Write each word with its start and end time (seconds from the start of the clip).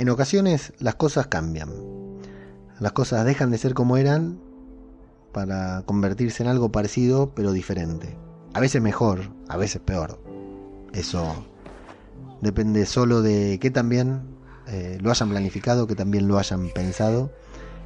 en 0.00 0.08
ocasiones 0.08 0.72
las 0.78 0.94
cosas 0.94 1.26
cambian. 1.26 1.68
Las 2.78 2.92
cosas 2.92 3.26
dejan 3.26 3.50
de 3.50 3.58
ser 3.58 3.74
como 3.74 3.98
eran 3.98 4.40
para 5.30 5.82
convertirse 5.82 6.42
en 6.42 6.48
algo 6.48 6.72
parecido 6.72 7.32
pero 7.34 7.52
diferente. 7.52 8.16
A 8.54 8.60
veces 8.60 8.80
mejor, 8.80 9.30
a 9.48 9.58
veces 9.58 9.82
peor. 9.82 10.18
Eso 10.94 11.44
depende 12.40 12.86
solo 12.86 13.20
de 13.20 13.58
que 13.60 13.70
también 13.70 14.22
eh, 14.68 14.96
lo 15.02 15.10
hayan 15.10 15.28
planificado, 15.28 15.86
que 15.86 15.96
también 15.96 16.28
lo 16.28 16.38
hayan 16.38 16.70
pensado 16.70 17.30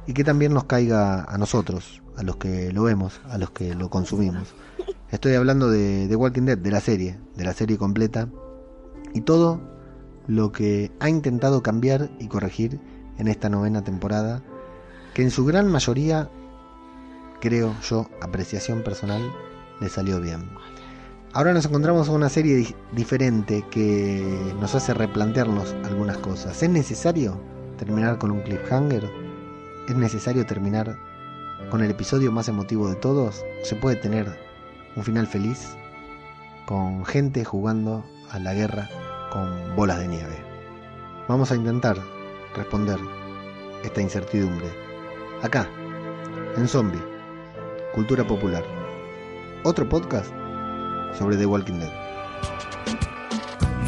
y 0.07 0.13
que 0.13 0.23
también 0.23 0.53
nos 0.53 0.63
caiga 0.63 1.25
a 1.25 1.37
nosotros, 1.37 2.01
a 2.15 2.23
los 2.23 2.37
que 2.37 2.71
lo 2.71 2.83
vemos, 2.83 3.19
a 3.25 3.37
los 3.37 3.51
que 3.51 3.75
lo 3.75 3.89
consumimos. 3.89 4.55
Estoy 5.11 5.33
hablando 5.33 5.69
de, 5.69 6.07
de 6.07 6.15
Walking 6.15 6.43
Dead, 6.43 6.57
de 6.57 6.71
la 6.71 6.79
serie, 6.79 7.19
de 7.35 7.43
la 7.43 7.51
serie 7.51 7.77
completa 7.77 8.29
y 9.13 9.19
todo 9.19 9.74
lo 10.27 10.51
que 10.51 10.91
ha 10.99 11.09
intentado 11.09 11.61
cambiar 11.61 12.09
y 12.19 12.27
corregir 12.27 12.79
en 13.17 13.27
esta 13.27 13.49
novena 13.49 13.83
temporada, 13.83 14.41
que 15.13 15.21
en 15.21 15.31
su 15.31 15.45
gran 15.45 15.71
mayoría, 15.71 16.29
creo 17.39 17.75
yo, 17.87 18.09
apreciación 18.21 18.83
personal, 18.83 19.21
le 19.79 19.89
salió 19.89 20.19
bien. 20.19 20.49
Ahora 21.33 21.53
nos 21.53 21.65
encontramos 21.65 22.07
en 22.07 22.15
una 22.15 22.29
serie 22.29 22.75
diferente 22.93 23.65
que 23.69 24.53
nos 24.59 24.73
hace 24.73 24.93
replantearnos 24.93 25.75
algunas 25.83 26.17
cosas. 26.17 26.63
¿Es 26.63 26.69
necesario 26.69 27.39
terminar 27.77 28.17
con 28.17 28.31
un 28.31 28.41
cliffhanger? 28.41 29.09
¿Es 29.87 29.95
necesario 29.95 30.45
terminar 30.45 30.97
con 31.69 31.83
el 31.83 31.91
episodio 31.91 32.31
más 32.31 32.47
emotivo 32.47 32.89
de 32.89 32.95
todos? 32.95 33.43
¿Se 33.63 33.75
puede 33.75 33.97
tener 33.97 34.39
un 34.95 35.03
final 35.03 35.27
feliz? 35.27 35.75
Con 36.65 37.05
gente 37.05 37.43
jugando 37.43 38.05
a 38.31 38.39
la 38.39 38.53
guerra 38.53 38.89
con 39.35 39.75
bolas 39.75 39.99
de 39.99 40.07
nieve. 40.07 40.37
Vamos 41.27 41.51
a 41.51 41.55
intentar 41.55 41.97
responder 42.55 42.97
esta 43.83 44.01
incertidumbre. 44.01 44.71
Acá, 45.43 45.67
en 46.55 46.65
Zombie, 46.69 47.03
Cultura 47.93 48.23
Popular. 48.25 48.63
Otro 49.65 49.87
podcast 49.89 50.31
sobre 51.17 51.35
The 51.35 51.45
Walking 51.45 51.79
Dead. 51.79 51.91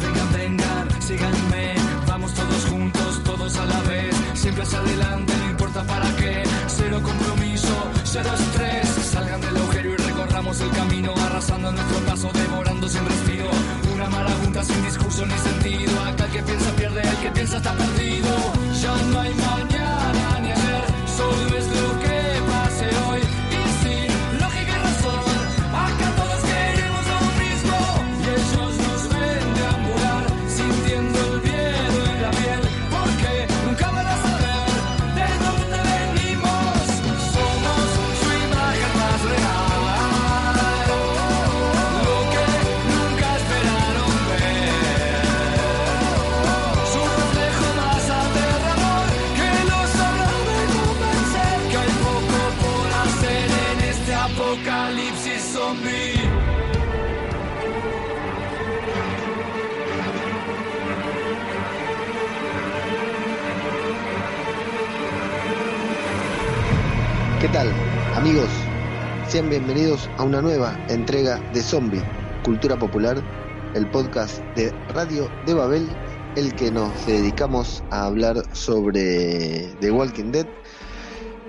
Vengan, 0.02 0.32
vengan, 0.34 1.02
síganme, 1.02 1.74
vamos 2.06 2.34
todos 2.34 2.64
juntos, 2.66 3.22
todos 3.24 3.56
a 3.56 3.64
la 3.64 3.80
vez, 3.88 4.14
siempre 4.34 4.64
hacia 4.64 4.80
adelante, 4.80 5.32
no 5.38 5.50
importa 5.50 5.82
para 5.84 6.14
qué, 6.16 6.42
cero 6.66 7.00
compromiso, 7.02 7.74
cero 8.04 8.28
estrés, 8.38 8.86
salgan 8.86 9.40
del 9.40 9.56
agujero 9.56 9.94
y 9.94 9.96
recorramos 9.96 10.60
el 10.60 10.70
camino, 10.72 11.14
arrasando 11.16 11.72
nuestro 11.72 11.98
paso, 12.00 12.30
devorando 12.34 12.86
sin 12.86 13.04
respiro, 13.06 13.37
sin 14.64 14.82
discurso 14.82 15.26
ni 15.26 15.38
sentido, 15.38 16.00
acá 16.02 16.24
el 16.24 16.32
que 16.32 16.42
piensa 16.42 16.70
pierde, 16.72 17.02
el 17.02 17.16
que 17.16 17.30
piensa 17.30 17.56
está 17.58 17.72
perdido, 17.72 18.28
ya 18.80 18.96
no 19.10 19.20
hay 19.20 19.34
mañana 19.34 19.67
Bienvenidos 69.46 70.10
a 70.18 70.24
una 70.24 70.42
nueva 70.42 70.76
entrega 70.88 71.38
de 71.52 71.62
Zombie, 71.62 72.02
Cultura 72.42 72.76
Popular, 72.76 73.22
el 73.72 73.86
podcast 73.86 74.42
de 74.56 74.72
Radio 74.92 75.30
de 75.46 75.54
Babel, 75.54 75.88
el 76.34 76.56
que 76.56 76.72
nos 76.72 77.06
dedicamos 77.06 77.84
a 77.90 78.06
hablar 78.06 78.42
sobre 78.52 79.72
The 79.80 79.92
Walking 79.92 80.32
Dead. 80.32 80.46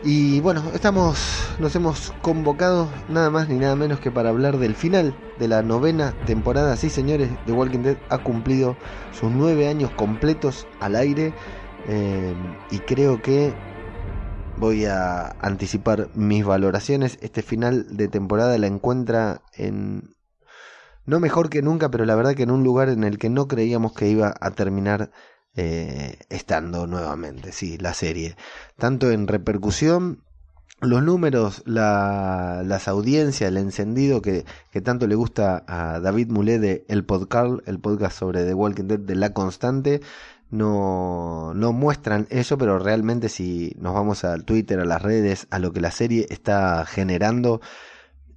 Y 0.03 0.39
bueno, 0.41 0.63
estamos, 0.75 1.17
nos 1.57 1.75
hemos 1.75 2.13
convocado 2.21 2.87
nada 3.09 3.31
más 3.31 3.49
ni 3.49 3.57
nada 3.57 3.75
menos 3.75 3.99
que 3.99 4.11
para 4.11 4.29
hablar 4.29 4.59
del 4.59 4.75
final 4.75 5.15
de 5.39 5.47
la 5.47 5.63
novena 5.63 6.13
temporada. 6.27 6.77
Sí, 6.77 6.91
señores, 6.91 7.31
The 7.47 7.53
Walking 7.53 7.79
Dead 7.79 7.97
ha 8.09 8.19
cumplido 8.19 8.77
sus 9.19 9.31
nueve 9.31 9.67
años 9.67 9.89
completos 9.95 10.67
al 10.79 10.95
aire. 10.95 11.33
eh, 11.87 12.35
y 12.69 12.77
creo 12.79 13.19
que 13.19 13.51
voy 14.59 14.85
a 14.85 15.29
anticipar 15.41 16.09
mis 16.15 16.45
valoraciones. 16.45 17.17
Este 17.21 17.41
final 17.41 17.95
de 17.95 18.07
temporada 18.07 18.57
la 18.57 18.67
encuentra 18.67 19.41
en... 19.53 20.15
No 21.05 21.19
mejor 21.19 21.49
que 21.49 21.61
nunca, 21.61 21.89
pero 21.89 22.05
la 22.05 22.15
verdad 22.15 22.35
que 22.35 22.43
en 22.43 22.51
un 22.51 22.63
lugar 22.63 22.89
en 22.89 23.03
el 23.03 23.17
que 23.17 23.29
no 23.29 23.47
creíamos 23.47 23.93
que 23.93 24.09
iba 24.09 24.33
a 24.39 24.51
terminar 24.51 25.11
eh, 25.55 26.19
estando 26.29 26.85
nuevamente, 26.85 27.51
sí, 27.51 27.77
la 27.77 27.93
serie. 27.93 28.35
Tanto 28.77 29.09
en 29.09 29.27
repercusión, 29.27 30.23
los 30.81 31.03
números, 31.03 31.63
la, 31.65 32.61
las 32.63 32.87
audiencias, 32.87 33.49
el 33.49 33.57
encendido 33.57 34.21
que, 34.21 34.45
que 34.71 34.81
tanto 34.81 35.07
le 35.07 35.15
gusta 35.15 35.63
a 35.67 35.99
David 35.99 36.29
Mulé 36.29 36.59
de 36.59 36.85
El 36.87 37.05
Podcast, 37.05 37.67
el 37.67 37.79
podcast 37.79 38.19
sobre 38.19 38.45
The 38.45 38.53
Walking 38.53 38.85
Dead 38.85 38.99
de 38.99 39.15
La 39.15 39.33
Constante, 39.33 40.01
no, 40.49 41.53
no 41.53 41.73
muestran 41.73 42.27
eso, 42.29 42.57
pero 42.57 42.79
realmente 42.79 43.29
si 43.29 43.75
nos 43.77 43.93
vamos 43.93 44.23
al 44.23 44.45
Twitter, 44.45 44.79
a 44.79 44.85
las 44.85 45.01
redes, 45.01 45.47
a 45.51 45.59
lo 45.59 45.73
que 45.73 45.81
la 45.81 45.91
serie 45.91 46.27
está 46.29 46.85
generando, 46.85 47.61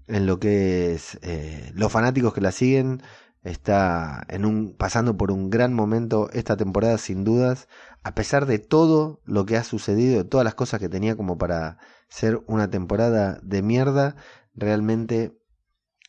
en 0.08 0.26
lo 0.26 0.38
que 0.38 0.92
es 0.92 1.18
eh, 1.22 1.72
los 1.74 1.90
fanáticos 1.90 2.34
que 2.34 2.40
la 2.40 2.52
siguen, 2.52 3.02
está 3.44 4.24
en 4.28 4.44
un, 4.44 4.74
pasando 4.76 5.16
por 5.16 5.32
un 5.32 5.50
gran 5.50 5.74
momento 5.74 6.28
esta 6.32 6.56
temporada 6.56 6.98
sin 6.98 7.24
dudas, 7.24 7.68
a 8.02 8.14
pesar 8.14 8.46
de 8.46 8.58
todo 8.58 9.20
lo 9.24 9.46
que 9.46 9.56
ha 9.56 9.64
sucedido, 9.64 10.18
de 10.18 10.28
todas 10.28 10.44
las 10.44 10.54
cosas 10.54 10.80
que 10.80 10.88
tenía 10.88 11.16
como 11.16 11.38
para 11.38 11.78
ser 12.08 12.42
una 12.46 12.70
temporada 12.70 13.40
de 13.42 13.62
mierda, 13.62 14.16
realmente 14.54 15.32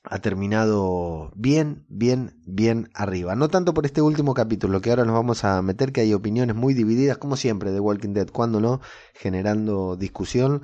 ha 0.04 0.20
terminado 0.20 1.32
bien, 1.36 1.86
bien, 1.88 2.36
bien 2.46 2.90
arriba. 2.94 3.36
No 3.36 3.50
tanto 3.50 3.74
por 3.74 3.86
este 3.86 4.02
último 4.02 4.34
capítulo, 4.34 4.82
que 4.82 4.90
ahora 4.90 5.06
nos 5.06 5.16
vamos 5.16 5.44
a 5.44 5.62
meter, 5.62 5.92
que 5.92 6.02
hay 6.02 6.14
opiniones 6.14 6.56
muy 6.56 6.74
divididas, 6.74 7.18
como 7.18 7.38
siempre, 7.38 7.72
de 7.72 7.80
Walking 7.80 8.14
Dead, 8.14 8.30
cuando 8.30 8.60
no, 8.60 8.82
generando 9.14 9.96
discusión. 9.96 10.62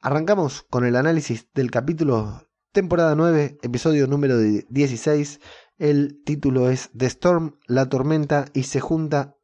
Arrancamos 0.01 0.63
con 0.63 0.85
el 0.85 0.97
análisis 0.97 1.49
del 1.55 1.71
capítulo 1.71 2.47
temporada 2.77 3.15
9, 3.15 3.59
episodio 3.63 4.07
número 4.07 4.39
16. 4.39 5.41
El 5.79 6.23
título 6.25 6.71
es 6.71 6.91
The 6.97 7.07
Storm, 7.07 7.59
la 7.67 7.89
tormenta, 7.89 8.47
y 8.55 8.63
se 8.63 8.81
junta 8.81 9.37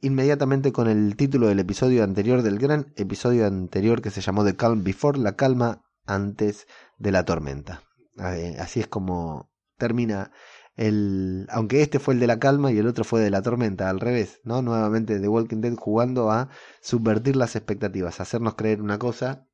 inmediatamente 0.00 0.72
con 0.72 0.88
el 0.88 1.16
título 1.16 1.48
del 1.48 1.60
episodio 1.60 2.02
anterior, 2.02 2.42
del 2.42 2.58
gran 2.58 2.92
episodio 2.96 3.46
anterior 3.46 4.02
que 4.02 4.10
se 4.10 4.20
llamó 4.20 4.44
The 4.44 4.56
Calm 4.56 4.82
Before, 4.82 5.18
la 5.18 5.36
calma 5.36 5.84
antes 6.04 6.66
de 6.98 7.12
la 7.12 7.24
tormenta. 7.24 7.82
Eh, 8.18 8.56
así 8.58 8.80
es 8.80 8.88
como 8.88 9.52
termina 9.76 10.32
el, 10.74 11.46
aunque 11.50 11.82
este 11.82 11.98
fue 11.98 12.14
el 12.14 12.20
de 12.20 12.26
la 12.26 12.38
calma 12.38 12.72
y 12.72 12.78
el 12.78 12.86
otro 12.86 13.04
fue 13.04 13.20
de 13.20 13.30
la 13.30 13.42
tormenta, 13.42 13.88
al 13.88 14.00
revés, 14.00 14.40
¿no? 14.44 14.62
Nuevamente 14.62 15.20
The 15.20 15.28
Walking 15.28 15.60
Dead 15.60 15.76
jugando 15.76 16.30
a 16.30 16.48
subvertir 16.80 17.36
las 17.36 17.56
expectativas, 17.56 18.20
hacernos 18.20 18.54
creer 18.54 18.82
una 18.82 18.98
cosa 18.98 19.48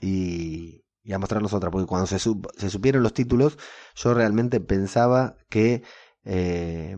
y, 0.00 0.84
y 1.02 1.12
a 1.12 1.18
mostrarnos 1.18 1.52
otra, 1.52 1.70
porque 1.70 1.86
cuando 1.86 2.06
se, 2.06 2.18
supieron 2.18 3.02
los 3.02 3.14
títulos, 3.14 3.58
yo 3.94 4.14
realmente 4.14 4.60
pensaba 4.60 5.36
que 5.48 5.82
eh, 6.24 6.96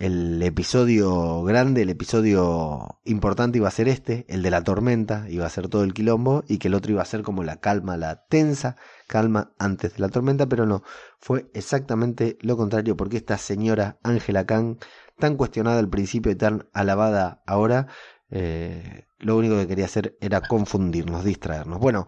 el 0.00 0.42
episodio 0.42 1.42
grande, 1.42 1.82
el 1.82 1.90
episodio 1.90 3.00
importante 3.04 3.58
iba 3.58 3.68
a 3.68 3.70
ser 3.70 3.86
este, 3.86 4.24
el 4.28 4.42
de 4.42 4.50
la 4.50 4.64
tormenta, 4.64 5.26
iba 5.28 5.44
a 5.44 5.50
ser 5.50 5.68
todo 5.68 5.84
el 5.84 5.92
quilombo, 5.92 6.42
y 6.48 6.56
que 6.56 6.68
el 6.68 6.74
otro 6.74 6.92
iba 6.92 7.02
a 7.02 7.04
ser 7.04 7.22
como 7.22 7.44
la 7.44 7.56
calma, 7.56 7.98
la 7.98 8.24
tensa 8.26 8.76
calma 9.06 9.52
antes 9.58 9.94
de 9.94 10.00
la 10.00 10.08
tormenta, 10.08 10.46
pero 10.46 10.64
no, 10.64 10.82
fue 11.18 11.50
exactamente 11.52 12.38
lo 12.40 12.56
contrario, 12.56 12.96
porque 12.96 13.18
esta 13.18 13.36
señora 13.36 13.98
Angela 14.02 14.46
Kang, 14.46 14.78
tan 15.18 15.36
cuestionada 15.36 15.78
al 15.78 15.90
principio 15.90 16.32
y 16.32 16.36
tan 16.36 16.66
alabada 16.72 17.42
ahora, 17.46 17.88
eh, 18.30 19.04
lo 19.18 19.36
único 19.36 19.56
que 19.56 19.66
quería 19.66 19.84
hacer 19.84 20.16
era 20.22 20.40
confundirnos, 20.40 21.24
distraernos. 21.24 21.78
Bueno, 21.78 22.06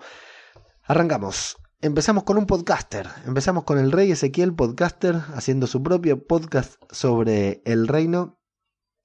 arrancamos. 0.84 1.56
Empezamos 1.80 2.24
con 2.24 2.38
un 2.38 2.46
podcaster, 2.46 3.08
empezamos 3.26 3.64
con 3.64 3.78
el 3.78 3.90
rey 3.90 4.12
Ezequiel 4.12 4.54
podcaster 4.54 5.16
haciendo 5.34 5.66
su 5.66 5.82
propio 5.82 6.26
podcast 6.26 6.74
sobre 6.90 7.60
el 7.64 7.88
reino 7.88 8.40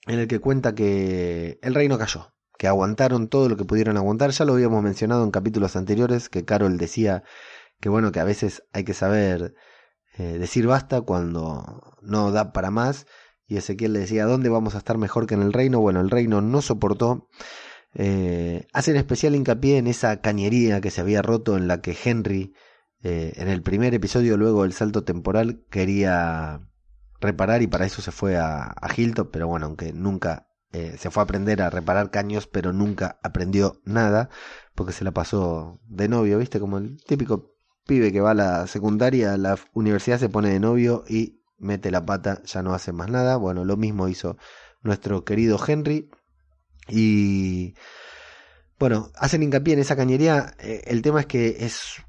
en 0.06 0.20
el 0.20 0.28
que 0.28 0.40
cuenta 0.40 0.76
que 0.76 1.60
el 1.62 1.74
reino 1.74 1.98
cayó, 1.98 2.34
que 2.58 2.68
aguantaron 2.68 3.30
todo 3.30 3.50
lo 3.50 3.58
que 3.58 3.66
pudieron 3.66 3.98
aguantar, 3.98 4.30
ya 4.30 4.46
lo 4.46 4.54
habíamos 4.54 4.84
mencionado 4.84 5.24
en 5.24 5.32
capítulos 5.32 5.76
anteriores, 5.76 6.30
que 6.30 6.46
Carol 6.46 6.78
decía 6.78 7.24
que 7.80 7.90
bueno, 7.90 8.12
que 8.12 8.20
a 8.20 8.24
veces 8.24 8.64
hay 8.74 8.84
que 8.84 8.94
saber 8.94 9.56
eh, 10.18 10.38
decir 10.38 10.68
basta 10.68 11.02
cuando 11.02 11.98
no 12.02 12.32
da 12.32 12.54
para 12.54 12.72
más, 12.72 13.08
y 13.48 13.58
Ezequiel 13.58 13.94
le 13.94 14.00
decía, 14.00 14.26
¿dónde 14.26 14.50
vamos 14.50 14.76
a 14.76 14.80
estar 14.80 14.98
mejor 14.98 15.26
que 15.26 15.36
en 15.36 15.42
el 15.42 15.54
reino? 15.54 15.80
Bueno, 15.80 16.02
el 16.02 16.10
reino 16.10 16.42
no 16.42 16.62
soportó 16.62 17.30
eh, 18.00 18.68
hacen 18.74 18.96
especial 18.96 19.36
hincapié 19.36 19.78
en 19.78 19.88
esa 19.88 20.22
cañería 20.22 20.82
que 20.82 20.92
se 20.92 21.02
había 21.02 21.24
roto 21.24 21.58
en 21.58 21.68
la 21.68 21.82
que 21.82 21.98
Henry 22.02 22.54
eh, 23.02 23.34
en 23.38 23.48
el 23.48 23.64
primer 23.64 23.96
episodio, 23.96 24.38
luego 24.38 24.62
del 24.64 24.74
salto 24.74 25.04
temporal, 25.04 25.66
quería 25.72 26.62
reparar 27.20 27.64
y 27.64 27.68
para 27.68 27.88
eso 27.88 28.04
se 28.04 28.12
fue 28.12 28.38
a, 28.38 28.66
a 28.66 28.90
Hilton, 28.96 29.30
pero 29.32 29.48
bueno, 29.48 29.66
aunque 29.66 29.94
nunca 29.94 30.48
eh, 30.74 30.96
se 31.00 31.10
fue 31.10 31.22
a 31.22 31.24
aprender 31.24 31.62
a 31.64 31.72
reparar 31.72 32.12
caños, 32.12 32.46
pero 32.46 32.72
nunca 32.72 33.20
aprendió 33.24 33.82
nada, 33.84 34.30
porque 34.76 34.94
se 34.94 35.04
la 35.04 35.12
pasó 35.12 35.80
de 35.88 36.08
novio, 36.08 36.38
¿viste? 36.38 36.60
Como 36.60 36.78
el 36.78 37.02
típico 37.04 37.56
pibe 37.88 38.12
que 38.12 38.22
va 38.22 38.32
a 38.32 38.36
la 38.36 38.68
secundaria, 38.68 39.34
a 39.34 39.38
la 39.38 39.58
universidad 39.74 40.20
se 40.20 40.30
pone 40.30 40.50
de 40.50 40.60
novio 40.60 41.04
y 41.08 41.42
mete 41.58 41.90
la 41.90 42.06
pata, 42.06 42.44
ya 42.46 42.62
no 42.62 42.76
hace 42.76 42.92
más 42.92 43.10
nada. 43.10 43.38
Bueno, 43.38 43.66
lo 43.66 43.76
mismo 43.76 44.08
hizo 44.08 44.38
nuestro 44.82 45.24
querido 45.24 45.58
Henry. 45.66 46.10
Y 46.90 47.76
bueno, 48.80 49.12
hacen 49.16 49.44
hincapié 49.44 49.74
en 49.74 49.80
esa 49.80 49.96
cañería. 49.96 50.56
Eh, 50.60 50.84
el 50.88 51.02
tema 51.02 51.22
es 51.22 51.26
que 51.26 51.58
es 51.60 52.02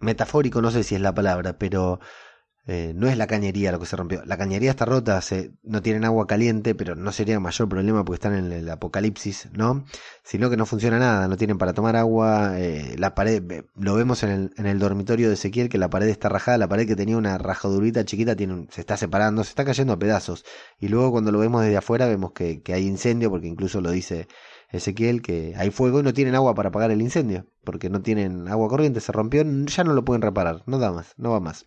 metafórico, 0.00 0.62
no 0.62 0.70
sé 0.70 0.84
si 0.84 0.94
es 0.94 1.00
la 1.00 1.14
palabra, 1.14 1.58
pero 1.58 2.00
eh, 2.70 2.92
no 2.94 3.08
es 3.08 3.16
la 3.16 3.26
cañería 3.26 3.72
lo 3.72 3.80
que 3.80 3.86
se 3.86 3.96
rompió. 3.96 4.22
La 4.26 4.36
cañería 4.36 4.70
está 4.70 4.84
rota, 4.84 5.20
no 5.62 5.80
tienen 5.80 6.04
agua 6.04 6.26
caliente, 6.26 6.74
pero 6.74 6.94
no 6.94 7.12
sería 7.12 7.40
mayor 7.40 7.66
problema 7.66 8.04
porque 8.04 8.16
están 8.16 8.34
en 8.34 8.52
el 8.52 8.68
apocalipsis, 8.68 9.48
¿no? 9.54 9.86
Sino 10.22 10.50
que 10.50 10.58
no 10.58 10.66
funciona 10.66 10.98
nada, 10.98 11.28
no 11.28 11.38
tienen 11.38 11.56
para 11.56 11.72
tomar 11.72 11.96
agua. 11.96 12.60
Eh, 12.60 12.94
la 12.98 13.14
pared, 13.14 13.64
lo 13.74 13.94
vemos 13.94 14.22
en 14.22 14.30
el, 14.30 14.50
en 14.58 14.66
el 14.66 14.78
dormitorio 14.78 15.28
de 15.28 15.34
Ezequiel, 15.34 15.70
que 15.70 15.78
la 15.78 15.88
pared 15.88 16.08
está 16.08 16.28
rajada, 16.28 16.58
la 16.58 16.68
pared 16.68 16.86
que 16.86 16.94
tenía 16.94 17.16
una 17.16 17.38
rajadurita 17.38 18.04
chiquita 18.04 18.36
se 18.70 18.80
está 18.82 18.98
separando, 18.98 19.44
se 19.44 19.50
está 19.50 19.64
cayendo 19.64 19.94
a 19.94 19.98
pedazos. 19.98 20.44
Y 20.78 20.88
luego 20.88 21.10
cuando 21.10 21.32
lo 21.32 21.38
vemos 21.38 21.62
desde 21.62 21.78
afuera 21.78 22.06
vemos 22.06 22.32
que, 22.32 22.62
que 22.62 22.74
hay 22.74 22.86
incendio, 22.86 23.30
porque 23.30 23.46
incluso 23.46 23.80
lo 23.80 23.90
dice 23.90 24.28
Ezequiel 24.70 25.22
que 25.22 25.54
hay 25.56 25.70
fuego 25.70 26.00
y 26.00 26.02
no 26.02 26.12
tienen 26.12 26.34
agua 26.34 26.54
para 26.54 26.68
apagar 26.68 26.90
el 26.90 27.00
incendio, 27.00 27.46
porque 27.64 27.88
no 27.88 28.02
tienen 28.02 28.46
agua 28.46 28.68
corriente, 28.68 29.00
se 29.00 29.12
rompió, 29.12 29.42
ya 29.42 29.84
no 29.84 29.94
lo 29.94 30.04
pueden 30.04 30.20
reparar, 30.20 30.64
no 30.66 30.78
da 30.78 30.92
más, 30.92 31.14
no 31.16 31.30
va 31.30 31.40
más. 31.40 31.66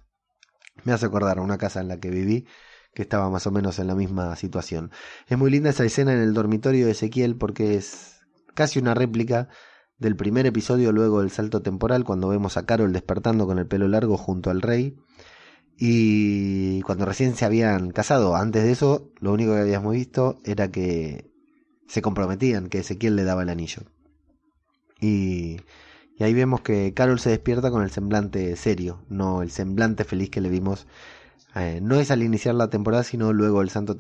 Me 0.84 0.94
hace 0.94 1.06
acordar 1.06 1.40
a 1.40 1.42
una 1.42 1.58
casa 1.58 1.82
en 1.82 1.88
la 1.88 2.00
que 2.00 2.10
viví 2.10 2.46
que 2.94 3.04
estaba 3.04 3.30
más 3.30 3.48
o 3.48 3.52
menos 3.52 3.80
en 3.80 3.88
la 3.88 3.96
misma 3.96 4.36
situación. 4.36 4.92
Es 5.28 5.38
muy 5.38 5.50
linda 5.52 5.70
esa 5.70 5.86
escena 5.86 6.14
en 6.14 6.20
el 6.20 6.34
dormitorio 6.34 6.86
de 6.86 6.92
Ezequiel 6.92 7.38
porque 7.38 7.76
es 7.76 8.22
casi 8.54 8.80
una 8.80 8.94
réplica 8.94 9.48
del 9.98 10.16
primer 10.16 10.46
episodio 10.46 10.92
luego 10.92 11.22
del 11.22 11.32
salto 11.32 11.62
temporal 11.62 12.04
cuando 12.04 12.28
vemos 12.28 12.58
a 12.58 12.66
Carol 12.66 12.92
despertando 12.92 13.46
con 13.46 13.60
el 13.60 13.68
pelo 13.68 13.88
largo 13.88 14.18
junto 14.18 14.50
al 14.50 14.62
rey 14.62 14.98
y 15.78 16.82
cuando 16.82 17.06
recién 17.06 17.36
se 17.36 17.46
habían 17.46 17.92
casado. 17.92 18.36
Antes 18.36 18.64
de 18.64 18.72
eso, 18.72 19.12
lo 19.20 19.32
único 19.32 19.54
que 19.54 19.62
habíamos 19.62 19.94
visto 19.94 20.38
era 20.44 20.70
que 20.70 21.32
se 21.88 22.02
comprometían 22.02 22.68
que 22.68 22.80
Ezequiel 22.80 23.16
le 23.16 23.24
daba 23.24 23.44
el 23.44 23.50
anillo. 23.50 23.84
Y, 25.00 25.58
y, 26.18 26.24
ahí 26.24 26.34
vemos 26.34 26.62
que 26.62 26.94
Carol 26.94 27.20
se 27.20 27.30
despierta 27.30 27.72
con 27.72 27.84
el 27.84 27.92
semblante 27.92 28.56
serio, 28.56 29.04
no 29.10 29.42
el 29.42 29.52
semblante 29.52 30.04
feliz 30.04 30.30
que 30.30 30.42
le 30.42 30.50
vimos. 30.50 30.88
Eh, 31.56 31.80
no 31.82 32.00
es 32.00 32.12
al 32.12 32.24
iniciar 32.24 32.56
la 32.56 32.70
temporada, 32.70 33.04
sino 33.04 33.34
luego 33.34 33.62
el 33.62 33.70
santo 33.70 33.98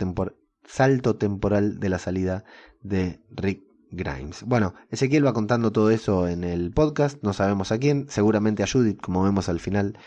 salto 0.65 1.15
temporal 1.15 1.79
de 1.79 1.89
la 1.89 1.99
salida 1.99 2.45
de 2.81 3.19
Rick 3.31 3.63
Grimes. 3.91 4.43
Bueno, 4.43 4.73
Ezequiel 4.89 5.25
va 5.25 5.33
contando 5.33 5.71
todo 5.71 5.91
eso 5.91 6.27
en 6.27 6.43
el 6.43 6.71
podcast, 6.71 7.21
no 7.23 7.33
sabemos 7.33 7.71
a 7.71 7.77
quién, 7.77 8.07
seguramente 8.09 8.63
a 8.63 8.67
Judith, 8.67 9.01
como 9.01 9.23
vemos 9.23 9.49
al 9.49 9.59
final 9.59 9.97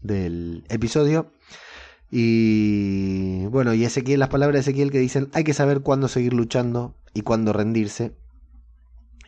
del 0.00 0.64
episodio. 0.68 1.30
Y 2.10 3.46
bueno, 3.46 3.74
y 3.74 3.84
Ezequiel, 3.84 4.20
las 4.20 4.28
palabras 4.28 4.54
de 4.54 4.60
Ezequiel 4.70 4.90
que 4.90 4.98
dicen, 4.98 5.28
hay 5.32 5.44
que 5.44 5.52
saber 5.52 5.80
cuándo 5.80 6.08
seguir 6.08 6.32
luchando 6.32 6.94
y 7.12 7.22
cuándo 7.22 7.52
rendirse. 7.52 8.16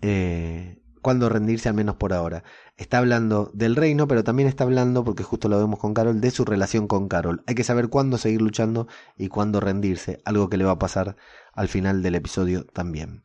Eh, 0.03 0.79
cuándo 1.07 1.29
rendirse 1.29 1.69
al 1.69 1.77
menos 1.77 1.95
por 1.95 2.13
ahora. 2.13 2.43
Está 2.77 2.99
hablando 2.99 3.53
del 3.55 3.77
reino, 3.77 4.09
pero 4.09 4.25
también 4.25 4.49
está 4.49 4.65
hablando, 4.65 5.05
porque 5.05 5.23
justo 5.23 5.49
lo 5.49 5.57
vemos 5.57 5.79
con 5.79 5.95
Carol, 5.95 6.21
de 6.21 6.33
su 6.33 6.45
relación 6.45 6.89
con 6.89 7.07
Carol. 7.07 7.45
Hay 7.47 7.55
que 7.55 7.63
saber 7.63 7.91
cuándo 7.91 8.19
seguir 8.19 8.43
luchando 8.43 8.89
y 9.17 9.29
cuándo 9.29 9.61
rendirse, 9.61 10.21
algo 10.25 10.51
que 10.51 10.57
le 10.57 10.65
va 10.65 10.73
a 10.73 10.79
pasar 10.81 11.15
al 11.53 11.69
final 11.69 12.03
del 12.03 12.17
episodio 12.17 12.65
también. 12.65 13.23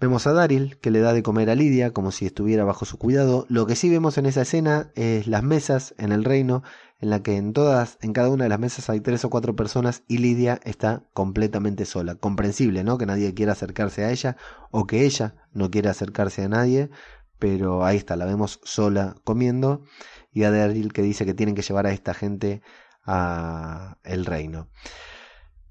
Vemos 0.00 0.26
a 0.26 0.32
Daryl 0.32 0.78
que 0.78 0.90
le 0.90 0.98
da 0.98 1.12
de 1.12 1.22
comer 1.22 1.50
a 1.50 1.54
Lidia 1.54 1.92
como 1.92 2.10
si 2.10 2.26
estuviera 2.26 2.64
bajo 2.64 2.84
su 2.84 2.98
cuidado. 2.98 3.46
Lo 3.48 3.66
que 3.66 3.76
sí 3.76 3.88
vemos 3.88 4.18
en 4.18 4.26
esa 4.26 4.42
escena 4.42 4.90
es 4.96 5.28
las 5.28 5.44
mesas 5.44 5.94
en 5.98 6.10
el 6.10 6.24
reino, 6.24 6.64
en 7.00 7.10
la 7.10 7.22
que 7.22 7.36
en 7.36 7.52
todas, 7.52 7.98
en 8.02 8.12
cada 8.12 8.30
una 8.30 8.44
de 8.44 8.50
las 8.50 8.58
mesas 8.58 8.90
hay 8.90 9.00
tres 9.00 9.24
o 9.24 9.30
cuatro 9.30 9.54
personas 9.56 10.02
y 10.08 10.18
Lidia 10.18 10.58
está 10.64 11.04
completamente 11.12 11.84
sola. 11.84 12.14
Comprensible, 12.14 12.82
¿no? 12.82 12.98
Que 12.98 13.06
nadie 13.06 13.34
quiera 13.34 13.52
acercarse 13.52 14.04
a 14.04 14.10
ella 14.10 14.36
o 14.70 14.86
que 14.86 15.04
ella 15.04 15.34
no 15.52 15.70
quiera 15.70 15.90
acercarse 15.90 16.44
a 16.44 16.48
nadie, 16.48 16.90
pero 17.40 17.84
ahí 17.84 17.96
está, 17.96 18.14
la 18.14 18.26
vemos 18.26 18.60
sola 18.62 19.16
comiendo 19.24 19.82
y 20.32 20.44
a 20.44 20.52
Daryl 20.52 20.92
que 20.92 21.02
dice 21.02 21.26
que 21.26 21.34
tienen 21.34 21.56
que 21.56 21.62
llevar 21.62 21.86
a 21.86 21.92
esta 21.92 22.14
gente 22.14 22.62
a 23.04 23.98
el 24.04 24.26
reino. 24.26 24.68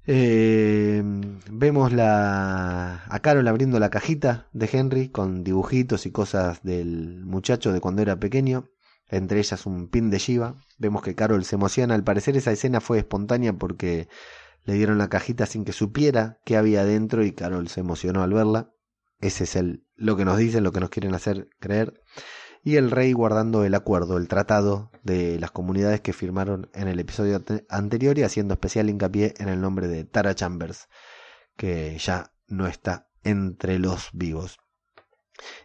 Eh, 0.06 1.02
vemos 1.50 1.92
a 1.96 3.20
Carol 3.22 3.46
abriendo 3.46 3.78
la 3.78 3.90
cajita 3.90 4.48
de 4.52 4.68
Henry 4.72 5.08
con 5.08 5.44
dibujitos 5.44 6.04
y 6.06 6.10
cosas 6.10 6.62
del 6.62 7.24
muchacho 7.24 7.72
de 7.72 7.80
cuando 7.80 8.02
era 8.02 8.18
pequeño, 8.18 8.70
entre 9.08 9.38
ellas 9.38 9.66
un 9.66 9.88
pin 9.88 10.10
de 10.10 10.18
Shiva. 10.18 10.56
Vemos 10.78 11.02
que 11.02 11.14
Carol 11.14 11.44
se 11.44 11.56
emociona. 11.56 11.94
Al 11.94 12.04
parecer 12.04 12.36
esa 12.36 12.52
escena 12.52 12.80
fue 12.80 12.98
espontánea 12.98 13.52
porque 13.52 14.08
le 14.64 14.74
dieron 14.74 14.98
la 14.98 15.08
cajita 15.08 15.46
sin 15.46 15.64
que 15.64 15.72
supiera 15.72 16.40
qué 16.44 16.56
había 16.56 16.84
dentro 16.84 17.24
y 17.24 17.32
Carol 17.32 17.68
se 17.68 17.80
emocionó 17.80 18.22
al 18.22 18.32
verla. 18.32 18.72
Ese 19.20 19.44
es 19.44 19.56
el, 19.56 19.84
lo 19.96 20.16
que 20.16 20.24
nos 20.24 20.38
dicen, 20.38 20.64
lo 20.64 20.72
que 20.72 20.80
nos 20.80 20.90
quieren 20.90 21.14
hacer 21.14 21.48
creer. 21.58 22.02
y 22.62 22.76
el 22.76 22.90
rey 22.90 23.12
guardando 23.12 23.64
el 23.64 23.74
acuerdo, 23.74 24.18
el 24.18 24.28
tratado 24.28 24.90
de 25.02 25.38
las 25.40 25.50
comunidades 25.50 26.00
que 26.02 26.12
firmaron 26.12 26.70
en 26.74 26.88
el 26.88 27.00
episodio 27.00 27.42
anterior 27.70 28.18
y 28.18 28.22
haciendo 28.22 28.54
especial 28.54 28.90
hincapié 28.90 29.34
en 29.38 29.48
el 29.48 29.60
nombre 29.60 29.88
de 29.88 30.04
Tara 30.04 30.34
Chambers, 30.34 30.88
que 31.56 31.96
ya 31.98 32.32
no 32.48 32.66
está 32.66 33.08
entre 33.22 33.78
los 33.78 34.10
vivos. 34.12 34.58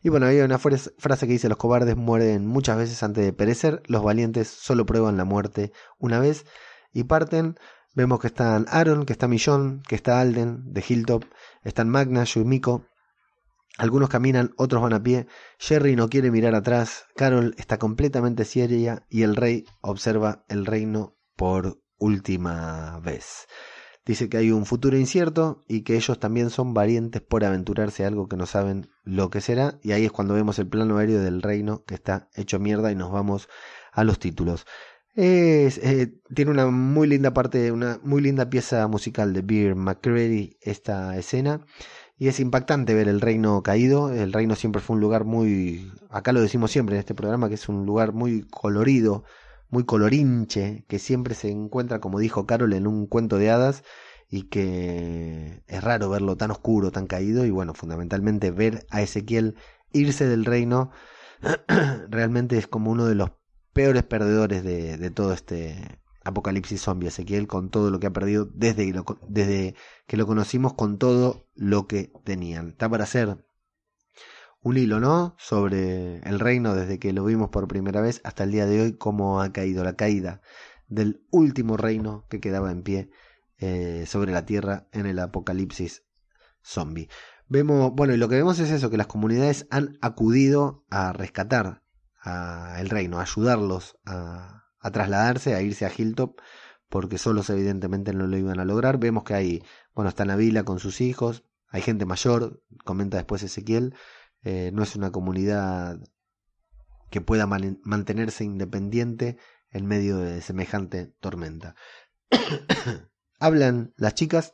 Y 0.02 0.10
bueno, 0.10 0.26
hay 0.28 0.40
una 0.40 0.60
frase 0.60 1.28
que 1.28 1.34
dice, 1.34 1.50
los 1.50 1.58
cobardes 1.58 1.98
mueren 1.98 2.48
muchas 2.48 2.78
veces 2.78 3.04
antes 3.04 3.26
de 3.26 3.34
perecer, 3.34 3.82
los 3.88 4.04
valientes 4.04 4.48
solo 4.48 4.86
prueban 4.86 5.18
la 5.18 5.26
muerte 5.26 5.72
una 5.98 6.20
vez 6.20 6.46
y 6.94 7.04
parten. 7.04 7.56
Vemos 7.94 8.20
que 8.20 8.28
están 8.28 8.66
Aaron, 8.70 9.06
que 9.06 9.14
está 9.14 9.28
Millón, 9.28 9.82
que 9.88 9.96
está 9.96 10.20
Alden, 10.20 10.74
de 10.74 10.84
Hilltop, 10.88 11.24
están 11.64 11.90
Magna, 11.90 12.24
Yumiko. 12.24 12.86
Algunos 13.77 14.10
caminan, 14.10 14.53
otros 14.58 14.82
van 14.82 14.94
a 14.94 15.03
pie. 15.03 15.27
Jerry 15.60 15.96
no 15.96 16.08
quiere 16.08 16.32
mirar 16.32 16.55
atrás. 16.55 17.05
Carol 17.15 17.55
está 17.58 17.77
completamente 17.77 18.46
seria 18.46 19.05
y 19.10 19.24
el 19.24 19.36
rey 19.36 19.65
observa 19.82 20.46
el 20.48 20.65
reino 20.65 21.17
por 21.36 21.82
última 21.98 23.00
vez. 23.00 23.48
Dice 24.05 24.29
que 24.29 24.38
hay 24.38 24.51
un 24.51 24.65
futuro 24.65 24.98
incierto 24.98 25.63
y 25.67 25.82
que 25.82 25.96
ellos 25.96 26.20
también 26.20 26.51
son 26.51 26.75
valientes 26.75 27.22
por 27.24 27.44
aventurarse 27.44 28.03
a 28.05 28.08
algo 28.08 28.27
que 28.27 28.38
no 28.38 28.46
saben 28.46 28.88
lo 29.03 29.29
que 29.29 29.41
será. 29.41 29.79
Y 29.82 29.94
ahí 29.94 30.05
es 30.05 30.12
cuando 30.12 30.36
vemos 30.36 30.60
el 30.60 30.67
plano 30.67 30.98
aéreo 30.98 31.20
del 31.20 31.41
reino 31.41 31.84
que 31.86 31.96
está 31.96 32.29
hecho 32.36 32.60
mierda 32.60 32.91
y 32.91 32.96
nos 32.96 33.12
vamos 33.12 33.50
a 33.91 34.03
los 34.03 34.20
títulos. 34.20 34.65
Es, 35.15 35.79
eh, 35.79 36.20
tiene 36.34 36.51
una 36.51 36.67
muy 36.67 37.08
linda 37.08 37.34
parte, 37.34 37.72
una 37.72 38.00
muy 38.03 38.22
linda 38.22 38.50
pieza 38.50 38.88
musical 38.88 39.34
de 39.34 39.41
Beer 39.41 39.75
McCready 39.75 40.58
esta 40.62 41.17
escena. 41.17 41.65
Y 42.18 42.30
es 42.30 42.40
impactante 42.40 42.94
ver 42.94 43.08
el 43.08 43.22
reino 43.22 43.62
caído. 43.62 44.12
El 44.14 44.32
reino 44.32 44.56
siempre 44.56 44.82
fue 44.82 44.96
un 44.96 45.02
lugar 45.02 45.26
muy, 45.26 45.92
acá 46.10 46.32
lo 46.32 46.42
decimos 46.42 46.72
siempre 46.72 46.96
en 46.96 47.00
este 47.00 47.14
programa, 47.14 47.50
que 47.50 47.56
es 47.56 47.68
un 47.68 47.86
lugar 47.86 48.14
muy 48.14 48.44
colorido, 48.44 49.24
muy 49.70 49.84
colorinche, 49.84 50.86
que 50.88 51.00
siempre 51.00 51.36
se 51.36 51.50
encuentra, 51.50 52.00
como 52.00 52.20
dijo 52.20 52.46
Carol, 52.46 52.74
en 52.74 52.88
un 52.88 53.08
cuento 53.08 53.38
de 53.38 53.52
hadas 53.52 53.84
y 54.30 54.44
que 54.44 55.64
es 55.68 55.84
raro 55.84 56.10
verlo 56.10 56.38
tan 56.38 56.52
oscuro, 56.52 56.92
tan 56.92 57.08
caído 57.08 57.46
y 57.46 57.52
bueno, 57.52 57.74
fundamentalmente 57.74 58.52
ver 58.52 58.86
a 58.90 59.02
Ezequiel 59.02 59.56
irse 59.92 60.28
del 60.28 60.46
reino 60.46 60.92
realmente 62.10 62.58
es 62.58 62.68
como 62.68 62.92
uno 62.92 63.06
de 63.06 63.16
los 63.16 63.32
peores 63.74 64.04
perdedores 64.04 64.64
de, 64.64 64.98
de 64.98 65.12
todo 65.12 65.34
este 65.34 66.00
apocalipsis 66.25 66.82
zombie, 66.82 67.08
Ezequiel 67.08 67.48
con 67.48 67.70
todo 67.70 67.89
lo 67.91 68.00
que 68.00 68.08
ha 68.08 68.13
perdido 68.13 68.46
desde, 68.53 68.94
desde 69.29 69.75
que 70.08 70.17
lo 70.17 70.27
conocimos 70.27 70.74
con 70.74 70.98
todo 70.98 71.48
lo 71.55 71.88
que 71.88 72.12
tenían. 72.25 72.70
Está 72.70 72.89
para 72.89 73.05
hacer 73.05 73.46
un 74.62 74.77
hilo, 74.77 75.00
¿no? 75.00 75.36
Sobre 75.38 76.20
el 76.20 76.39
reino 76.39 76.75
desde 76.75 77.00
que 77.00 77.13
lo 77.13 77.24
vimos 77.24 77.50
por 77.50 77.67
primera 77.67 78.01
vez 78.01 78.20
hasta 78.24 78.44
el 78.44 78.51
día 78.51 78.65
de 78.65 78.82
hoy, 78.82 78.98
cómo 78.98 79.39
ha 79.39 79.53
caído 79.53 79.84
la 79.84 79.96
caída 79.96 80.41
del 80.88 81.24
último 81.29 81.77
reino 81.77 82.25
que 82.29 82.39
quedaba 82.39 82.72
en 82.72 82.82
pie 82.82 83.10
eh, 83.60 84.05
sobre 84.08 84.32
la 84.32 84.46
tierra 84.46 84.88
en 84.91 85.05
el 85.05 85.20
apocalipsis 85.20 86.03
zombie. 86.63 87.10
Vemos, 87.48 87.91
bueno, 87.94 88.13
y 88.15 88.17
lo 88.17 88.27
que 88.27 88.36
vemos 88.36 88.58
es 88.60 88.72
eso, 88.72 88.89
que 88.89 88.98
las 88.98 89.08
comunidades 89.08 89.67
han 89.70 90.00
acudido 90.01 90.84
a 90.89 91.13
rescatar 91.13 91.84
al 92.20 92.89
reino, 92.89 93.20
a 93.20 93.22
ayudarlos 93.22 94.00
a, 94.03 94.65
a 94.86 94.92
trasladarse, 94.92 95.56
a 95.56 95.63
irse 95.63 95.84
a 95.88 95.92
Hilltop, 95.96 96.39
porque 96.89 97.18
solos 97.18 97.50
evidentemente 97.50 98.13
no 98.13 98.27
lo 98.27 98.38
iban 98.38 98.60
a 98.60 98.65
lograr. 98.65 99.00
Vemos 99.00 99.24
que 99.24 99.34
hay, 99.34 99.63
bueno, 99.96 100.10
está 100.10 100.25
Navila 100.25 100.63
con 100.63 100.80
sus 100.80 101.01
hijos, 101.01 101.44
hay 101.70 101.82
gente 101.82 102.06
mayor, 102.06 102.62
comenta 102.84 103.18
después 103.18 103.42
Ezequiel, 103.42 103.96
eh, 104.44 104.70
no 104.75 104.84
es 104.84 104.96
una 104.96 105.12
comunidad 105.12 106.00
que 107.10 107.20
pueda 107.20 107.48
mantenerse 107.48 108.44
independiente 108.44 109.38
en 109.72 109.88
medio 109.88 110.20
de 110.20 110.42
semejante 110.42 111.15
tormenta. 111.20 111.75
Hablan 113.39 113.92
las 113.98 114.13
chicas. 114.13 114.54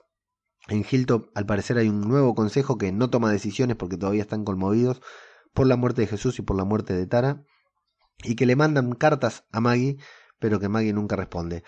En 0.69 0.85
Hilltop, 0.89 1.29
al 1.35 1.45
parecer, 1.45 1.77
hay 1.77 1.89
un 1.89 2.07
nuevo 2.07 2.35
consejo 2.35 2.77
que 2.77 2.93
no 2.93 3.09
toma 3.09 3.31
decisiones 3.31 3.75
porque 3.75 3.97
todavía 3.97 4.21
están 4.21 4.45
conmovidos 4.45 5.01
por 5.53 5.67
la 5.67 5.75
muerte 5.75 6.01
de 6.01 6.07
Jesús 6.07 6.39
y 6.39 6.41
por 6.41 6.55
la 6.55 6.63
muerte 6.63 6.93
de 6.93 7.05
Tara. 7.05 7.43
Y 8.23 8.35
que 8.35 8.45
le 8.45 8.55
mandan 8.55 8.93
cartas 8.93 9.43
a 9.51 9.59
Maggie, 9.59 9.97
pero 10.41 10.59
que 10.59 10.67
Maggie 10.67 10.91
nunca 10.91 11.15
responde. 11.15 11.63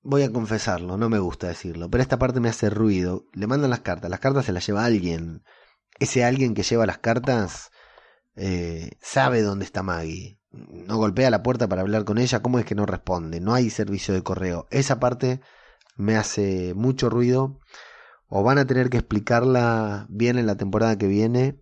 Voy 0.00 0.22
a 0.22 0.32
confesarlo, 0.32 0.96
no 0.96 1.10
me 1.10 1.18
gusta 1.18 1.48
decirlo, 1.48 1.90
pero 1.90 2.00
esta 2.02 2.18
parte 2.18 2.40
me 2.40 2.48
hace 2.48 2.70
ruido. 2.70 3.26
Le 3.34 3.46
mandan 3.46 3.68
las 3.68 3.80
cartas, 3.80 4.10
las 4.10 4.20
cartas 4.20 4.46
se 4.46 4.52
las 4.52 4.66
lleva 4.66 4.86
alguien 4.86 5.42
ese 5.98 6.24
alguien 6.24 6.54
que 6.54 6.62
lleva 6.62 6.86
las 6.86 6.98
cartas 6.98 7.70
eh, 8.36 8.92
sabe 9.00 9.42
dónde 9.42 9.64
está 9.64 9.82
Maggie. 9.82 10.38
No 10.50 10.96
golpea 10.96 11.30
la 11.30 11.42
puerta 11.42 11.68
para 11.68 11.82
hablar 11.82 12.04
con 12.04 12.18
ella. 12.18 12.40
¿Cómo 12.40 12.58
es 12.58 12.64
que 12.64 12.74
no 12.74 12.86
responde? 12.86 13.40
No 13.40 13.54
hay 13.54 13.70
servicio 13.70 14.14
de 14.14 14.22
correo. 14.22 14.66
Esa 14.70 15.00
parte 15.00 15.40
me 15.96 16.16
hace 16.16 16.72
mucho 16.74 17.10
ruido. 17.10 17.58
O 18.28 18.42
van 18.42 18.58
a 18.58 18.66
tener 18.66 18.90
que 18.90 18.98
explicarla 18.98 20.06
bien 20.08 20.38
en 20.38 20.46
la 20.46 20.56
temporada 20.56 20.96
que 20.96 21.08
viene. 21.08 21.60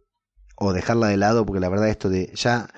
O 0.56 0.72
dejarla 0.72 1.08
de 1.08 1.16
lado. 1.16 1.46
Porque 1.46 1.60
la 1.60 1.68
verdad 1.68 1.88
esto 1.88 2.10
de 2.10 2.30
ya 2.34 2.68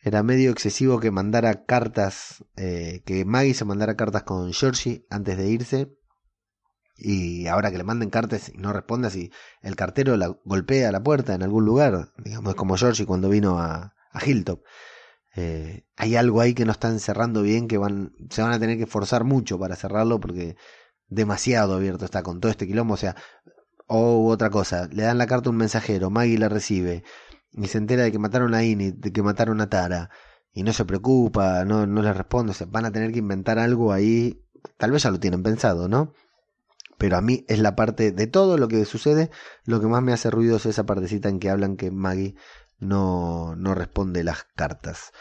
era 0.00 0.22
medio 0.22 0.50
excesivo 0.50 1.00
que 1.00 1.10
mandara 1.10 1.64
cartas. 1.64 2.44
Eh, 2.56 3.02
que 3.04 3.24
Maggie 3.24 3.54
se 3.54 3.64
mandara 3.64 3.96
cartas 3.96 4.22
con 4.22 4.52
Georgie 4.52 5.06
antes 5.10 5.36
de 5.36 5.48
irse 5.48 5.98
y 6.98 7.46
ahora 7.46 7.70
que 7.70 7.78
le 7.78 7.84
manden 7.84 8.10
cartas 8.10 8.50
y 8.52 8.58
no 8.58 8.72
responda 8.72 9.08
si 9.08 9.30
el 9.62 9.76
cartero 9.76 10.16
la 10.16 10.36
golpea 10.44 10.90
la 10.90 11.02
puerta 11.02 11.34
en 11.34 11.44
algún 11.44 11.64
lugar, 11.64 12.12
digamos, 12.18 12.50
es 12.50 12.56
como 12.56 12.76
Georgie 12.76 13.06
cuando 13.06 13.28
vino 13.28 13.60
a, 13.60 13.94
a 14.10 14.24
Hilltop. 14.26 14.62
Eh, 15.36 15.86
hay 15.96 16.16
algo 16.16 16.40
ahí 16.40 16.54
que 16.54 16.64
no 16.64 16.72
están 16.72 16.98
cerrando 16.98 17.42
bien, 17.42 17.68
que 17.68 17.78
van, 17.78 18.12
se 18.30 18.42
van 18.42 18.52
a 18.52 18.58
tener 18.58 18.78
que 18.78 18.86
forzar 18.86 19.22
mucho 19.22 19.58
para 19.58 19.76
cerrarlo 19.76 20.18
porque 20.18 20.56
demasiado 21.06 21.74
abierto 21.74 22.04
está 22.04 22.24
con 22.24 22.40
todo 22.40 22.50
este 22.50 22.66
quilombo, 22.66 22.94
o 22.94 22.96
sea, 22.96 23.14
o 23.86 24.28
otra 24.28 24.50
cosa, 24.50 24.88
le 24.90 25.04
dan 25.04 25.18
la 25.18 25.28
carta 25.28 25.48
a 25.48 25.52
un 25.52 25.58
mensajero, 25.58 26.10
Maggie 26.10 26.38
la 26.38 26.48
recibe 26.48 27.04
y 27.58 27.68
se 27.68 27.78
entera 27.78 28.04
de 28.04 28.12
que 28.12 28.18
mataron 28.18 28.54
a 28.54 28.64
Init, 28.64 28.96
de 28.96 29.12
que 29.12 29.22
mataron 29.22 29.60
a 29.60 29.68
Tara. 29.68 30.10
Y 30.52 30.62
no 30.62 30.72
se 30.72 30.84
preocupa, 30.84 31.64
no, 31.64 31.86
no 31.86 32.02
le 32.02 32.12
responde, 32.12 32.52
o 32.52 32.54
sea, 32.54 32.66
van 32.70 32.84
a 32.84 32.92
tener 32.92 33.12
que 33.12 33.18
inventar 33.18 33.58
algo 33.58 33.92
ahí, 33.92 34.42
tal 34.76 34.90
vez 34.90 35.02
ya 35.02 35.10
lo 35.10 35.20
tienen 35.20 35.42
pensado, 35.42 35.88
¿no? 35.88 36.14
pero 36.98 37.16
a 37.16 37.22
mí 37.22 37.44
es 37.48 37.60
la 37.60 37.76
parte 37.76 38.12
de 38.12 38.26
todo 38.26 38.58
lo 38.58 38.68
que 38.68 38.84
sucede, 38.84 39.30
lo 39.64 39.80
que 39.80 39.86
más 39.86 40.02
me 40.02 40.12
hace 40.12 40.30
ruido 40.30 40.56
es 40.56 40.66
esa 40.66 40.84
partecita 40.84 41.28
en 41.28 41.38
que 41.38 41.48
hablan 41.48 41.76
que 41.76 41.90
Maggie 41.90 42.34
no, 42.80 43.54
no 43.56 43.74
responde 43.74 44.24
las 44.24 44.44
cartas. 44.56 45.12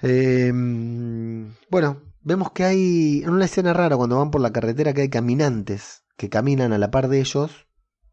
Em, 0.00 1.54
bueno, 1.70 2.02
vemos 2.22 2.52
que 2.52 2.64
hay 2.64 3.22
en 3.24 3.30
una 3.30 3.46
escena 3.46 3.72
rara 3.72 3.96
cuando 3.96 4.18
van 4.18 4.30
por 4.30 4.42
la 4.42 4.52
carretera 4.52 4.92
que 4.92 5.02
hay 5.02 5.08
caminantes 5.08 6.04
que 6.16 6.28
caminan 6.28 6.72
a 6.72 6.78
la 6.78 6.90
par 6.90 7.08
de 7.08 7.20
ellos 7.20 7.66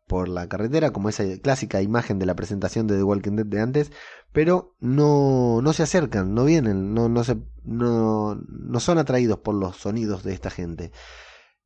por 0.08 0.30
la 0.30 0.48
carretera, 0.48 0.92
como 0.92 1.10
esa 1.10 1.24
clásica 1.42 1.82
imagen 1.82 2.20
de 2.20 2.26
la 2.26 2.36
presentación 2.36 2.88
de 2.88 2.98
The 2.98 3.04
Walking 3.04 3.36
Dead 3.36 3.46
de 3.46 3.62
antes, 3.62 3.92
pero 4.32 4.76
no, 4.80 5.62
no 5.62 5.74
se 5.74 5.84
acercan, 5.84 6.34
no 6.34 6.46
vienen, 6.46 6.94
no, 6.94 7.10
no, 7.10 7.24
se, 7.24 7.38
no, 7.64 8.36
no 8.36 8.80
son 8.80 8.98
atraídos 8.98 9.40
por 9.40 9.56
los 9.56 9.78
sonidos 9.78 10.24
de 10.24 10.34
esta 10.34 10.50
gente. 10.50 10.92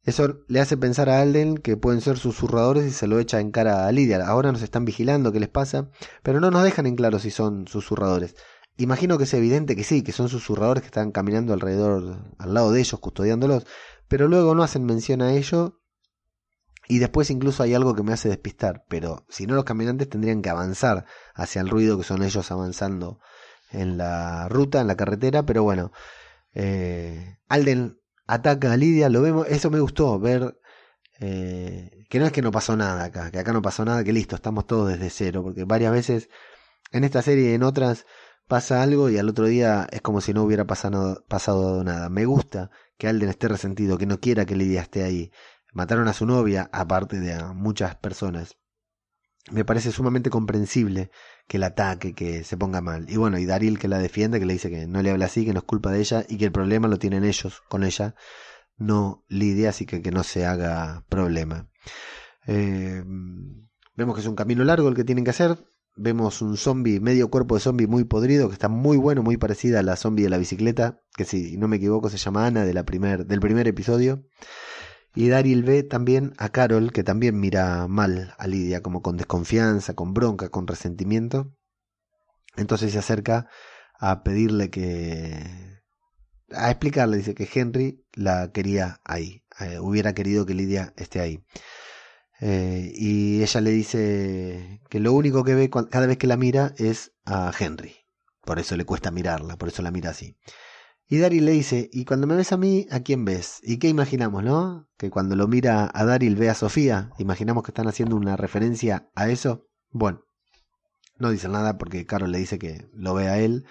Eso 0.04 0.40
le 0.48 0.62
hace 0.62 0.78
pensar 0.78 1.10
a 1.10 1.22
Alden 1.22 1.58
que 1.58 1.76
pueden 1.76 2.02
ser 2.02 2.18
susurradores 2.18 2.86
y 2.86 2.92
se 2.92 3.08
lo 3.08 3.20
echa 3.20 3.42
en 3.42 3.52
cara 3.52 3.86
a 3.86 3.92
Lidia. 3.92 4.26
Ahora 4.26 4.52
nos 4.52 4.62
están 4.62 4.86
vigilando 4.86 5.32
qué 5.32 5.40
les 5.40 5.50
pasa, 5.50 5.90
pero 6.24 6.40
no 6.40 6.52
nos 6.52 6.64
dejan 6.64 6.86
en 6.88 6.96
claro 6.96 7.20
si 7.20 7.32
son 7.32 7.68
susurradores. 7.68 8.36
Imagino 8.78 9.18
que 9.18 9.26
es 9.26 9.34
evidente 9.34 9.76
que 9.76 9.84
sí, 9.84 10.04
que 10.04 10.14
son 10.14 10.30
susurradores 10.30 10.84
que 10.84 10.88
están 10.88 11.12
caminando 11.12 11.54
alrededor, 11.54 12.18
al 12.38 12.54
lado 12.54 12.72
de 12.72 12.80
ellos, 12.80 12.98
custodiándolos, 13.02 13.68
pero 14.08 14.30
luego 14.30 14.56
no 14.56 14.64
hacen 14.64 14.86
mención 14.86 15.22
a 15.22 15.34
ello 15.34 15.79
y 16.90 16.98
después 16.98 17.30
incluso 17.30 17.62
hay 17.62 17.76
algo 17.76 17.94
que 17.94 18.02
me 18.02 18.14
hace 18.14 18.30
despistar, 18.30 18.84
pero 18.90 19.24
si 19.30 19.46
no 19.46 19.54
los 19.54 19.64
caminantes 19.64 20.10
tendrían 20.10 20.42
que 20.42 20.50
avanzar 20.50 21.06
hacia 21.36 21.62
el 21.62 21.70
ruido 21.70 22.00
que 22.00 22.04
son 22.04 22.24
ellos 22.24 22.52
avanzando 22.52 23.20
en 23.72 23.98
la 23.98 24.50
ruta, 24.50 24.82
en 24.82 24.88
la 24.88 24.98
carretera, 24.98 25.44
pero 25.44 25.62
bueno, 25.62 25.92
eh, 26.56 27.38
Alden 27.48 28.00
ataca 28.26 28.74
a 28.74 28.78
Lidia, 28.78 29.08
lo 29.10 29.22
vemos, 29.22 29.48
eso 29.50 29.70
me 29.70 29.80
gustó, 29.80 30.20
ver 30.20 30.60
eh, 31.20 32.06
que 32.10 32.18
no 32.18 32.26
es 32.26 32.32
que 32.32 32.42
no 32.42 32.52
pasó 32.52 32.76
nada 32.76 33.04
acá, 33.04 33.30
que 33.30 33.38
acá 33.38 33.54
no 33.54 33.62
pasó 33.62 33.86
nada, 33.86 34.04
que 34.04 34.12
listo, 34.12 34.36
estamos 34.36 34.66
todos 34.66 34.90
desde 34.90 35.12
cero, 35.12 35.44
porque 35.44 35.66
varias 35.66 35.92
veces 35.92 36.30
en 36.92 37.04
esta 37.04 37.22
serie 37.22 37.52
y 37.52 37.54
en 37.54 37.62
otras 37.62 38.08
pasa 38.48 38.82
algo 38.82 39.12
y 39.12 39.20
al 39.20 39.30
otro 39.30 39.46
día 39.46 39.88
es 39.92 40.02
como 40.02 40.22
si 40.22 40.34
no 40.34 40.42
hubiera 40.44 40.66
pasado, 40.66 41.24
pasado 41.28 41.84
nada. 41.84 42.10
Me 42.10 42.26
gusta 42.26 42.72
que 42.98 43.08
Alden 43.08 43.30
esté 43.30 43.48
resentido, 43.48 44.00
que 44.00 44.08
no 44.08 44.20
quiera 44.20 44.46
que 44.48 44.56
Lidia 44.56 44.82
esté 44.82 45.04
ahí. 45.04 45.32
Mataron 45.74 46.08
a 46.08 46.14
su 46.14 46.26
novia, 46.26 46.70
aparte 46.72 47.20
de 47.20 47.34
a 47.34 47.54
muchas 47.54 47.96
personas 47.96 48.58
me 49.52 49.66
parece 49.66 49.92
sumamente 49.92 50.30
comprensible 50.30 51.12
que 51.48 51.58
la 51.58 51.68
ataque, 51.68 52.14
que 52.14 52.44
se 52.44 52.58
ponga 52.58 52.82
mal. 52.82 53.10
Y 53.10 53.18
bueno, 53.18 53.38
y 53.40 53.46
Daryl 53.46 53.80
que 53.80 53.88
la 53.88 53.98
defiende, 53.98 54.40
que 54.40 54.46
le 54.46 54.54
dice 54.54 54.70
que 54.70 54.88
no 54.88 55.02
le 55.02 55.12
habla 55.12 55.26
así, 55.26 55.46
que 55.46 55.54
no 55.54 55.60
es 55.60 55.66
culpa 55.66 55.92
de 55.92 56.00
ella 56.00 56.26
y 56.28 56.38
que 56.38 56.46
el 56.46 56.52
problema 56.52 56.88
lo 56.88 57.00
tienen 57.00 57.24
ellos 57.24 57.62
con 57.70 57.84
ella, 57.84 58.16
no 58.78 59.26
Lidia, 59.28 59.70
así 59.70 59.86
que 59.86 60.02
que 60.02 60.12
no 60.12 60.24
se 60.24 60.46
haga 60.46 61.06
problema. 61.10 61.70
Eh, 62.48 63.04
vemos 63.96 64.16
que 64.16 64.22
es 64.22 64.28
un 64.28 64.36
camino 64.36 64.64
largo 64.64 64.90
el 64.90 64.96
que 64.96 65.04
tienen 65.04 65.24
que 65.24 65.32
hacer. 65.32 65.58
vemos 65.96 66.42
un 66.42 66.56
zombie, 66.56 67.02
medio 67.02 67.30
cuerpo 67.30 67.56
de 67.56 67.62
zombie 67.62 67.88
muy 67.88 68.06
podrido, 68.06 68.48
que 68.48 68.54
está 68.54 68.70
muy 68.70 68.98
bueno, 68.98 69.22
muy 69.22 69.38
parecida 69.38 69.80
a 69.80 69.84
la 69.84 69.98
zombie 69.98 70.24
de 70.24 70.30
la 70.30 70.38
bicicleta, 70.38 71.02
que 71.16 71.26
si 71.26 71.58
no 71.58 71.68
me 71.68 71.78
equivoco 71.78 72.10
se 72.10 72.18
llama 72.18 72.46
Ana 72.46 72.64
de 72.64 72.74
la 72.74 72.84
primer, 72.84 73.26
del 73.26 73.40
primer 73.42 73.68
episodio. 73.68 74.24
Y 75.16 75.30
Daryl 75.30 75.64
ve 75.64 75.84
también 75.84 76.34
a 76.38 76.50
Carol, 76.50 76.92
que 76.92 77.04
también 77.04 77.40
mira 77.40 77.88
mal 77.88 78.34
a 78.38 78.48
Lidia, 78.48 78.82
como 78.82 79.02
con 79.02 79.18
desconfianza, 79.18 79.96
con 79.96 80.14
bronca, 80.14 80.50
con 80.50 80.68
resentimiento. 80.68 81.54
Entonces 82.56 82.92
se 82.92 83.00
acerca 83.00 83.48
a 84.00 84.24
pedirle 84.24 84.70
que... 84.70 85.82
a 86.52 86.70
explicarle, 86.70 87.18
dice 87.18 87.36
que 87.36 87.50
Henry 87.52 88.06
la 88.14 88.52
quería 88.52 89.02
ahí, 89.04 89.44
eh, 89.60 89.80
hubiera 89.80 90.14
querido 90.14 90.46
que 90.46 90.54
Lidia 90.54 90.94
esté 90.96 91.20
ahí. 91.20 91.44
Eh, 92.42 92.92
y 92.96 93.42
ella 93.44 93.62
le 93.62 93.72
dice 93.72 94.82
que 94.90 95.00
lo 95.00 95.14
único 95.14 95.44
que 95.44 95.56
ve 95.56 95.70
cada 95.70 96.08
vez 96.08 96.18
que 96.18 96.28
la 96.28 96.38
mira 96.38 96.74
es 96.78 97.12
a 97.26 97.52
Henry. 97.58 97.96
Por 98.46 98.60
eso 98.60 98.78
le 98.78 98.86
cuesta 98.86 99.12
mirarla, 99.12 99.58
por 99.58 99.68
eso 99.68 99.82
la 99.82 99.92
mira 99.92 100.12
así. 100.12 100.38
Y 101.12 101.18
Daryl 101.18 101.44
le 101.44 101.54
dice, 101.54 101.90
y 101.92 102.06
cuando 102.06 102.28
me 102.28 102.36
ves 102.36 102.52
a 102.52 102.58
mí, 102.58 102.86
¿a 102.92 103.00
quién 103.00 103.26
ves? 103.26 103.62
¿Y 103.64 103.80
qué 103.80 103.88
imaginamos, 103.88 104.44
no? 104.44 104.88
Que 104.96 105.10
cuando 105.10 105.36
lo 105.36 105.48
mira 105.48 105.90
a 105.92 106.06
Daryl 106.06 106.36
ve 106.36 106.52
a 106.52 106.54
Sofía. 106.54 107.10
¿Imaginamos 107.18 107.64
que 107.64 107.72
están 107.72 107.88
haciendo 107.88 108.16
una 108.16 108.38
referencia 108.38 109.10
a 109.16 109.28
eso? 109.28 109.68
Bueno, 109.90 110.24
no 111.18 111.32
dicen 111.32 111.52
nada 111.52 111.80
porque 111.80 112.06
Carol 112.06 112.32
le 112.32 112.38
dice 112.38 112.60
que 112.60 112.88
lo 112.94 113.16
ve 113.16 113.28
a 113.28 113.40
él. 113.40 113.66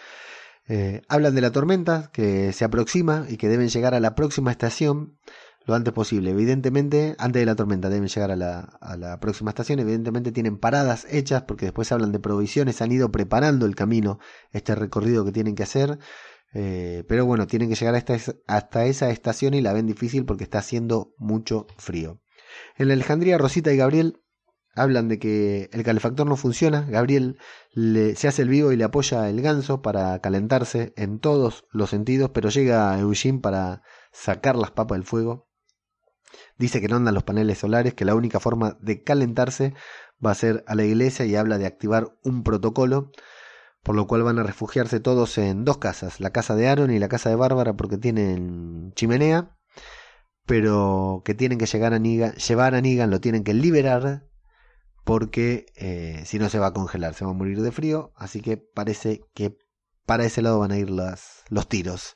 Eh, 0.67 1.03
hablan 1.09 1.37
de 1.37 1.41
la 1.41 1.53
tormenta 1.53 2.11
que 2.13 2.53
se 2.53 2.65
aproxima 2.65 3.25
y 3.29 3.37
que 3.37 3.49
deben 3.49 3.69
llegar 3.69 3.95
a 3.95 4.01
la 4.01 4.17
próxima 4.17 4.51
estación 4.51 5.17
lo 5.65 5.75
antes 5.75 5.93
posible. 5.93 6.31
Evidentemente, 6.31 7.15
antes 7.19 7.41
de 7.41 7.47
la 7.47 7.55
tormenta 7.55 7.89
deben 7.89 8.09
llegar 8.09 8.33
a 8.33 8.37
la, 8.37 8.61
a 8.81 8.97
la 8.97 9.21
próxima 9.21 9.51
estación. 9.51 9.79
Evidentemente 9.79 10.33
tienen 10.33 10.59
paradas 10.59 11.07
hechas 11.09 11.43
porque 11.43 11.67
después 11.67 11.93
hablan 11.93 12.11
de 12.11 12.19
provisiones. 12.19 12.83
Han 12.83 12.91
ido 12.91 13.13
preparando 13.13 13.65
el 13.65 13.77
camino, 13.77 14.19
este 14.51 14.75
recorrido 14.75 15.25
que 15.25 15.31
tienen 15.31 15.55
que 15.55 15.63
hacer. 15.63 15.99
Eh, 16.55 17.05
pero 17.09 17.27
bueno, 17.27 17.47
tienen 17.47 17.69
que 17.69 17.75
llegar 17.75 17.95
hasta 17.95 18.17
hasta 18.47 18.87
esa 18.87 19.11
estación 19.11 19.55
y 19.55 19.61
la 19.61 19.73
ven 19.73 19.87
difícil 19.87 20.25
porque 20.25 20.45
está 20.45 20.59
haciendo 20.59 21.15
mucho 21.19 21.67
frío. 21.77 22.21
En 22.77 22.89
la 22.89 22.95
Alejandría, 22.95 23.39
Rosita 23.39 23.73
y 23.73 23.77
Gabriel 23.77 24.23
hablan 24.75 25.09
de 25.09 25.19
que 25.19 25.69
el 25.73 25.83
calefactor 25.83 26.27
no 26.27 26.37
funciona. 26.37 26.83
Gabriel 26.83 27.39
se 27.75 28.29
hace 28.29 28.43
el 28.43 28.49
vivo 28.49 28.73
y 28.73 28.77
le 28.77 28.85
apoya 28.85 29.29
el 29.29 29.43
ganso 29.43 29.83
para 29.83 30.19
calentarse 30.21 30.93
en 30.97 31.19
todos 31.19 31.67
los 31.71 31.91
sentidos, 31.91 32.31
pero 32.31 32.49
llega 32.49 32.99
Eugene 32.99 33.41
para 33.41 33.83
sacar 34.13 34.57
las 34.57 34.71
papas 34.71 34.97
del 34.97 35.07
fuego. 35.07 35.49
Dice 36.57 36.81
que 36.81 36.89
no 36.89 36.97
andan 36.97 37.15
los 37.15 37.25
paneles 37.25 37.59
solares, 37.59 37.95
que 37.95 38.05
la 38.05 38.15
única 38.15 38.41
forma 38.41 38.77
de 38.81 39.03
calentarse 39.03 39.75
va 40.25 40.33
a 40.33 40.37
ser 40.37 40.65
a 40.67 40.75
la 40.75 40.85
iglesia 40.85 41.25
y 41.25 41.37
habla 41.37 41.59
de 41.59 41.67
activar 41.67 42.17
un 42.23 42.43
protocolo, 42.43 43.11
por 43.83 43.95
lo 43.97 44.07
cual 44.07 44.23
van 44.23 44.39
a 44.39 44.43
refugiarse 44.43 45.01
todos 45.01 45.39
en 45.39 45.65
dos 45.65 45.79
casas, 45.79 46.21
la 46.21 46.31
casa 46.31 46.55
de 46.55 46.69
Aaron 46.69 46.91
y 46.91 46.99
la 46.99 47.09
casa 47.09 47.31
de 47.31 47.37
Bárbara 47.37 47.75
porque 47.75 47.99
tienen 47.99 48.93
chimenea, 48.95 49.57
pero 50.47 51.23
que 51.25 51.35
tienen 51.35 51.59
que 51.59 51.67
llegar 51.67 51.95
a 51.95 51.99
Negan, 51.99 52.33
llevar 52.35 52.75
a 52.75 52.81
Negan, 52.81 53.11
lo 53.11 53.21
tienen 53.21 53.45
que 53.45 53.55
liberar 53.55 54.25
porque 55.05 55.67
eh, 55.77 56.23
si 56.27 56.39
no 56.39 56.49
se 56.49 56.59
va 56.59 56.69
a 56.69 56.73
congelar, 56.73 57.15
se 57.15 57.25
va 57.25 57.31
a 57.31 57.35
morir 57.35 57.63
de 57.63 57.73
frío, 57.73 58.13
así 58.15 58.41
que 58.41 58.57
parece 58.57 59.23
que 59.35 59.57
para 60.05 60.25
ese 60.25 60.43
lado 60.43 60.59
van 60.59 60.73
a 60.73 60.79
ir 60.79 60.91
los 60.91 61.69
tiros. 61.69 62.15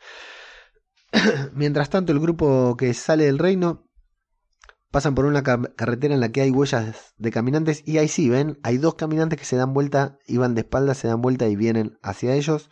Mientras 1.55 1.91
tanto, 1.91 2.13
el 2.13 2.21
grupo 2.21 2.77
que 2.77 2.93
sale 2.95 3.25
del 3.25 3.39
reino 3.39 3.87
pasan 4.93 5.15
por 5.15 5.25
una 5.25 5.43
carretera 5.43 6.15
en 6.15 6.21
la 6.21 6.31
que 6.31 6.43
hay 6.43 6.51
huellas 6.51 7.15
de 7.17 7.31
caminantes 7.33 7.83
y 7.87 7.97
ahí 7.97 8.09
sí, 8.09 8.29
ven, 8.29 8.61
hay 8.63 8.77
dos 8.77 8.95
caminantes 8.95 9.39
que 9.39 9.47
se 9.47 9.57
dan 9.57 9.73
vuelta, 9.73 10.19
iban 10.27 10.55
de 10.55 10.61
espaldas, 10.61 10.99
se 10.99 11.09
dan 11.09 11.23
vuelta 11.23 11.49
y 11.49 11.57
vienen 11.57 11.99
hacia 12.03 12.35
ellos. 12.35 12.71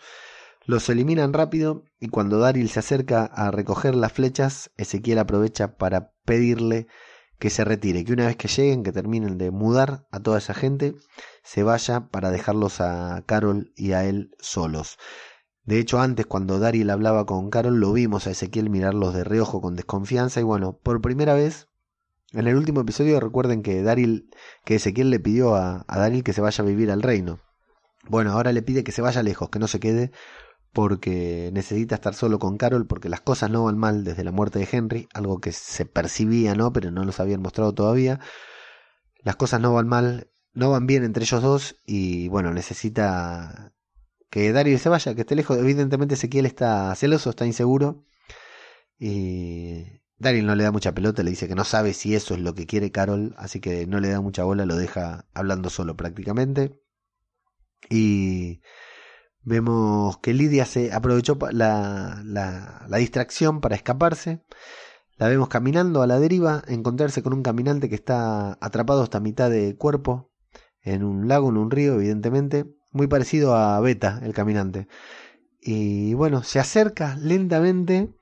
Los 0.66 0.88
eliminan 0.90 1.32
rápido 1.32 1.84
y 1.98 2.08
cuando 2.08 2.38
Daryl 2.38 2.68
se 2.68 2.80
acerca 2.80 3.24
a 3.24 3.50
recoger 3.50 3.94
las 3.94 4.12
flechas, 4.12 4.70
Ezequiel 4.76 5.18
aprovecha 5.18 5.78
para 5.78 6.12
pedirle 6.26 6.86
que 7.38 7.48
se 7.48 7.64
retire, 7.64 8.04
que 8.04 8.12
una 8.12 8.26
vez 8.26 8.36
que 8.36 8.48
lleguen, 8.48 8.82
que 8.82 8.92
terminen 8.92 9.38
de 9.38 9.50
mudar 9.50 10.06
a 10.10 10.20
toda 10.20 10.36
esa 10.36 10.52
gente, 10.52 10.94
se 11.42 11.62
vaya 11.62 12.08
para 12.10 12.30
dejarlos 12.30 12.82
a 12.82 13.24
Carol 13.24 13.72
y 13.76 13.92
a 13.92 14.04
él 14.04 14.36
solos. 14.38 14.98
De 15.64 15.78
hecho, 15.78 16.00
antes 16.00 16.26
cuando 16.26 16.58
Daryl 16.58 16.90
hablaba 16.90 17.24
con 17.24 17.48
Carol, 17.48 17.80
lo 17.80 17.94
vimos 17.94 18.26
a 18.26 18.32
Ezequiel 18.32 18.68
mirarlos 18.68 19.14
de 19.14 19.24
reojo 19.24 19.62
con 19.62 19.74
desconfianza 19.74 20.40
y 20.40 20.42
bueno, 20.42 20.78
por 20.82 21.00
primera 21.00 21.32
vez 21.32 21.69
en 22.32 22.46
el 22.46 22.56
último 22.56 22.80
episodio 22.80 23.20
recuerden 23.20 23.62
que 23.62 23.82
Daryl, 23.82 24.30
que 24.64 24.76
Ezequiel 24.76 25.10
le 25.10 25.20
pidió 25.20 25.54
a, 25.56 25.84
a 25.88 26.10
que 26.22 26.32
se 26.32 26.40
vaya 26.40 26.62
a 26.62 26.66
vivir 26.66 26.90
al 26.90 27.02
reino. 27.02 27.40
Bueno, 28.08 28.32
ahora 28.32 28.52
le 28.52 28.62
pide 28.62 28.84
que 28.84 28.92
se 28.92 29.02
vaya 29.02 29.22
lejos, 29.22 29.50
que 29.50 29.58
no 29.58 29.68
se 29.68 29.80
quede, 29.80 30.12
porque 30.72 31.50
necesita 31.52 31.96
estar 31.96 32.14
solo 32.14 32.38
con 32.38 32.56
Carol, 32.56 32.86
porque 32.86 33.08
las 33.08 33.20
cosas 33.20 33.50
no 33.50 33.64
van 33.64 33.78
mal 33.78 34.04
desde 34.04 34.24
la 34.24 34.32
muerte 34.32 34.58
de 34.58 34.68
Henry, 34.70 35.08
algo 35.14 35.40
que 35.40 35.52
se 35.52 35.84
percibía, 35.86 36.54
¿no? 36.54 36.72
Pero 36.72 36.90
no 36.90 37.04
nos 37.04 37.20
habían 37.20 37.42
mostrado 37.42 37.74
todavía. 37.74 38.20
Las 39.22 39.36
cosas 39.36 39.60
no 39.60 39.74
van 39.74 39.88
mal, 39.88 40.30
no 40.54 40.70
van 40.70 40.86
bien 40.86 41.04
entre 41.04 41.24
ellos 41.24 41.42
dos, 41.42 41.76
y 41.86 42.28
bueno, 42.28 42.52
necesita 42.52 43.74
que 44.30 44.52
Daryl 44.52 44.78
se 44.78 44.88
vaya, 44.88 45.14
que 45.14 45.22
esté 45.22 45.34
lejos. 45.36 45.58
Evidentemente 45.58 46.14
Ezequiel 46.14 46.46
está 46.46 46.94
celoso, 46.94 47.30
está 47.30 47.46
inseguro. 47.46 48.04
Y 48.98 50.02
Daryl 50.20 50.44
no 50.44 50.54
le 50.54 50.64
da 50.64 50.70
mucha 50.70 50.92
pelota, 50.92 51.22
le 51.22 51.30
dice 51.30 51.48
que 51.48 51.54
no 51.54 51.64
sabe 51.64 51.94
si 51.94 52.14
eso 52.14 52.34
es 52.34 52.40
lo 52.40 52.54
que 52.54 52.66
quiere 52.66 52.92
Carol, 52.92 53.34
así 53.38 53.58
que 53.58 53.86
no 53.86 54.00
le 54.00 54.10
da 54.10 54.20
mucha 54.20 54.44
bola, 54.44 54.66
lo 54.66 54.76
deja 54.76 55.26
hablando 55.32 55.70
solo 55.70 55.96
prácticamente. 55.96 56.78
Y 57.88 58.60
vemos 59.42 60.18
que 60.18 60.34
Lidia 60.34 60.66
se 60.66 60.92
aprovechó 60.92 61.38
la, 61.52 62.20
la, 62.22 62.84
la 62.86 62.96
distracción 62.98 63.62
para 63.62 63.76
escaparse. 63.76 64.44
La 65.16 65.26
vemos 65.28 65.48
caminando 65.48 66.02
a 66.02 66.06
la 66.06 66.20
deriva, 66.20 66.62
encontrarse 66.68 67.22
con 67.22 67.32
un 67.32 67.42
caminante 67.42 67.88
que 67.88 67.94
está 67.94 68.58
atrapado 68.60 69.02
hasta 69.02 69.20
mitad 69.20 69.48
de 69.50 69.74
cuerpo 69.76 70.30
en 70.82 71.02
un 71.02 71.28
lago, 71.28 71.48
en 71.48 71.56
un 71.56 71.70
río, 71.70 71.94
evidentemente, 71.94 72.66
muy 72.92 73.06
parecido 73.06 73.54
a 73.54 73.80
Beta, 73.80 74.20
el 74.22 74.34
caminante. 74.34 74.86
Y 75.62 76.12
bueno, 76.12 76.42
se 76.42 76.58
acerca 76.58 77.16
lentamente 77.16 78.14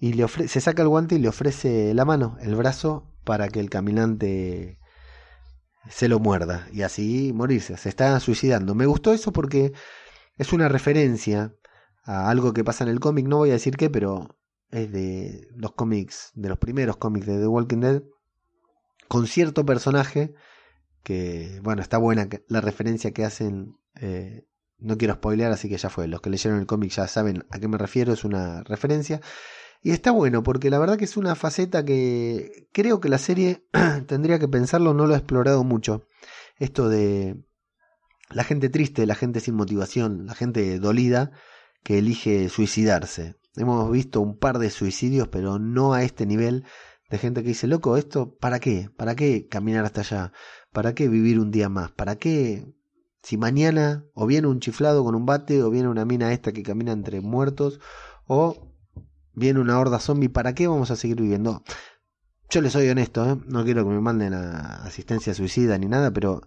y 0.00 0.14
le 0.14 0.24
ofrece, 0.24 0.48
se 0.48 0.60
saca 0.62 0.82
el 0.82 0.88
guante 0.88 1.14
y 1.16 1.18
le 1.18 1.28
ofrece 1.28 1.92
la 1.94 2.06
mano, 2.06 2.38
el 2.40 2.56
brazo, 2.56 3.06
para 3.24 3.48
que 3.48 3.60
el 3.60 3.68
caminante 3.68 4.78
se 5.88 6.08
lo 6.08 6.18
muerda 6.18 6.66
y 6.72 6.82
así 6.82 7.32
morirse. 7.34 7.76
Se 7.76 7.90
está 7.90 8.18
suicidando. 8.18 8.74
Me 8.74 8.86
gustó 8.86 9.12
eso 9.12 9.32
porque 9.32 9.72
es 10.36 10.52
una 10.52 10.68
referencia 10.68 11.54
a 12.04 12.30
algo 12.30 12.54
que 12.54 12.64
pasa 12.64 12.84
en 12.84 12.90
el 12.90 12.98
cómic. 12.98 13.26
No 13.26 13.38
voy 13.38 13.50
a 13.50 13.54
decir 13.54 13.76
qué, 13.76 13.90
pero 13.90 14.38
es 14.70 14.90
de 14.90 15.48
los 15.54 15.72
cómics, 15.72 16.30
de 16.34 16.48
los 16.48 16.58
primeros 16.58 16.96
cómics 16.96 17.26
de 17.26 17.38
The 17.38 17.46
Walking 17.46 17.80
Dead, 17.80 18.02
con 19.08 19.26
cierto 19.26 19.66
personaje 19.66 20.34
que, 21.02 21.60
bueno, 21.62 21.82
está 21.82 21.98
buena 21.98 22.28
la 22.48 22.60
referencia 22.60 23.12
que 23.12 23.24
hacen. 23.24 23.76
Eh, 24.00 24.46
no 24.78 24.96
quiero 24.96 25.14
spoilear, 25.14 25.52
así 25.52 25.68
que 25.68 25.76
ya 25.76 25.90
fue. 25.90 26.08
Los 26.08 26.22
que 26.22 26.30
leyeron 26.30 26.58
el 26.58 26.66
cómic 26.66 26.90
ya 26.90 27.06
saben 27.06 27.44
a 27.50 27.58
qué 27.58 27.68
me 27.68 27.76
refiero, 27.76 28.14
es 28.14 28.24
una 28.24 28.62
referencia. 28.62 29.20
Y 29.82 29.92
está 29.92 30.10
bueno, 30.10 30.42
porque 30.42 30.68
la 30.68 30.78
verdad 30.78 30.98
que 30.98 31.06
es 31.06 31.16
una 31.16 31.34
faceta 31.34 31.84
que 31.84 32.68
creo 32.72 33.00
que 33.00 33.08
la 33.08 33.18
serie 33.18 33.64
tendría 34.06 34.38
que 34.38 34.48
pensarlo, 34.48 34.92
no 34.92 35.06
lo 35.06 35.14
ha 35.14 35.18
explorado 35.18 35.64
mucho. 35.64 36.06
Esto 36.58 36.88
de 36.88 37.42
la 38.30 38.44
gente 38.44 38.68
triste, 38.68 39.06
la 39.06 39.14
gente 39.14 39.40
sin 39.40 39.54
motivación, 39.54 40.26
la 40.26 40.34
gente 40.34 40.78
dolida 40.78 41.32
que 41.82 41.98
elige 41.98 42.48
suicidarse. 42.50 43.36
Hemos 43.56 43.90
visto 43.90 44.20
un 44.20 44.38
par 44.38 44.58
de 44.58 44.70
suicidios, 44.70 45.28
pero 45.28 45.58
no 45.58 45.94
a 45.94 46.02
este 46.02 46.26
nivel 46.26 46.64
de 47.08 47.18
gente 47.18 47.42
que 47.42 47.48
dice, 47.48 47.66
loco, 47.66 47.96
esto, 47.96 48.36
¿para 48.36 48.60
qué? 48.60 48.90
¿Para 48.96 49.16
qué 49.16 49.48
caminar 49.48 49.84
hasta 49.84 50.02
allá? 50.02 50.32
¿Para 50.72 50.94
qué 50.94 51.08
vivir 51.08 51.40
un 51.40 51.50
día 51.50 51.68
más? 51.68 51.90
¿Para 51.90 52.16
qué? 52.16 52.72
Si 53.22 53.36
mañana 53.36 54.04
o 54.14 54.26
viene 54.26 54.46
un 54.46 54.60
chiflado 54.60 55.04
con 55.04 55.14
un 55.14 55.26
bate 55.26 55.62
o 55.62 55.70
viene 55.70 55.88
una 55.88 56.04
mina 56.04 56.32
esta 56.32 56.52
que 56.52 56.62
camina 56.62 56.92
entre 56.92 57.20
muertos 57.20 57.80
o 58.26 58.69
viene 59.40 59.58
una 59.58 59.80
horda 59.80 59.98
zombie, 59.98 60.28
¿para 60.28 60.54
qué 60.54 60.68
vamos 60.68 60.90
a 60.90 60.96
seguir 60.96 61.20
viviendo? 61.20 61.64
Yo 62.50 62.60
les 62.60 62.72
soy 62.72 62.88
honesto, 62.88 63.28
¿eh? 63.28 63.36
no 63.46 63.64
quiero 63.64 63.84
que 63.84 63.90
me 63.90 64.00
manden 64.00 64.34
a 64.34 64.84
asistencia 64.84 65.34
suicida 65.34 65.78
ni 65.78 65.86
nada, 65.86 66.12
pero 66.12 66.42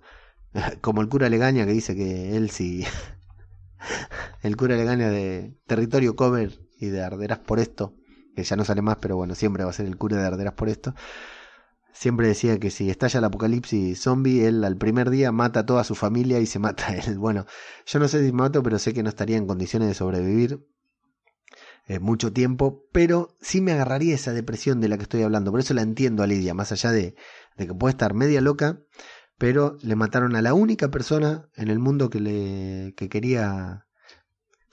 como 0.82 1.02
el 1.02 1.10
cura 1.10 1.28
Legaña 1.28 1.66
que 1.66 1.74
dice 1.74 1.96
que 1.96 2.38
él 2.38 2.52
sí, 2.52 2.86
el 4.44 4.56
cura 4.56 4.78
Legaña 4.78 5.10
de 5.10 5.58
territorio 5.66 6.16
cover 6.16 6.60
y 6.78 6.88
de 6.88 7.04
arderas 7.04 7.40
por 7.40 7.60
esto, 7.60 7.96
que 8.36 8.44
ya 8.44 8.56
no 8.56 8.64
sale 8.64 8.82
más, 8.82 8.98
pero 8.98 9.18
bueno, 9.18 9.34
siempre 9.34 9.64
va 9.64 9.72
a 9.72 9.74
ser 9.74 9.88
el 9.88 9.98
cura 9.98 10.18
de 10.18 10.28
arderas 10.28 10.54
por 10.54 10.70
esto. 10.70 10.94
Siempre 11.94 12.28
decía 12.28 12.60
que 12.60 12.72
si 12.72 12.90
estalla 12.90 13.20
el 13.20 13.26
apocalipsis 13.26 14.02
zombie, 14.02 14.48
él 14.48 14.64
al 14.64 14.78
primer 14.78 15.10
día 15.10 15.32
mata 15.32 15.62
a 15.62 15.66
toda 15.66 15.84
su 15.84 15.96
familia 15.96 16.40
y 16.40 16.46
se 16.48 16.60
mata 16.60 16.88
a 16.90 16.96
él. 16.98 17.18
Bueno, 17.18 17.46
yo 17.86 18.00
no 18.00 18.08
sé 18.08 18.26
si 18.26 18.32
mato, 18.32 18.62
pero 18.64 18.80
sé 18.80 18.94
que 18.94 19.04
no 19.04 19.10
estaría 19.10 19.38
en 19.38 19.48
condiciones 19.48 19.88
de 19.88 19.94
sobrevivir 19.94 20.66
eh, 21.88 22.00
mucho 22.00 22.32
tiempo, 22.32 22.86
pero 22.92 23.36
sí 23.42 23.62
me 23.62 23.74
agarraría 23.74 24.16
esa 24.16 24.34
depresión 24.34 24.82
de 24.82 24.88
la 24.88 24.98
que 24.98 25.04
estoy 25.04 25.22
hablando. 25.24 25.52
Por 25.52 25.60
eso 25.60 25.74
la 25.74 25.82
entiendo 25.82 26.24
a 26.24 26.28
Lidia, 26.28 26.54
más 26.54 26.72
allá 26.72 26.92
de, 26.92 27.16
de 27.58 27.68
que 27.68 27.74
puede 27.74 27.92
estar 27.92 28.14
media 28.14 28.42
loca, 28.42 28.80
pero 29.38 29.78
le 29.82 29.96
mataron 29.96 30.36
a 30.36 30.42
la 30.42 30.54
única 30.54 30.90
persona 30.90 31.50
en 31.56 31.70
el 31.70 31.80
mundo 31.80 32.10
que 32.10 32.20
le 32.20 32.94
que 32.96 33.10
quería 33.10 33.86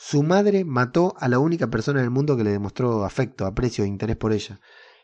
su 0.02 0.22
madre 0.22 0.64
mató 0.64 1.14
a 1.18 1.28
la 1.28 1.38
única 1.38 1.68
persona 1.68 2.00
en 2.00 2.04
el 2.04 2.10
mundo 2.10 2.34
que 2.34 2.42
le 2.42 2.52
demostró 2.52 3.04
afecto, 3.04 3.44
aprecio 3.44 3.84
e 3.84 3.86
interés 3.86 4.16
por 4.16 4.32
ella. 4.32 4.58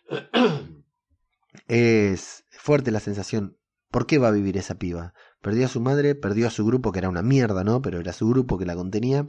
es 1.69 2.45
fuerte 2.51 2.91
la 2.91 3.01
sensación. 3.01 3.59
¿Por 3.91 4.07
qué 4.07 4.17
va 4.17 4.29
a 4.29 4.33
vivir 4.33 4.57
esa 4.57 4.77
piba? 4.77 5.13
Perdió 5.43 5.67
a 5.67 5.69
su 5.69 5.83
madre, 5.83 6.15
perdió 6.15 6.47
a 6.47 6.51
su 6.51 6.65
grupo, 6.65 6.93
que 6.93 7.01
era 7.01 7.11
una 7.11 7.23
mierda, 7.23 7.63
¿no? 7.63 7.83
Pero 7.83 8.01
era 8.01 8.15
su 8.15 8.27
grupo 8.27 8.57
que 8.57 8.65
la 8.65 8.75
contenía. 8.75 9.27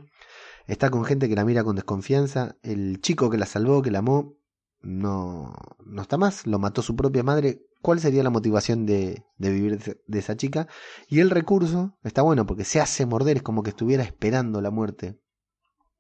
Está 0.68 0.90
con 0.90 1.06
gente 1.06 1.30
que 1.30 1.36
la 1.36 1.46
mira 1.46 1.64
con 1.64 1.76
desconfianza. 1.76 2.58
El 2.62 3.02
chico 3.02 3.30
que 3.30 3.38
la 3.38 3.46
salvó, 3.46 3.82
que 3.82 3.92
la 3.92 4.00
amó, 4.00 4.36
no, 4.82 5.54
no 5.86 6.02
está 6.02 6.18
más. 6.18 6.46
Lo 6.46 6.60
mató 6.60 6.82
su 6.82 6.96
propia 6.96 7.24
madre. 7.24 7.64
¿Cuál 7.82 8.00
sería 8.00 8.24
la 8.24 8.30
motivación 8.30 8.86
de, 8.86 9.24
de 9.38 9.52
vivir 9.52 10.02
de 10.06 10.20
esa 10.20 10.36
chica? 10.36 10.68
Y 11.08 11.20
el 11.20 11.30
recurso 11.30 11.98
está 12.04 12.22
bueno 12.22 12.46
porque 12.46 12.66
se 12.66 12.82
hace 12.82 13.06
morder, 13.06 13.38
es 13.38 13.44
como 13.44 13.64
que 13.64 13.70
estuviera 13.70 14.04
esperando 14.04 14.62
la 14.62 14.72
muerte 14.72 15.20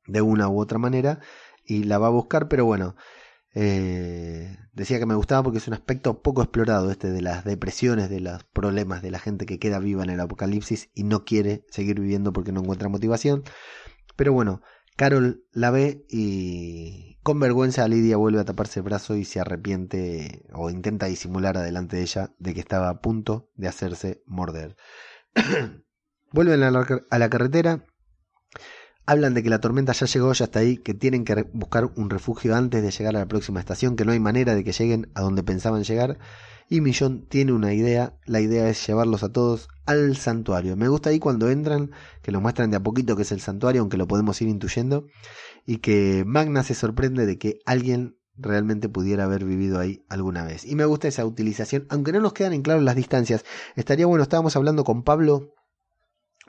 de 0.07 0.21
una 0.21 0.49
u 0.49 0.59
otra 0.59 0.79
manera 0.79 1.19
y 1.63 1.83
la 1.83 1.97
va 1.97 2.07
a 2.07 2.11
buscar, 2.11 2.47
pero 2.47 2.65
bueno, 2.65 2.95
eh, 3.53 4.57
decía 4.73 4.99
que 4.99 5.05
me 5.05 5.15
gustaba 5.15 5.43
porque 5.43 5.57
es 5.59 5.67
un 5.67 5.73
aspecto 5.73 6.21
poco 6.21 6.41
explorado 6.41 6.91
este 6.91 7.11
de 7.11 7.21
las 7.21 7.43
depresiones, 7.43 8.09
de 8.09 8.19
los 8.19 8.43
problemas 8.43 9.01
de 9.01 9.11
la 9.11 9.19
gente 9.19 9.45
que 9.45 9.59
queda 9.59 9.79
viva 9.79 10.03
en 10.03 10.09
el 10.09 10.19
apocalipsis 10.19 10.89
y 10.93 11.03
no 11.03 11.25
quiere 11.25 11.65
seguir 11.69 11.99
viviendo 11.99 12.33
porque 12.33 12.51
no 12.51 12.61
encuentra 12.61 12.89
motivación. 12.89 13.43
Pero 14.17 14.33
bueno, 14.33 14.61
Carol 14.97 15.45
la 15.53 15.71
ve 15.71 16.05
y 16.09 17.17
con 17.23 17.39
vergüenza 17.39 17.87
Lidia 17.87 18.17
vuelve 18.17 18.41
a 18.41 18.45
taparse 18.45 18.79
el 18.79 18.85
brazo 18.85 19.15
y 19.15 19.23
se 19.23 19.39
arrepiente 19.39 20.45
o 20.53 20.69
intenta 20.69 21.05
disimular 21.05 21.55
adelante 21.55 21.97
de 21.97 22.01
ella 22.01 22.33
de 22.39 22.53
que 22.53 22.59
estaba 22.59 22.89
a 22.89 22.99
punto 22.99 23.49
de 23.55 23.67
hacerse 23.67 24.23
morder. 24.25 24.75
Vuelven 26.31 26.63
a 26.63 26.71
la, 26.71 27.05
a 27.09 27.19
la 27.19 27.29
carretera. 27.29 27.85
Hablan 29.09 29.33
de 29.33 29.41
que 29.41 29.49
la 29.49 29.61
tormenta 29.61 29.93
ya 29.93 30.05
llegó, 30.05 30.33
ya 30.33 30.45
está 30.45 30.59
ahí, 30.59 30.77
que 30.77 30.93
tienen 30.93 31.23
que 31.23 31.43
buscar 31.53 31.89
un 31.95 32.09
refugio 32.09 32.53
antes 32.55 32.83
de 32.83 32.91
llegar 32.91 33.15
a 33.15 33.19
la 33.19 33.27
próxima 33.27 33.61
estación, 33.61 33.95
que 33.95 34.03
no 34.03 34.11
hay 34.11 34.19
manera 34.19 34.53
de 34.53 34.65
que 34.65 34.73
lleguen 34.73 35.09
a 35.15 35.21
donde 35.21 35.43
pensaban 35.43 35.85
llegar. 35.85 36.19
Y 36.69 36.81
Millón 36.81 37.25
tiene 37.29 37.53
una 37.53 37.73
idea, 37.73 38.19
la 38.25 38.41
idea 38.41 38.67
es 38.67 38.85
llevarlos 38.85 39.23
a 39.23 39.31
todos 39.31 39.69
al 39.85 40.17
santuario. 40.17 40.75
Me 40.75 40.89
gusta 40.89 41.09
ahí 41.09 41.19
cuando 41.19 41.49
entran, 41.49 41.91
que 42.21 42.33
lo 42.33 42.41
muestran 42.41 42.69
de 42.69 42.75
a 42.75 42.83
poquito 42.83 43.15
que 43.15 43.21
es 43.21 43.31
el 43.31 43.39
santuario, 43.39 43.79
aunque 43.79 43.95
lo 43.95 44.07
podemos 44.07 44.41
ir 44.41 44.49
intuyendo, 44.49 45.05
y 45.65 45.77
que 45.77 46.25
Magna 46.27 46.63
se 46.63 46.75
sorprende 46.75 47.25
de 47.25 47.37
que 47.37 47.59
alguien 47.65 48.17
realmente 48.35 48.89
pudiera 48.89 49.23
haber 49.23 49.45
vivido 49.45 49.79
ahí 49.79 50.05
alguna 50.09 50.43
vez. 50.43 50.65
Y 50.65 50.75
me 50.75 50.83
gusta 50.83 51.07
esa 51.07 51.25
utilización, 51.25 51.87
aunque 51.89 52.11
no 52.11 52.19
nos 52.19 52.33
quedan 52.33 52.51
en 52.51 52.61
claro 52.61 52.81
las 52.81 52.97
distancias. 52.97 53.45
Estaría 53.77 54.05
bueno, 54.05 54.23
estábamos 54.23 54.57
hablando 54.57 54.83
con 54.83 55.03
Pablo, 55.03 55.53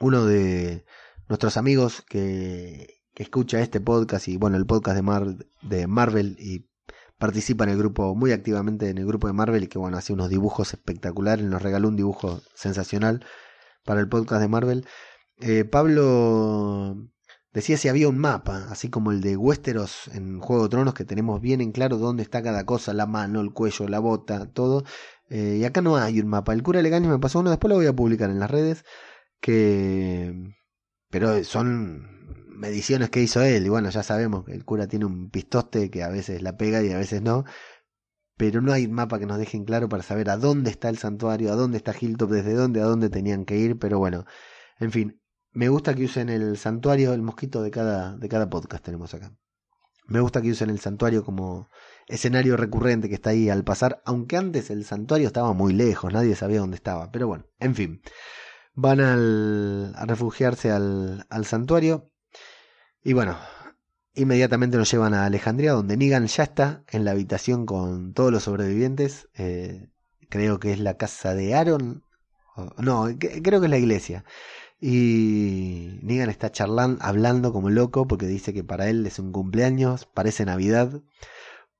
uno 0.00 0.24
de 0.26 0.84
nuestros 1.28 1.56
amigos 1.56 2.02
que, 2.08 2.98
que 3.14 3.22
escucha 3.22 3.60
este 3.60 3.80
podcast 3.80 4.28
y 4.28 4.36
bueno, 4.36 4.56
el 4.56 4.66
podcast 4.66 4.96
de, 4.96 5.02
Mar, 5.02 5.26
de 5.62 5.86
Marvel 5.86 6.36
y 6.38 6.68
participa 7.18 7.64
en 7.64 7.70
el 7.70 7.78
grupo 7.78 8.14
muy 8.14 8.32
activamente 8.32 8.88
en 8.90 8.98
el 8.98 9.06
grupo 9.06 9.26
de 9.26 9.32
Marvel 9.32 9.64
y 9.64 9.66
que 9.66 9.78
bueno, 9.78 9.96
hace 9.98 10.12
unos 10.12 10.28
dibujos 10.28 10.72
espectaculares, 10.72 11.44
nos 11.44 11.60
regaló 11.60 11.88
un 11.88 11.96
dibujo 11.96 12.40
sensacional 12.54 13.24
para 13.84 14.00
el 14.00 14.08
podcast 14.08 14.40
de 14.40 14.48
Marvel. 14.48 14.86
Eh, 15.40 15.64
Pablo 15.64 16.96
decía 17.52 17.76
si 17.76 17.88
había 17.88 18.08
un 18.08 18.18
mapa, 18.18 18.68
así 18.70 18.88
como 18.88 19.10
el 19.10 19.20
de 19.20 19.36
Westeros 19.36 20.08
en 20.14 20.38
Juego 20.40 20.64
de 20.64 20.68
Tronos, 20.68 20.94
que 20.94 21.04
tenemos 21.04 21.40
bien 21.40 21.60
en 21.60 21.72
claro 21.72 21.98
dónde 21.98 22.22
está 22.22 22.42
cada 22.42 22.64
cosa, 22.66 22.94
la 22.94 23.06
mano, 23.06 23.40
el 23.40 23.52
cuello, 23.52 23.88
la 23.88 23.98
bota, 23.98 24.46
todo. 24.52 24.84
Eh, 25.28 25.58
y 25.60 25.64
acá 25.64 25.82
no 25.82 25.96
hay 25.96 26.20
un 26.20 26.28
mapa. 26.28 26.52
El 26.52 26.62
cura 26.62 26.82
Legaño 26.82 27.10
me 27.10 27.18
pasó 27.18 27.40
uno, 27.40 27.50
después 27.50 27.68
lo 27.68 27.76
voy 27.76 27.86
a 27.86 27.92
publicar 27.96 28.30
en 28.30 28.38
las 28.38 28.50
redes, 28.50 28.84
que... 29.40 30.54
Pero 31.10 31.42
son 31.44 32.18
mediciones 32.48 33.10
que 33.10 33.22
hizo 33.22 33.42
él, 33.42 33.66
y 33.66 33.68
bueno, 33.68 33.90
ya 33.90 34.02
sabemos 34.02 34.44
que 34.44 34.52
el 34.52 34.64
cura 34.64 34.86
tiene 34.88 35.06
un 35.06 35.30
pistoste 35.30 35.90
que 35.90 36.02
a 36.02 36.08
veces 36.08 36.42
la 36.42 36.56
pega 36.56 36.82
y 36.82 36.90
a 36.92 36.98
veces 36.98 37.22
no, 37.22 37.44
pero 38.36 38.60
no 38.60 38.72
hay 38.72 38.88
mapa 38.88 39.18
que 39.18 39.26
nos 39.26 39.38
dejen 39.38 39.64
claro 39.64 39.88
para 39.88 40.02
saber 40.02 40.30
a 40.30 40.36
dónde 40.36 40.70
está 40.70 40.88
el 40.88 40.98
santuario, 40.98 41.52
a 41.52 41.56
dónde 41.56 41.78
está 41.78 41.94
Hilltop, 41.98 42.30
desde 42.30 42.54
dónde, 42.54 42.80
a 42.80 42.84
dónde 42.84 43.10
tenían 43.10 43.44
que 43.44 43.56
ir, 43.56 43.78
pero 43.78 43.98
bueno, 43.98 44.24
en 44.78 44.92
fin, 44.92 45.20
me 45.52 45.68
gusta 45.68 45.94
que 45.94 46.04
usen 46.04 46.28
el 46.28 46.56
santuario, 46.56 47.12
el 47.14 47.22
mosquito 47.22 47.62
de 47.62 47.70
cada, 47.70 48.16
de 48.16 48.28
cada 48.28 48.48
podcast 48.48 48.84
tenemos 48.84 49.12
acá. 49.14 49.32
Me 50.06 50.20
gusta 50.20 50.40
que 50.40 50.50
usen 50.50 50.70
el 50.70 50.78
santuario 50.78 51.24
como 51.24 51.68
escenario 52.06 52.56
recurrente 52.56 53.08
que 53.08 53.16
está 53.16 53.30
ahí 53.30 53.50
al 53.50 53.64
pasar, 53.64 54.00
aunque 54.06 54.36
antes 54.36 54.70
el 54.70 54.84
santuario 54.84 55.26
estaba 55.26 55.52
muy 55.52 55.72
lejos, 55.72 56.12
nadie 56.12 56.34
sabía 56.34 56.60
dónde 56.60 56.76
estaba, 56.76 57.10
pero 57.10 57.26
bueno, 57.26 57.44
en 57.58 57.74
fin. 57.74 58.02
Van 58.80 59.00
al, 59.00 59.92
a 59.96 60.06
refugiarse 60.06 60.70
al, 60.70 61.26
al 61.28 61.44
santuario 61.46 62.12
y 63.02 63.12
bueno, 63.12 63.38
inmediatamente 64.14 64.76
nos 64.76 64.90
llevan 64.90 65.14
a 65.14 65.24
Alejandría, 65.24 65.72
donde 65.72 65.96
Negan 65.96 66.26
ya 66.26 66.42
está 66.42 66.84
en 66.88 67.04
la 67.04 67.12
habitación 67.12 67.64
con 67.66 68.12
todos 68.12 68.32
los 68.32 68.42
sobrevivientes. 68.42 69.28
Eh, 69.34 69.88
creo 70.28 70.58
que 70.60 70.72
es 70.72 70.80
la 70.80 70.98
casa 70.98 71.34
de 71.34 71.54
Aaron. 71.54 72.04
No, 72.76 73.08
creo 73.18 73.60
que 73.60 73.66
es 73.66 73.70
la 73.70 73.78
iglesia. 73.78 74.24
Y 74.80 76.00
Negan 76.02 76.28
está 76.28 76.52
charlando, 76.52 77.02
hablando 77.02 77.52
como 77.52 77.70
loco, 77.70 78.06
porque 78.06 78.26
dice 78.26 78.52
que 78.52 78.64
para 78.64 78.88
él 78.90 79.06
es 79.06 79.18
un 79.18 79.32
cumpleaños, 79.32 80.06
parece 80.06 80.44
Navidad. 80.44 81.00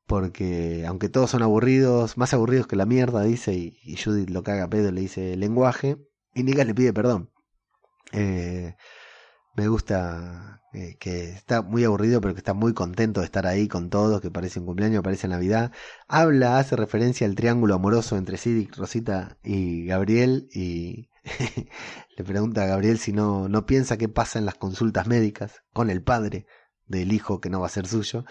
Porque 0.07 0.87
aunque 0.87 1.11
todos 1.11 1.31
son 1.31 1.43
aburridos, 1.43 2.17
más 2.17 2.33
aburridos 2.33 2.67
que 2.67 2.77
la 2.77 2.87
mierda, 2.87 3.23
dice, 3.23 3.55
y, 3.55 3.97
Judith 4.03 4.31
lo 4.31 4.43
caga 4.43 4.65
a 4.65 4.71
pedo, 4.71 4.93
le 4.93 5.03
dice 5.03 5.37
lenguaje, 5.37 5.99
y 6.39 6.53
le 6.53 6.75
pide 6.75 6.93
perdón. 6.93 7.31
Eh, 8.13 8.75
me 9.55 9.69
gusta 9.69 10.63
eh, 10.73 10.97
que 11.01 11.31
está 11.31 11.63
muy 11.63 11.83
aburrido, 11.85 12.21
pero 12.21 12.35
que 12.35 12.39
está 12.39 12.55
muy 12.55 12.75
contento 12.75 13.21
de 13.21 13.27
estar 13.27 13.47
ahí 13.47 13.69
con 13.69 13.91
todos, 13.91 14.21
que 14.21 14.31
parece 14.31 14.61
un 14.61 14.67
cumpleaños, 14.67 15.03
parece 15.03 15.27
Navidad. 15.29 15.73
Habla, 16.07 16.59
hace 16.59 16.77
referencia 16.77 17.27
al 17.27 17.35
triángulo 17.35 17.75
amoroso 17.75 18.17
entre 18.17 18.37
Sidic, 18.37 18.77
Rosita 18.77 19.39
y 19.43 19.87
Gabriel 19.87 20.49
y 20.53 21.09
le 22.17 22.25
pregunta 22.25 22.63
a 22.63 22.67
Gabriel 22.67 22.99
si 22.99 23.13
no, 23.13 23.49
no 23.49 23.67
piensa 23.67 23.97
qué 23.97 24.09
pasa 24.09 24.39
en 24.39 24.47
las 24.47 24.55
consultas 24.55 25.07
médicas 25.07 25.63
con 25.73 25.91
el 25.91 26.03
padre 26.03 26.47
del 26.87 27.13
hijo 27.13 27.41
que 27.41 27.51
no 27.51 27.61
va 27.61 27.67
a 27.67 27.71
ser 27.71 27.87
suyo. 27.87 28.25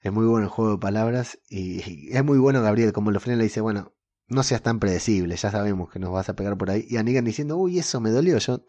Es 0.00 0.12
muy 0.12 0.26
bueno 0.26 0.44
el 0.44 0.50
juego 0.50 0.72
de 0.72 0.78
palabras 0.78 1.38
y, 1.48 2.12
es 2.14 2.24
muy 2.24 2.38
bueno 2.38 2.62
Gabriel, 2.62 2.92
como 2.92 3.10
lo 3.10 3.20
frena 3.20 3.38
le 3.38 3.44
dice, 3.44 3.60
bueno, 3.60 3.92
no 4.30 4.44
seas 4.44 4.62
tan 4.62 4.78
predecible, 4.78 5.36
ya 5.36 5.50
sabemos 5.50 5.90
que 5.90 5.98
nos 5.98 6.12
vas 6.12 6.28
a 6.28 6.36
pegar 6.36 6.56
por 6.56 6.70
ahí. 6.70 6.86
Y 6.88 6.96
a 6.96 7.02
Negan 7.02 7.24
diciendo, 7.24 7.56
uy, 7.56 7.78
eso 7.80 8.00
me 8.00 8.10
dolió. 8.10 8.38
Yo, 8.38 8.64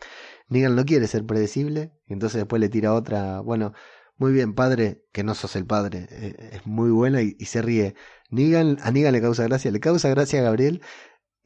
Negan 0.50 0.76
no 0.76 0.84
quiere 0.86 1.08
ser 1.08 1.26
predecible. 1.26 1.93
Entonces 2.08 2.39
después 2.39 2.60
le 2.60 2.67
tira 2.67 2.93
otra, 2.93 3.41
bueno, 3.41 3.74
muy 4.17 4.34
bien, 4.34 4.54
padre, 4.56 5.06
que 5.12 5.24
no 5.24 5.36
sos 5.36 5.56
el 5.56 5.65
padre. 5.65 6.08
Eh, 6.10 6.50
es 6.54 6.65
muy 6.65 6.89
buena 6.89 7.21
y, 7.21 7.34
se 7.45 7.62
ríe. 7.62 7.95
Negan, 8.32 8.78
a 8.82 8.91
Negan 8.91 9.13
le 9.13 9.21
causa 9.21 9.43
gracia, 9.43 9.71
le 9.71 9.80
causa 9.80 10.10
gracia 10.10 10.39
a 10.39 10.43
Gabriel. 10.43 10.82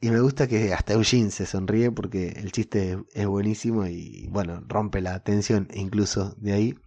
Y 0.00 0.10
me 0.10 0.20
gusta 0.20 0.46
que 0.46 0.72
hasta 0.72 0.94
Eugene 0.94 1.30
se 1.30 1.46
sonríe 1.46 1.90
porque 1.90 2.28
el 2.28 2.52
chiste 2.52 2.98
es 3.14 3.26
buenísimo 3.26 3.86
y 3.86 4.28
bueno, 4.30 4.62
rompe 4.66 5.00
la 5.00 5.20
tensión 5.22 5.68
incluso 5.74 6.34
de 6.38 6.52
ahí. 6.52 6.78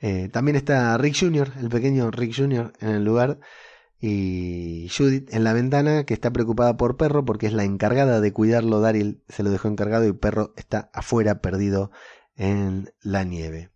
Eh, 0.00 0.28
también 0.32 0.56
está 0.56 0.96
Rick 0.98 1.16
Jr., 1.18 1.52
el 1.60 1.68
pequeño 1.68 2.10
Rick 2.10 2.34
Jr. 2.36 2.72
en 2.80 2.88
el 2.90 3.04
lugar 3.04 3.40
y 4.00 4.88
Judith 4.96 5.32
en 5.32 5.44
la 5.44 5.52
ventana 5.52 6.04
que 6.04 6.14
está 6.14 6.32
preocupada 6.32 6.76
por 6.76 6.96
Perro 6.96 7.24
porque 7.24 7.46
es 7.46 7.52
la 7.52 7.64
encargada 7.64 8.20
de 8.20 8.32
cuidarlo. 8.32 8.80
Daryl 8.80 9.22
se 9.28 9.42
lo 9.42 9.50
dejó 9.50 9.68
encargado 9.68 10.06
y 10.06 10.12
Perro 10.12 10.54
está 10.56 10.90
afuera 10.94 11.40
perdido 11.40 11.90
en 12.36 12.92
la 13.02 13.24
nieve. 13.24 13.70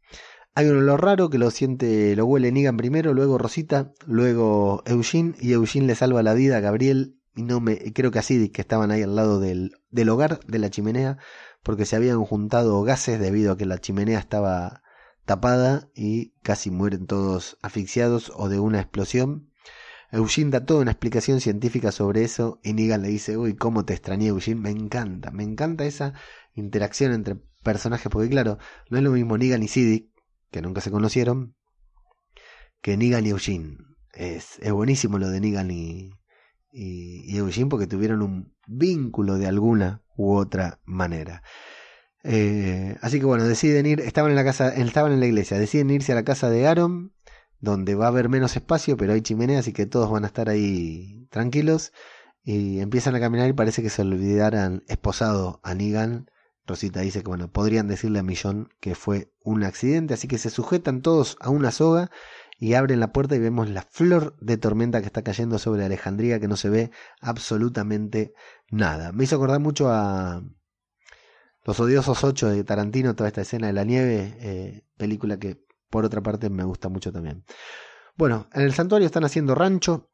Hay 0.54 0.68
un 0.68 0.78
olor 0.78 1.02
raro 1.02 1.30
que 1.30 1.38
lo 1.38 1.50
siente, 1.50 2.14
lo 2.16 2.26
huele 2.26 2.52
Negan 2.52 2.76
primero, 2.76 3.12
luego 3.12 3.38
Rosita, 3.38 3.92
luego 4.06 4.82
Eugene 4.86 5.34
y 5.40 5.52
Eugene 5.52 5.88
le 5.88 5.94
salva 5.96 6.22
la 6.22 6.32
vida 6.32 6.58
a 6.58 6.60
Gabriel 6.60 7.18
y 7.34 7.42
no 7.42 7.60
me 7.60 7.92
creo 7.92 8.12
que 8.12 8.20
así 8.20 8.48
que 8.50 8.60
estaban 8.60 8.92
ahí 8.92 9.02
al 9.02 9.16
lado 9.16 9.40
del, 9.40 9.72
del 9.90 10.08
hogar 10.08 10.38
de 10.46 10.60
la 10.60 10.70
chimenea 10.70 11.18
porque 11.64 11.86
se 11.86 11.96
habían 11.96 12.24
juntado 12.24 12.82
gases 12.82 13.18
debido 13.18 13.52
a 13.52 13.56
que 13.56 13.66
la 13.66 13.78
chimenea 13.78 14.20
estaba 14.20 14.82
tapada 15.24 15.88
y 15.94 16.30
casi 16.42 16.70
mueren 16.70 17.06
todos 17.06 17.58
asfixiados 17.62 18.32
o 18.36 18.48
de 18.48 18.60
una 18.60 18.80
explosión. 18.80 19.50
Eugene 20.14 20.50
da 20.50 20.64
toda 20.64 20.82
una 20.82 20.92
explicación 20.92 21.40
científica 21.40 21.90
sobre 21.90 22.22
eso 22.22 22.60
y 22.62 22.72
Negan 22.72 23.02
le 23.02 23.08
dice, 23.08 23.36
uy, 23.36 23.56
cómo 23.56 23.84
te 23.84 23.94
extrañé 23.94 24.28
Eugene, 24.28 24.60
me 24.60 24.70
encanta, 24.70 25.32
me 25.32 25.42
encanta 25.42 25.84
esa 25.84 26.14
interacción 26.54 27.12
entre 27.12 27.36
personajes, 27.64 28.10
porque 28.10 28.28
claro, 28.28 28.58
no 28.90 28.98
es 28.98 29.02
lo 29.02 29.10
mismo 29.10 29.36
Negan 29.36 29.64
y 29.64 29.68
Siddiq, 29.68 30.10
que 30.52 30.62
nunca 30.62 30.80
se 30.80 30.92
conocieron, 30.92 31.56
que 32.80 32.96
Negan 32.96 33.26
y 33.26 33.30
Eugene. 33.30 33.78
Es, 34.12 34.60
es 34.60 34.70
buenísimo 34.70 35.18
lo 35.18 35.28
de 35.30 35.40
Negan 35.40 35.72
y, 35.72 36.12
y, 36.70 37.36
Eugene 37.36 37.68
porque 37.68 37.88
tuvieron 37.88 38.22
un 38.22 38.54
vínculo 38.68 39.36
de 39.36 39.48
alguna 39.48 40.04
u 40.16 40.34
otra 40.36 40.80
manera. 40.84 41.42
Eh, 42.22 42.96
así 43.00 43.18
que 43.18 43.26
bueno, 43.26 43.42
deciden 43.48 43.84
ir, 43.86 44.00
estaban 44.00 44.30
en 44.30 44.36
la 44.36 44.44
casa, 44.44 44.68
estaban 44.68 45.10
en 45.10 45.18
la 45.18 45.26
iglesia, 45.26 45.58
deciden 45.58 45.90
irse 45.90 46.12
a 46.12 46.14
la 46.14 46.24
casa 46.24 46.48
de 46.50 46.68
Aaron 46.68 47.12
donde 47.60 47.94
va 47.94 48.06
a 48.06 48.08
haber 48.08 48.28
menos 48.28 48.56
espacio, 48.56 48.96
pero 48.96 49.12
hay 49.12 49.22
chimenea, 49.22 49.60
así 49.60 49.72
que 49.72 49.86
todos 49.86 50.10
van 50.10 50.24
a 50.24 50.28
estar 50.28 50.48
ahí 50.48 51.26
tranquilos. 51.30 51.92
y 52.46 52.80
empiezan 52.80 53.14
a 53.14 53.20
caminar 53.20 53.48
y 53.48 53.54
parece 53.54 53.82
que 53.82 53.90
se 53.90 54.02
olvidaran 54.02 54.82
esposado 54.88 55.60
a 55.62 55.74
Negan. 55.74 56.30
Rosita 56.66 57.00
dice 57.00 57.22
que 57.22 57.28
bueno, 57.28 57.50
podrían 57.50 57.88
decirle 57.88 58.18
a 58.20 58.22
Millón 58.22 58.68
que 58.80 58.94
fue 58.94 59.32
un 59.42 59.64
accidente, 59.64 60.14
así 60.14 60.28
que 60.28 60.38
se 60.38 60.50
sujetan 60.50 61.02
todos 61.02 61.36
a 61.40 61.50
una 61.50 61.70
soga 61.70 62.10
y 62.58 62.74
abren 62.74 63.00
la 63.00 63.12
puerta 63.12 63.34
y 63.36 63.38
vemos 63.38 63.68
la 63.68 63.82
flor 63.82 64.36
de 64.40 64.56
tormenta 64.56 65.00
que 65.00 65.06
está 65.06 65.22
cayendo 65.22 65.58
sobre 65.58 65.84
Alejandría 65.84 66.40
que 66.40 66.48
no 66.48 66.56
se 66.56 66.70
ve 66.70 66.90
absolutamente 67.20 68.34
nada. 68.70 69.12
Me 69.12 69.24
hizo 69.24 69.36
acordar 69.36 69.60
mucho 69.60 69.90
a 69.90 70.42
Los 71.64 71.80
odiosos 71.80 72.24
ocho 72.24 72.48
de 72.48 72.62
Tarantino, 72.64 73.14
toda 73.14 73.28
esta 73.28 73.40
escena 73.40 73.68
de 73.68 73.72
la 73.72 73.84
nieve, 73.84 74.36
eh, 74.40 74.84
película 74.96 75.38
que 75.38 75.63
por 75.94 76.04
otra 76.04 76.24
parte 76.24 76.50
me 76.50 76.64
gusta 76.64 76.88
mucho 76.88 77.12
también. 77.12 77.44
Bueno, 78.16 78.48
en 78.52 78.62
el 78.62 78.72
santuario 78.72 79.06
están 79.06 79.22
haciendo 79.22 79.54
rancho, 79.54 80.10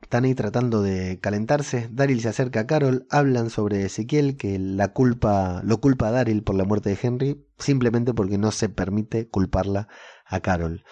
están 0.00 0.24
ahí 0.24 0.34
tratando 0.34 0.80
de 0.80 1.20
calentarse. 1.20 1.90
Daryl 1.92 2.22
se 2.22 2.30
acerca 2.30 2.60
a 2.60 2.66
Carol, 2.66 3.06
hablan 3.10 3.50
sobre 3.50 3.84
Ezequiel, 3.84 4.38
que 4.38 4.58
la 4.58 4.94
culpa, 4.94 5.60
lo 5.62 5.78
culpa 5.78 6.08
a 6.08 6.10
Daryl 6.10 6.42
por 6.42 6.54
la 6.54 6.64
muerte 6.64 6.88
de 6.88 6.98
Henry, 7.02 7.46
simplemente 7.58 8.14
porque 8.14 8.38
no 8.38 8.50
se 8.50 8.70
permite 8.70 9.28
culparla 9.28 9.88
a 10.24 10.40
Carol. 10.40 10.84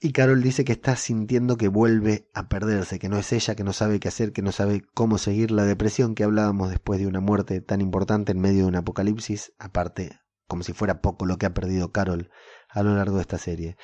Y 0.00 0.10
Carol 0.10 0.42
dice 0.42 0.64
que 0.64 0.72
está 0.72 0.96
sintiendo 0.96 1.56
que 1.56 1.68
vuelve 1.68 2.28
a 2.34 2.48
perderse, 2.48 2.98
que 2.98 3.08
no 3.08 3.16
es 3.16 3.32
ella, 3.32 3.54
que 3.54 3.62
no 3.62 3.72
sabe 3.72 4.00
qué 4.00 4.08
hacer, 4.08 4.32
que 4.32 4.42
no 4.42 4.50
sabe 4.50 4.82
cómo 4.92 5.18
seguir 5.18 5.52
la 5.52 5.62
depresión 5.62 6.16
que 6.16 6.24
hablábamos 6.24 6.70
después 6.70 6.98
de 6.98 7.06
una 7.06 7.20
muerte 7.20 7.60
tan 7.60 7.80
importante 7.80 8.32
en 8.32 8.40
medio 8.40 8.62
de 8.62 8.70
un 8.70 8.74
apocalipsis, 8.74 9.52
aparte, 9.60 10.18
como 10.48 10.64
si 10.64 10.72
fuera 10.72 11.00
poco 11.00 11.26
lo 11.26 11.38
que 11.38 11.46
ha 11.46 11.54
perdido 11.54 11.92
Carol 11.92 12.28
a 12.70 12.82
lo 12.82 12.94
largo 12.94 13.16
de 13.16 13.22
esta 13.22 13.38
serie. 13.38 13.76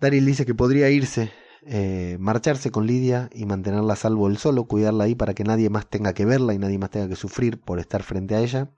Daryl 0.00 0.26
dice 0.26 0.46
que 0.46 0.54
podría 0.54 0.90
irse, 0.90 1.32
eh, 1.64 2.16
marcharse 2.18 2.70
con 2.70 2.86
Lidia 2.86 3.30
y 3.32 3.46
mantenerla 3.46 3.92
a 3.92 3.96
salvo 3.96 4.28
él 4.28 4.38
solo, 4.38 4.66
cuidarla 4.66 5.04
ahí 5.04 5.14
para 5.14 5.34
que 5.34 5.44
nadie 5.44 5.70
más 5.70 5.88
tenga 5.88 6.12
que 6.12 6.24
verla 6.24 6.54
y 6.54 6.58
nadie 6.58 6.78
más 6.78 6.90
tenga 6.90 7.08
que 7.08 7.16
sufrir 7.16 7.60
por 7.60 7.78
estar 7.78 8.02
frente 8.02 8.34
a 8.34 8.40
ella. 8.40 8.74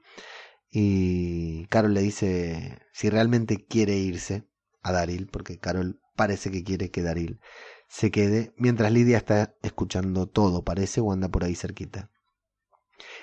Y 0.71 1.67
Carol 1.67 1.95
le 1.95 2.03
dice 2.03 2.79
si 2.93 3.09
realmente 3.09 3.65
quiere 3.65 3.97
irse 3.97 4.49
a 4.83 4.93
Daryl, 4.93 5.29
porque 5.29 5.59
Carol 5.59 6.01
parece 6.15 6.51
que 6.51 6.63
quiere 6.63 6.91
que 6.91 7.03
Daryl 7.03 7.41
se 7.89 8.11
quede, 8.11 8.53
mientras 8.57 8.93
Lidia 8.93 9.17
está 9.17 9.55
escuchando 9.63 10.27
todo, 10.27 10.65
parece, 10.65 11.01
o 11.01 11.13
anda 11.13 11.29
por 11.29 11.45
ahí 11.45 11.55
cerquita. 11.55 12.11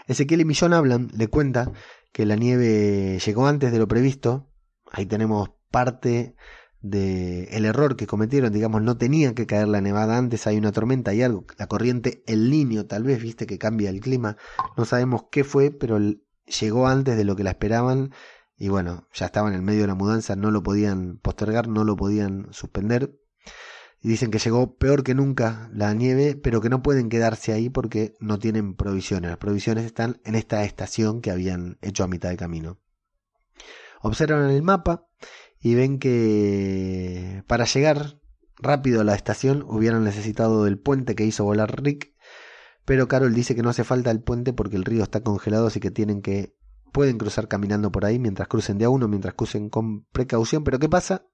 Ezequiel 0.07 0.41
y 0.41 0.45
Millón 0.45 0.73
hablan, 0.73 1.09
le 1.13 1.27
cuenta 1.27 1.71
que 2.11 2.25
la 2.25 2.35
nieve 2.35 3.19
llegó 3.19 3.47
antes 3.47 3.71
de 3.71 3.79
lo 3.79 3.87
previsto, 3.87 4.49
ahí 4.91 5.05
tenemos 5.05 5.51
parte 5.71 6.35
de 6.81 7.43
el 7.51 7.65
error 7.65 7.95
que 7.95 8.07
cometieron, 8.07 8.51
digamos, 8.51 8.81
no 8.81 8.97
tenía 8.97 9.33
que 9.33 9.45
caer 9.45 9.67
la 9.67 9.81
nevada 9.81 10.17
antes, 10.17 10.47
hay 10.47 10.57
una 10.57 10.71
tormenta 10.71 11.13
y 11.13 11.21
algo, 11.21 11.45
la 11.57 11.67
corriente, 11.67 12.23
el 12.25 12.49
niño 12.49 12.85
tal 12.85 13.03
vez, 13.03 13.21
viste 13.21 13.45
que 13.45 13.59
cambia 13.59 13.89
el 13.89 14.01
clima, 14.01 14.37
no 14.77 14.85
sabemos 14.85 15.25
qué 15.31 15.43
fue, 15.43 15.71
pero 15.71 15.99
llegó 16.59 16.87
antes 16.87 17.17
de 17.17 17.23
lo 17.23 17.35
que 17.35 17.43
la 17.43 17.51
esperaban 17.51 18.11
y 18.57 18.69
bueno, 18.69 19.07
ya 19.13 19.25
estaba 19.25 19.49
en 19.49 19.55
el 19.55 19.63
medio 19.63 19.81
de 19.81 19.87
la 19.87 19.95
mudanza, 19.95 20.35
no 20.35 20.51
lo 20.51 20.61
podían 20.61 21.17
postergar, 21.17 21.67
no 21.67 21.83
lo 21.83 21.95
podían 21.95 22.47
suspender. 22.51 23.17
Y 24.03 24.07
dicen 24.07 24.29
que 24.29 24.37
llegó 24.37 24.77
peor 24.77 25.03
que 25.03 25.15
nunca 25.15 25.69
la 25.73 25.93
nieve, 25.95 26.35
pero 26.35 26.61
que 26.61 26.69
no 26.69 26.83
pueden 26.83 27.09
quedarse 27.09 27.53
ahí 27.53 27.69
porque 27.69 28.13
no 28.19 28.37
tienen 28.37 28.75
provisiones. 28.75 29.29
Las 29.29 29.39
provisiones 29.39 29.85
están 29.85 30.21
en 30.25 30.35
esta 30.35 30.63
estación 30.63 31.21
que 31.21 31.31
habían 31.31 31.79
hecho 31.81 32.03
a 32.03 32.07
mitad 32.07 32.29
de 32.29 32.37
camino. 32.37 32.79
Observan 34.01 34.49
el 34.51 34.61
mapa 34.61 35.07
y 35.61 35.75
ven 35.75 35.99
que 35.99 37.43
para 37.47 37.65
llegar 37.65 38.19
rápido 38.57 39.01
a 39.01 39.03
la 39.03 39.15
estación 39.15 39.63
hubieran 39.67 40.03
necesitado 40.03 40.65
del 40.65 40.79
puente 40.79 41.15
que 41.15 41.25
hizo 41.25 41.43
volar 41.43 41.81
Rick, 41.81 42.13
pero 42.85 43.07
Carol 43.07 43.33
dice 43.33 43.55
que 43.55 43.61
no 43.61 43.69
hace 43.69 43.83
falta 43.83 44.11
el 44.11 44.21
puente 44.21 44.53
porque 44.53 44.75
el 44.75 44.85
río 44.85 45.03
está 45.03 45.21
congelado, 45.21 45.67
así 45.67 45.79
que 45.79 45.91
tienen 45.91 46.21
que 46.21 46.55
pueden 46.91 47.17
cruzar 47.17 47.47
caminando 47.47 47.91
por 47.91 48.05
ahí 48.05 48.19
mientras 48.19 48.47
crucen 48.47 48.77
de 48.77 48.85
a 48.85 48.89
uno, 48.89 49.07
mientras 49.07 49.33
crucen 49.33 49.69
con 49.69 50.03
precaución, 50.05 50.63
pero 50.63 50.79
¿qué 50.79 50.89
pasa? 50.89 51.25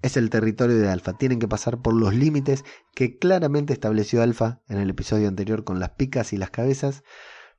Es 0.00 0.16
el 0.16 0.30
territorio 0.30 0.78
de 0.78 0.88
Alfa, 0.88 1.12
tienen 1.12 1.38
que 1.38 1.48
pasar 1.48 1.82
por 1.82 1.94
los 1.94 2.14
límites 2.14 2.64
que 2.94 3.18
claramente 3.18 3.72
estableció 3.72 4.22
Alfa 4.22 4.62
en 4.68 4.78
el 4.78 4.90
episodio 4.90 5.28
anterior 5.28 5.64
con 5.64 5.80
las 5.80 5.90
picas 5.90 6.32
y 6.32 6.38
las 6.38 6.50
cabezas, 6.50 7.02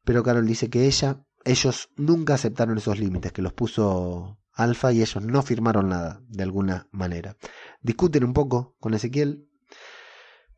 pero 0.03 0.23
Carol 0.23 0.47
dice 0.47 0.69
que 0.69 0.85
ella, 0.85 1.25
ellos 1.45 1.89
nunca 1.95 2.33
aceptaron 2.33 2.77
esos 2.77 2.99
límites, 2.99 3.31
que 3.31 3.41
los 3.41 3.53
puso 3.53 4.39
Alfa 4.53 4.91
y 4.91 5.01
ellos 5.01 5.23
no 5.23 5.41
firmaron 5.41 5.89
nada, 5.89 6.21
de 6.29 6.43
alguna 6.43 6.87
manera. 6.91 7.37
Discuten 7.81 8.23
un 8.23 8.33
poco 8.33 8.75
con 8.79 8.93
Ezequiel, 8.93 9.49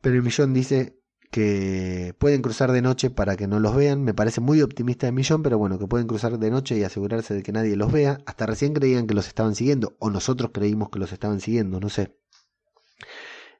pero 0.00 0.16
el 0.16 0.22
millón 0.22 0.52
dice 0.52 1.00
que 1.30 2.14
pueden 2.18 2.42
cruzar 2.42 2.72
de 2.72 2.82
noche 2.82 3.10
para 3.10 3.36
que 3.36 3.46
no 3.46 3.60
los 3.60 3.74
vean. 3.74 4.02
Me 4.04 4.14
parece 4.14 4.40
muy 4.40 4.62
optimista 4.62 5.06
de 5.06 5.12
Millón, 5.12 5.42
pero 5.42 5.58
bueno, 5.58 5.78
que 5.78 5.86
pueden 5.86 6.06
cruzar 6.06 6.38
de 6.38 6.50
noche 6.50 6.78
y 6.78 6.84
asegurarse 6.84 7.34
de 7.34 7.42
que 7.42 7.52
nadie 7.52 7.76
los 7.76 7.92
vea. 7.92 8.18
Hasta 8.26 8.46
recién 8.46 8.72
creían 8.72 9.06
que 9.06 9.14
los 9.14 9.26
estaban 9.26 9.54
siguiendo, 9.54 9.96
o 9.98 10.10
nosotros 10.10 10.50
creímos 10.52 10.90
que 10.90 10.98
los 10.98 11.12
estaban 11.12 11.40
siguiendo, 11.40 11.80
no 11.80 11.88
sé. 11.88 12.16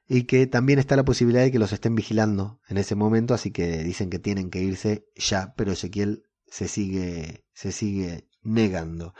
Y 0.07 0.23
que 0.23 0.47
también 0.47 0.79
está 0.79 0.95
la 0.95 1.05
posibilidad 1.05 1.43
de 1.43 1.51
que 1.51 1.59
los 1.59 1.73
estén 1.73 1.93
vigilando 1.93 2.61
en 2.69 2.77
ese 2.77 2.95
momento, 2.95 3.33
así 3.33 3.51
que 3.51 3.83
dicen 3.83 4.09
que 4.09 4.19
tienen 4.19 4.49
que 4.49 4.61
irse 4.61 5.09
ya, 5.15 5.53
pero 5.57 5.73
Ezequiel 5.73 6.23
se 6.47 6.67
sigue, 6.67 7.45
se 7.53 7.71
sigue 7.71 8.29
negando. 8.41 9.13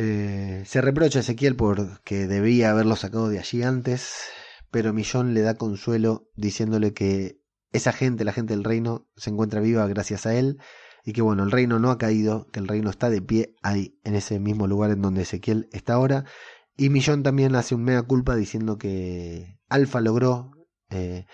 Eh, 0.00 0.62
se 0.64 0.80
reprocha 0.80 1.18
a 1.18 1.22
Ezequiel 1.22 1.56
porque 1.56 2.28
debía 2.28 2.70
haberlo 2.70 2.94
sacado 2.94 3.28
de 3.28 3.40
allí 3.40 3.64
antes, 3.64 4.12
pero 4.70 4.92
Millón 4.92 5.34
le 5.34 5.40
da 5.40 5.56
consuelo 5.56 6.30
diciéndole 6.36 6.94
que 6.94 7.40
esa 7.72 7.92
gente, 7.92 8.22
la 8.22 8.32
gente 8.32 8.54
del 8.54 8.62
reino, 8.62 9.08
se 9.16 9.30
encuentra 9.30 9.60
viva 9.60 9.88
gracias 9.88 10.24
a 10.24 10.36
él 10.36 10.58
y 11.04 11.14
que 11.14 11.20
bueno, 11.20 11.42
el 11.42 11.50
reino 11.50 11.80
no 11.80 11.90
ha 11.90 11.98
caído, 11.98 12.46
que 12.52 12.60
el 12.60 12.68
reino 12.68 12.90
está 12.90 13.10
de 13.10 13.20
pie 13.20 13.56
ahí, 13.60 13.98
en 14.04 14.14
ese 14.14 14.38
mismo 14.38 14.68
lugar 14.68 14.92
en 14.92 15.02
donde 15.02 15.22
Ezequiel 15.22 15.68
está 15.72 15.94
ahora. 15.94 16.26
Y 16.76 16.90
Millón 16.90 17.24
también 17.24 17.56
hace 17.56 17.74
un 17.74 17.82
mea 17.82 18.02
culpa 18.02 18.36
diciendo 18.36 18.78
que 18.78 19.58
Alfa 19.68 20.00
logró 20.00 20.52
eh, 20.90 21.26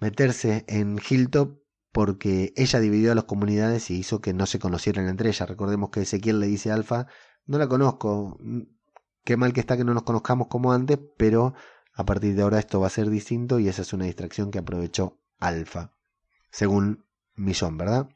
meterse 0.00 0.66
en 0.68 0.98
Hilltop 0.98 1.62
porque 1.92 2.52
ella 2.56 2.78
dividió 2.78 3.12
a 3.12 3.14
las 3.14 3.24
comunidades 3.24 3.90
y 3.90 3.96
hizo 3.96 4.20
que 4.20 4.34
no 4.34 4.44
se 4.44 4.58
conocieran 4.58 5.08
entre 5.08 5.30
ellas. 5.30 5.48
Recordemos 5.48 5.88
que 5.88 6.02
Ezequiel 6.02 6.40
le 6.40 6.46
dice 6.46 6.70
a 6.70 6.74
Alfa, 6.74 7.06
no 7.46 7.58
la 7.58 7.68
conozco, 7.68 8.38
qué 9.24 9.36
mal 9.36 9.52
que 9.52 9.60
está 9.60 9.76
que 9.76 9.84
no 9.84 9.94
nos 9.94 10.02
conozcamos 10.02 10.48
como 10.48 10.72
antes, 10.72 10.98
pero 11.16 11.54
a 11.94 12.04
partir 12.04 12.34
de 12.34 12.42
ahora 12.42 12.58
esto 12.58 12.80
va 12.80 12.88
a 12.88 12.90
ser 12.90 13.08
distinto 13.08 13.58
y 13.58 13.68
esa 13.68 13.82
es 13.82 13.92
una 13.92 14.04
distracción 14.04 14.50
que 14.50 14.58
aprovechó 14.58 15.18
Alfa, 15.38 15.92
según 16.50 17.06
Millón, 17.34 17.76
¿verdad? 17.76 18.08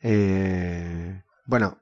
Eh, 0.00 1.22
bueno, 1.46 1.78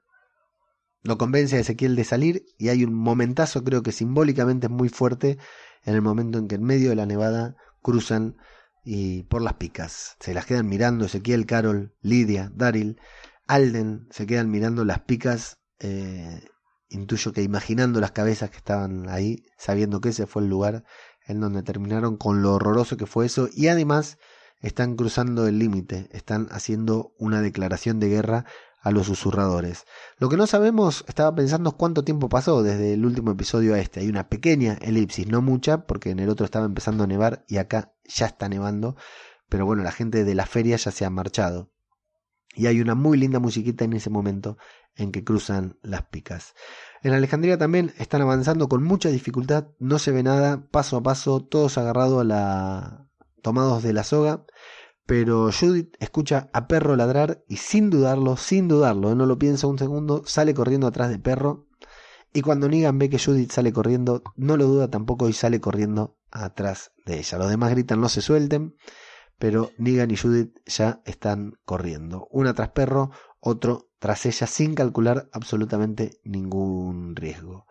lo 1.02 1.18
convence 1.18 1.56
a 1.56 1.60
Ezequiel 1.60 1.96
de 1.96 2.04
salir 2.04 2.46
y 2.58 2.68
hay 2.68 2.84
un 2.84 2.94
momentazo, 2.94 3.64
creo 3.64 3.82
que 3.82 3.92
simbólicamente 3.92 4.66
es 4.66 4.72
muy 4.72 4.88
fuerte, 4.88 5.38
en 5.84 5.94
el 5.94 6.02
momento 6.02 6.38
en 6.38 6.48
que 6.48 6.56
en 6.56 6.64
medio 6.64 6.90
de 6.90 6.96
la 6.96 7.06
nevada 7.06 7.56
cruzan 7.82 8.36
y 8.84 9.22
por 9.24 9.42
las 9.42 9.54
picas. 9.54 10.16
Se 10.20 10.34
las 10.34 10.46
quedan 10.46 10.68
mirando 10.68 11.04
Ezequiel, 11.04 11.46
Carol, 11.46 11.94
Lidia, 12.00 12.50
Daryl, 12.54 13.00
Alden, 13.46 14.08
se 14.10 14.26
quedan 14.26 14.50
mirando 14.50 14.84
las 14.84 15.00
picas 15.00 15.58
eh, 15.80 16.42
intuyo 16.88 17.32
que 17.32 17.42
imaginando 17.42 18.00
las 18.00 18.12
cabezas 18.12 18.50
que 18.50 18.56
estaban 18.56 19.08
ahí, 19.08 19.44
sabiendo 19.56 20.00
que 20.00 20.10
ese 20.10 20.26
fue 20.26 20.42
el 20.42 20.48
lugar 20.48 20.84
en 21.26 21.40
donde 21.40 21.62
terminaron 21.62 22.16
con 22.16 22.42
lo 22.42 22.54
horroroso 22.54 22.96
que 22.96 23.06
fue 23.06 23.26
eso 23.26 23.48
y 23.52 23.68
además 23.68 24.18
están 24.60 24.96
cruzando 24.96 25.46
el 25.46 25.58
límite, 25.58 26.08
están 26.12 26.48
haciendo 26.50 27.12
una 27.18 27.42
declaración 27.42 28.00
de 28.00 28.08
guerra 28.08 28.44
a 28.80 28.90
los 28.90 29.06
susurradores. 29.06 29.84
Lo 30.18 30.28
que 30.28 30.36
no 30.36 30.46
sabemos, 30.46 31.04
estaba 31.08 31.34
pensando 31.34 31.72
cuánto 31.72 32.04
tiempo 32.04 32.28
pasó 32.28 32.62
desde 32.62 32.94
el 32.94 33.04
último 33.04 33.32
episodio 33.32 33.74
a 33.74 33.78
este. 33.78 34.00
Hay 34.00 34.08
una 34.08 34.28
pequeña 34.28 34.78
elipsis, 34.80 35.28
no 35.28 35.42
mucha, 35.42 35.86
porque 35.86 36.10
en 36.10 36.20
el 36.20 36.28
otro 36.28 36.44
estaba 36.44 36.66
empezando 36.66 37.04
a 37.04 37.06
nevar 37.06 37.44
y 37.48 37.58
acá 37.58 37.92
ya 38.04 38.26
está 38.26 38.48
nevando. 38.48 38.96
Pero 39.48 39.66
bueno, 39.66 39.82
la 39.82 39.92
gente 39.92 40.24
de 40.24 40.34
la 40.34 40.46
feria 40.46 40.76
ya 40.76 40.90
se 40.90 41.04
ha 41.04 41.10
marchado. 41.10 41.70
Y 42.54 42.66
hay 42.66 42.80
una 42.80 42.94
muy 42.94 43.18
linda 43.18 43.38
musiquita 43.38 43.84
en 43.84 43.92
ese 43.92 44.10
momento 44.10 44.58
en 44.98 45.12
que 45.12 45.24
cruzan 45.24 45.78
las 45.82 46.02
picas. 46.02 46.54
En 47.02 47.14
Alejandría 47.14 47.56
también 47.56 47.94
están 47.98 48.20
avanzando 48.20 48.68
con 48.68 48.82
mucha 48.82 49.08
dificultad, 49.08 49.68
no 49.78 49.98
se 49.98 50.10
ve 50.10 50.22
nada, 50.22 50.68
paso 50.70 50.98
a 50.98 51.02
paso, 51.02 51.42
todos 51.42 51.78
agarrados 51.78 52.20
a 52.20 52.24
la 52.24 53.08
tomados 53.40 53.82
de 53.82 53.92
la 53.94 54.04
soga, 54.04 54.44
pero 55.06 55.50
Judith 55.52 55.94
escucha 56.00 56.50
a 56.52 56.68
Perro 56.68 56.96
ladrar 56.96 57.42
y 57.48 57.56
sin 57.56 57.88
dudarlo, 57.88 58.36
sin 58.36 58.68
dudarlo, 58.68 59.14
no 59.14 59.24
lo 59.24 59.38
piensa 59.38 59.66
un 59.66 59.78
segundo, 59.78 60.24
sale 60.26 60.52
corriendo 60.52 60.86
atrás 60.86 61.08
de 61.08 61.18
Perro 61.18 61.68
y 62.34 62.42
cuando 62.42 62.68
Negan 62.68 62.98
ve 62.98 63.08
que 63.08 63.18
Judith 63.18 63.52
sale 63.52 63.72
corriendo, 63.72 64.22
no 64.36 64.56
lo 64.56 64.66
duda 64.66 64.90
tampoco 64.90 65.28
y 65.28 65.32
sale 65.32 65.60
corriendo 65.60 66.18
atrás 66.30 66.92
de 67.06 67.18
ella. 67.18 67.38
Los 67.38 67.48
demás 67.48 67.70
gritan 67.70 68.00
no 68.00 68.10
se 68.10 68.20
suelten 68.20 68.74
pero 69.38 69.70
Negan 69.78 70.10
y 70.10 70.16
Judith 70.16 70.58
ya 70.66 71.00
están 71.04 71.54
corriendo, 71.64 72.28
una 72.30 72.54
tras 72.54 72.70
perro, 72.70 73.10
otro 73.40 73.87
tras 73.98 74.26
ella, 74.26 74.46
sin 74.46 74.74
calcular 74.74 75.28
absolutamente 75.32 76.20
ningún 76.24 77.16
riesgo. 77.16 77.66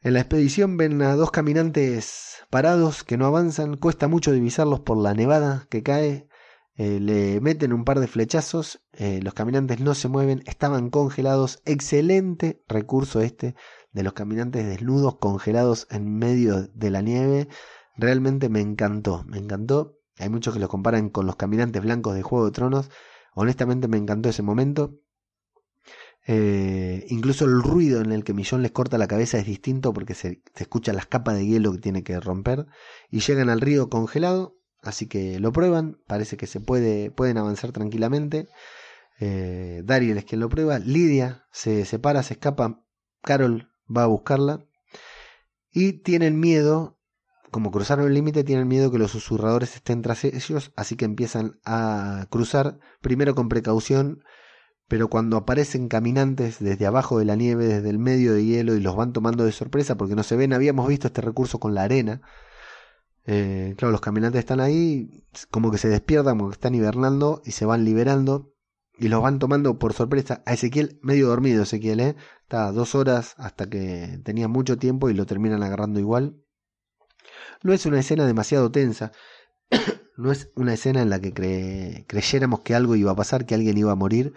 En 0.00 0.14
la 0.14 0.20
expedición 0.20 0.76
ven 0.76 1.00
a 1.02 1.14
dos 1.14 1.30
caminantes 1.30 2.44
parados 2.50 3.04
que 3.04 3.16
no 3.16 3.26
avanzan, 3.26 3.76
cuesta 3.76 4.08
mucho 4.08 4.32
divisarlos 4.32 4.80
por 4.80 4.96
la 4.96 5.14
nevada 5.14 5.66
que 5.70 5.82
cae, 5.82 6.28
Eh, 6.74 7.00
le 7.00 7.38
meten 7.40 7.74
un 7.74 7.84
par 7.84 8.00
de 8.00 8.06
flechazos, 8.06 8.80
eh, 8.94 9.20
los 9.22 9.34
caminantes 9.34 9.80
no 9.80 9.94
se 9.94 10.08
mueven, 10.08 10.42
estaban 10.46 10.88
congelados. 10.88 11.60
Excelente 11.66 12.62
recurso 12.66 13.20
este 13.20 13.54
de 13.92 14.02
los 14.02 14.14
caminantes 14.14 14.66
desnudos, 14.66 15.18
congelados 15.18 15.86
en 15.90 16.16
medio 16.16 16.68
de 16.68 16.90
la 16.90 17.02
nieve. 17.02 17.48
Realmente 17.96 18.48
me 18.48 18.60
encantó, 18.60 19.22
me 19.24 19.36
encantó. 19.38 19.98
Hay 20.18 20.30
muchos 20.30 20.54
que 20.54 20.60
lo 20.60 20.68
comparan 20.68 21.10
con 21.10 21.26
los 21.26 21.36
caminantes 21.36 21.82
blancos 21.82 22.14
de 22.14 22.22
Juego 22.22 22.46
de 22.46 22.52
Tronos. 22.52 22.90
Honestamente 23.34 23.86
me 23.86 23.98
encantó 23.98 24.30
ese 24.30 24.42
momento. 24.42 24.94
Eh, 26.26 27.04
incluso 27.08 27.44
el 27.44 27.62
ruido 27.62 28.00
en 28.00 28.12
el 28.12 28.24
que 28.24 28.34
Millón 28.34 28.62
les 28.62 28.70
corta 28.70 28.98
la 28.98 29.08
cabeza 29.08 29.38
es 29.38 29.46
distinto 29.46 29.92
porque 29.92 30.14
se, 30.14 30.42
se 30.54 30.62
escuchan 30.64 30.96
las 30.96 31.06
capas 31.06 31.34
de 31.34 31.46
hielo 31.46 31.72
que 31.72 31.78
tiene 31.78 32.02
que 32.02 32.20
romper. 32.20 32.66
Y 33.10 33.20
llegan 33.20 33.50
al 33.50 33.60
río 33.60 33.88
congelado 33.88 34.62
Así 34.82 35.06
que 35.06 35.38
lo 35.38 35.52
prueban, 35.52 36.00
parece 36.08 36.36
que 36.36 36.48
se 36.48 36.60
puede, 36.60 37.10
pueden 37.12 37.38
avanzar 37.38 37.70
tranquilamente. 37.70 38.48
Eh, 39.20 39.82
Daryl 39.84 40.18
es 40.18 40.24
quien 40.24 40.40
lo 40.40 40.48
prueba. 40.48 40.80
Lidia 40.80 41.46
se 41.52 41.84
separa, 41.84 42.22
se 42.24 42.34
escapa. 42.34 42.84
Carol 43.22 43.70
va 43.94 44.02
a 44.02 44.06
buscarla. 44.06 44.66
Y 45.70 46.02
tienen 46.02 46.40
miedo, 46.40 46.98
como 47.52 47.70
cruzaron 47.70 48.06
el 48.08 48.14
límite, 48.14 48.42
tienen 48.42 48.66
miedo 48.66 48.90
que 48.90 48.98
los 48.98 49.12
susurradores 49.12 49.76
estén 49.76 50.02
tras 50.02 50.24
ellos. 50.24 50.72
Así 50.74 50.96
que 50.96 51.04
empiezan 51.04 51.60
a 51.64 52.26
cruzar, 52.30 52.80
primero 53.00 53.36
con 53.36 53.48
precaución. 53.48 54.24
Pero 54.92 55.08
cuando 55.08 55.38
aparecen 55.38 55.88
caminantes 55.88 56.58
desde 56.58 56.84
abajo 56.84 57.18
de 57.18 57.24
la 57.24 57.34
nieve, 57.34 57.64
desde 57.66 57.88
el 57.88 57.98
medio 57.98 58.34
de 58.34 58.44
hielo, 58.44 58.74
y 58.74 58.80
los 58.80 58.94
van 58.94 59.14
tomando 59.14 59.42
de 59.46 59.52
sorpresa 59.52 59.96
porque 59.96 60.14
no 60.14 60.22
se 60.22 60.36
ven, 60.36 60.52
habíamos 60.52 60.86
visto 60.86 61.06
este 61.06 61.22
recurso 61.22 61.58
con 61.58 61.74
la 61.74 61.84
arena 61.84 62.20
eh, 63.24 63.72
claro, 63.78 63.90
los 63.90 64.02
caminantes 64.02 64.40
están 64.40 64.60
ahí, 64.60 65.24
como 65.50 65.70
que 65.70 65.78
se 65.78 65.88
despiertan, 65.88 66.36
como 66.36 66.50
que 66.50 66.56
están 66.56 66.74
hibernando 66.74 67.40
y 67.46 67.52
se 67.52 67.64
van 67.64 67.86
liberando 67.86 68.52
y 68.98 69.08
los 69.08 69.22
van 69.22 69.38
tomando 69.38 69.78
por 69.78 69.94
sorpresa. 69.94 70.42
A 70.44 70.52
Ezequiel, 70.52 70.98
medio 71.00 71.28
dormido 71.28 71.62
Ezequiel, 71.62 72.00
¿eh? 72.00 72.16
Está 72.42 72.70
dos 72.70 72.94
horas 72.94 73.34
hasta 73.38 73.70
que 73.70 74.20
tenía 74.24 74.46
mucho 74.46 74.76
tiempo 74.76 75.08
y 75.08 75.14
lo 75.14 75.24
terminan 75.24 75.62
agarrando 75.62 76.00
igual. 76.00 76.36
No 77.62 77.72
es 77.72 77.86
una 77.86 78.00
escena 78.00 78.26
demasiado 78.26 78.70
tensa. 78.70 79.12
no 80.18 80.32
es 80.32 80.50
una 80.54 80.74
escena 80.74 81.00
en 81.00 81.08
la 81.08 81.18
que 81.18 82.04
creyéramos 82.06 82.60
que 82.60 82.74
algo 82.74 82.94
iba 82.94 83.12
a 83.12 83.16
pasar, 83.16 83.46
que 83.46 83.54
alguien 83.54 83.78
iba 83.78 83.92
a 83.92 83.96
morir. 83.96 84.34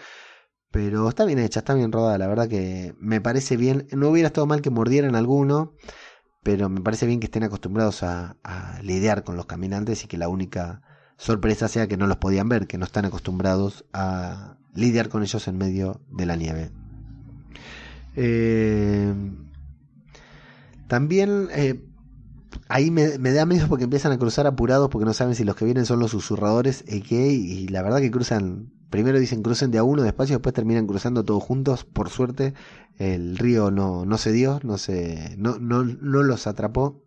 Pero 0.75 1.09
está 1.09 1.25
bien 1.25 1.39
hecha, 1.39 1.61
está 1.61 1.73
bien 1.73 1.91
rodada. 1.91 2.17
La 2.17 2.27
verdad 2.27 2.47
que 2.47 2.93
me 2.99 3.21
parece 3.21 3.57
bien. 3.57 3.87
No 3.91 4.09
hubiera 4.09 4.27
estado 4.27 4.45
mal 4.45 4.61
que 4.61 4.69
mordieran 4.69 5.15
alguno 5.15 5.73
pero 6.45 6.69
me 6.69 6.79
parece 6.79 7.07
bien 7.07 7.19
que 7.19 7.25
estén 7.25 7.41
acostumbrados 7.41 8.03
a, 8.03 8.35
lidiar 8.83 9.23
con 9.23 9.35
los 9.35 9.47
caminantes 9.47 10.03
y 10.03 10.07
que 10.07 10.19
la 10.19 10.29
única 10.29 10.83
sorpresa 11.17 11.67
sea 11.67 11.87
que 11.87 11.97
no 11.97 12.05
los 12.05 12.17
podían 12.17 12.47
ver, 12.47 12.67
que 12.67 12.77
no 12.77 12.85
están 12.85 13.03
acostumbrados 13.03 13.83
a 13.93 14.55
lidiar 14.75 15.09
con 15.09 15.23
ellos 15.23 15.47
en 15.47 15.57
medio 15.57 16.01
de 16.11 16.25
la 16.27 16.35
nieve. 16.35 16.69
Eh, 18.15 19.11
también 20.87 21.47
eh, 21.55 21.83
ahí 22.67 22.91
me, 22.91 23.17
da 23.17 23.45
miedo 23.45 23.67
porque 23.67 23.85
empiezan 23.85 24.11
a 24.11 24.17
cruzar 24.17 24.47
apurados 24.47 24.89
porque 24.89 25.05
no 25.05 25.13
saben 25.13 25.35
si 25.35 25.43
los 25.43 25.55
que 25.55 25.65
vienen 25.65 25.85
son 25.85 25.99
los 25.99 26.11
susurradores 26.11 26.83
y 26.87 27.03
y 27.15 27.67
la 27.67 27.81
verdad 27.81 27.99
que 27.99 28.11
cruzan 28.11 28.71
primero 28.95 29.19
dicen 29.19 29.41
crucen 29.43 29.71
de 29.71 29.77
a 29.77 29.83
uno 29.83 30.03
despacio, 30.03 30.37
después 30.37 30.53
terminan 30.55 30.87
cruzando 30.87 31.25
todos 31.25 31.43
juntos. 31.43 31.83
Por 31.83 32.09
suerte, 32.09 32.53
el 32.97 33.37
río 33.37 33.69
no, 33.69 34.05
no 34.05 34.17
se 34.17 34.31
dio, 34.31 34.61
no, 34.63 34.77
se, 34.77 35.35
no, 35.37 35.59
no, 35.59 35.83
no 35.83 36.23
los 36.23 36.47
atrapó. 36.47 37.03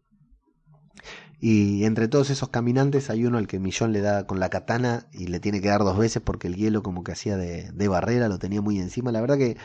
Y 1.40 1.84
entre 1.84 2.08
todos 2.08 2.28
esos 2.28 2.50
caminantes 2.50 3.08
hay 3.08 3.24
uno 3.24 3.38
al 3.38 3.46
que 3.46 3.58
Millón 3.58 3.92
le 3.92 4.02
da 4.02 4.26
con 4.26 4.38
la 4.38 4.50
katana 4.50 5.06
y 5.12 5.28
le 5.28 5.40
tiene 5.40 5.62
que 5.62 5.68
dar 5.68 5.80
dos 5.80 5.96
veces 5.96 6.20
porque 6.20 6.48
el 6.48 6.56
hielo 6.56 6.82
como 6.82 7.04
que 7.04 7.12
hacía 7.12 7.38
de, 7.38 7.70
de 7.72 7.88
barrera, 7.88 8.28
lo 8.28 8.38
tenía 8.38 8.60
muy 8.60 8.78
encima. 8.80 9.10
La 9.10 9.22
verdad 9.22 9.38
que 9.38 9.56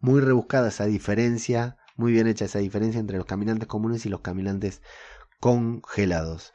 muy 0.00 0.20
rebuscada 0.20 0.68
esa 0.68 0.84
diferencia, 0.86 1.78
muy 1.96 2.12
bien 2.12 2.26
hecha 2.26 2.44
esa 2.44 2.58
diferencia 2.58 2.98
entre 2.98 3.16
los 3.16 3.26
caminantes 3.26 3.68
comunes 3.68 4.04
y 4.04 4.10
los 4.10 4.20
caminantes 4.20 4.82
congelados. 5.40 6.52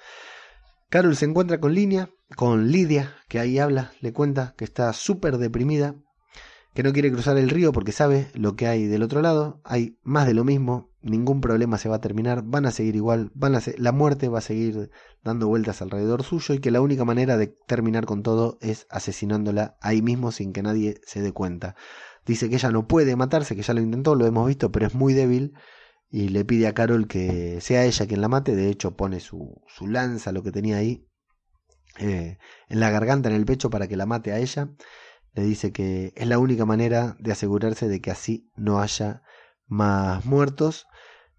Carol 0.90 1.16
se 1.16 1.26
encuentra 1.26 1.60
con 1.60 1.74
Línea, 1.74 2.10
con 2.38 2.72
Lidia, 2.72 3.16
que 3.28 3.40
ahí 3.40 3.60
habla, 3.60 3.92
le 4.00 4.14
cuenta 4.14 4.54
que 4.58 4.64
está 4.64 4.94
súper 4.94 5.38
deprimida, 5.38 5.96
que 6.74 6.84
no 6.84 6.94
quiere 6.94 7.12
cruzar 7.12 7.38
el 7.38 7.50
río 7.50 7.72
porque 7.72 7.92
sabe 7.92 8.30
lo 8.34 8.56
que 8.56 8.68
hay 8.68 8.86
del 8.88 9.04
otro 9.04 9.22
lado, 9.22 9.62
hay 9.64 9.98
más 10.04 10.28
de 10.28 10.34
lo 10.34 10.44
mismo, 10.44 10.92
ningún 11.02 11.40
problema 11.40 11.78
se 11.78 11.90
va 11.90 11.96
a 11.96 12.02
terminar, 12.02 12.44
van 12.44 12.66
a 12.66 12.72
seguir 12.72 12.96
igual, 12.96 13.32
van 13.34 13.56
a 13.56 13.62
la 13.78 13.92
muerte 13.92 14.28
va 14.28 14.40
a 14.40 14.42
seguir 14.42 14.92
dando 15.24 15.48
vueltas 15.48 15.82
alrededor 15.82 16.24
suyo 16.24 16.54
y 16.54 16.60
que 16.60 16.72
la 16.72 16.82
única 16.82 17.06
manera 17.06 17.38
de 17.38 17.48
terminar 17.48 18.06
con 18.06 18.24
todo 18.24 18.58
es 18.62 18.88
asesinándola 18.90 19.78
ahí 19.82 20.02
mismo 20.02 20.32
sin 20.32 20.52
que 20.52 20.64
nadie 20.64 21.00
se 21.06 21.22
dé 21.22 21.32
cuenta. 21.32 21.76
Dice 22.26 22.50
que 22.50 22.56
ella 22.56 22.72
no 22.72 22.88
puede 22.88 23.16
matarse, 23.16 23.56
que 23.56 23.62
ya 23.62 23.74
lo 23.74 23.82
intentó, 23.82 24.16
lo 24.16 24.26
hemos 24.26 24.48
visto, 24.48 24.72
pero 24.72 24.88
es 24.88 24.96
muy 24.96 25.14
débil 25.14 25.54
y 26.10 26.30
le 26.30 26.46
pide 26.46 26.68
a 26.68 26.74
Carol 26.74 27.08
que 27.08 27.60
sea 27.62 27.86
ella 27.86 28.08
quien 28.08 28.22
la 28.22 28.28
mate, 28.28 28.56
de 28.56 28.70
hecho 28.70 28.96
pone 28.96 29.20
su, 29.20 29.62
su 29.68 29.88
lanza, 29.88 30.32
lo 30.32 30.44
que 30.44 30.52
tenía 30.52 30.78
ahí, 30.78 31.08
eh, 32.00 32.38
en 32.70 32.80
la 32.80 32.90
garganta, 32.90 33.30
en 33.30 33.36
el 33.36 33.46
pecho, 33.46 33.70
para 33.70 33.88
que 33.88 33.98
la 33.98 34.06
mate 34.06 34.32
a 34.32 34.40
ella. 34.40 34.70
Le 35.34 35.44
dice 35.44 35.72
que 35.72 36.14
es 36.16 36.28
la 36.28 36.40
única 36.40 36.66
manera 36.66 37.18
de 37.20 37.32
asegurarse 37.32 37.88
de 37.88 38.02
que 38.02 38.12
así 38.12 38.50
no 38.56 38.80
haya 38.82 39.22
más 39.68 40.26
muertos. 40.26 40.88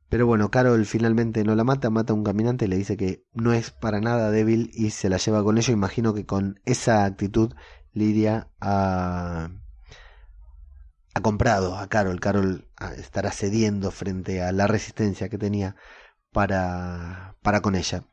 Pero 0.08 0.26
bueno, 0.26 0.50
Carol 0.50 0.86
finalmente 0.86 1.42
no 1.44 1.54
la 1.54 1.64
mata, 1.64 1.90
mata 1.90 2.12
a 2.12 2.16
un 2.16 2.22
caminante 2.24 2.66
y 2.66 2.68
le 2.68 2.76
dice 2.76 2.96
que 2.96 3.24
no 3.32 3.52
es 3.52 3.70
para 3.70 4.00
nada 4.00 4.30
débil 4.30 4.70
y 4.74 4.90
se 4.90 5.08
la 5.08 5.16
lleva 5.16 5.42
con 5.42 5.58
ello. 5.58 5.72
Imagino 5.72 6.14
que 6.14 6.26
con 6.26 6.60
esa 6.64 7.04
actitud 7.04 7.54
Lidia 7.92 8.50
ha, 8.60 9.48
ha 11.14 11.20
comprado 11.22 11.76
a 11.76 11.88
Carol. 11.88 12.20
Carol 12.20 12.65
estará 12.96 13.30
cediendo 13.30 13.90
frente 13.90 14.42
a 14.42 14.52
la 14.52 14.66
resistencia 14.66 15.28
que 15.28 15.38
tenía 15.38 15.76
para, 16.32 17.36
para 17.42 17.60
con 17.62 17.74
ella. 17.74 18.04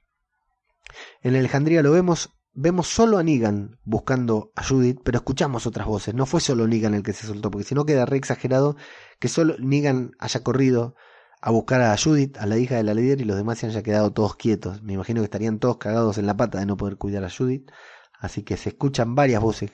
En 1.22 1.36
Alejandría 1.36 1.82
lo 1.84 1.92
vemos, 1.92 2.32
vemos 2.54 2.88
solo 2.88 3.18
a 3.18 3.24
Negan 3.24 3.80
buscando 3.84 4.52
a 4.56 4.64
Judith, 4.64 5.00
pero 5.04 5.18
escuchamos 5.18 5.68
otras 5.68 5.88
voces. 5.88 6.14
No 6.14 6.26
fue 6.26 6.40
solo 6.42 6.68
Negan 6.68 6.94
el 6.94 7.04
que 7.04 7.14
se 7.14 7.28
soltó, 7.28 7.52
porque 7.52 7.68
si 7.68 7.76
no 7.76 7.86
queda 7.86 8.06
re 8.06 8.18
exagerado 8.18 8.76
que 9.20 9.28
solo 9.28 9.56
Negan 9.60 10.12
haya 10.20 10.44
corrido 10.44 10.96
a 11.42 11.52
buscar 11.52 11.82
a 11.82 11.98
Judith, 11.98 12.38
a 12.38 12.46
la 12.46 12.58
hija 12.58 12.76
de 12.76 12.84
la 12.84 12.94
líder, 12.94 13.20
y 13.20 13.26
los 13.26 13.36
demás 13.36 13.60
se 13.60 13.68
hayan 13.68 13.84
quedado 13.84 14.14
todos 14.14 14.38
quietos. 14.38 14.82
Me 14.82 14.94
imagino 14.94 15.20
que 15.20 15.26
estarían 15.26 15.60
todos 15.60 15.78
cagados 15.78 16.18
en 16.18 16.26
la 16.26 16.38
pata 16.38 16.60
de 16.60 16.66
no 16.66 16.78
poder 16.78 16.98
cuidar 16.98 17.26
a 17.26 17.30
Judith. 17.30 17.70
Así 18.18 18.44
que 18.44 18.56
se 18.56 18.70
escuchan 18.70 19.16
varias 19.16 19.42
voces 19.42 19.72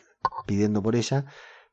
pidiendo 0.47 0.81
por 0.81 0.95
ella. 0.95 1.25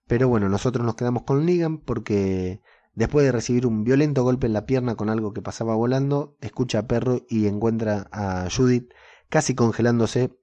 Pero 0.06 0.28
bueno, 0.28 0.50
nosotros 0.50 0.84
nos 0.84 0.96
quedamos 0.96 1.22
con 1.22 1.46
Negan 1.46 1.78
porque 1.78 2.60
después 2.96 3.24
de 3.24 3.30
recibir 3.30 3.66
un 3.66 3.84
violento 3.84 4.24
golpe 4.24 4.48
en 4.48 4.54
la 4.54 4.66
pierna 4.66 4.96
con 4.96 5.10
algo 5.10 5.32
que 5.32 5.42
pasaba 5.42 5.76
volando, 5.76 6.36
escucha 6.40 6.80
a 6.80 6.86
Perro 6.88 7.24
y 7.28 7.46
encuentra 7.46 8.08
a 8.10 8.48
Judith 8.50 8.92
casi 9.28 9.54
congelándose, 9.54 10.36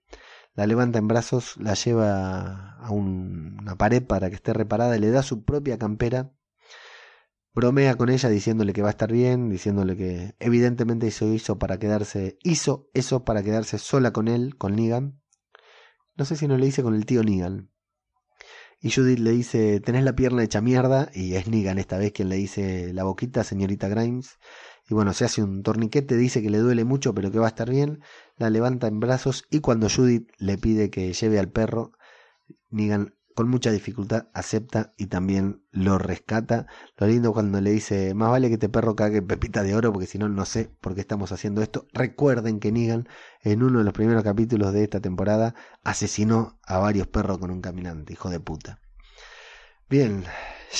la 0.54 0.68
levanta 0.68 1.00
en 1.00 1.08
brazos, 1.08 1.58
la 1.58 1.74
lleva 1.74 2.78
a 2.78 2.92
una 2.92 3.76
pared 3.76 4.06
para 4.06 4.30
que 4.30 4.36
esté 4.36 4.54
reparada, 4.54 4.98
le 4.98 5.10
da 5.10 5.24
su 5.24 5.44
propia 5.44 5.80
campera, 5.80 6.32
bromea 7.56 7.96
con 7.96 8.10
ella 8.10 8.30
diciéndole 8.30 8.72
que 8.72 8.84
va 8.84 8.90
a 8.90 8.92
estar 8.92 9.12
bien, 9.12 9.50
diciéndole 9.50 9.98
que 9.98 10.36
evidentemente 10.40 11.08
eso 11.08 11.34
hizo 11.34 11.58
para 11.58 11.80
quedarse, 11.80 12.38
hizo 12.44 12.88
eso 12.94 13.24
para 13.26 13.42
quedarse 13.42 13.80
sola 13.80 14.14
con 14.14 14.28
él, 14.28 14.58
con 14.58 14.76
Negan. 14.76 15.20
No 16.16 16.26
sé 16.26 16.36
si 16.36 16.48
no 16.48 16.58
le 16.58 16.68
dice 16.68 16.84
con 16.84 16.94
el 16.94 17.08
tío 17.08 17.24
Negan. 17.24 17.73
Y 18.86 18.92
Judith 18.92 19.20
le 19.20 19.32
dice, 19.32 19.80
tenés 19.80 20.04
la 20.04 20.14
pierna 20.14 20.44
hecha 20.44 20.60
mierda, 20.60 21.10
y 21.14 21.36
es 21.36 21.48
Negan 21.48 21.80
esta 21.80 21.98
vez 21.98 22.12
quien 22.12 22.28
le 22.28 22.36
dice 22.36 22.92
la 22.92 23.06
boquita, 23.06 23.46
señorita 23.46 23.88
Grimes. 23.88 24.40
Y 24.90 24.94
bueno, 24.94 25.14
se 25.14 25.24
hace 25.24 25.42
un 25.42 25.64
torniquete, 25.64 26.18
dice 26.18 26.42
que 26.42 26.50
le 26.50 26.58
duele 26.58 26.84
mucho, 26.84 27.16
pero 27.16 27.32
que 27.32 27.40
va 27.40 27.46
a 27.46 27.50
estar 27.50 27.70
bien 27.70 28.02
la 28.38 28.50
levanta 28.50 28.88
en 28.88 29.00
brazos 29.00 29.46
y 29.50 29.62
cuando 29.62 29.88
Judith 29.90 30.30
le 30.38 30.58
pide 30.58 30.90
que 30.90 31.14
lleve 31.14 31.40
al 31.40 31.50
perro, 31.50 31.94
Negan 32.72 33.14
con 33.34 33.50
mucha 33.50 33.72
dificultad 33.72 34.28
acepta 34.34 34.94
y 34.98 35.08
también 35.08 35.64
lo 35.72 35.98
rescata. 35.98 36.68
Lo 36.98 37.08
lindo 37.08 37.34
cuando 37.34 37.62
le 37.62 37.72
dice, 37.72 38.14
más 38.14 38.30
vale 38.30 38.48
que 38.48 38.56
este 38.56 38.70
perro 38.70 38.96
cague 38.96 39.22
pepita 39.22 39.64
de 39.64 39.76
oro 39.76 39.92
porque 39.92 40.08
si 40.08 40.18
no, 40.18 40.30
no 40.30 40.46
sé 40.46 40.72
por 40.82 40.96
qué 40.96 41.02
estamos 41.02 41.32
haciendo 41.32 41.62
esto. 41.62 41.88
Recuerden 41.94 42.60
que 42.60 42.72
Negan 42.72 43.08
en 43.42 43.64
uno 43.64 43.80
de 43.80 43.86
los 43.86 43.94
primeros 43.94 44.24
capítulos 44.24 44.74
de 44.74 44.84
esta 44.84 45.00
temporada 45.00 45.56
asesinó 45.84 46.60
a 46.64 46.78
varios 46.78 47.08
perros 47.08 47.40
con 47.40 47.52
un 47.52 47.62
caminante, 47.62 48.14
hijo 48.14 48.30
de 48.30 48.40
puta. 48.40 48.83
Bien, 49.90 50.24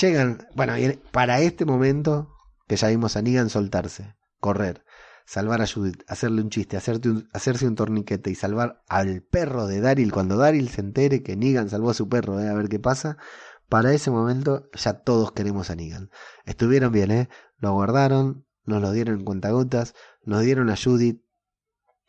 llegan, 0.02 0.48
bueno, 0.56 0.74
para 1.12 1.40
este 1.42 1.66
momento 1.66 2.34
que 2.68 2.78
ya 2.78 2.88
vimos 2.88 3.16
a 3.16 3.22
Negan 3.22 3.50
soltarse, 3.50 4.16
correr, 4.40 4.84
salvar 5.26 5.62
a 5.62 5.68
Judith, 5.68 6.04
hacerle 6.08 6.42
un 6.42 6.50
chiste, 6.50 6.78
hacerse 6.78 7.68
un 7.68 7.76
torniquete 7.76 8.30
y 8.32 8.36
salvar 8.36 8.82
al 8.88 9.22
perro 9.22 9.68
de 9.68 9.82
Daryl 9.82 10.12
cuando 10.12 10.38
Daryl 10.38 10.70
se 10.70 10.82
entere 10.82 11.22
que 11.22 11.36
Negan 11.36 11.70
salvó 11.70 11.92
a 11.92 11.94
su 11.94 12.10
perro, 12.10 12.40
¿eh? 12.40 12.50
a 12.50 12.54
ver 12.54 12.70
qué 12.70 12.80
pasa. 12.80 13.18
Para 13.70 13.94
ese 13.94 14.12
momento 14.12 14.70
ya 14.74 14.94
todos 15.02 15.32
queremos 15.32 15.70
a 15.70 15.76
Negan. 15.76 16.10
Estuvieron 16.46 16.92
bien, 16.92 17.12
¿eh? 17.12 17.30
Lo 17.58 17.74
guardaron, 17.74 18.46
nos 18.66 18.82
lo 18.82 18.92
dieron 18.92 19.20
en 19.20 19.26
cuentagotas, 19.26 19.94
nos 20.24 20.42
dieron 20.42 20.70
a 20.70 20.76
Judith, 20.78 21.22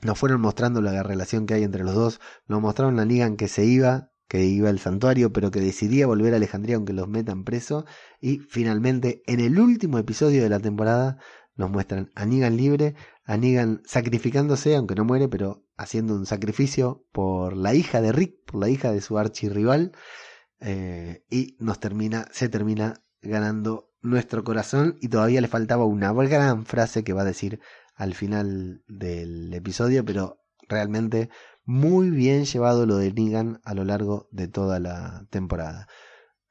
nos 0.00 0.18
fueron 0.18 0.40
mostrando 0.40 0.80
la 0.80 1.02
relación 1.02 1.46
que 1.46 1.54
hay 1.54 1.64
entre 1.64 1.84
los 1.84 1.94
dos, 1.94 2.20
nos 2.46 2.60
mostraron 2.60 3.00
a 3.00 3.04
Negan 3.04 3.36
que 3.36 3.48
se 3.48 3.64
iba 3.64 4.12
que 4.28 4.44
iba 4.44 4.68
al 4.68 4.78
santuario, 4.78 5.32
pero 5.32 5.50
que 5.50 5.60
decidía 5.60 6.06
volver 6.06 6.32
a 6.32 6.36
Alejandría 6.36 6.76
aunque 6.76 6.92
los 6.92 7.08
metan 7.08 7.44
preso. 7.44 7.84
Y 8.20 8.38
finalmente, 8.38 9.22
en 9.26 9.40
el 9.40 9.58
último 9.58 9.98
episodio 9.98 10.42
de 10.42 10.48
la 10.48 10.60
temporada, 10.60 11.18
nos 11.56 11.70
muestran 11.70 12.10
a 12.14 12.26
Negan 12.26 12.56
libre, 12.56 12.94
a 13.24 13.36
Negan 13.36 13.82
sacrificándose, 13.84 14.74
aunque 14.74 14.94
no 14.94 15.04
muere, 15.04 15.28
pero 15.28 15.64
haciendo 15.76 16.14
un 16.14 16.26
sacrificio 16.26 17.06
por 17.12 17.56
la 17.56 17.74
hija 17.74 18.00
de 18.00 18.12
Rick, 18.12 18.44
por 18.46 18.60
la 18.60 18.68
hija 18.68 18.92
de 18.92 19.00
su 19.00 19.18
archirrival. 19.18 19.92
Eh, 20.60 21.24
y 21.30 21.56
nos 21.60 21.78
termina, 21.78 22.26
se 22.32 22.48
termina 22.48 23.02
ganando 23.20 23.90
nuestro 24.02 24.44
corazón 24.44 24.96
y 25.00 25.08
todavía 25.08 25.40
le 25.40 25.48
faltaba 25.48 25.84
una 25.84 26.12
gran 26.12 26.66
frase 26.66 27.04
que 27.04 27.12
va 27.12 27.22
a 27.22 27.26
decir 27.26 27.60
al 27.94 28.14
final 28.14 28.82
del 28.86 29.52
episodio, 29.54 30.04
pero 30.04 30.40
realmente 30.68 31.30
muy 31.64 32.10
bien 32.10 32.44
llevado 32.44 32.86
lo 32.86 32.96
de 32.96 33.12
Negan 33.12 33.60
a 33.64 33.74
lo 33.74 33.84
largo 33.84 34.28
de 34.30 34.48
toda 34.48 34.80
la 34.80 35.26
temporada. 35.30 35.88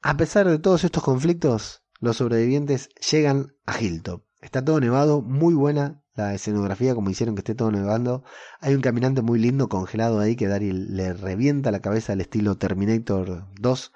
A 0.02 0.16
pesar 0.16 0.48
de 0.48 0.58
todos 0.58 0.84
estos 0.84 1.02
conflictos, 1.02 1.82
los 2.00 2.18
sobrevivientes 2.18 2.90
llegan 3.10 3.54
a 3.66 3.80
Hilltop. 3.80 4.24
Está 4.40 4.64
todo 4.64 4.80
nevado, 4.80 5.22
muy 5.22 5.54
buena 5.54 6.02
la 6.14 6.34
escenografía, 6.34 6.94
como 6.94 7.10
hicieron 7.10 7.34
que 7.34 7.40
esté 7.40 7.54
todo 7.54 7.70
nevando. 7.70 8.24
Hay 8.60 8.74
un 8.74 8.80
caminante 8.80 9.22
muy 9.22 9.38
lindo 9.38 9.68
congelado 9.68 10.20
ahí 10.20 10.36
que 10.36 10.46
Daryl 10.46 10.96
le 10.96 11.12
revienta 11.12 11.70
la 11.70 11.80
cabeza 11.80 12.12
al 12.12 12.20
estilo 12.20 12.56
Terminator 12.56 13.46
2 13.58 13.92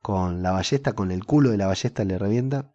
con 0.00 0.42
la 0.42 0.52
ballesta, 0.52 0.92
con 0.92 1.10
el 1.10 1.24
culo 1.24 1.50
de 1.50 1.56
la 1.56 1.66
ballesta 1.66 2.04
le 2.04 2.18
revienta. 2.18 2.74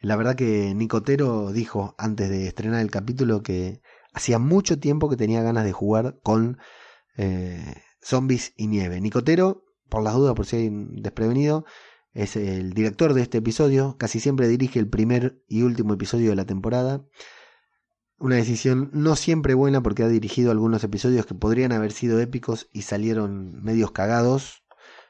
La 0.00 0.16
verdad 0.16 0.36
que 0.36 0.74
Nicotero 0.74 1.52
dijo 1.52 1.94
antes 1.98 2.30
de 2.30 2.46
estrenar 2.46 2.80
el 2.80 2.90
capítulo 2.90 3.42
que 3.42 3.80
hacía 4.12 4.38
mucho 4.38 4.78
tiempo 4.78 5.08
que 5.08 5.16
tenía 5.16 5.42
ganas 5.42 5.64
de 5.64 5.72
jugar 5.72 6.18
con 6.22 6.58
eh, 7.16 7.82
zombies 8.00 8.52
y 8.56 8.66
nieve. 8.66 9.00
Nicotero, 9.00 9.64
por 9.88 10.02
las 10.02 10.14
dudas, 10.14 10.34
por 10.34 10.46
si 10.46 10.56
hay 10.56 10.70
desprevenido, 10.70 11.64
es 12.12 12.36
el 12.36 12.72
director 12.72 13.14
de 13.14 13.22
este 13.22 13.38
episodio. 13.38 13.96
Casi 13.98 14.20
siempre 14.20 14.48
dirige 14.48 14.78
el 14.78 14.88
primer 14.88 15.42
y 15.46 15.62
último 15.62 15.94
episodio 15.94 16.30
de 16.30 16.36
la 16.36 16.46
temporada. 16.46 17.04
Una 18.18 18.36
decisión 18.36 18.90
no 18.92 19.14
siempre 19.14 19.54
buena 19.54 19.82
porque 19.82 20.02
ha 20.02 20.08
dirigido 20.08 20.50
algunos 20.50 20.82
episodios 20.82 21.26
que 21.26 21.34
podrían 21.34 21.72
haber 21.72 21.92
sido 21.92 22.18
épicos 22.18 22.68
y 22.72 22.82
salieron 22.82 23.62
medios 23.62 23.92
cagados. 23.92 24.64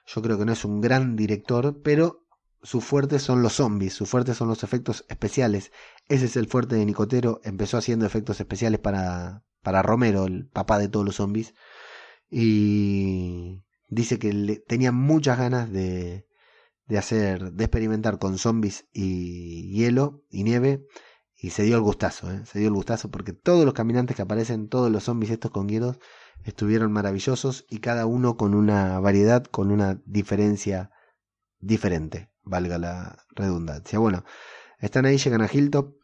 Yo 0.06 0.20
creo 0.20 0.38
que 0.38 0.44
no 0.44 0.52
es 0.52 0.64
un 0.64 0.80
gran 0.80 1.16
director, 1.16 1.80
pero 1.82 2.27
su 2.62 2.80
fuerte 2.80 3.18
son 3.18 3.42
los 3.42 3.54
zombies, 3.54 3.94
su 3.94 4.06
fuerte 4.06 4.34
son 4.34 4.48
los 4.48 4.64
efectos 4.64 5.04
especiales. 5.08 5.72
Ese 6.08 6.26
es 6.26 6.36
el 6.36 6.48
fuerte 6.48 6.76
de 6.76 6.84
Nicotero. 6.84 7.40
Empezó 7.44 7.78
haciendo 7.78 8.06
efectos 8.06 8.40
especiales 8.40 8.80
para, 8.80 9.44
para 9.62 9.82
Romero, 9.82 10.26
el 10.26 10.48
papá 10.48 10.78
de 10.78 10.88
todos 10.88 11.06
los 11.06 11.16
zombies. 11.16 11.54
Y 12.30 13.62
dice 13.88 14.18
que 14.18 14.62
tenía 14.66 14.92
muchas 14.92 15.38
ganas 15.38 15.70
de, 15.70 16.26
de 16.86 16.98
hacer, 16.98 17.52
de 17.52 17.64
experimentar 17.64 18.18
con 18.18 18.38
zombies 18.38 18.88
y 18.92 19.72
hielo 19.72 20.24
y 20.30 20.44
nieve. 20.44 20.84
Y 21.40 21.50
se 21.50 21.62
dio 21.62 21.76
el 21.76 21.82
gustazo, 21.82 22.32
¿eh? 22.32 22.44
se 22.46 22.58
dio 22.58 22.66
el 22.66 22.74
gustazo 22.74 23.12
porque 23.12 23.32
todos 23.32 23.64
los 23.64 23.72
caminantes 23.72 24.16
que 24.16 24.22
aparecen, 24.22 24.68
todos 24.68 24.90
los 24.90 25.04
zombies 25.04 25.30
estos 25.30 25.52
con 25.52 25.68
hielos, 25.68 25.98
estuvieron 26.42 26.90
maravillosos 26.90 27.64
y 27.70 27.78
cada 27.78 28.06
uno 28.06 28.36
con 28.36 28.54
una 28.54 28.98
variedad, 28.98 29.44
con 29.44 29.70
una 29.70 30.02
diferencia 30.04 30.90
diferente 31.60 32.30
valga 32.48 32.78
la 32.78 33.24
redundancia. 33.34 33.98
Bueno, 33.98 34.24
están 34.78 35.06
ahí, 35.06 35.18
llegan 35.18 35.42
a 35.42 35.50
Hilltop. 35.52 35.94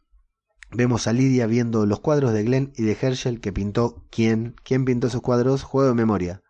Vemos 0.70 1.06
a 1.06 1.12
Lidia 1.12 1.46
viendo 1.46 1.86
los 1.86 2.00
cuadros 2.00 2.32
de 2.32 2.42
Glenn 2.42 2.72
y 2.76 2.82
de 2.82 2.96
Herschel 3.00 3.40
que 3.40 3.52
pintó 3.52 4.06
quién. 4.10 4.56
¿Quién 4.64 4.84
pintó 4.84 5.06
esos 5.06 5.22
cuadros? 5.22 5.62
Juego 5.62 5.88
de 5.88 5.94
memoria. 5.94 6.42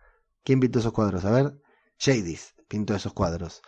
¿Quién 0.45 0.61
pintó 0.61 0.79
esos 0.79 0.93
cuadros? 0.93 1.25
A 1.25 1.31
ver, 1.31 1.61
Jadis 1.99 2.55
pintó 2.69 2.95
esos 2.95 3.13
cuadros. 3.13 3.63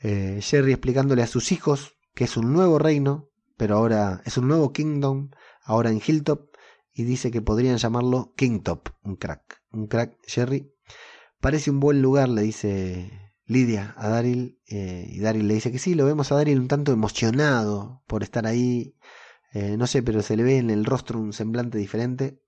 Eh, 0.00 0.40
Jerry 0.42 0.72
explicándole 0.72 1.22
a 1.22 1.26
sus 1.26 1.52
hijos 1.52 1.96
que 2.14 2.24
es 2.24 2.36
un 2.36 2.52
nuevo 2.52 2.78
reino, 2.78 3.30
pero 3.56 3.76
ahora 3.76 4.22
es 4.24 4.36
un 4.38 4.48
nuevo 4.48 4.72
kingdom, 4.72 5.30
ahora 5.62 5.90
en 5.90 6.00
Hilltop, 6.04 6.48
y 6.92 7.04
dice 7.04 7.30
que 7.30 7.42
podrían 7.42 7.78
llamarlo 7.78 8.32
Kingtop, 8.36 8.88
un 9.04 9.16
crack. 9.16 9.62
Un 9.70 9.86
crack, 9.86 10.16
Jerry. 10.26 10.72
Parece 11.40 11.70
un 11.70 11.78
buen 11.78 12.02
lugar, 12.02 12.28
le 12.28 12.42
dice 12.42 13.27
Lidia 13.48 13.94
a 13.96 14.08
Daryl 14.08 14.58
eh, 14.66 15.08
y 15.10 15.20
Daryl 15.20 15.48
le 15.48 15.54
dice 15.54 15.72
que 15.72 15.78
sí, 15.78 15.94
lo 15.94 16.04
vemos 16.04 16.30
a 16.30 16.34
Daryl 16.34 16.60
un 16.60 16.68
tanto 16.68 16.92
emocionado 16.92 18.02
por 18.06 18.22
estar 18.22 18.46
ahí, 18.46 18.94
eh, 19.54 19.76
no 19.78 19.86
sé, 19.86 20.02
pero 20.02 20.20
se 20.20 20.36
le 20.36 20.42
ve 20.42 20.58
en 20.58 20.68
el 20.68 20.84
rostro 20.84 21.18
un 21.18 21.32
semblante 21.32 21.78
diferente. 21.78 22.42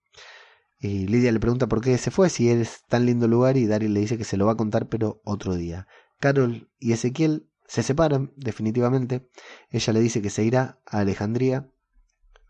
Y 0.78 1.06
Lidia 1.06 1.32
le 1.32 1.40
pregunta 1.40 1.68
por 1.68 1.80
qué 1.80 1.96
se 1.96 2.10
fue, 2.10 2.28
si 2.28 2.50
es 2.50 2.84
tan 2.86 3.06
lindo 3.06 3.28
lugar, 3.28 3.56
y 3.56 3.66
Daryl 3.66 3.94
le 3.94 4.00
dice 4.00 4.18
que 4.18 4.24
se 4.24 4.36
lo 4.36 4.44
va 4.44 4.52
a 4.52 4.56
contar, 4.56 4.88
pero 4.88 5.22
otro 5.24 5.54
día. 5.54 5.86
Carol 6.20 6.68
y 6.78 6.92
Ezequiel 6.92 7.48
se 7.66 7.82
separan, 7.82 8.32
definitivamente. 8.36 9.26
Ella 9.70 9.92
le 9.94 10.00
dice 10.00 10.20
que 10.20 10.30
se 10.30 10.44
irá 10.44 10.80
a 10.84 10.98
Alejandría 10.98 11.70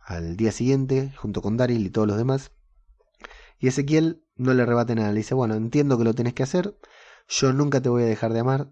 al 0.04 0.36
día 0.36 0.50
siguiente, 0.50 1.12
junto 1.16 1.40
con 1.40 1.56
Daryl 1.56 1.86
y 1.86 1.90
todos 1.90 2.08
los 2.08 2.16
demás. 2.16 2.50
Y 3.60 3.68
Ezequiel 3.68 4.24
no 4.34 4.54
le 4.54 4.66
rebate 4.66 4.96
nada, 4.96 5.12
le 5.12 5.18
dice, 5.18 5.34
bueno, 5.34 5.54
entiendo 5.54 5.98
que 5.98 6.04
lo 6.04 6.14
tenés 6.14 6.34
que 6.34 6.42
hacer, 6.42 6.76
yo 7.30 7.52
nunca 7.52 7.80
te 7.80 7.88
voy 7.88 8.02
a 8.02 8.06
dejar 8.06 8.32
de 8.32 8.40
amar. 8.40 8.68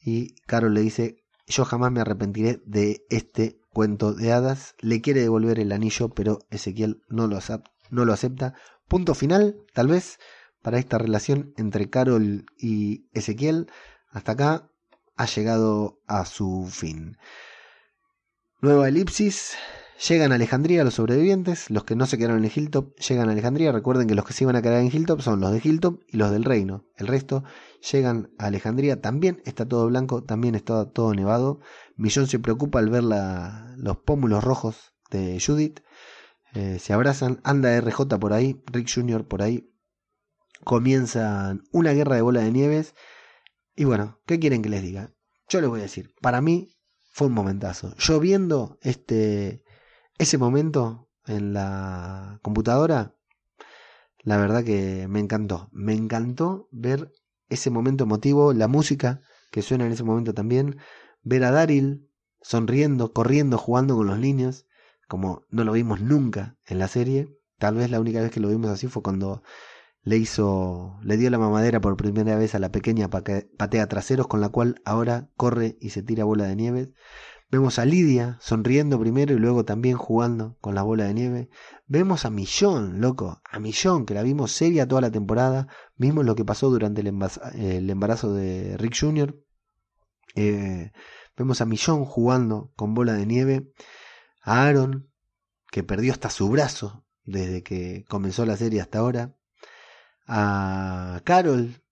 Y 0.00 0.34
Carol 0.46 0.74
le 0.74 0.80
dice, 0.82 1.24
yo 1.46 1.64
jamás 1.64 1.92
me 1.92 2.00
arrepentiré 2.00 2.60
de 2.66 3.06
este 3.08 3.60
cuento 3.72 4.12
de 4.12 4.32
hadas. 4.32 4.74
Le 4.80 5.00
quiere 5.00 5.20
devolver 5.20 5.58
el 5.60 5.72
anillo, 5.72 6.10
pero 6.10 6.40
Ezequiel 6.50 7.02
no 7.08 7.26
lo, 7.26 7.38
no 7.90 8.04
lo 8.04 8.12
acepta. 8.12 8.54
Punto 8.88 9.14
final, 9.14 9.56
tal 9.72 9.88
vez, 9.88 10.18
para 10.60 10.78
esta 10.78 10.98
relación 10.98 11.54
entre 11.56 11.88
Carol 11.88 12.46
y 12.58 13.06
Ezequiel. 13.12 13.70
Hasta 14.10 14.32
acá 14.32 14.70
ha 15.16 15.26
llegado 15.26 16.00
a 16.06 16.26
su 16.26 16.68
fin. 16.70 17.16
Nueva 18.60 18.88
elipsis. 18.88 19.56
Llegan 20.08 20.32
a 20.32 20.34
Alejandría 20.34 20.82
los 20.82 20.94
sobrevivientes, 20.94 21.70
los 21.70 21.84
que 21.84 21.94
no 21.94 22.06
se 22.06 22.18
quedaron 22.18 22.44
en 22.44 22.50
Hilltop 22.54 22.96
llegan 22.98 23.28
a 23.28 23.32
Alejandría. 23.32 23.70
Recuerden 23.70 24.08
que 24.08 24.14
los 24.14 24.24
que 24.24 24.32
se 24.32 24.44
iban 24.44 24.56
a 24.56 24.62
quedar 24.62 24.80
en 24.80 24.88
Hilltop 24.92 25.20
son 25.20 25.40
los 25.40 25.52
de 25.52 25.60
Hilltop 25.62 26.00
y 26.08 26.16
los 26.16 26.30
del 26.30 26.44
reino. 26.44 26.84
El 26.96 27.06
resto 27.06 27.44
llegan 27.92 28.30
a 28.38 28.46
Alejandría. 28.46 29.00
También 29.00 29.40
está 29.44 29.66
todo 29.66 29.86
blanco, 29.86 30.22
también 30.24 30.56
está 30.56 30.90
todo 30.90 31.14
nevado. 31.14 31.60
Millón 31.96 32.26
se 32.26 32.40
preocupa 32.40 32.80
al 32.80 32.90
ver 32.90 33.04
los 33.04 33.96
pómulos 34.04 34.42
rojos 34.42 34.94
de 35.10 35.40
Judith. 35.40 35.80
Eh, 36.54 36.78
se 36.80 36.92
abrazan, 36.92 37.40
anda 37.44 37.80
RJ 37.80 38.18
por 38.18 38.32
ahí, 38.32 38.62
Rick 38.66 38.88
Jr. 38.92 39.26
por 39.26 39.42
ahí. 39.42 39.70
Comienzan 40.64 41.62
una 41.72 41.92
guerra 41.92 42.16
de 42.16 42.22
bola 42.22 42.40
de 42.40 42.50
nieves. 42.50 42.94
Y 43.76 43.84
bueno, 43.84 44.20
¿qué 44.26 44.38
quieren 44.38 44.62
que 44.62 44.68
les 44.68 44.82
diga? 44.82 45.14
Yo 45.48 45.60
les 45.60 45.70
voy 45.70 45.80
a 45.80 45.84
decir, 45.84 46.14
para 46.20 46.40
mí 46.40 46.74
fue 47.12 47.28
un 47.28 47.34
momentazo. 47.34 47.94
Yo 47.96 48.18
viendo 48.18 48.78
este 48.82 49.63
ese 50.18 50.38
momento 50.38 51.08
en 51.26 51.52
la 51.52 52.38
computadora, 52.42 53.14
la 54.22 54.36
verdad 54.36 54.64
que 54.64 55.06
me 55.08 55.20
encantó. 55.20 55.68
Me 55.72 55.94
encantó 55.94 56.68
ver 56.70 57.12
ese 57.48 57.70
momento 57.70 58.04
emotivo, 58.04 58.52
la 58.52 58.68
música 58.68 59.20
que 59.50 59.62
suena 59.62 59.86
en 59.86 59.92
ese 59.92 60.04
momento 60.04 60.34
también, 60.34 60.78
ver 61.22 61.44
a 61.44 61.50
Daryl 61.50 62.08
sonriendo, 62.40 63.12
corriendo, 63.12 63.58
jugando 63.58 63.96
con 63.96 64.06
los 64.06 64.18
niños, 64.18 64.66
como 65.08 65.44
no 65.50 65.64
lo 65.64 65.72
vimos 65.72 66.00
nunca 66.00 66.56
en 66.66 66.78
la 66.78 66.88
serie. 66.88 67.38
Tal 67.58 67.76
vez 67.76 67.90
la 67.90 68.00
única 68.00 68.20
vez 68.20 68.30
que 68.30 68.40
lo 68.40 68.48
vimos 68.48 68.70
así 68.70 68.88
fue 68.88 69.02
cuando 69.02 69.42
le 70.02 70.18
hizo, 70.18 70.98
le 71.02 71.16
dio 71.16 71.30
la 71.30 71.38
mamadera 71.38 71.80
por 71.80 71.96
primera 71.96 72.36
vez 72.36 72.54
a 72.54 72.58
la 72.58 72.70
pequeña 72.70 73.08
patea 73.08 73.86
traseros, 73.88 74.26
con 74.26 74.40
la 74.40 74.50
cual 74.50 74.82
ahora 74.84 75.30
corre 75.36 75.78
y 75.80 75.90
se 75.90 76.02
tira 76.02 76.24
bola 76.24 76.44
de 76.44 76.56
nieve. 76.56 76.92
Vemos 77.50 77.78
a 77.78 77.84
Lidia 77.84 78.38
sonriendo 78.40 78.98
primero 78.98 79.34
y 79.34 79.38
luego 79.38 79.64
también 79.64 79.96
jugando 79.96 80.56
con 80.60 80.74
la 80.74 80.82
bola 80.82 81.04
de 81.04 81.14
nieve. 81.14 81.48
Vemos 81.86 82.24
a 82.24 82.30
Millón, 82.30 83.00
loco, 83.00 83.40
a 83.48 83.60
Millón, 83.60 84.06
que 84.06 84.14
la 84.14 84.22
vimos 84.22 84.50
seria 84.52 84.88
toda 84.88 85.02
la 85.02 85.10
temporada. 85.10 85.68
Vimos 85.96 86.24
lo 86.24 86.34
que 86.34 86.44
pasó 86.44 86.70
durante 86.70 87.02
el, 87.02 87.90
embarazo 87.90 88.32
de 88.32 88.76
Rick 88.78 88.96
Jr. 88.98 89.40
Eh, 90.34 90.90
vemos 91.36 91.60
a 91.60 91.66
Millón 91.66 92.04
jugando 92.04 92.72
con 92.74 92.94
bola 92.94 93.12
de 93.12 93.26
nieve. 93.26 93.72
A 94.42 94.66
Aaron, 94.66 95.10
que 95.70 95.84
perdió 95.84 96.12
hasta 96.12 96.30
su 96.30 96.48
brazo 96.48 97.04
desde 97.24 97.62
que 97.62 98.04
comenzó 98.08 98.46
la 98.46 98.56
serie 98.56 98.80
hasta 98.80 98.98
ahora. 98.98 99.36
A 100.26 101.20
Carol, 101.24 101.83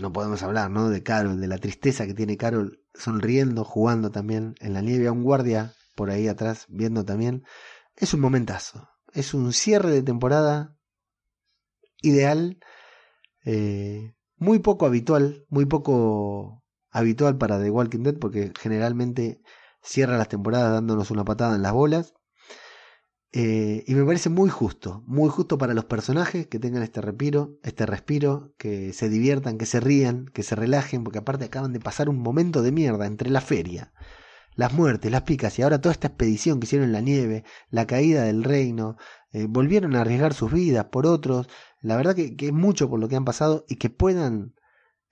no 0.00 0.12
podemos 0.12 0.42
hablar, 0.42 0.70
¿no? 0.70 0.88
De 0.88 1.02
Carol, 1.02 1.40
de 1.40 1.48
la 1.48 1.58
tristeza 1.58 2.06
que 2.06 2.14
tiene 2.14 2.36
Carol 2.36 2.82
sonriendo, 2.94 3.64
jugando 3.64 4.10
también 4.10 4.54
en 4.60 4.74
la 4.74 4.82
nieve, 4.82 5.06
a 5.06 5.12
un 5.12 5.22
guardia 5.22 5.74
por 5.94 6.10
ahí 6.10 6.28
atrás 6.28 6.66
viendo 6.68 7.04
también. 7.04 7.44
Es 7.96 8.14
un 8.14 8.20
momentazo, 8.20 8.88
es 9.12 9.34
un 9.34 9.52
cierre 9.52 9.90
de 9.90 10.02
temporada 10.02 10.76
ideal, 12.02 12.58
eh, 13.44 14.14
muy 14.36 14.58
poco 14.58 14.86
habitual, 14.86 15.44
muy 15.48 15.66
poco 15.66 16.64
habitual 16.90 17.38
para 17.38 17.60
The 17.60 17.70
Walking 17.70 18.02
Dead 18.02 18.18
porque 18.18 18.52
generalmente 18.58 19.42
cierra 19.82 20.18
las 20.18 20.28
temporadas 20.28 20.72
dándonos 20.72 21.10
una 21.10 21.24
patada 21.24 21.56
en 21.56 21.62
las 21.62 21.72
bolas. 21.72 22.14
Eh, 23.32 23.84
y 23.86 23.94
me 23.94 24.04
parece 24.04 24.28
muy 24.28 24.50
justo, 24.50 25.04
muy 25.06 25.28
justo 25.30 25.56
para 25.56 25.72
los 25.72 25.84
personajes 25.84 26.48
que 26.48 26.58
tengan 26.58 26.82
este 26.82 27.00
respiro, 27.00 27.58
este 27.62 27.86
respiro, 27.86 28.52
que 28.58 28.92
se 28.92 29.08
diviertan, 29.08 29.56
que 29.56 29.66
se 29.66 29.78
rían, 29.78 30.26
que 30.26 30.42
se 30.42 30.56
relajen, 30.56 31.04
porque 31.04 31.20
aparte 31.20 31.44
acaban 31.44 31.72
de 31.72 31.78
pasar 31.78 32.08
un 32.08 32.18
momento 32.18 32.60
de 32.60 32.72
mierda 32.72 33.06
entre 33.06 33.30
la 33.30 33.40
feria, 33.40 33.92
las 34.56 34.72
muertes, 34.72 35.12
las 35.12 35.22
picas 35.22 35.56
y 35.58 35.62
ahora 35.62 35.80
toda 35.80 35.92
esta 35.92 36.08
expedición 36.08 36.58
que 36.58 36.64
hicieron 36.66 36.88
en 36.88 36.92
la 36.92 37.00
nieve, 37.00 37.44
la 37.70 37.86
caída 37.86 38.24
del 38.24 38.42
reino, 38.42 38.96
eh, 39.32 39.46
volvieron 39.48 39.94
a 39.94 40.00
arriesgar 40.00 40.34
sus 40.34 40.52
vidas 40.52 40.86
por 40.86 41.06
otros, 41.06 41.48
la 41.80 41.96
verdad 41.96 42.16
que, 42.16 42.34
es 42.36 42.52
mucho 42.52 42.90
por 42.90 42.98
lo 42.98 43.08
que 43.08 43.14
han 43.14 43.24
pasado 43.24 43.64
y 43.68 43.76
que 43.76 43.90
puedan 43.90 44.54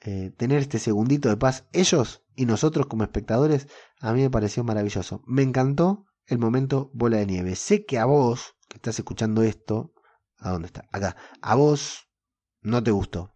eh, 0.01 0.33
tener 0.37 0.59
este 0.59 0.81
segundito 0.81 1.29
de 1.29 1.37
paz 1.37 1.67
ellos 1.73 2.25
y 2.35 2.47
nosotros 2.47 2.87
como 2.87 3.05
espectadores, 3.05 3.69
a 4.01 4.13
mí 4.13 4.23
me 4.23 4.31
pareció 4.31 4.65
maravilloso. 4.65 5.23
Me 5.27 5.43
encantó 5.43 6.08
el 6.29 6.39
momento 6.39 6.91
bola 6.95 7.17
de 7.17 7.27
nieve. 7.27 7.57
Sé 7.57 7.85
que 7.85 7.99
a 7.99 8.05
vos, 8.05 8.55
que 8.69 8.77
estás 8.77 8.99
escuchando 8.99 9.43
esto, 9.43 9.93
¿a 10.39 10.51
dónde 10.51 10.67
está? 10.67 10.85
Acá, 10.93 11.17
a 11.41 11.55
vos 11.55 12.09
no 12.61 12.83
te 12.83 12.91
gustó. 12.91 13.33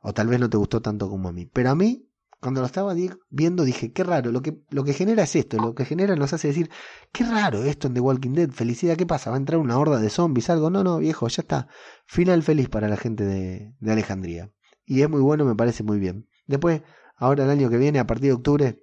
O 0.00 0.14
tal 0.14 0.28
vez 0.28 0.38
no 0.40 0.48
te 0.48 0.56
gustó 0.56 0.80
tanto 0.80 1.10
como 1.10 1.28
a 1.28 1.32
mí. 1.32 1.46
Pero 1.46 1.70
a 1.70 1.74
mí, 1.74 2.08
cuando 2.40 2.60
lo 2.60 2.66
estaba 2.66 2.94
viendo, 3.28 3.64
dije, 3.64 3.92
qué 3.92 4.04
raro, 4.04 4.30
lo 4.30 4.40
que, 4.42 4.62
lo 4.70 4.84
que 4.84 4.92
genera 4.92 5.24
es 5.24 5.34
esto, 5.34 5.56
lo 5.56 5.74
que 5.74 5.84
genera 5.84 6.14
nos 6.14 6.32
hace 6.32 6.48
decir, 6.48 6.70
qué 7.12 7.24
raro 7.24 7.64
esto 7.64 7.88
en 7.88 7.94
The 7.94 8.00
Walking 8.00 8.32
Dead, 8.32 8.50
felicidad, 8.50 8.96
¿qué 8.96 9.06
pasa? 9.06 9.30
¿Va 9.30 9.36
a 9.36 9.40
entrar 9.40 9.58
una 9.58 9.76
horda 9.76 9.98
de 9.98 10.08
zombies, 10.08 10.48
algo? 10.48 10.70
No, 10.70 10.84
no, 10.84 10.98
viejo, 10.98 11.26
ya 11.26 11.42
está. 11.42 11.66
Final 12.06 12.44
feliz 12.44 12.68
para 12.68 12.88
la 12.88 12.96
gente 12.96 13.24
de, 13.24 13.74
de 13.80 13.92
Alejandría. 13.92 14.52
Y 14.86 15.02
es 15.02 15.10
muy 15.10 15.20
bueno, 15.20 15.44
me 15.44 15.56
parece 15.56 15.82
muy 15.82 15.98
bien. 15.98 16.28
Después, 16.46 16.82
ahora 17.16 17.44
el 17.44 17.50
año 17.50 17.68
que 17.68 17.76
viene, 17.76 17.98
a 17.98 18.06
partir 18.06 18.28
de 18.28 18.34
octubre, 18.34 18.80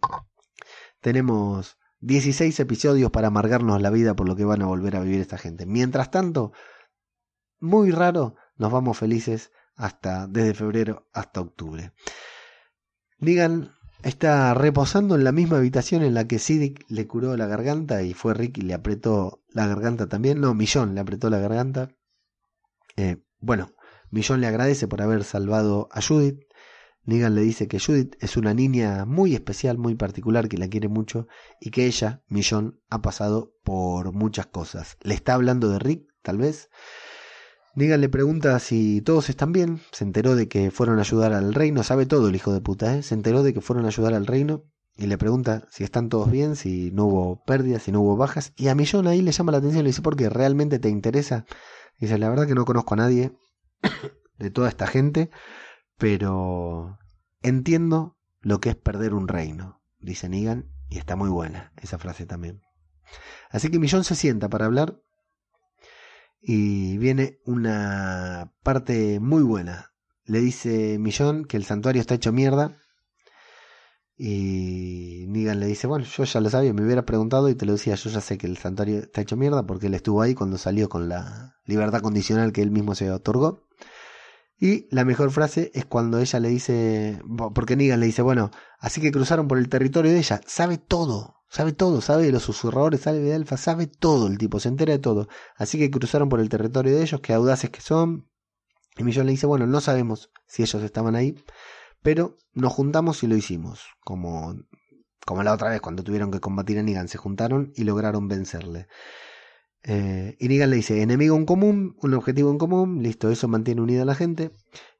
tenemos 1.00 1.78
16 2.02 2.60
episodios 2.60 3.12
para 3.12 3.28
amargarnos 3.28 3.82
la 3.82 3.90
vida 3.90 4.16
por 4.16 4.28
lo 4.28 4.36
que 4.36 4.46
van 4.46 4.62
a 4.62 4.68
volver 4.68 4.96
a 4.96 5.02
vivir 5.02 5.22
esta 5.22 5.38
gente. 5.38 5.66
Mientras 5.66 6.12
tanto, 6.12 6.52
muy 7.60 7.92
raro, 7.92 8.36
nos 8.58 8.72
vamos 8.72 8.98
felices 8.98 9.52
hasta 9.76 10.28
desde 10.28 10.54
febrero 10.54 11.08
hasta 11.14 11.42
octubre. 11.42 11.94
Digan, 13.18 13.72
está 14.04 14.54
reposando 14.54 15.16
en 15.16 15.24
la 15.24 15.32
misma 15.32 15.58
habitación 15.58 16.04
en 16.04 16.14
la 16.14 16.28
que 16.28 16.40
Sidic 16.40 16.86
le 16.90 17.08
curó 17.08 17.36
la 17.38 17.48
garganta 17.48 18.04
y 18.04 18.14
fue 18.14 18.34
Rick 18.34 18.60
y 18.60 18.62
le 18.62 18.74
apretó 18.74 19.44
la 19.50 19.68
garganta 19.68 20.08
también. 20.08 20.40
No, 20.40 20.54
Millón 20.54 20.96
le 20.96 21.02
apretó 21.02 21.30
la 21.30 21.40
garganta. 21.40 21.90
Eh, 22.98 23.18
bueno, 23.40 23.72
Millón 24.12 24.42
le 24.42 24.48
agradece 24.48 24.88
por 24.88 25.02
haber 25.02 25.24
salvado 25.24 25.90
a 25.92 26.02
Judith. 26.02 26.40
Negan 27.06 27.36
le 27.36 27.42
dice 27.42 27.68
que 27.68 27.80
Judith 27.80 28.16
es 28.20 28.36
una 28.36 28.54
niña 28.54 29.06
muy 29.06 29.36
especial, 29.36 29.78
muy 29.78 29.96
particular, 29.96 30.50
que 30.50 30.58
la 30.58 30.68
quiere 30.68 30.88
mucho 30.88 31.28
y 31.62 31.70
que 31.70 31.86
ella, 31.86 32.24
Millón, 32.28 32.80
ha 32.90 33.02
pasado 33.02 33.54
por 33.64 34.12
muchas 34.12 34.48
cosas. 34.48 34.98
Le 35.02 35.14
está 35.14 35.36
hablando 35.36 35.70
de 35.70 35.80
Rick, 35.80 36.08
tal 36.24 36.40
vez. 36.40 36.70
Negan 37.76 38.02
le 38.02 38.10
pregunta 38.10 38.58
si 38.60 39.02
todos 39.02 39.30
están 39.30 39.52
bien. 39.52 39.82
Se 39.92 40.04
enteró 40.04 40.36
de 40.36 40.48
que 40.48 40.72
fueron 40.72 40.98
a 40.98 41.02
ayudar 41.02 41.34
al 41.34 41.54
reino. 41.54 41.84
Sabe 41.84 42.06
todo 42.08 42.30
el 42.30 42.36
hijo 42.36 42.54
de 42.54 42.62
puta, 42.62 42.96
¿eh? 42.96 43.04
Se 43.04 43.14
enteró 43.14 43.44
de 43.44 43.54
que 43.54 43.62
fueron 43.62 43.86
a 43.86 43.90
ayudar 43.90 44.14
al 44.14 44.26
reino 44.26 44.64
y 44.98 45.08
le 45.08 45.18
pregunta 45.18 45.68
si 45.70 45.84
están 45.84 46.10
todos 46.10 46.32
bien, 46.32 46.56
si 46.56 46.90
no 46.92 47.06
hubo 47.06 47.44
pérdidas, 47.44 47.84
si 47.84 47.92
no 47.92 48.02
hubo 48.02 48.16
bajas. 48.16 48.54
Y 48.56 48.70
a 48.70 48.76
Millón 48.76 49.08
ahí 49.08 49.22
le 49.22 49.32
llama 49.32 49.52
la 49.52 49.60
atención, 49.60 49.84
le 49.84 49.90
dice, 49.90 50.02
¿por 50.02 50.16
qué 50.16 50.30
realmente 50.30 50.80
te 50.80 50.90
interesa? 50.90 51.46
dice, 52.00 52.18
la 52.18 52.30
verdad 52.30 52.48
que 52.48 52.56
no 52.56 52.66
conozco 52.66 52.94
a 52.94 52.98
nadie 52.98 53.34
de 54.40 54.50
toda 54.50 54.70
esta 54.70 54.88
gente 54.88 55.30
pero 55.98 57.00
entiendo 57.42 58.18
lo 58.42 58.60
que 58.60 58.70
es 58.70 58.76
perder 58.76 59.14
un 59.14 59.28
reino, 59.28 59.82
dice 60.00 60.30
Negan, 60.30 60.72
y 60.90 60.98
está 60.98 61.16
muy 61.16 61.30
buena 61.30 61.72
esa 61.78 61.98
frase 61.98 62.26
también. 62.26 62.62
Así 63.50 63.70
que 63.70 63.80
Millón 63.80 64.04
se 64.04 64.16
sienta 64.16 64.50
para 64.50 64.66
hablar 64.66 65.02
y 66.42 66.98
viene 66.98 67.40
una 67.46 68.54
parte 68.64 69.20
muy 69.20 69.44
buena. 69.44 69.94
Le 70.26 70.42
dice 70.42 70.98
Millón 71.00 71.46
que 71.46 71.58
el 71.58 71.66
santuario 71.66 72.02
está 72.02 72.16
hecho 72.16 72.32
mierda 72.32 72.78
y 74.18 75.26
Negan 75.28 75.60
le 75.60 75.68
dice, 75.68 75.88
bueno, 75.88 76.06
yo 76.06 76.24
ya 76.24 76.40
lo 76.40 76.50
sabía, 76.50 76.74
me 76.74 76.84
hubiera 76.84 77.06
preguntado 77.06 77.50
y 77.50 77.56
te 77.56 77.66
lo 77.66 77.74
decía, 77.74 77.96
yo 77.96 78.10
ya 78.10 78.22
sé 78.22 78.38
que 78.38 78.48
el 78.48 78.58
santuario 78.58 79.00
está 79.00 79.22
hecho 79.22 79.36
mierda 79.36 79.66
porque 79.66 79.88
él 79.88 79.94
estuvo 79.94 80.22
ahí 80.22 80.36
cuando 80.36 80.58
salió 80.58 80.88
con 80.88 81.10
la 81.10 81.58
libertad 81.66 82.02
condicional 82.02 82.54
que 82.54 82.62
él 82.62 82.72
mismo 82.72 82.96
se 82.96 83.12
otorgó. 83.12 83.65
Y 84.58 84.88
la 84.94 85.04
mejor 85.04 85.32
frase 85.32 85.72
es 85.74 85.86
cuando 85.86 86.20
ella 86.20 86.40
le 86.40 86.50
dice, 86.50 87.22
porque 87.54 87.76
Negan 87.76 88.00
le 88.00 88.06
dice, 88.06 88.22
bueno, 88.22 88.52
así 88.80 89.02
que 89.02 89.12
cruzaron 89.12 89.48
por 89.48 89.58
el 89.58 89.68
territorio 89.68 90.12
de 90.12 90.20
ella, 90.20 90.40
sabe 90.46 90.78
todo, 90.78 91.44
sabe 91.50 91.74
todo, 91.74 92.00
sabe 92.02 92.24
de 92.24 92.32
los 92.32 92.44
susurradores, 92.44 93.02
sabe 93.02 93.20
de 93.20 93.34
Alfa, 93.34 93.58
sabe 93.58 93.88
todo 93.88 94.28
el 94.28 94.38
tipo, 94.38 94.60
se 94.60 94.70
entera 94.70 94.94
de 94.94 95.00
todo. 95.00 95.28
Así 95.58 95.78
que 95.78 95.92
cruzaron 95.92 96.30
por 96.30 96.40
el 96.40 96.50
territorio 96.50 96.96
de 96.96 97.02
ellos, 97.02 97.20
que 97.20 97.34
audaces 97.34 97.70
que 97.70 97.82
son. 97.82 98.30
Y 98.98 99.04
Millón 99.04 99.26
le 99.26 99.34
dice, 99.34 99.46
bueno, 99.46 99.68
no 99.68 99.82
sabemos 99.82 100.32
si 100.48 100.64
ellos 100.64 100.82
estaban 100.82 101.16
ahí, 101.16 101.36
pero 102.02 102.38
nos 102.54 102.72
juntamos 102.72 103.24
y 103.24 103.28
lo 103.28 103.36
hicimos, 103.36 103.82
como, 104.00 104.56
como 105.26 105.44
la 105.44 105.54
otra 105.54 105.70
vez 105.70 105.82
cuando 105.82 106.04
tuvieron 106.04 106.32
que 106.32 106.40
combatir 106.40 106.80
a 106.80 106.84
Negan, 106.84 107.10
se 107.10 107.18
juntaron 107.18 107.74
y 107.76 107.84
lograron 107.84 108.30
vencerle. 108.30 108.88
Eh, 109.88 110.36
y 110.40 110.48
Negan 110.48 110.72
le 110.72 110.78
dice, 110.78 111.02
enemigo 111.04 111.36
en 111.36 111.46
común, 111.46 111.96
un 112.02 112.14
objetivo 112.16 112.50
en 112.50 112.58
común, 112.58 113.04
listo, 113.04 113.30
eso 113.30 113.48
mantiene 113.48 113.82
unida 113.82 114.02
a 114.02 114.06
la 114.06 114.16
gente. 114.16 114.52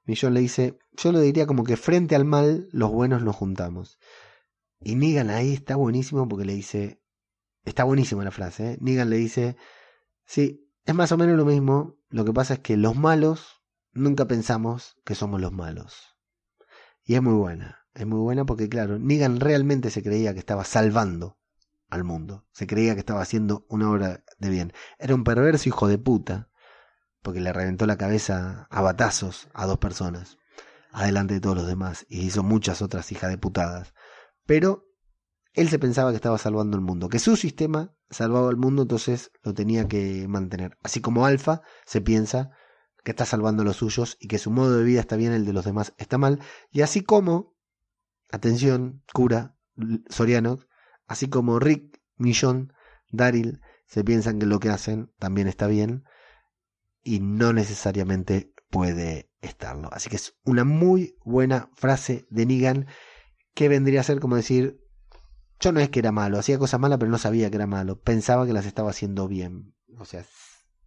Millón 0.06 0.36
le 0.36 0.42
dice, 0.42 0.78
yo 0.94 1.12
lo 1.12 1.20
diría 1.20 1.48
como 1.48 1.64
que 1.64 1.76
frente 1.76 2.16
al 2.16 2.24
mal, 2.24 2.70
los 2.72 2.92
buenos 2.92 3.24
nos 3.24 3.36
juntamos. 3.36 3.98
Y 4.80 4.96
Negan 4.96 5.32
ahí 5.32 5.54
está 5.54 5.76
buenísimo 5.76 6.28
porque 6.28 6.46
le 6.46 6.54
dice, 6.54 7.02
está 7.64 7.84
buenísima 7.84 8.24
la 8.24 8.30
frase, 8.30 8.74
¿eh? 8.74 8.78
Negan 8.80 9.10
le 9.10 9.18
dice, 9.18 9.58
sí, 10.24 10.70
es 10.86 10.94
más 10.94 11.12
o 11.12 11.18
menos 11.18 11.36
lo 11.36 11.46
mismo, 11.46 11.98
lo 12.10 12.24
que 12.24 12.34
pasa 12.34 12.54
es 12.56 12.60
que 12.60 12.78
los 12.78 12.96
malos 12.96 13.64
nunca 13.92 14.26
pensamos 14.26 14.98
que 15.04 15.16
somos 15.16 15.42
los 15.42 15.52
malos. 15.52 16.16
Y 17.04 17.16
es 17.16 17.24
muy 17.24 17.34
buena, 17.34 17.88
es 17.96 18.06
muy 18.06 18.20
buena 18.20 18.46
porque 18.46 18.70
claro, 18.70 19.00
Negan 19.00 19.40
realmente 19.40 19.90
se 19.90 20.04
creía 20.04 20.34
que 20.34 20.40
estaba 20.40 20.64
salvando 20.64 21.40
al 21.90 22.04
mundo. 22.04 22.46
Se 22.52 22.68
creía 22.68 22.94
que 22.94 23.00
estaba 23.00 23.22
haciendo 23.22 23.66
una 23.70 23.90
obra 23.90 24.24
de 24.40 24.50
bien. 24.50 24.74
Era 25.00 25.16
un 25.16 25.24
perverso 25.24 25.70
hijo 25.70 25.88
de 25.88 25.98
puta, 25.98 26.50
porque 27.22 27.40
le 27.42 27.54
reventó 27.54 27.86
la 27.86 27.98
cabeza 27.98 28.68
a 28.70 28.82
batazos 28.82 29.50
a 29.54 29.66
dos 29.66 29.80
personas, 29.80 30.38
adelante 30.92 31.36
de 31.36 31.40
todos 31.40 31.56
los 31.56 31.68
demás, 31.68 32.06
y 32.10 32.22
hizo 32.22 32.44
muchas 32.44 32.82
otras 32.82 33.12
hijas 33.12 33.30
de 33.30 33.38
putadas. 33.38 33.94
Pero 34.46 34.88
él 35.54 35.70
se 35.70 35.80
pensaba 35.80 36.12
que 36.12 36.18
estaba 36.18 36.38
salvando 36.38 36.78
el 36.78 36.84
mundo, 36.84 37.10
que 37.10 37.20
su 37.20 37.36
sistema 37.36 37.96
salvaba 38.10 38.50
el 38.50 38.58
mundo, 38.58 38.84
entonces 38.84 39.32
lo 39.44 39.54
tenía 39.54 39.88
que 39.88 40.28
mantener. 40.28 40.78
Así 40.84 41.02
como 41.02 41.26
Alfa 41.26 41.62
se 41.86 42.02
piensa 42.02 42.52
que 43.04 43.12
está 43.12 43.26
salvando 43.26 43.64
los 43.64 43.78
suyos 43.78 44.18
y 44.20 44.28
que 44.28 44.40
su 44.40 44.52
modo 44.52 44.78
de 44.78 44.84
vida 44.84 45.00
está 45.00 45.16
bien, 45.16 45.32
el 45.32 45.46
de 45.46 45.54
los 45.54 45.66
demás 45.66 45.94
está 45.98 46.18
mal. 46.18 46.40
Y 46.72 46.82
así 46.82 47.02
como, 47.02 47.56
atención, 48.32 49.04
cura, 49.14 49.56
Soriano, 50.10 50.60
Así 51.08 51.30
como 51.30 51.60
Rick, 51.60 52.02
Millón, 52.18 52.74
Daryl 53.12 53.62
se 53.88 54.04
piensan 54.04 54.40
que 54.40 54.46
lo 54.46 54.60
que 54.60 54.70
hacen 54.70 55.12
también 55.20 55.48
está 55.48 55.68
bien 55.68 56.04
y 57.04 57.20
no 57.20 57.54
necesariamente 57.54 58.52
puede 58.70 59.30
estarlo. 59.42 59.90
Así 59.92 60.10
que 60.10 60.16
es 60.16 60.36
una 60.44 60.64
muy 60.64 61.18
buena 61.24 61.70
frase 61.76 62.26
de 62.30 62.46
Negan 62.46 62.88
que 63.54 63.70
vendría 63.70 64.02
a 64.02 64.04
ser 64.04 64.20
como 64.20 64.36
decir, 64.36 64.82
yo 65.60 65.72
no 65.72 65.80
es 65.80 65.90
que 65.90 66.00
era 66.00 66.12
malo, 66.12 66.40
hacía 66.40 66.60
cosas 66.60 66.80
malas 66.80 67.00
pero 67.00 67.12
no 67.12 67.18
sabía 67.18 67.50
que 67.50 67.56
era 67.56 67.68
malo, 67.68 68.02
pensaba 68.02 68.46
que 68.46 68.54
las 68.54 68.66
estaba 68.66 68.90
haciendo 68.90 69.28
bien. 69.28 69.76
O 69.98 70.06
sea, 70.06 70.26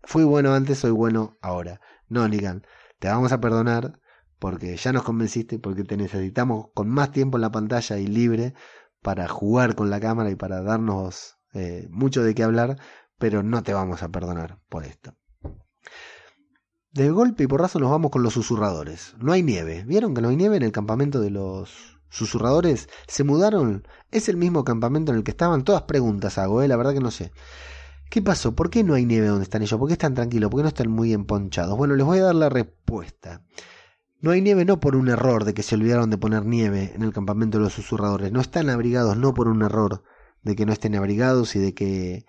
fui 0.02 0.24
bueno 0.24 0.52
antes, 0.52 0.78
soy 0.78 0.90
bueno 0.90 1.38
ahora. 1.40 1.80
No, 2.08 2.28
Negan, 2.28 2.66
te 2.98 3.08
vamos 3.08 3.32
a 3.32 3.40
perdonar 3.40 4.00
porque 4.38 4.76
ya 4.76 4.92
nos 4.92 5.02
convenciste, 5.02 5.58
porque 5.58 5.84
te 5.84 5.96
necesitamos 5.96 6.66
con 6.74 6.88
más 6.88 7.10
tiempo 7.12 7.38
en 7.38 7.42
la 7.42 7.50
pantalla 7.50 7.98
y 7.98 8.06
libre 8.06 8.54
para 9.02 9.28
jugar 9.28 9.74
con 9.74 9.90
la 9.90 10.00
cámara 10.00 10.30
y 10.30 10.36
para 10.36 10.62
darnos 10.62 11.38
eh, 11.54 11.86
mucho 11.90 12.22
de 12.22 12.34
qué 12.34 12.42
hablar, 12.42 12.78
pero 13.18 13.42
no 13.42 13.62
te 13.62 13.74
vamos 13.74 14.02
a 14.02 14.08
perdonar 14.08 14.58
por 14.68 14.84
esto. 14.84 15.14
De 16.92 17.10
golpe 17.10 17.44
y 17.44 17.46
porrazo 17.46 17.78
nos 17.78 17.90
vamos 17.90 18.10
con 18.10 18.22
los 18.22 18.32
susurradores. 18.32 19.14
No 19.18 19.32
hay 19.32 19.42
nieve. 19.42 19.84
¿Vieron 19.86 20.14
que 20.14 20.22
no 20.22 20.30
hay 20.30 20.36
nieve 20.36 20.56
en 20.56 20.62
el 20.62 20.72
campamento 20.72 21.20
de 21.20 21.30
los 21.30 22.00
susurradores? 22.08 22.88
¿Se 23.06 23.24
mudaron? 23.24 23.86
¿Es 24.10 24.28
el 24.28 24.36
mismo 24.36 24.64
campamento 24.64 25.12
en 25.12 25.18
el 25.18 25.24
que 25.24 25.30
estaban? 25.30 25.64
Todas 25.64 25.82
preguntas 25.82 26.38
hago, 26.38 26.62
¿eh? 26.62 26.68
la 26.68 26.76
verdad 26.76 26.94
que 26.94 27.00
no 27.00 27.10
sé. 27.10 27.30
¿Qué 28.10 28.22
pasó? 28.22 28.54
¿Por 28.54 28.70
qué 28.70 28.84
no 28.84 28.94
hay 28.94 29.04
nieve 29.04 29.26
donde 29.26 29.44
están 29.44 29.62
ellos? 29.62 29.78
¿Por 29.78 29.86
qué 29.88 29.92
están 29.92 30.14
tranquilos? 30.14 30.50
¿Por 30.50 30.58
qué 30.58 30.62
no 30.62 30.68
están 30.68 30.90
muy 30.90 31.12
emponchados? 31.12 31.76
Bueno, 31.76 31.94
les 31.94 32.06
voy 32.06 32.18
a 32.18 32.24
dar 32.24 32.34
la 32.34 32.48
respuesta. 32.48 33.42
No 34.20 34.32
hay 34.32 34.42
nieve 34.42 34.64
no 34.64 34.80
por 34.80 34.96
un 34.96 35.08
error 35.08 35.44
de 35.44 35.54
que 35.54 35.62
se 35.62 35.76
olvidaron 35.76 36.10
de 36.10 36.18
poner 36.18 36.44
nieve 36.44 36.92
en 36.94 37.02
el 37.02 37.12
campamento 37.12 37.58
de 37.58 37.64
los 37.64 37.72
susurradores. 37.72 38.32
No 38.32 38.40
están 38.40 38.68
abrigados 38.68 39.16
no 39.16 39.32
por 39.32 39.48
un 39.48 39.62
error 39.62 40.02
de 40.42 40.56
que 40.56 40.66
no 40.66 40.72
estén 40.72 40.96
abrigados 40.96 41.54
y 41.54 41.60
de 41.60 41.74
que 41.74 42.26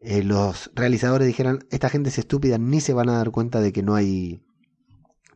eh, 0.00 0.22
los 0.22 0.70
realizadores 0.74 1.26
dijeran, 1.26 1.66
esta 1.70 1.88
gente 1.88 2.10
es 2.10 2.18
estúpida, 2.18 2.58
ni 2.58 2.80
se 2.80 2.92
van 2.92 3.08
a 3.08 3.16
dar 3.16 3.30
cuenta 3.30 3.60
de 3.60 3.72
que 3.72 3.82
no 3.82 3.94
hay, 3.94 4.44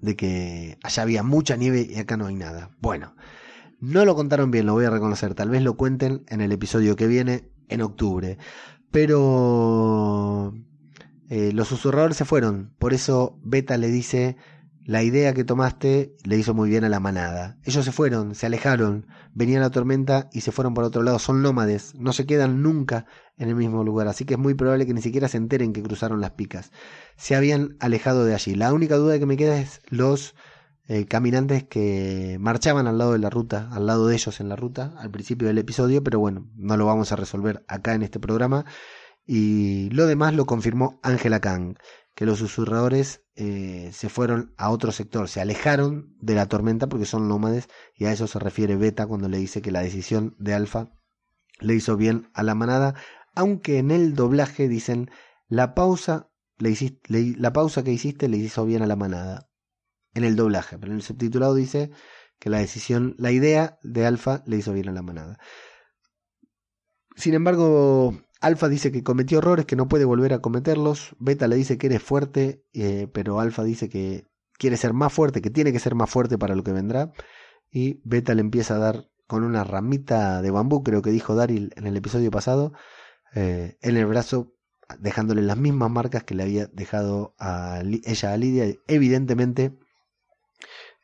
de 0.01 0.17
que 0.17 0.79
allá 0.83 1.03
había 1.03 1.23
mucha 1.23 1.57
nieve 1.57 1.87
y 1.91 1.99
acá 1.99 2.17
no 2.17 2.27
hay 2.27 2.37
nada. 2.37 2.71
Bueno, 2.81 3.17
no 3.81 4.05
lo 4.05 4.15
contaron 4.15 4.51
bien, 4.51 4.67
lo 4.67 4.75
voy 4.75 4.85
a 4.85 4.91
reconocer, 4.91 5.35
tal 5.35 5.51
vez 5.51 5.63
lo 5.63 5.77
cuenten 5.77 6.25
en 6.29 6.41
el 6.41 6.53
episodio 6.53 6.95
que 6.95 7.07
viene, 7.07 7.51
en 7.69 7.83
octubre. 7.83 8.39
Pero 8.93 10.53
eh, 11.29 11.53
los 11.53 11.69
susurradores 11.69 12.17
se 12.17 12.25
fueron, 12.25 12.75
por 12.79 12.93
eso 12.93 13.41
Beta 13.43 13.77
le 13.77 13.89
dice, 13.89 14.37
la 14.91 15.05
idea 15.05 15.35
que 15.35 15.45
tomaste 15.45 16.17
le 16.25 16.37
hizo 16.37 16.53
muy 16.53 16.69
bien 16.69 16.83
a 16.83 16.89
la 16.89 16.99
manada. 16.99 17.59
Ellos 17.63 17.85
se 17.85 17.93
fueron, 17.93 18.35
se 18.35 18.47
alejaron, 18.47 19.07
venía 19.33 19.61
la 19.61 19.71
tormenta 19.71 20.29
y 20.33 20.41
se 20.41 20.51
fueron 20.51 20.75
por 20.75 20.83
otro 20.83 21.05
lado, 21.05 21.21
son 21.21 21.43
nómades, 21.43 21.95
no 21.95 22.13
se 22.13 22.27
quedan 22.27 22.61
nunca 22.61 23.07
en 23.37 23.49
el 23.49 23.55
mismo 23.55 23.85
lugar, 23.85 24.09
así 24.09 24.25
que 24.25 24.35
es 24.35 24.41
muy 24.41 24.55
probable 24.55 24.87
que 24.87 24.93
ni 24.93 25.01
siquiera 25.01 25.29
se 25.29 25.37
enteren 25.37 25.73
que 25.73 25.85
cruzaron 25.85 26.21
las 26.21 26.33
picas. 26.33 26.73
Se 27.17 27.37
habían 27.37 27.77
alejado 27.79 28.25
de 28.25 28.35
allí. 28.35 28.57
La 28.57 28.73
única 28.73 28.97
duda 28.97 29.17
que 29.21 29.27
me 29.27 29.37
queda 29.37 29.61
es 29.61 29.81
los 29.91 30.35
eh, 30.89 31.07
caminantes 31.07 31.63
que 31.63 32.39
marchaban 32.41 32.89
al 32.89 32.99
lado 32.99 33.13
de 33.13 33.21
la 33.21 33.31
ruta, 33.31 33.69
al 33.71 33.87
lado 33.87 34.09
de 34.09 34.17
ellos 34.17 34.41
en 34.41 34.49
la 34.49 34.57
ruta, 34.57 34.95
al 34.99 35.13
principio 35.13 35.47
del 35.47 35.59
episodio, 35.59 36.03
pero 36.03 36.19
bueno, 36.19 36.51
no 36.57 36.77
lo 36.77 36.87
vamos 36.87 37.13
a 37.13 37.17
resolver 37.17 37.65
acá 37.69 37.95
en 37.95 38.03
este 38.03 38.19
programa. 38.19 38.65
Y 39.25 39.89
lo 39.91 40.09
demás 40.09 40.35
lo 40.35 40.47
confirmó 40.47 40.99
Angela 41.05 41.39
Kang, 41.39 41.77
que 42.21 42.27
los 42.27 42.41
susurradores 42.41 43.25
eh, 43.35 43.89
se 43.95 44.11
fueron 44.11 44.53
a 44.59 44.69
otro 44.69 44.93
sector, 44.93 45.27
se 45.27 45.41
alejaron 45.41 46.15
de 46.21 46.35
la 46.35 46.49
tormenta 46.49 46.87
porque 46.87 47.07
son 47.07 47.29
nómades 47.29 47.71
y 47.97 48.05
a 48.05 48.13
eso 48.13 48.27
se 48.27 48.39
refiere 48.39 48.77
Beta 48.77 49.07
cuando 49.07 49.27
le 49.31 49.39
dice 49.39 49.63
que 49.63 49.71
la 49.71 49.81
decisión 49.81 50.37
de 50.39 50.53
Alfa 50.53 50.93
le 51.61 51.75
hizo 51.75 51.97
bien 51.97 52.29
a 52.35 52.43
la 52.43 52.55
manada, 52.55 52.95
aunque 53.35 53.79
en 53.79 53.91
el 53.91 54.15
doblaje 54.15 54.69
dicen 54.69 55.11
la 55.49 55.75
pausa, 55.75 56.29
le 56.59 56.69
hiciste, 56.69 57.01
la 57.39 57.55
pausa 57.55 57.83
que 57.85 57.93
hiciste 57.93 58.29
le 58.29 58.37
hizo 58.37 58.67
bien 58.67 58.83
a 58.83 58.87
la 58.87 58.97
manada 58.97 59.49
en 60.13 60.25
el 60.25 60.37
doblaje, 60.37 60.79
pero 60.79 60.93
en 60.93 60.99
el 60.99 61.03
subtitulado 61.03 61.55
dice 61.55 61.91
que 62.39 62.51
la 62.51 62.59
decisión, 62.59 63.15
la 63.17 63.33
idea 63.33 63.79
de 63.83 64.05
Alfa 64.05 64.43
le 64.45 64.59
hizo 64.59 64.75
bien 64.75 64.91
a 64.91 64.93
la 64.93 65.01
manada. 65.01 65.39
Sin 67.17 67.33
embargo, 67.33 68.15
Alfa 68.41 68.69
dice 68.69 68.91
que 68.91 69.03
cometió 69.03 69.39
errores, 69.39 69.67
que 69.67 69.77
no 69.77 69.89
puede 69.89 70.07
volver 70.07 70.33
a 70.33 70.41
cometerlos. 70.41 71.15
Beta 71.19 71.47
le 71.47 71.57
dice 71.57 71.77
que 71.77 71.89
eres 71.89 72.03
fuerte, 72.03 72.65
eh, 72.73 73.07
pero 73.13 73.39
Alfa 73.39 73.63
dice 73.65 73.89
que 73.89 74.27
quiere 74.59 74.77
ser 74.79 74.95
más 74.95 75.13
fuerte, 75.13 75.43
que 75.43 75.51
tiene 75.51 75.73
que 75.73 75.79
ser 75.79 75.95
más 75.95 76.09
fuerte 76.09 76.39
para 76.39 76.55
lo 76.55 76.65
que 76.65 76.73
vendrá. 76.73 77.13
Y 77.71 78.01
Beta 78.05 78.35
le 78.35 78.41
empieza 78.41 78.77
a 78.77 78.79
dar 78.79 79.11
con 79.27 79.45
una 79.45 79.63
ramita 79.63 80.43
de 80.43 80.51
bambú, 80.51 80.83
creo 80.83 81.03
que 81.03 81.11
dijo 81.11 81.35
Daryl 81.35 81.73
en 81.77 81.87
el 81.87 81.97
episodio 81.97 82.31
pasado, 82.31 82.73
eh, 83.35 83.77
en 83.83 83.97
el 83.97 84.07
brazo, 84.07 84.57
dejándole 84.99 85.43
las 85.43 85.57
mismas 85.57 85.91
marcas 85.91 86.25
que 86.25 86.35
le 86.35 86.43
había 86.43 86.67
dejado 86.67 87.35
ella 87.39 88.33
a 88.33 88.37
Lidia. 88.37 88.75
Evidentemente, 88.89 89.79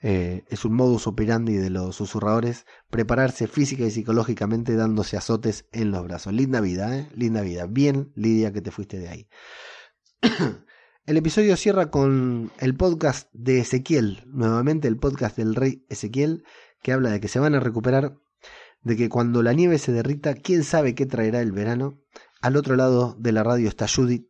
eh, 0.09 0.44
es 0.46 0.64
un 0.64 0.72
modus 0.72 1.09
operandi 1.09 1.57
de 1.57 1.68
los 1.68 1.96
susurradores 1.96 2.64
prepararse 2.90 3.48
física 3.48 3.82
y 3.82 3.90
psicológicamente 3.90 4.76
dándose 4.76 5.16
azotes 5.16 5.66
en 5.72 5.90
los 5.90 6.04
brazos. 6.04 6.32
Linda 6.32 6.61
vida, 6.61 6.96
¿eh? 6.96 7.09
Linda 7.12 7.40
vida. 7.40 7.66
Bien, 7.66 8.12
Lidia, 8.14 8.52
que 8.52 8.61
te 8.61 8.70
fuiste 8.70 9.00
de 9.00 9.09
ahí. 9.09 9.28
el 11.07 11.16
episodio 11.16 11.57
cierra 11.57 11.90
con 11.90 12.52
el 12.61 12.76
podcast 12.76 13.28
de 13.32 13.59
Ezequiel, 13.59 14.22
nuevamente 14.28 14.86
el 14.86 14.96
podcast 14.96 15.36
del 15.36 15.57
rey 15.57 15.84
Ezequiel, 15.88 16.44
que 16.84 16.92
habla 16.92 17.11
de 17.11 17.18
que 17.18 17.26
se 17.26 17.40
van 17.40 17.57
a 17.57 17.61
recuperar, 17.61 18.16
de 18.82 18.94
que 18.94 19.09
cuando 19.09 19.42
la 19.42 19.54
nieve 19.54 19.78
se 19.78 19.90
derrita, 19.90 20.34
quién 20.34 20.62
sabe 20.62 20.94
qué 20.94 21.07
traerá 21.07 21.40
el 21.40 21.50
verano. 21.50 22.00
Al 22.40 22.54
otro 22.54 22.76
lado 22.76 23.16
de 23.18 23.32
la 23.32 23.42
radio 23.42 23.68
está 23.68 23.88
Judith, 23.88 24.28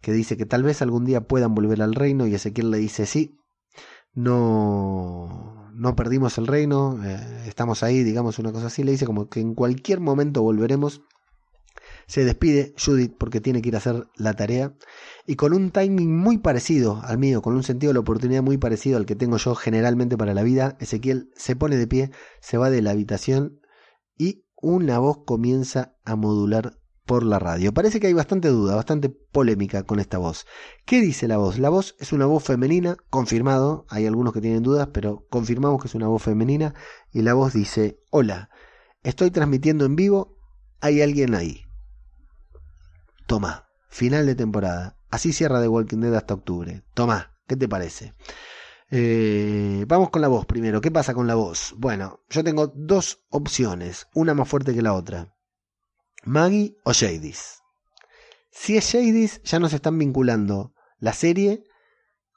que 0.00 0.12
dice 0.12 0.38
que 0.38 0.46
tal 0.46 0.62
vez 0.62 0.80
algún 0.80 1.04
día 1.04 1.26
puedan 1.26 1.54
volver 1.54 1.82
al 1.82 1.94
reino, 1.94 2.26
y 2.26 2.34
Ezequiel 2.34 2.70
le 2.70 2.78
dice 2.78 3.04
sí, 3.04 3.36
no, 4.14 5.70
no 5.74 5.96
perdimos 5.96 6.38
el 6.38 6.46
reino, 6.46 7.02
eh, 7.04 7.44
estamos 7.46 7.82
ahí, 7.82 8.02
digamos 8.02 8.38
una 8.38 8.52
cosa 8.52 8.66
así, 8.66 8.82
le 8.82 8.92
dice 8.92 9.06
como 9.06 9.28
que 9.28 9.40
en 9.40 9.54
cualquier 9.54 10.00
momento 10.00 10.42
volveremos. 10.42 11.02
Se 12.06 12.24
despide 12.24 12.74
Judith 12.84 13.14
porque 13.18 13.40
tiene 13.40 13.62
que 13.62 13.68
ir 13.68 13.74
a 13.74 13.78
hacer 13.78 14.06
la 14.16 14.34
tarea 14.34 14.74
y 15.26 15.36
con 15.36 15.54
un 15.54 15.70
timing 15.70 16.14
muy 16.14 16.38
parecido 16.38 17.00
al 17.04 17.16
mío, 17.18 17.42
con 17.42 17.54
un 17.54 17.62
sentido 17.62 17.90
de 17.90 17.94
la 17.94 18.00
oportunidad 18.00 18.42
muy 18.42 18.58
parecido 18.58 18.98
al 18.98 19.06
que 19.06 19.14
tengo 19.14 19.36
yo 19.38 19.54
generalmente 19.54 20.18
para 20.18 20.34
la 20.34 20.42
vida, 20.42 20.76
Ezequiel 20.80 21.30
se 21.36 21.56
pone 21.56 21.76
de 21.76 21.86
pie, 21.86 22.10
se 22.40 22.58
va 22.58 22.70
de 22.70 22.82
la 22.82 22.90
habitación 22.90 23.60
y 24.18 24.44
una 24.60 24.98
voz 24.98 25.24
comienza 25.24 25.96
a 26.04 26.16
modular 26.16 26.81
por 27.12 27.24
la 27.24 27.38
radio. 27.38 27.74
Parece 27.74 28.00
que 28.00 28.06
hay 28.06 28.14
bastante 28.14 28.48
duda, 28.48 28.74
bastante 28.74 29.10
polémica 29.10 29.82
con 29.82 30.00
esta 30.00 30.16
voz. 30.16 30.46
¿Qué 30.86 31.02
dice 31.02 31.28
la 31.28 31.36
voz? 31.36 31.58
La 31.58 31.68
voz 31.68 31.94
es 31.98 32.14
una 32.14 32.24
voz 32.24 32.42
femenina, 32.42 32.96
confirmado, 33.10 33.84
hay 33.90 34.06
algunos 34.06 34.32
que 34.32 34.40
tienen 34.40 34.62
dudas, 34.62 34.88
pero 34.94 35.26
confirmamos 35.28 35.82
que 35.82 35.88
es 35.88 35.94
una 35.94 36.08
voz 36.08 36.22
femenina 36.22 36.72
y 37.12 37.20
la 37.20 37.34
voz 37.34 37.52
dice, 37.52 38.00
hola, 38.08 38.48
estoy 39.02 39.30
transmitiendo 39.30 39.84
en 39.84 39.94
vivo, 39.94 40.38
hay 40.80 41.02
alguien 41.02 41.34
ahí. 41.34 41.66
Toma, 43.26 43.68
final 43.90 44.24
de 44.24 44.34
temporada. 44.34 44.96
Así 45.10 45.34
cierra 45.34 45.60
The 45.60 45.68
Walking 45.68 45.98
Dead 45.98 46.14
hasta 46.14 46.32
octubre. 46.32 46.82
Toma, 46.94 47.36
¿qué 47.46 47.56
te 47.58 47.68
parece? 47.68 48.14
Eh, 48.90 49.84
vamos 49.86 50.08
con 50.08 50.22
la 50.22 50.28
voz 50.28 50.46
primero. 50.46 50.80
¿Qué 50.80 50.90
pasa 50.90 51.12
con 51.12 51.26
la 51.26 51.34
voz? 51.34 51.74
Bueno, 51.76 52.20
yo 52.30 52.42
tengo 52.42 52.72
dos 52.74 53.22
opciones, 53.28 54.06
una 54.14 54.32
más 54.32 54.48
fuerte 54.48 54.72
que 54.72 54.80
la 54.80 54.94
otra. 54.94 55.34
Maggie 56.24 56.76
o 56.84 56.92
Jadis. 56.92 57.62
Si 58.52 58.76
es 58.76 58.92
Jadis, 58.92 59.42
ya 59.42 59.58
nos 59.58 59.72
están 59.72 59.98
vinculando 59.98 60.72
la 60.98 61.12
serie 61.14 61.64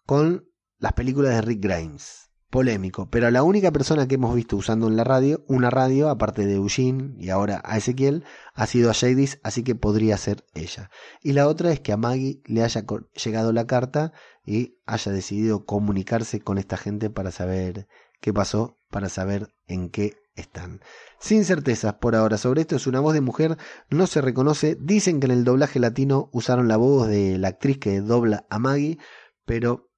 con 0.07 0.49
las 0.79 0.93
películas 0.93 1.35
de 1.35 1.41
Rick 1.41 1.61
Grimes. 1.61 2.31
Polémico, 2.49 3.09
pero 3.09 3.29
la 3.31 3.43
única 3.43 3.71
persona 3.71 4.07
que 4.07 4.15
hemos 4.15 4.33
visto 4.33 4.55
usando 4.55 4.87
en 4.87 4.95
la 4.95 5.03
radio, 5.03 5.43
una 5.47 5.69
radio, 5.69 6.09
aparte 6.09 6.45
de 6.45 6.55
Eugene 6.55 7.13
y 7.17 7.29
ahora 7.29 7.61
a 7.65 7.77
Ezequiel, 7.77 8.23
ha 8.53 8.65
sido 8.65 8.89
a 8.89 8.93
Jadis, 8.93 9.39
así 9.43 9.61
que 9.61 9.75
podría 9.75 10.15
ser 10.15 10.45
ella. 10.53 10.89
Y 11.21 11.33
la 11.33 11.49
otra 11.49 11.71
es 11.73 11.81
que 11.81 11.91
a 11.91 11.97
Maggie 11.97 12.41
le 12.45 12.63
haya 12.63 12.85
llegado 13.23 13.51
la 13.51 13.67
carta 13.67 14.13
y 14.45 14.77
haya 14.85 15.11
decidido 15.11 15.65
comunicarse 15.65 16.39
con 16.39 16.57
esta 16.57 16.77
gente 16.77 17.09
para 17.09 17.31
saber 17.31 17.87
qué 18.21 18.31
pasó, 18.31 18.77
para 18.89 19.09
saber 19.09 19.53
en 19.67 19.89
qué 19.89 20.13
están. 20.35 20.81
Sin 21.19 21.45
certezas 21.45 21.95
por 21.95 22.15
ahora 22.15 22.37
sobre 22.37 22.61
esto, 22.61 22.75
es 22.75 22.87
una 22.87 22.99
voz 22.99 23.13
de 23.13 23.21
mujer, 23.21 23.57
no 23.89 24.07
se 24.07 24.21
reconoce. 24.21 24.77
Dicen 24.79 25.19
que 25.19 25.25
en 25.25 25.31
el 25.31 25.43
doblaje 25.43 25.79
latino 25.79 26.29
usaron 26.31 26.67
la 26.67 26.77
voz 26.77 27.07
de 27.07 27.37
la 27.37 27.49
actriz 27.49 27.79
que 27.79 28.01
dobla 28.01 28.45
a 28.49 28.59
Maggie, 28.59 28.97
pero 29.45 29.89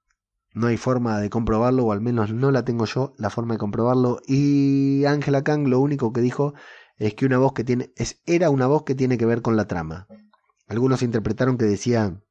no 0.53 0.67
hay 0.67 0.77
forma 0.77 1.19
de 1.19 1.29
comprobarlo, 1.29 1.85
o 1.85 1.91
al 1.91 2.01
menos 2.01 2.33
no 2.33 2.51
la 2.51 2.65
tengo 2.65 2.85
yo, 2.85 3.13
la 3.17 3.29
forma 3.29 3.55
de 3.55 3.59
comprobarlo. 3.59 4.19
Y 4.27 5.05
Angela 5.05 5.43
Kang 5.43 5.67
lo 5.67 5.79
único 5.79 6.13
que 6.13 6.21
dijo 6.21 6.53
es 6.97 7.13
que 7.13 7.25
una 7.25 7.37
voz 7.37 7.53
que 7.53 7.63
tiene, 7.63 7.91
es, 7.95 8.21
era 8.25 8.49
una 8.49 8.67
voz 8.67 8.83
que 8.83 8.95
tiene 8.95 9.17
que 9.17 9.25
ver 9.25 9.41
con 9.41 9.55
la 9.55 9.67
trama. 9.67 10.07
Algunos 10.67 11.01
interpretaron 11.01 11.57
que 11.57 11.65
decía 11.65 12.21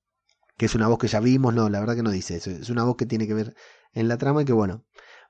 que 0.57 0.67
es 0.67 0.75
una 0.75 0.89
voz 0.89 0.99
que 0.99 1.09
ya 1.09 1.21
vimos, 1.21 1.55
no, 1.55 1.69
la 1.69 1.81
verdad 1.81 1.97
que 1.97 2.03
no 2.03 2.11
dice 2.11 2.37
eso, 2.37 2.51
es 2.51 2.71
una 2.71 2.85
voz 2.85 2.97
que 2.97 3.07
tiene 3.07 3.27
que 3.27 3.35
ver 3.35 3.55
en 3.93 4.09
la 4.09 4.19
trama 4.19 4.43
y 4.43 4.45
que 4.45 4.53
bueno, 4.53 4.85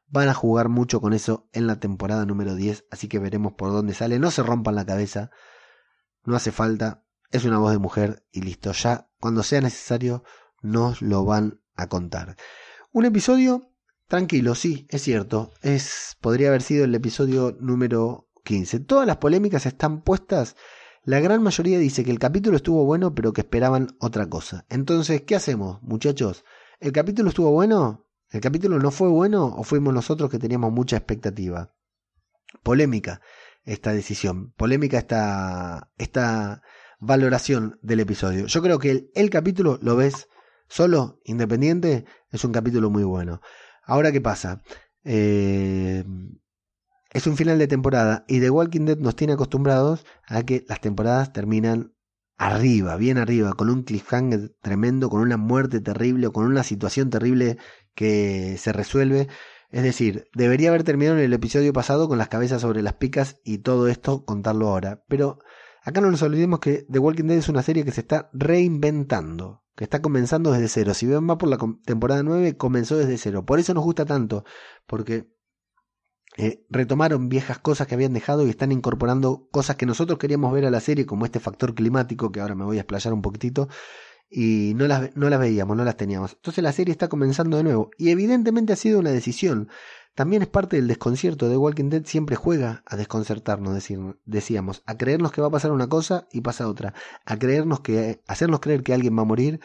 Van 0.09 0.28
a 0.28 0.34
jugar 0.34 0.68
mucho 0.68 1.00
con 1.00 1.12
eso 1.12 1.48
en 1.52 1.66
la 1.66 1.80
temporada 1.80 2.24
número 2.26 2.54
10, 2.54 2.86
así 2.90 3.09
que 3.09 3.18
veremos 3.18 3.54
por 3.54 3.72
dónde 3.72 3.94
sale. 3.94 4.18
No 4.18 4.30
se 4.30 4.42
rompan 4.42 4.74
la 4.74 4.86
cabeza, 4.86 5.30
no 6.24 6.36
hace 6.36 6.52
falta, 6.52 7.04
es 7.32 7.44
una 7.44 7.59
voz 7.59 7.72
de 7.72 7.78
mujer 7.78 8.24
y 8.30 8.42
listo, 8.42 8.72
ya 8.72 9.09
cuando 9.18 9.42
sea 9.42 9.61
necesario 9.61 10.22
nos 10.62 11.02
lo 11.02 11.24
van 11.24 11.61
a 11.74 11.88
contar. 11.88 12.36
Un 12.92 13.04
episodio 13.04 13.72
tranquilo, 14.07 14.54
sí, 14.54 14.86
es 14.90 15.02
cierto, 15.02 15.52
es 15.62 16.16
podría 16.20 16.48
haber 16.48 16.62
sido 16.62 16.84
el 16.84 16.94
episodio 16.94 17.57
número 17.61 18.28
15. 18.44 18.80
Todas 18.80 19.07
las 19.07 19.16
polémicas 19.16 19.66
están 19.66 20.02
puestas 20.02 20.57
la 21.07 21.20
gran 21.20 21.40
mayoría 21.40 21.78
dice 21.78 22.02
que 22.02 22.11
el 22.11 22.18
capítulo 22.18 22.57
estuvo 22.57 22.84
bueno, 22.84 23.14
pero 23.14 23.32
que 23.32 23.42
esperaban 23.42 23.96
otra 24.00 24.28
cosa. 24.28 24.66
Entonces, 24.68 25.22
¿qué 25.22 25.36
hacemos, 25.36 25.80
muchachos? 25.80 26.44
¿El 26.80 26.90
capítulo 26.90 27.28
estuvo 27.28 27.52
bueno? 27.52 28.05
¿El 28.30 28.40
capítulo 28.40 28.78
no 28.78 28.90
fue 28.90 29.08
bueno 29.08 29.46
o 29.46 29.62
fuimos 29.62 29.94
nosotros 29.94 30.30
que 30.30 30.38
teníamos 30.38 30.72
mucha 30.72 30.96
expectativa? 30.96 31.74
Polémica 32.62 33.20
esta 33.66 33.92
decisión, 33.92 34.52
polémica 34.52 34.96
esta, 34.96 35.90
esta 35.98 36.62
valoración 37.00 37.78
del 37.82 38.00
episodio. 38.00 38.46
Yo 38.46 38.62
creo 38.62 38.78
que 38.78 39.10
el, 39.14 39.30
capítulo 39.30 39.78
lo 39.82 39.96
ves 39.96 40.28
solo, 40.68 41.20
independiente, 41.24 42.04
es 42.30 42.44
un 42.44 42.52
capítulo 42.52 42.90
muy 42.90 43.02
bueno. 43.02 43.40
Ahora, 43.84 44.12
¿qué 44.12 44.20
pasa? 44.20 44.62
Eh, 45.04 46.04
es 47.10 47.26
un 47.26 47.36
final 47.36 47.58
de 47.58 47.66
temporada 47.66 48.24
y 48.28 48.40
The 48.40 48.50
Walking 48.50 48.86
Dead 48.86 48.98
nos 48.98 49.16
tiene 49.16 49.34
acostumbrados 49.34 50.06
a 50.26 50.44
que 50.44 50.64
las 50.68 50.80
temporadas 50.80 51.32
terminan 51.32 51.92
arriba, 52.36 52.96
bien 52.96 53.18
arriba, 53.18 53.54
con 53.54 53.68
un 53.70 53.82
cliffhanger 53.82 54.54
tremendo, 54.60 55.08
con 55.10 55.20
una 55.20 55.36
muerte 55.36 55.80
terrible 55.80 56.28
o 56.28 56.32
con 56.32 56.46
una 56.46 56.62
situación 56.62 57.10
terrible 57.10 57.58
que 57.97 58.57
se 58.59 58.72
resuelve. 58.72 59.26
Es 59.70 59.82
decir, 59.82 60.28
debería 60.32 60.68
haber 60.68 60.84
terminado 60.84 61.18
en 61.18 61.24
el 61.24 61.32
episodio 61.32 61.72
pasado 61.72 62.09
con 62.09 62.18
las 62.18 62.28
cabezas 62.28 62.62
sobre 62.62 62.82
las 62.82 62.94
picas 62.94 63.40
y 63.42 63.59
todo 63.59 63.88
esto 63.88 64.24
contarlo 64.24 64.68
ahora. 64.68 65.03
Pero 65.09 65.40
acá 65.82 66.01
no 66.01 66.12
nos 66.12 66.22
olvidemos 66.22 66.61
que 66.61 66.86
The 66.88 67.01
Walking 67.01 67.24
Dead 67.24 67.38
es 67.38 67.49
una 67.49 67.64
serie 67.64 67.84
que 67.84 67.90
se 67.90 68.03
está 68.03 68.30
reinventando, 68.32 69.64
que 69.74 69.82
está 69.82 70.01
comenzando 70.01 70.53
desde 70.53 70.68
cero. 70.68 70.94
Si 70.94 71.07
ven 71.07 71.28
va 71.28 71.38
por 71.38 71.49
la 71.49 71.59
temporada 71.84 72.22
9, 72.22 72.57
comenzó 72.57 72.97
desde 72.97 73.18
cero. 73.18 73.44
Por 73.44 73.59
eso 73.59 73.74
nos 73.74 73.82
gusta 73.82 74.05
tanto, 74.05 74.44
porque 74.86 75.26
eh, 76.36 76.66
retomaron 76.68 77.30
viejas 77.30 77.59
cosas 77.59 77.86
que 77.86 77.94
habían 77.94 78.12
dejado 78.12 78.47
y 78.47 78.51
están 78.51 78.70
incorporando 78.70 79.49
cosas 79.51 79.76
que 79.76 79.86
nosotros 79.86 80.18
queríamos 80.18 80.53
ver 80.53 80.66
a 80.66 80.70
la 80.70 80.80
serie, 80.80 81.07
como 81.07 81.24
este 81.24 81.40
factor 81.40 81.74
climático, 81.74 82.30
que 82.30 82.40
ahora 82.40 82.55
me 82.55 82.64
voy 82.64 82.76
a 82.76 82.80
explayar 82.80 83.14
un 83.14 83.22
poquitito, 83.22 83.68
y 84.28 84.72
no 84.74 84.86
las, 84.86 85.14
no 85.16 85.30
las 85.30 85.40
veíamos, 85.40 85.76
no 85.76 85.84
las 85.84 85.96
teníamos. 85.96 86.32
Entonces 86.34 86.62
la 86.62 86.72
serie 86.72 86.92
está 86.92 87.08
comenzando 87.08 87.56
de 87.56 87.62
nuevo 87.62 87.90
y 87.96 88.10
evidentemente 88.10 88.72
ha 88.72 88.76
sido 88.76 88.98
una 88.98 89.10
decisión. 89.10 89.68
También 90.14 90.42
es 90.42 90.48
parte 90.48 90.76
del 90.76 90.88
desconcierto 90.88 91.48
de 91.48 91.58
Walking 91.58 91.90
Dead, 91.90 92.06
siempre 92.06 92.36
juega 92.36 92.82
a 92.86 92.96
desconcertarnos, 92.96 93.74
decíamos, 94.24 94.82
a 94.86 94.96
creernos 94.96 95.30
que 95.30 95.42
va 95.42 95.48
a 95.48 95.50
pasar 95.50 95.72
una 95.72 95.88
cosa 95.88 96.26
y 96.32 96.40
pasa 96.40 96.68
otra, 96.68 96.94
a 97.26 97.38
creernos 97.38 97.80
que, 97.80 98.22
hacernos 98.26 98.60
creer 98.60 98.82
que 98.82 98.94
alguien 98.94 99.16
va 99.16 99.22
a 99.22 99.26
morir 99.26 99.60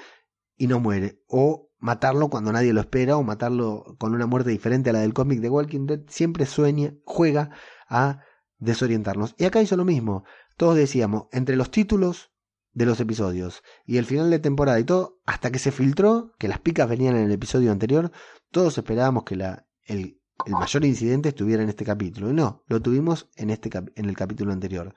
y 0.57 0.68
no 0.68 0.82
muere, 0.82 1.24
o 1.28 1.70
matarlo 1.80 2.30
cuando 2.30 2.51
nadie 2.51 2.74
lo 2.74 2.82
espera, 2.82 3.16
o 3.16 3.24
matarlo 3.24 3.95
con 3.97 4.14
una 4.14 4.28
muerte 4.28 4.49
diferente 4.49 4.89
a 4.89 4.93
la 4.93 4.99
del 4.99 5.14
cómic 5.14 5.39
de 5.39 5.49
Walking 5.49 5.86
Dead, 5.88 6.01
siempre 6.07 6.45
sueña, 6.45 6.95
juega 7.05 7.51
a 7.88 8.20
desorientarnos. 8.59 9.36
Y 9.38 9.45
acá 9.45 9.62
hizo 9.62 9.78
lo 9.78 9.86
mismo, 9.86 10.26
todos 10.57 10.76
decíamos, 10.76 11.28
entre 11.32 11.55
los 11.55 11.72
títulos 11.72 12.31
de 12.74 12.86
los 12.86 13.00
episodios 13.00 13.64
y 13.86 13.98
el 13.98 14.06
final 14.06 14.30
de 14.30 14.40
temporada 14.40 14.80
y 14.80 14.84
todo, 14.84 15.20
hasta 15.26 15.52
que 15.52 15.60
se 15.60 15.72
filtró 15.72 16.34
que 16.40 16.48
las 16.48 16.60
picas 16.60 16.88
venían 16.90 17.16
en 17.16 17.26
el 17.26 17.32
episodio 17.32 17.72
anterior, 17.72 18.12
todos 18.50 18.78
esperábamos 18.78 19.24
que 19.24 19.36
la, 19.36 19.66
el, 19.86 20.20
el 20.46 20.54
mayor 20.54 20.86
incidente 20.86 21.30
estuviera 21.30 21.64
en 21.64 21.70
este 21.70 21.86
capítulo. 21.86 22.30
Y 22.30 22.34
no, 22.34 22.64
lo 22.68 22.82
tuvimos 22.82 23.30
en, 23.36 23.50
este 23.50 23.70
en 23.96 24.06
el 24.06 24.16
capítulo 24.16 24.54
anterior. 24.54 24.96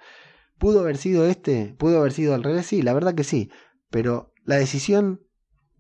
¿Pudo 0.59 0.81
haber 0.81 0.97
sido 0.97 1.27
este? 1.27 1.75
¿Pudo 1.79 1.99
haber 1.99 2.13
sido 2.13 2.35
al 2.35 2.43
revés? 2.43 2.67
Sí, 2.67 2.83
la 2.83 2.95
verdad 2.95 3.15
que 3.15 3.25
sí. 3.25 3.51
Pero 3.91 4.33
la 4.45 4.57
decisión 4.57 5.21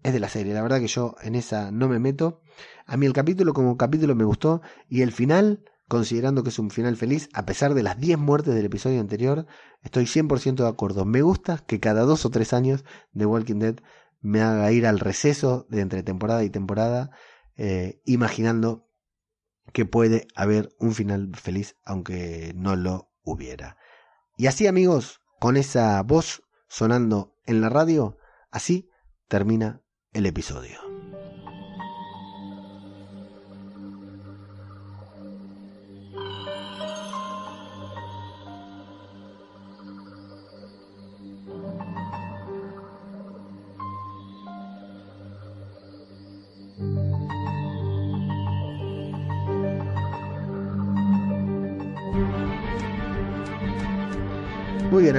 es 0.02 0.12
de 0.12 0.20
la 0.20 0.28
serie. 0.28 0.54
La 0.54 0.62
verdad 0.62 0.80
que 0.80 0.88
yo 0.88 1.14
en 1.22 1.34
esa 1.34 1.70
no 1.70 1.88
me 1.88 1.98
meto. 1.98 2.40
A 2.86 2.96
mí 2.96 3.06
el 3.06 3.12
capítulo 3.12 3.54
como 3.54 3.76
capítulo 3.76 4.14
me 4.14 4.24
gustó. 4.24 4.62
Y 4.88 5.02
el 5.02 5.12
final, 5.12 5.64
considerando 5.88 6.42
que 6.42 6.48
es 6.48 6.58
un 6.58 6.70
final 6.70 6.96
feliz, 6.96 7.28
a 7.32 7.44
pesar 7.46 7.74
de 7.74 7.82
las 7.82 7.98
10 7.98 8.18
muertes 8.18 8.54
del 8.54 8.64
episodio 8.64 9.00
anterior, 9.00 9.46
estoy 9.82 10.04
100% 10.04 10.56
de 10.62 10.68
acuerdo. 10.68 11.04
Me 11.04 11.22
gusta 11.22 11.58
que 11.66 11.80
cada 11.80 12.02
dos 12.02 12.24
o 12.24 12.30
tres 12.30 12.52
años 12.52 12.84
de 13.12 13.26
Walking 13.26 13.58
Dead 13.58 13.76
me 14.20 14.40
haga 14.40 14.72
ir 14.72 14.86
al 14.86 15.00
receso 15.00 15.66
de 15.68 15.80
entre 15.80 16.02
temporada 16.02 16.44
y 16.44 16.50
temporada, 16.50 17.10
eh, 17.56 18.00
imaginando 18.04 18.88
que 19.72 19.84
puede 19.84 20.26
haber 20.34 20.74
un 20.78 20.94
final 20.94 21.30
feliz 21.34 21.76
aunque 21.84 22.52
no 22.54 22.76
lo 22.76 23.10
hubiera. 23.22 23.76
Y 24.36 24.46
así 24.46 24.66
amigos, 24.66 25.20
con 25.40 25.56
esa 25.56 26.02
voz 26.02 26.42
sonando 26.68 27.36
en 27.46 27.60
la 27.60 27.68
radio, 27.68 28.16
así 28.50 28.88
termina 29.28 29.82
el 30.12 30.26
episodio. 30.26 30.83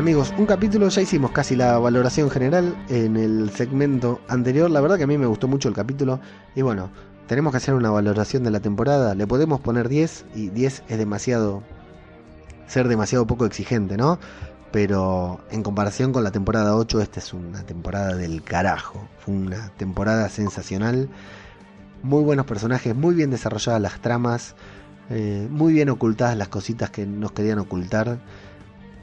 Amigos, 0.05 0.35
un 0.37 0.45
capítulo, 0.45 0.87
ya 0.87 1.01
hicimos 1.01 1.31
casi 1.31 1.55
la 1.55 1.79
valoración 1.79 2.29
general 2.29 2.75
en 2.89 3.17
el 3.17 3.49
segmento 3.49 4.21
anterior, 4.27 4.69
la 4.69 4.79
verdad 4.79 4.97
que 4.97 5.05
a 5.05 5.07
mí 5.07 5.17
me 5.17 5.25
gustó 5.25 5.47
mucho 5.47 5.67
el 5.67 5.73
capítulo 5.73 6.19
y 6.53 6.61
bueno, 6.61 6.91
tenemos 7.25 7.49
que 7.49 7.57
hacer 7.57 7.73
una 7.73 7.89
valoración 7.89 8.43
de 8.43 8.51
la 8.51 8.59
temporada, 8.59 9.15
le 9.15 9.25
podemos 9.25 9.61
poner 9.61 9.89
10 9.89 10.25
y 10.35 10.49
10 10.49 10.83
es 10.87 10.97
demasiado, 10.99 11.63
ser 12.67 12.87
demasiado 12.87 13.25
poco 13.25 13.47
exigente, 13.47 13.97
¿no? 13.97 14.19
Pero 14.71 15.39
en 15.49 15.63
comparación 15.63 16.13
con 16.13 16.23
la 16.23 16.29
temporada 16.29 16.75
8, 16.75 17.01
esta 17.01 17.19
es 17.19 17.33
una 17.33 17.63
temporada 17.63 18.13
del 18.13 18.43
carajo, 18.43 19.07
fue 19.17 19.33
una 19.33 19.69
temporada 19.69 20.29
sensacional, 20.29 21.09
muy 22.03 22.21
buenos 22.21 22.45
personajes, 22.45 22.95
muy 22.95 23.15
bien 23.15 23.31
desarrolladas 23.31 23.81
las 23.81 23.99
tramas, 24.01 24.53
eh, 25.09 25.47
muy 25.49 25.73
bien 25.73 25.89
ocultadas 25.89 26.37
las 26.37 26.49
cositas 26.49 26.91
que 26.91 27.07
nos 27.07 27.31
querían 27.31 27.57
ocultar. 27.57 28.19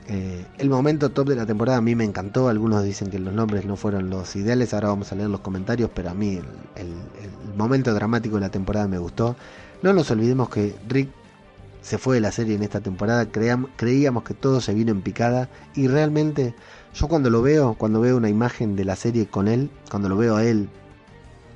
Eh, 0.08 0.44
el 0.58 0.68
momento 0.68 1.10
top 1.10 1.28
de 1.28 1.36
la 1.36 1.46
temporada 1.46 1.78
a 1.78 1.80
mí 1.80 1.94
me 1.94 2.04
encantó. 2.04 2.48
Algunos 2.48 2.84
dicen 2.84 3.10
que 3.10 3.18
los 3.18 3.32
nombres 3.32 3.64
no 3.64 3.76
fueron 3.76 4.10
los 4.10 4.34
ideales. 4.36 4.74
Ahora 4.74 4.88
vamos 4.88 5.12
a 5.12 5.14
leer 5.14 5.30
los 5.30 5.40
comentarios. 5.40 5.90
Pero 5.94 6.10
a 6.10 6.14
mí 6.14 6.40
el, 6.76 6.94
momento 7.56 7.92
dramático 7.92 8.36
de 8.36 8.40
la 8.40 8.50
temporada 8.50 8.88
me 8.88 8.98
gustó. 8.98 9.36
No 9.82 9.92
nos 9.92 10.10
olvidemos 10.10 10.48
que 10.48 10.74
Rick 10.88 11.10
se 11.82 11.98
fue 11.98 12.16
de 12.16 12.20
la 12.20 12.32
serie 12.32 12.54
en 12.54 12.62
esta 12.62 12.80
temporada. 12.80 13.26
creíamos 13.26 14.22
que 14.22 14.34
todo 14.34 14.60
se 14.60 14.74
vino 14.74 14.90
en 14.90 15.02
picada. 15.02 15.48
Y 15.74 15.88
realmente, 15.88 16.54
yo 16.94 17.08
cuando 17.08 17.30
lo 17.30 17.42
veo, 17.42 17.74
cuando 17.74 18.00
veo 18.00 18.16
una 18.16 18.28
imagen 18.28 18.76
de 18.76 18.84
la 18.84 18.96
serie 18.96 19.26
con 19.26 19.48
él, 19.48 19.70
cuando 19.90 20.08
lo 20.08 20.16
veo 20.16 20.36
a 20.36 20.44
él, 20.44 20.68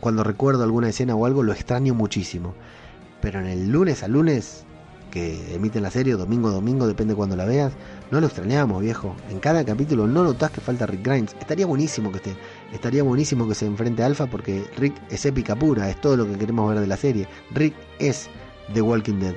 cuando 0.00 0.22
recuerdo 0.22 0.62
alguna 0.62 0.88
escena 0.88 1.14
o 1.14 1.26
algo, 1.26 1.42
lo 1.42 1.52
extraño 1.52 1.94
muchísimo. 1.94 2.54
Pero 3.20 3.40
en 3.40 3.46
el 3.46 3.70
lunes 3.70 4.02
a 4.02 4.08
lunes 4.08 4.66
que 5.16 5.54
emiten 5.54 5.82
la 5.82 5.90
serie, 5.90 6.12
domingo 6.12 6.50
domingo, 6.50 6.86
depende 6.86 7.14
cuando 7.14 7.36
la 7.36 7.46
veas, 7.46 7.72
no 8.10 8.20
lo 8.20 8.26
extrañamos, 8.26 8.82
viejo. 8.82 9.16
En 9.30 9.40
cada 9.40 9.64
capítulo 9.64 10.06
no 10.06 10.22
notas 10.22 10.50
que 10.50 10.60
falta 10.60 10.84
Rick 10.84 11.02
Grimes. 11.02 11.34
Estaría 11.40 11.64
buenísimo 11.64 12.10
que 12.10 12.18
esté. 12.18 12.36
Estaría 12.70 13.02
buenísimo 13.02 13.48
que 13.48 13.54
se 13.54 13.64
enfrente 13.64 14.02
a 14.02 14.06
Alpha 14.06 14.26
porque 14.26 14.66
Rick 14.76 14.94
es 15.08 15.24
épica 15.24 15.56
pura, 15.56 15.88
es 15.88 15.98
todo 16.02 16.18
lo 16.18 16.26
que 16.26 16.36
queremos 16.36 16.68
ver 16.68 16.80
de 16.80 16.86
la 16.86 16.98
serie. 16.98 17.26
Rick 17.54 17.74
es 17.98 18.28
The 18.74 18.82
Walking 18.82 19.18
Dead. 19.20 19.34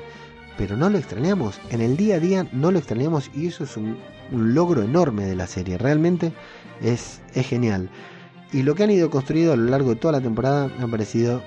Pero 0.58 0.76
no 0.76 0.90
lo 0.90 0.98
extrañamos. 0.98 1.62
En 1.70 1.80
el 1.80 1.96
día 1.96 2.16
a 2.16 2.20
día 2.20 2.46
no 2.52 2.72
lo 2.72 2.80
extrañamos 2.80 3.32
y 3.34 3.48
eso 3.48 3.64
es 3.64 3.78
un, 3.78 3.98
logro 4.34 4.84
enorme 4.84 5.28
de 5.28 5.38
la 5.38 5.48
serie. 5.48 5.78
Realmente 5.78 6.34
es, 6.82 7.22
es 7.36 7.48
genial. 7.48 7.90
Y 8.52 8.64
lo 8.64 8.76
que 8.76 8.84
han 8.84 8.92
ido 8.92 9.10
construido 9.10 9.54
a 9.54 9.56
lo 9.56 9.70
largo 9.70 9.92
de 9.92 9.96
toda 9.96 10.12
la 10.12 10.22
temporada 10.22 10.70
me 10.78 10.84
ha 10.84 10.88
parecido 10.88 11.42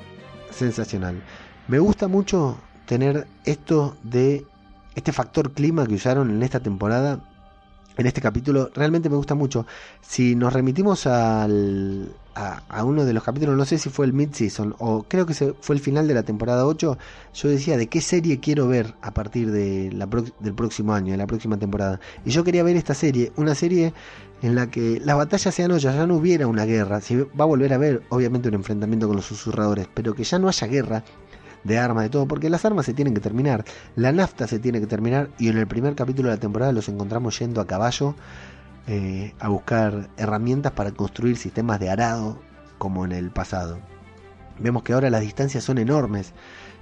sensacional. 0.51 1.23
Me 1.69 1.79
gusta 1.79 2.09
mucho 2.09 2.57
tener 2.87 3.27
esto 3.45 3.97
de 4.03 4.47
este 4.95 5.13
factor 5.13 5.53
clima 5.53 5.87
que 5.87 5.95
usaron 5.95 6.31
en 6.31 6.43
esta 6.43 6.61
temporada, 6.61 7.21
en 7.97 8.07
este 8.07 8.21
capítulo, 8.21 8.71
realmente 8.75 9.09
me 9.09 9.17
gusta 9.17 9.35
mucho. 9.35 9.67
Si 10.01 10.35
nos 10.35 10.53
remitimos 10.53 11.07
al, 11.07 12.15
a, 12.35 12.85
uno 12.85 13.05
de 13.05 13.13
los 13.13 13.23
capítulos, 13.23 13.57
no 13.57 13.65
sé 13.65 13.79
si 13.79 13.91
fue 13.91 14.07
el 14.07 14.13
mid-season 14.13 14.75
o 14.79 15.05
creo 15.05 15.27
que 15.27 15.35
fue 15.35 15.77
el 15.77 15.81
final 15.81 16.09
de 16.09 16.15
la 16.15 16.23
temporada 16.23 16.67
8, 16.67 16.99
yo 17.35 17.49
decía 17.49 17.77
de 17.77 17.89
qué 17.89 18.01
serie 18.01 18.41
quiero 18.41 18.67
ver 18.69 18.95
a 19.03 19.13
partir 19.13 19.51
de 19.51 19.91
la 19.93 20.07
del 20.41 20.55
próximo 20.55 20.95
año, 20.95 21.13
de 21.13 21.19
la 21.19 21.27
próxima 21.27 21.59
temporada. 21.59 22.01
Y 22.25 22.31
yo 22.31 22.45
quería 22.45 22.63
ver 22.63 22.77
esta 22.77 22.95
serie, 22.95 23.33
una 23.37 23.55
serie 23.55 23.93
en 24.43 24.55
la 24.55 24.71
que 24.71 25.01
las 25.05 25.17
batallas 25.17 25.55
sean 25.55 25.71
ollas, 25.71 25.95
ya 25.95 26.07
no 26.07 26.17
hubiera 26.17 26.47
una 26.47 26.65
guerra, 26.65 27.01
si 27.01 27.17
va 27.17 27.45
a 27.45 27.45
volver 27.45 27.73
a 27.73 27.77
haber 27.77 28.03
obviamente 28.09 28.49
un 28.49 28.55
enfrentamiento 28.55 29.07
con 29.07 29.17
los 29.17 29.27
susurradores, 29.27 29.89
pero 29.95 30.15
que 30.15 30.25
ya 30.25 30.39
no 30.39 30.49
haya 30.49 30.67
guerra, 30.67 31.05
de 31.65 31.79
armas, 31.79 32.05
de 32.05 32.11
todo, 32.11 32.27
porque 32.27 32.51
las 32.51 32.65
armas 32.65 32.87
se 32.87 32.95
tienen 32.95 33.15
que 33.15 33.21
terminar, 33.21 33.65
la 33.97 34.13
nafta 34.13 34.47
se 34.47 34.59
tiene 34.59 34.81
que 34.81 34.87
terminar 34.87 35.31
y 35.39 35.49
en 35.49 35.59
el 35.59 35.67
primer 35.67 35.95
capítulo 35.95 36.29
de 36.29 36.37
la 36.37 36.41
temporada 36.41 36.73
los 36.73 36.89
encontramos 36.89 37.39
yendo 37.39 37.61
a 37.61 37.67
caballo 37.67 38.15
eh, 38.89 39.33
a 39.39 39.49
buscar 39.49 40.09
herramientas 40.17 40.73
para 40.73 40.91
construir 40.91 41.37
sistemas 41.37 41.79
de 41.79 41.91
arado 41.91 42.41
como 42.79 43.05
en 43.05 43.13
el 43.13 43.31
pasado. 43.31 43.79
Vemos 44.59 44.83
que 44.83 44.93
ahora 44.93 45.09
las 45.09 45.21
distancias 45.21 45.63
son 45.63 45.79
enormes. 45.79 46.33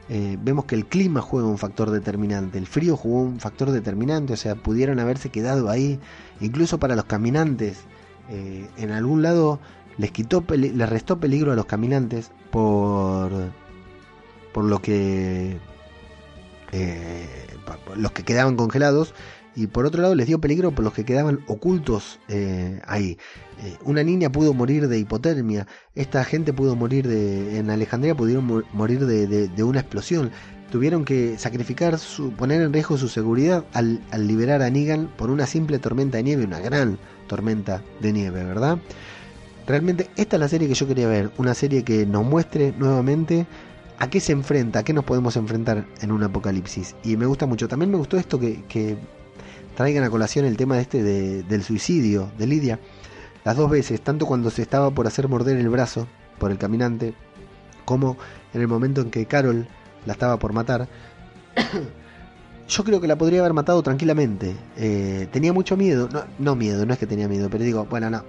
Eh, 0.09 0.39
vemos 0.41 0.65
que 0.65 0.75
el 0.75 0.87
clima 0.87 1.21
juega 1.21 1.47
un 1.47 1.59
factor 1.59 1.91
determinante, 1.91 2.59
el 2.59 2.67
frío 2.67 2.97
jugó 2.97 3.21
un 3.21 3.39
factor 3.39 3.71
determinante, 3.71 4.33
o 4.33 4.37
sea, 4.37 4.57
pudieron 4.57 4.99
haberse 4.99 5.29
quedado 5.29 5.71
ahí, 5.71 6.01
incluso 6.41 6.79
para 6.79 6.97
los 6.97 7.05
caminantes. 7.05 7.79
Eh, 8.29 8.69
en 8.77 8.91
algún 8.91 9.23
lado 9.23 9.61
les 9.99 10.11
quitó, 10.11 10.43
les 10.49 10.89
restó 10.89 11.21
peligro 11.21 11.53
a 11.53 11.55
los 11.55 11.67
caminantes 11.67 12.33
por 12.51 13.31
por 14.53 14.65
lo 14.65 14.81
que 14.81 15.59
eh, 16.73 17.47
los 17.97 18.13
que 18.13 18.23
quedaban 18.23 18.57
congelados 18.57 19.15
y 19.57 19.67
por 19.67 19.85
otro 19.87 20.03
lado 20.03 20.15
les 20.15 20.27
dio 20.27 20.41
peligro 20.41 20.73
por 20.73 20.85
los 20.85 20.95
que 20.95 21.05
quedaban 21.05 21.41
ocultos 21.47 22.19
eh, 22.29 22.81
ahí. 22.87 23.19
Eh, 23.63 23.77
una 23.85 24.03
niña 24.03 24.31
pudo 24.31 24.55
morir 24.55 24.89
de 24.89 24.99
hipotermia, 24.99 25.67
esta 25.95 26.25
gente 26.25 26.53
pudo 26.53 26.77
morir 26.77 27.07
de, 27.09 27.59
en 27.59 27.71
Alejandría 27.71 28.15
pudieron 28.15 28.65
morir 28.73 29.07
de, 29.07 29.63
una 29.63 29.81
explosión. 29.81 30.31
Tuvieron 30.71 31.05
que 31.05 31.37
sacrificar, 31.37 31.99
su, 31.99 32.31
poner 32.33 32.63
en 32.63 32.73
riesgo 32.73 32.97
su 32.97 33.09
seguridad 33.09 33.65
al, 33.73 34.01
al 34.13 34.29
liberar 34.29 34.63
a 34.63 34.71
Negan 34.71 35.09
por 35.17 35.31
una 35.31 35.47
simple 35.47 35.81
tormenta 35.81 36.19
de 36.19 36.23
nieve, 36.23 36.45
una 36.45 36.61
gran 36.61 36.97
tormenta 37.27 37.83
de 38.01 38.13
nieve, 38.13 38.45
¿verdad? 38.45 38.79
Realmente 39.67 40.09
esta 40.17 40.37
es 40.37 40.41
la 40.41 40.49
serie 40.49 40.69
que 40.69 40.75
yo 40.75 40.87
quería 40.87 41.09
ver, 41.09 41.33
una 41.39 41.55
serie 41.55 41.83
que 41.83 42.07
nos 42.07 42.25
muestre 42.25 42.73
nuevamente 42.79 43.47
a 44.01 44.09
qué 44.09 44.19
se 44.19 44.33
enfrenta, 44.33 44.81
a 44.81 44.83
qué 44.83 44.95
nos 44.95 45.05
podemos 45.05 45.37
enfrentar 45.37 45.87
en 46.01 46.11
un 46.11 46.23
apocalipsis. 46.23 46.97
Y 47.05 47.19
me 47.19 47.27
gusta 47.27 47.47
mucho. 47.47 47.69
También 47.69 47.91
me 47.91 47.99
gustó 47.99 48.17
esto 48.17 48.41
que, 48.41 48.99
traigan 49.77 50.05
a 50.05 50.11
colación 50.11 50.45
el 50.47 50.57
tema 50.57 50.81
este 50.81 51.03
del 51.03 51.63
suicidio 51.63 52.31
de 52.39 52.47
Lidia. 52.47 52.81
Las 53.45 53.57
dos 53.57 53.71
veces, 53.71 54.01
tanto 54.01 54.27
cuando 54.27 54.51
se 54.51 54.63
estaba 54.63 54.91
por 54.91 55.07
hacer 55.07 55.29
morder 55.29 55.59
el 55.59 55.69
brazo 55.69 56.07
por 56.39 56.51
el 56.51 56.59
caminante, 56.59 57.15
como 57.85 58.17
en 58.55 58.63
el 58.63 58.69
momento 58.69 59.03
en 59.03 59.11
que 59.11 59.27
Carol 59.27 59.69
la 60.07 60.15
estaba 60.15 60.39
por 60.39 60.55
matar. 60.55 60.89
Yo 62.69 62.85
creo 62.85 63.01
que 63.01 63.09
la 63.09 63.19
podría 63.19 63.41
haber 63.41 63.53
matado 63.53 63.83
tranquilamente. 63.83 64.57
Eh, 64.77 65.29
tenía 65.31 65.53
mucho 65.53 65.77
miedo. 65.77 66.09
No, 66.11 66.25
no 66.39 66.57
miedo, 66.57 66.87
no 66.87 66.95
es 66.95 66.99
que 66.99 67.07
tenía 67.07 67.29
miedo, 67.29 67.51
pero 67.51 67.65
digo, 67.65 67.85
bueno, 67.85 68.09
no 68.09 68.25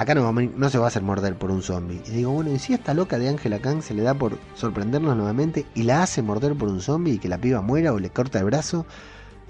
acá 0.00 0.14
no, 0.14 0.32
no 0.32 0.70
se 0.70 0.78
va 0.78 0.86
a 0.86 0.88
hacer 0.88 1.02
morder 1.02 1.36
por 1.36 1.50
un 1.50 1.62
zombie. 1.62 2.00
Y 2.06 2.10
digo, 2.10 2.30
bueno, 2.30 2.50
¿y 2.50 2.58
si 2.58 2.72
esta 2.72 2.94
loca 2.94 3.18
de 3.18 3.28
Angela 3.28 3.58
Kang 3.58 3.82
se 3.82 3.92
le 3.92 4.02
da 4.02 4.14
por 4.14 4.38
sorprendernos 4.54 5.14
nuevamente 5.14 5.66
y 5.74 5.82
la 5.82 6.02
hace 6.02 6.22
morder 6.22 6.56
por 6.56 6.70
un 6.70 6.80
zombie 6.80 7.14
y 7.14 7.18
que 7.18 7.28
la 7.28 7.38
piba 7.38 7.60
muera 7.60 7.92
o 7.92 7.98
le 7.98 8.08
corta 8.08 8.38
el 8.38 8.46
brazo? 8.46 8.86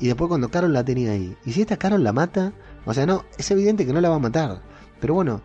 Y 0.01 0.09
después 0.09 0.27
cuando 0.27 0.51
Carol 0.51 0.73
la 0.73 0.85
tenía 0.85 1.13
ahí. 1.13 1.37
¿Y 1.45 1.53
si 1.53 1.61
esta 1.61 1.77
Carol 1.77 2.03
la 2.03 2.13
mata? 2.13 2.53
O 2.85 2.93
sea, 2.93 3.07
no, 3.07 3.25
es 3.39 3.49
evidente 3.53 3.87
que 3.87 3.93
no 3.93 4.01
la 4.01 4.09
va 4.09 4.17
a 4.17 4.19
matar. 4.19 4.61
Pero 5.01 5.15
bueno, 5.15 5.41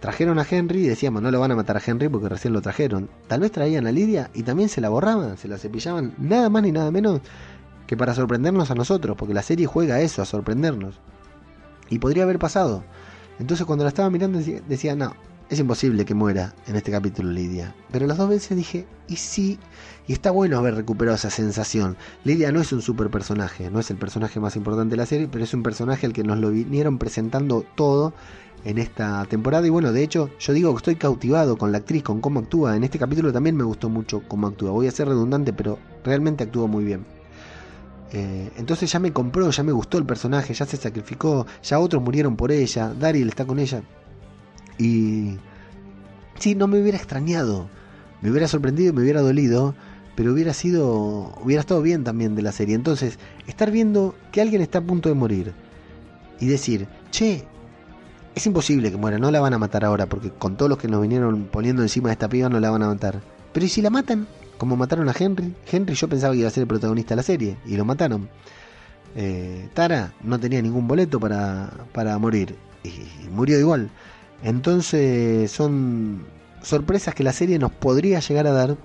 trajeron 0.00 0.38
a 0.38 0.46
Henry 0.48 0.84
y 0.84 0.88
decíamos, 0.88 1.22
no 1.22 1.30
lo 1.30 1.40
van 1.40 1.52
a 1.52 1.56
matar 1.56 1.78
a 1.78 1.82
Henry 1.84 2.10
porque 2.10 2.28
recién 2.28 2.52
lo 2.52 2.60
trajeron. 2.60 3.08
Tal 3.28 3.40
vez 3.40 3.52
traían 3.52 3.86
a 3.86 3.92
Lidia 3.92 4.30
y 4.34 4.42
también 4.42 4.68
se 4.68 4.82
la 4.82 4.90
borraban, 4.90 5.38
se 5.38 5.48
la 5.48 5.56
cepillaban, 5.56 6.12
nada 6.18 6.50
más 6.50 6.62
ni 6.64 6.70
nada 6.70 6.90
menos 6.90 7.22
que 7.86 7.96
para 7.96 8.14
sorprendernos 8.14 8.70
a 8.70 8.74
nosotros, 8.74 9.16
porque 9.16 9.32
la 9.32 9.42
serie 9.42 9.66
juega 9.66 10.00
eso, 10.00 10.20
a 10.20 10.26
sorprendernos. 10.26 11.00
Y 11.88 11.98
podría 11.98 12.24
haber 12.24 12.38
pasado. 12.38 12.84
Entonces 13.40 13.66
cuando 13.66 13.84
la 13.84 13.88
estaba 13.88 14.10
mirando 14.10 14.38
decía, 14.38 14.94
no, 14.94 15.14
es 15.48 15.58
imposible 15.58 16.04
que 16.04 16.14
muera 16.14 16.54
en 16.66 16.76
este 16.76 16.92
capítulo 16.92 17.30
Lidia. 17.30 17.74
Pero 17.90 18.06
las 18.06 18.18
dos 18.18 18.28
veces 18.28 18.56
dije, 18.56 18.86
y 19.08 19.16
sí, 19.16 19.58
y 20.06 20.12
está 20.12 20.30
bueno 20.30 20.58
haber 20.58 20.74
recuperado 20.74 21.16
esa 21.16 21.30
sensación. 21.30 21.96
Lidia 22.22 22.52
no 22.52 22.60
es 22.60 22.72
un 22.72 22.82
super 22.82 23.10
personaje, 23.10 23.70
no 23.70 23.80
es 23.80 23.90
el 23.90 23.96
personaje 23.96 24.38
más 24.40 24.56
importante 24.56 24.90
de 24.90 24.98
la 24.98 25.06
serie, 25.06 25.26
pero 25.26 25.42
es 25.42 25.54
un 25.54 25.62
personaje 25.62 26.06
al 26.06 26.12
que 26.12 26.22
nos 26.22 26.38
lo 26.38 26.50
vinieron 26.50 26.98
presentando 26.98 27.64
todo 27.74 28.12
en 28.64 28.76
esta 28.76 29.24
temporada. 29.24 29.66
Y 29.66 29.70
bueno, 29.70 29.90
de 29.92 30.04
hecho, 30.04 30.28
yo 30.38 30.52
digo 30.52 30.72
que 30.72 30.76
estoy 30.76 30.96
cautivado 30.96 31.56
con 31.56 31.72
la 31.72 31.78
actriz, 31.78 32.02
con 32.02 32.20
cómo 32.20 32.40
actúa. 32.40 32.76
En 32.76 32.84
este 32.84 32.98
capítulo 32.98 33.32
también 33.32 33.56
me 33.56 33.64
gustó 33.64 33.88
mucho 33.88 34.22
cómo 34.28 34.48
actúa. 34.48 34.70
Voy 34.70 34.86
a 34.86 34.92
ser 34.92 35.08
redundante, 35.08 35.54
pero 35.54 35.78
realmente 36.04 36.44
actúa 36.44 36.66
muy 36.66 36.84
bien. 36.84 37.04
Eh, 38.12 38.50
entonces 38.56 38.90
ya 38.90 38.98
me 38.98 39.12
compró, 39.12 39.50
ya 39.50 39.62
me 39.62 39.72
gustó 39.72 39.98
el 39.98 40.04
personaje, 40.04 40.52
ya 40.52 40.66
se 40.66 40.76
sacrificó, 40.76 41.46
ya 41.62 41.78
otros 41.78 42.02
murieron 42.02 42.36
por 42.36 42.50
ella, 42.50 42.92
Daryl 42.98 43.28
está 43.28 43.44
con 43.44 43.58
ella. 43.58 43.82
Y 44.78 45.36
sí, 46.38 46.54
no 46.54 46.66
me 46.66 46.80
hubiera 46.80 46.98
extrañado, 46.98 47.68
me 48.20 48.30
hubiera 48.30 48.48
sorprendido 48.48 48.92
me 48.92 49.02
hubiera 49.02 49.20
dolido, 49.20 49.74
pero 50.16 50.32
hubiera 50.32 50.52
sido, 50.54 51.34
hubiera 51.42 51.60
estado 51.60 51.82
bien 51.82 52.02
también 52.04 52.34
de 52.34 52.42
la 52.42 52.52
serie. 52.52 52.74
Entonces, 52.74 53.18
estar 53.46 53.70
viendo 53.70 54.14
que 54.32 54.40
alguien 54.40 54.60
está 54.60 54.78
a 54.78 54.82
punto 54.82 55.08
de 55.08 55.14
morir 55.14 55.52
y 56.40 56.46
decir, 56.46 56.88
che, 57.10 57.44
es 58.34 58.46
imposible 58.46 58.90
que 58.90 58.96
muera, 58.96 59.18
no 59.18 59.30
la 59.30 59.40
van 59.40 59.54
a 59.54 59.58
matar 59.58 59.84
ahora, 59.84 60.06
porque 60.06 60.30
con 60.30 60.56
todos 60.56 60.68
los 60.68 60.78
que 60.78 60.88
nos 60.88 61.00
vinieron 61.00 61.44
poniendo 61.44 61.82
encima 61.82 62.08
de 62.08 62.14
esta 62.14 62.28
piba 62.28 62.48
no 62.48 62.58
la 62.58 62.70
van 62.70 62.82
a 62.82 62.88
matar. 62.88 63.20
Pero 63.52 63.66
¿y 63.66 63.68
si 63.68 63.82
la 63.82 63.90
matan? 63.90 64.26
Como 64.60 64.76
mataron 64.76 65.08
a 65.08 65.14
Henry. 65.18 65.54
Henry 65.72 65.94
yo 65.94 66.06
pensaba 66.06 66.34
que 66.34 66.40
iba 66.40 66.48
a 66.48 66.50
ser 66.50 66.64
el 66.64 66.66
protagonista 66.66 67.14
de 67.14 67.16
la 67.16 67.22
serie 67.22 67.56
y 67.64 67.78
lo 67.78 67.86
mataron. 67.86 68.28
Eh, 69.16 69.70
Tara 69.72 70.12
no 70.22 70.38
tenía 70.38 70.60
ningún 70.60 70.86
boleto 70.86 71.18
para, 71.18 71.70
para 71.94 72.18
morir 72.18 72.56
y, 72.84 72.90
murió 73.30 73.58
igual. 73.58 73.88
Entonces 74.42 75.50
son 75.50 76.26
sorpresas 76.60 77.14
que 77.14 77.24
la 77.24 77.32
serie 77.32 77.58
nos 77.58 77.72
podría 77.72 78.20
llegar 78.20 78.46
a 78.48 78.52
dar. 78.52 78.76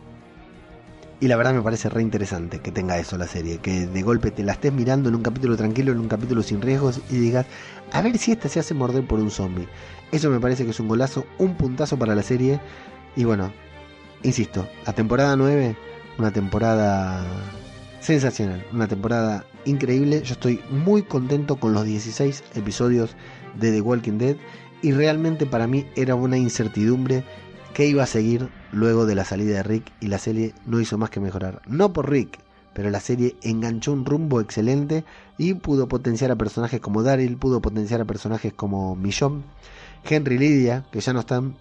Y 1.20 1.28
la 1.28 1.36
verdad 1.36 1.54
me 1.54 1.62
parece 1.62 1.90
re 1.90 2.02
interesante 2.02 2.60
que 2.60 2.72
tenga 2.72 2.98
eso 2.98 3.18
la 3.18 3.28
serie. 3.28 3.58
Que 3.58 3.86
de 3.86 4.02
golpe 4.02 4.32
te 4.32 4.44
la 4.44 4.54
estés 4.54 4.72
mirando 4.72 5.10
en 5.10 5.16
un 5.16 5.24
capítulo 5.24 5.58
tranquilo, 5.58 5.92
en 5.92 6.00
un 6.00 6.08
capítulo 6.08 6.42
sin 6.42 6.62
riesgos 6.62 7.02
y 7.10 7.18
digas, 7.18 7.48
a 7.92 8.02
ver 8.02 8.18
si 8.18 8.32
esta 8.32 8.48
se 8.48 8.62
hace 8.62 8.74
morder 8.74 9.06
por 9.06 9.20
un 9.20 9.30
zombie. 9.30 9.68
Eso 10.14 10.30
me 10.30 10.40
parece 10.40 10.64
que 10.64 10.70
es 10.70 10.80
un 10.80 10.88
golazo, 10.88 11.26
un 11.38 11.56
puntazo 11.56 12.00
para 12.00 12.16
la 12.16 12.24
serie. 12.24 12.62
Y 13.18 13.26
bueno, 13.26 13.52
insisto, 14.26 14.68
la 14.86 14.94
temporada 14.94 15.36
9, 15.36 15.76
una 16.18 16.32
temporada 16.32 17.24
sensacional, 18.00 18.66
una 18.74 18.88
temporada 18.88 19.46
increíble. 19.66 20.22
Yo 20.24 20.34
estoy 20.34 20.62
muy 20.70 21.04
contento 21.04 21.58
con 21.58 21.74
los 21.74 21.86
16 21.86 22.44
episodios 22.56 23.16
de 23.60 23.72
The 23.72 23.82
Walking 23.82 24.18
Dead 24.18 24.36
y 24.82 24.92
realmente 24.92 25.46
para 25.46 25.68
mí 25.68 25.86
era 25.96 26.16
una 26.16 26.38
incertidumbre 26.38 27.24
que 27.74 27.88
iba 27.88 28.04
a 28.04 28.08
seguir 28.08 28.50
luego 28.72 29.06
de 29.06 29.16
la 29.16 29.26
salida 29.26 29.58
de 29.58 29.64
Rick 29.64 29.92
y 30.00 30.08
la 30.08 30.18
serie 30.18 30.54
no 30.66 30.80
hizo 30.80 30.98
más 30.98 31.10
que 31.10 31.20
mejorar. 31.20 31.62
No 31.68 31.94
por 31.94 32.10
Rick, 32.10 32.40
pero 32.74 32.90
la 32.90 33.00
serie 33.00 33.36
enganchó 33.42 33.92
un 33.94 34.06
rumbo 34.06 34.42
excelente 34.42 35.04
y 35.38 35.54
pudo 35.56 35.88
potenciar 35.88 36.32
a 36.32 36.36
personajes 36.36 36.80
como 36.80 37.04
Daryl, 37.04 37.38
pudo 37.38 37.62
potenciar 37.62 38.02
a 38.02 38.06
personajes 38.06 38.54
como 38.54 38.96
Millón, 38.96 39.44
Henry 40.04 40.38
Lydia, 40.38 40.86
que 40.92 41.02
ya 41.02 41.14
no 41.14 41.22
están. 41.22 41.56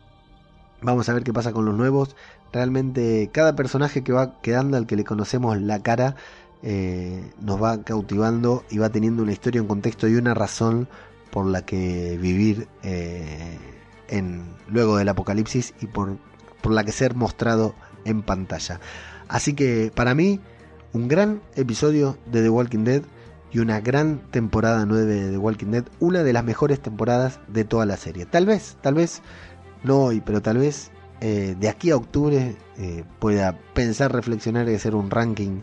Vamos 0.82 1.08
a 1.08 1.14
ver 1.14 1.24
qué 1.24 1.32
pasa 1.32 1.52
con 1.52 1.64
los 1.64 1.74
nuevos. 1.74 2.14
Realmente 2.54 3.30
cada 3.32 3.56
personaje 3.56 4.04
que 4.04 4.12
va 4.12 4.40
quedando 4.40 4.76
al 4.76 4.86
que 4.86 4.94
le 4.94 5.02
conocemos 5.02 5.60
la 5.60 5.82
cara 5.82 6.14
eh, 6.62 7.32
nos 7.40 7.60
va 7.60 7.82
cautivando 7.82 8.62
y 8.70 8.78
va 8.78 8.90
teniendo 8.90 9.24
una 9.24 9.32
historia, 9.32 9.60
un 9.60 9.66
contexto 9.66 10.06
y 10.06 10.14
una 10.14 10.34
razón 10.34 10.86
por 11.32 11.46
la 11.46 11.66
que 11.66 12.16
vivir 12.16 12.68
eh, 12.84 13.58
en, 14.06 14.44
luego 14.68 14.98
del 14.98 15.08
apocalipsis 15.08 15.74
y 15.80 15.88
por, 15.88 16.16
por 16.62 16.70
la 16.70 16.84
que 16.84 16.92
ser 16.92 17.16
mostrado 17.16 17.74
en 18.04 18.22
pantalla. 18.22 18.78
Así 19.26 19.54
que 19.54 19.90
para 19.92 20.14
mí, 20.14 20.38
un 20.92 21.08
gran 21.08 21.42
episodio 21.56 22.18
de 22.30 22.40
The 22.40 22.50
Walking 22.50 22.84
Dead 22.84 23.02
y 23.50 23.58
una 23.58 23.80
gran 23.80 24.30
temporada 24.30 24.86
9 24.86 25.04
de 25.06 25.30
The 25.32 25.38
Walking 25.38 25.72
Dead, 25.72 25.84
una 25.98 26.22
de 26.22 26.32
las 26.32 26.44
mejores 26.44 26.78
temporadas 26.78 27.40
de 27.48 27.64
toda 27.64 27.84
la 27.84 27.96
serie. 27.96 28.26
Tal 28.26 28.46
vez, 28.46 28.76
tal 28.80 28.94
vez, 28.94 29.22
no 29.82 30.04
hoy, 30.04 30.20
pero 30.20 30.40
tal 30.40 30.58
vez 30.58 30.92
eh, 31.20 31.56
de 31.58 31.68
aquí 31.68 31.90
a 31.90 31.96
octubre 31.96 32.56
eh, 32.78 33.04
pueda 33.18 33.58
pensar, 33.72 34.12
reflexionar 34.12 34.68
y 34.68 34.74
hacer 34.74 34.94
un 34.94 35.10
ranking 35.10 35.60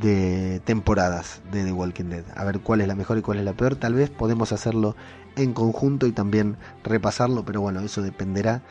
de 0.00 0.60
temporadas 0.64 1.40
de 1.52 1.64
The 1.64 1.72
Walking 1.72 2.04
Dead. 2.06 2.24
A 2.34 2.44
ver 2.44 2.60
cuál 2.60 2.80
es 2.80 2.88
la 2.88 2.94
mejor 2.94 3.18
y 3.18 3.22
cuál 3.22 3.38
es 3.38 3.44
la 3.44 3.54
peor. 3.54 3.76
Tal 3.76 3.94
vez 3.94 4.10
podemos 4.10 4.52
hacerlo 4.52 4.96
en 5.36 5.52
conjunto 5.52 6.06
y 6.06 6.12
también 6.12 6.56
repasarlo, 6.84 7.44
pero 7.44 7.60
bueno, 7.60 7.80
eso 7.80 8.02
dependerá 8.02 8.62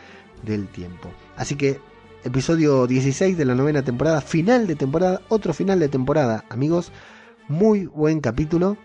del 0.43 0.67
tiempo. 0.67 1.09
Así 1.38 1.55
que 1.55 1.80
episodio 2.23 2.88
16 2.88 3.38
de 3.38 3.45
la 3.45 3.55
novena 3.55 3.84
temporada, 3.84 4.21
final 4.21 4.67
de 4.67 4.76
temporada, 4.76 5.21
otro 5.30 5.53
final 5.53 5.80
de 5.80 5.89
temporada, 5.89 6.43
amigos. 6.49 6.91
Muy 7.47 7.86
buen 7.86 8.21
capítulo 8.21 8.78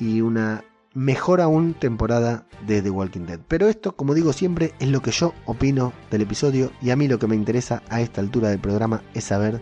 y 0.00 0.20
una 0.20 0.64
mejor 0.94 1.40
aún 1.40 1.74
temporada 1.74 2.46
de 2.66 2.80
The 2.80 2.90
Walking 2.90 3.26
Dead. 3.26 3.40
Pero 3.48 3.68
esto, 3.68 3.96
como 3.96 4.14
digo 4.14 4.32
siempre, 4.32 4.74
es 4.78 4.88
lo 4.88 5.02
que 5.02 5.10
yo 5.10 5.34
opino 5.44 5.92
del 6.10 6.22
episodio 6.22 6.70
y 6.80 6.90
a 6.90 6.96
mí 6.96 7.08
lo 7.08 7.18
que 7.18 7.26
me 7.26 7.36
interesa 7.36 7.82
a 7.90 8.00
esta 8.00 8.20
altura 8.20 8.48
del 8.48 8.60
programa 8.60 9.02
es 9.12 9.24
saber 9.24 9.60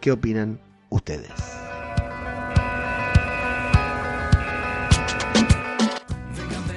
qué 0.00 0.12
opinan 0.12 0.60
ustedes. 0.88 1.30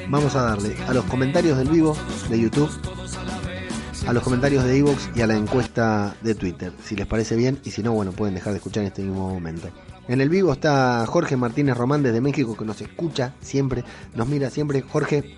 Vamos 0.10 0.36
a 0.36 0.42
darle 0.42 0.76
a 0.90 0.94
los 0.94 1.06
comentarios 1.06 1.58
del 1.58 1.70
vivo 1.70 1.96
de 2.30 2.38
YouTube, 2.38 2.70
a 4.06 4.12
los 4.12 4.22
comentarios 4.24 4.66
de 4.66 4.78
Evox 4.78 5.10
y 5.16 5.22
a 5.22 5.28
la 5.28 5.38
encuesta 5.38 6.14
de 6.22 6.36
Twitter, 6.36 6.74
si 6.84 6.98
les 6.98 7.08
parece 7.08 7.38
bien 7.38 7.60
y 7.64 7.72
si 7.72 7.82
no, 7.82 7.94
bueno, 7.94 8.12
pueden 8.12 8.36
dejar 8.36 8.52
de 8.52 8.58
escuchar 8.58 8.82
en 8.82 8.88
este 8.88 9.04
mismo 9.04 9.30
momento. 9.30 9.70
En 10.12 10.20
el 10.20 10.28
vivo 10.28 10.52
está 10.52 11.06
Jorge 11.08 11.38
Martínez 11.38 11.78
Román 11.78 12.04
desde 12.04 12.20
México 12.20 12.58
que 12.58 12.66
nos 12.66 12.82
escucha 12.82 13.34
siempre, 13.40 13.86
nos 14.14 14.28
mira 14.28 14.50
siempre. 14.50 14.82
Jorge, 14.82 15.38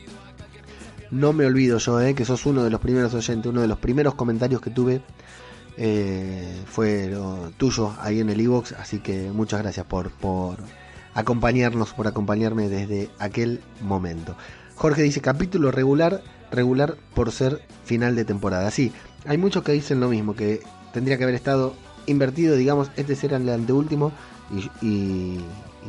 no 1.11 1.32
me 1.32 1.45
olvido 1.45 1.78
yo, 1.78 2.01
eh, 2.01 2.15
que 2.15 2.26
sos 2.26 2.47
uno 2.47 2.63
de 2.63 2.71
los 2.71 2.80
primeros 2.80 3.13
oyentes, 3.13 3.45
uno 3.51 3.61
de 3.61 3.67
los 3.67 3.78
primeros 3.78 4.15
comentarios 4.15 4.61
que 4.61 4.71
tuve 4.71 5.03
eh, 5.78 6.59
fue 6.65 7.07
lo 7.07 7.51
tuyo 7.55 7.93
ahí 8.01 8.19
en 8.19 8.32
el 8.32 8.41
iBox, 8.41 8.71
así 8.71 8.97
que 8.97 9.30
muchas 9.32 9.61
gracias 9.61 9.86
por, 9.86 10.09
por 10.09 10.57
acompañarnos, 11.13 11.93
por 11.93 12.07
acompañarme 12.07 12.67
desde 12.67 13.11
aquel 13.19 13.61
momento. 13.80 14.36
Jorge 14.74 15.03
dice 15.03 15.21
capítulo 15.21 15.69
regular, 15.69 16.24
regular 16.49 16.95
por 17.13 17.32
ser 17.32 17.61
final 17.86 18.15
de 18.15 18.26
temporada. 18.26 18.71
Sí, 18.71 18.91
hay 19.28 19.38
muchos 19.38 19.61
que 19.61 19.74
dicen 19.74 19.99
lo 19.99 20.09
mismo, 20.09 20.36
que 20.36 20.61
tendría 20.93 21.19
que 21.19 21.26
haber 21.26 21.36
estado 21.36 21.76
invertido, 22.07 22.55
digamos, 22.55 22.89
este 22.97 23.15
será 23.15 23.38
el 23.38 23.47
anteúltimo 23.47 24.11
y, 24.82 25.39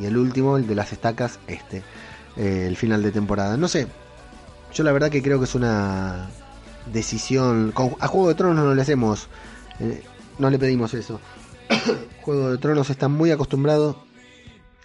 el 0.03 0.17
último, 0.17 0.57
el 0.57 0.67
de 0.67 0.75
las 0.75 0.93
estacas, 0.93 1.39
este, 1.47 1.83
eh, 2.37 2.65
el 2.67 2.77
final 2.77 3.03
de 3.03 3.13
temporada. 3.13 3.57
No 3.57 3.69
sé, 3.69 3.87
yo 4.73 4.85
la 4.85 4.93
verdad 4.93 5.11
que 5.11 5.23
creo 5.23 5.39
que 5.39 5.45
es 5.45 5.55
una 5.55 6.29
decisión. 6.93 7.73
a 8.01 8.07
Juego 8.07 8.29
de 8.29 8.35
Tronos 8.35 8.65
no 8.65 8.75
le 8.75 8.83
hacemos, 8.83 9.29
eh, 9.81 10.03
no 10.39 10.51
le 10.51 10.59
pedimos 10.59 10.95
eso. 10.95 11.21
Juego 12.23 12.51
de 12.51 12.59
Tronos 12.59 12.91
está 12.91 13.09
muy 13.09 13.31
acostumbrado 13.31 14.03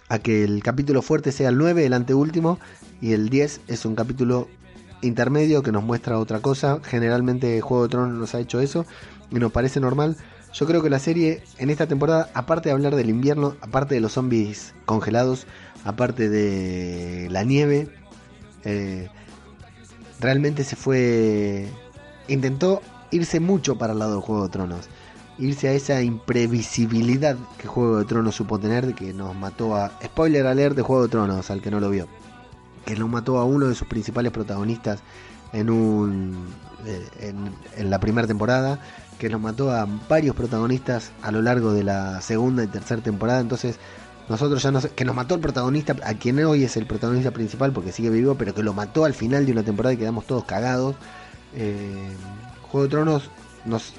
a 0.08 0.18
que 0.18 0.44
el 0.44 0.62
capítulo 0.62 1.02
fuerte 1.02 1.32
sea 1.32 1.48
el 1.48 1.58
9, 1.58 1.86
el 1.86 1.92
anteúltimo, 1.92 2.58
y 3.00 3.12
el 3.12 3.30
10 3.30 3.62
es 3.68 3.84
un 3.84 3.94
capítulo 3.94 4.48
intermedio 5.02 5.62
que 5.62 5.72
nos 5.72 5.84
muestra 5.84 6.18
otra 6.18 6.40
cosa. 6.40 6.80
Generalmente 6.82 7.60
Juego 7.60 7.84
de 7.84 7.88
Tronos 7.88 8.18
nos 8.18 8.34
ha 8.34 8.40
hecho 8.40 8.60
eso 8.60 8.86
y 9.30 9.36
nos 9.36 9.52
parece 9.52 9.80
normal. 9.80 10.16
Yo 10.52 10.66
creo 10.66 10.82
que 10.82 10.90
la 10.90 10.98
serie 10.98 11.42
en 11.58 11.70
esta 11.70 11.86
temporada, 11.86 12.28
aparte 12.34 12.68
de 12.68 12.72
hablar 12.72 12.96
del 12.96 13.08
invierno, 13.08 13.56
aparte 13.60 13.94
de 13.94 14.00
los 14.00 14.12
zombies 14.12 14.74
congelados, 14.84 15.46
aparte 15.84 16.28
de 16.28 17.28
la 17.30 17.44
nieve, 17.44 17.88
eh, 18.64 19.08
realmente 20.18 20.64
se 20.64 20.76
fue... 20.76 21.68
Intentó 22.28 22.82
irse 23.10 23.40
mucho 23.40 23.76
para 23.78 23.92
el 23.92 23.98
lado 23.98 24.16
de 24.16 24.22
Juego 24.22 24.44
de 24.44 24.50
Tronos. 24.50 24.88
Irse 25.38 25.68
a 25.68 25.72
esa 25.72 26.02
imprevisibilidad 26.02 27.36
que 27.58 27.66
Juego 27.66 27.98
de 27.98 28.04
Tronos 28.04 28.34
supo 28.34 28.58
tener, 28.58 28.94
que 28.94 29.12
nos 29.12 29.34
mató 29.36 29.76
a... 29.76 29.92
Spoiler 30.04 30.46
alert 30.46 30.76
de 30.76 30.82
Juego 30.82 31.04
de 31.04 31.08
Tronos, 31.08 31.50
al 31.50 31.62
que 31.62 31.70
no 31.70 31.80
lo 31.80 31.90
vio. 31.90 32.08
Que 32.84 32.96
nos 32.96 33.08
mató 33.08 33.38
a 33.38 33.44
uno 33.44 33.66
de 33.66 33.74
sus 33.74 33.86
principales 33.86 34.32
protagonistas 34.32 35.00
en 35.52 35.70
un 35.70 36.46
eh, 36.86 37.34
en, 37.76 37.90
la 37.90 38.00
primera 38.00 38.26
temporada, 38.26 38.78
que 39.20 39.28
nos 39.28 39.40
mató 39.40 39.70
a 39.70 39.86
varios 40.08 40.34
protagonistas 40.34 41.12
a 41.20 41.30
lo 41.30 41.42
largo 41.42 41.74
de 41.74 41.84
la 41.84 42.22
segunda 42.22 42.64
y 42.64 42.68
tercera 42.68 43.02
temporada. 43.02 43.40
Entonces, 43.40 43.76
nosotros 44.30 44.62
ya 44.62 44.70
no 44.70 44.80
que 44.80 45.04
nos 45.04 45.14
mató 45.14 45.34
el 45.34 45.42
protagonista, 45.42 45.94
a 46.04 46.14
quien 46.14 46.42
hoy 46.42 46.64
es 46.64 46.78
el 46.78 46.86
protagonista 46.86 47.30
principal 47.30 47.70
porque 47.70 47.92
sigue 47.92 48.08
vivo, 48.08 48.36
pero 48.36 48.54
que 48.54 48.62
lo 48.62 48.72
mató 48.72 49.04
al 49.04 49.12
final 49.12 49.44
de 49.44 49.52
una 49.52 49.62
temporada 49.62 49.92
y 49.92 49.98
quedamos 49.98 50.26
todos 50.26 50.44
cagados. 50.44 50.96
Eh, 51.54 52.08
Juego 52.62 52.84
de 52.84 52.90
Tronos 52.90 53.30
nos 53.66 53.92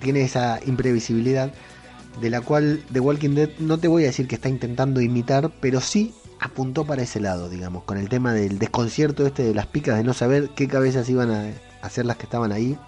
tiene 0.00 0.22
esa 0.22 0.58
imprevisibilidad 0.64 1.52
de 2.20 2.30
la 2.30 2.40
cual 2.40 2.82
The 2.90 3.00
Walking 3.00 3.34
Dead 3.34 3.50
no 3.58 3.78
te 3.78 3.88
voy 3.88 4.04
a 4.04 4.06
decir 4.06 4.26
que 4.26 4.36
está 4.36 4.48
intentando 4.48 5.02
imitar, 5.02 5.50
pero 5.60 5.82
sí 5.82 6.14
apuntó 6.40 6.86
para 6.86 7.02
ese 7.02 7.20
lado, 7.20 7.50
digamos, 7.50 7.84
con 7.84 7.98
el 7.98 8.08
tema 8.08 8.32
del 8.32 8.58
desconcierto 8.58 9.26
este 9.26 9.42
de 9.42 9.54
las 9.54 9.66
picas 9.66 9.98
de 9.98 10.04
no 10.04 10.14
saber 10.14 10.48
qué 10.56 10.66
cabezas 10.66 11.10
iban 11.10 11.30
a 11.30 11.50
hacer 11.82 12.06
las 12.06 12.16
que 12.16 12.24
estaban 12.24 12.52
ahí, 12.52 12.78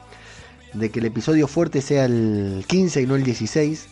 de 0.75 0.91
que 0.91 1.01
el 1.01 1.07
episodio 1.07 1.49
fuerte 1.49 1.81
sea 1.81 2.05
el 2.05 2.65
15 2.67 3.03
y 3.03 3.07
no 3.07 3.15
el 3.15 3.25
16, 3.25 3.87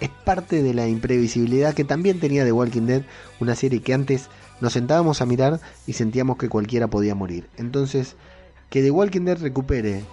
es 0.00 0.08
parte 0.24 0.62
de 0.62 0.74
la 0.74 0.88
imprevisibilidad 0.88 1.74
que 1.74 1.84
también 1.84 2.18
tenía 2.20 2.44
The 2.44 2.52
Walking 2.52 2.86
Dead, 2.86 3.02
una 3.40 3.54
serie 3.54 3.82
que 3.82 3.94
antes 3.94 4.28
nos 4.60 4.72
sentábamos 4.72 5.20
a 5.20 5.26
mirar 5.26 5.60
y 5.86 5.92
sentíamos 5.92 6.38
que 6.38 6.48
cualquiera 6.48 6.88
podía 6.88 7.14
morir. 7.14 7.48
Entonces, 7.56 8.16
que 8.70 8.82
The 8.82 8.90
Walking 8.90 9.24
Dead 9.24 9.38
recupere 9.38 10.04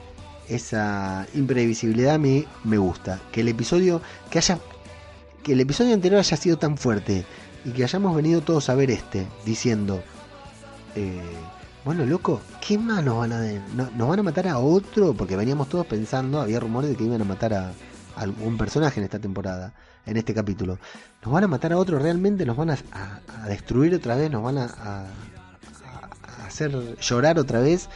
esa 0.48 1.28
imprevisibilidad 1.34 2.16
a 2.16 2.18
mí 2.18 2.46
me 2.64 2.78
gusta. 2.78 3.22
Que 3.32 3.42
el 3.42 3.48
episodio 3.48 4.02
que 4.30 4.40
haya 4.40 4.60
que 5.44 5.54
el 5.54 5.62
episodio 5.62 5.94
anterior 5.94 6.20
haya 6.20 6.38
sido 6.38 6.58
tan 6.58 6.78
fuerte 6.78 7.26
y 7.64 7.72
que 7.72 7.84
hayamos 7.84 8.16
venido 8.16 8.42
todos 8.42 8.70
a 8.70 8.76
ver 8.76 8.92
este 8.92 9.26
diciendo 9.46 10.04
eh, 10.96 11.22
bueno 11.90 12.06
loco 12.06 12.40
qué 12.62 12.78
más 12.78 13.04
nos 13.04 13.18
van 13.18 13.34
a 13.34 13.42
nos 13.98 14.08
van 14.08 14.20
a 14.20 14.22
matar 14.22 14.48
a 14.48 14.60
otro 14.60 15.16
porque 15.16 15.36
veníamos 15.36 15.70
todos 15.70 15.88
pensando 15.88 16.40
había 16.40 16.60
rumores 16.60 16.92
de 16.92 16.96
que 16.96 17.04
iban 17.04 17.20
a 17.20 17.26
matar 17.26 17.52
a, 17.52 17.72
algún 18.16 18.60
personaje 18.60 19.00
en 19.00 19.06
esta 19.06 19.18
temporada 19.18 19.74
en 20.06 20.16
este 20.16 20.36
capítulo. 20.36 20.78
Nos 21.24 21.34
van 21.34 21.46
a 21.46 21.48
matar 21.48 21.74
a 21.74 21.80
otro 21.80 21.98
realmente 21.98 22.46
nos 22.46 22.58
van 22.58 22.70
a, 22.70 22.78
destruir 23.48 23.96
otra 23.96 24.16
vez 24.16 24.30
nos 24.30 24.44
van 24.44 24.60
a, 24.60 24.66
a 24.66 26.46
hacer 26.46 26.96
llorar 27.00 27.40
otra 27.40 27.60
vez 27.60 27.90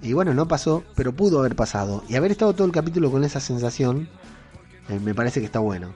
y 0.00 0.14
bueno, 0.14 0.32
no 0.32 0.48
pasó, 0.48 0.82
pero 0.94 1.12
pudo 1.12 1.40
haber 1.40 1.54
pasado. 1.54 2.02
Y 2.08 2.16
haber 2.16 2.30
estado 2.30 2.54
todo 2.54 2.66
el 2.66 2.72
capítulo 2.72 3.10
con 3.10 3.24
esa 3.24 3.40
sensación, 3.40 4.08
eh, 4.88 4.98
me 5.00 5.14
parece 5.14 5.40
que 5.40 5.46
está 5.46 5.58
bueno. 5.58 5.92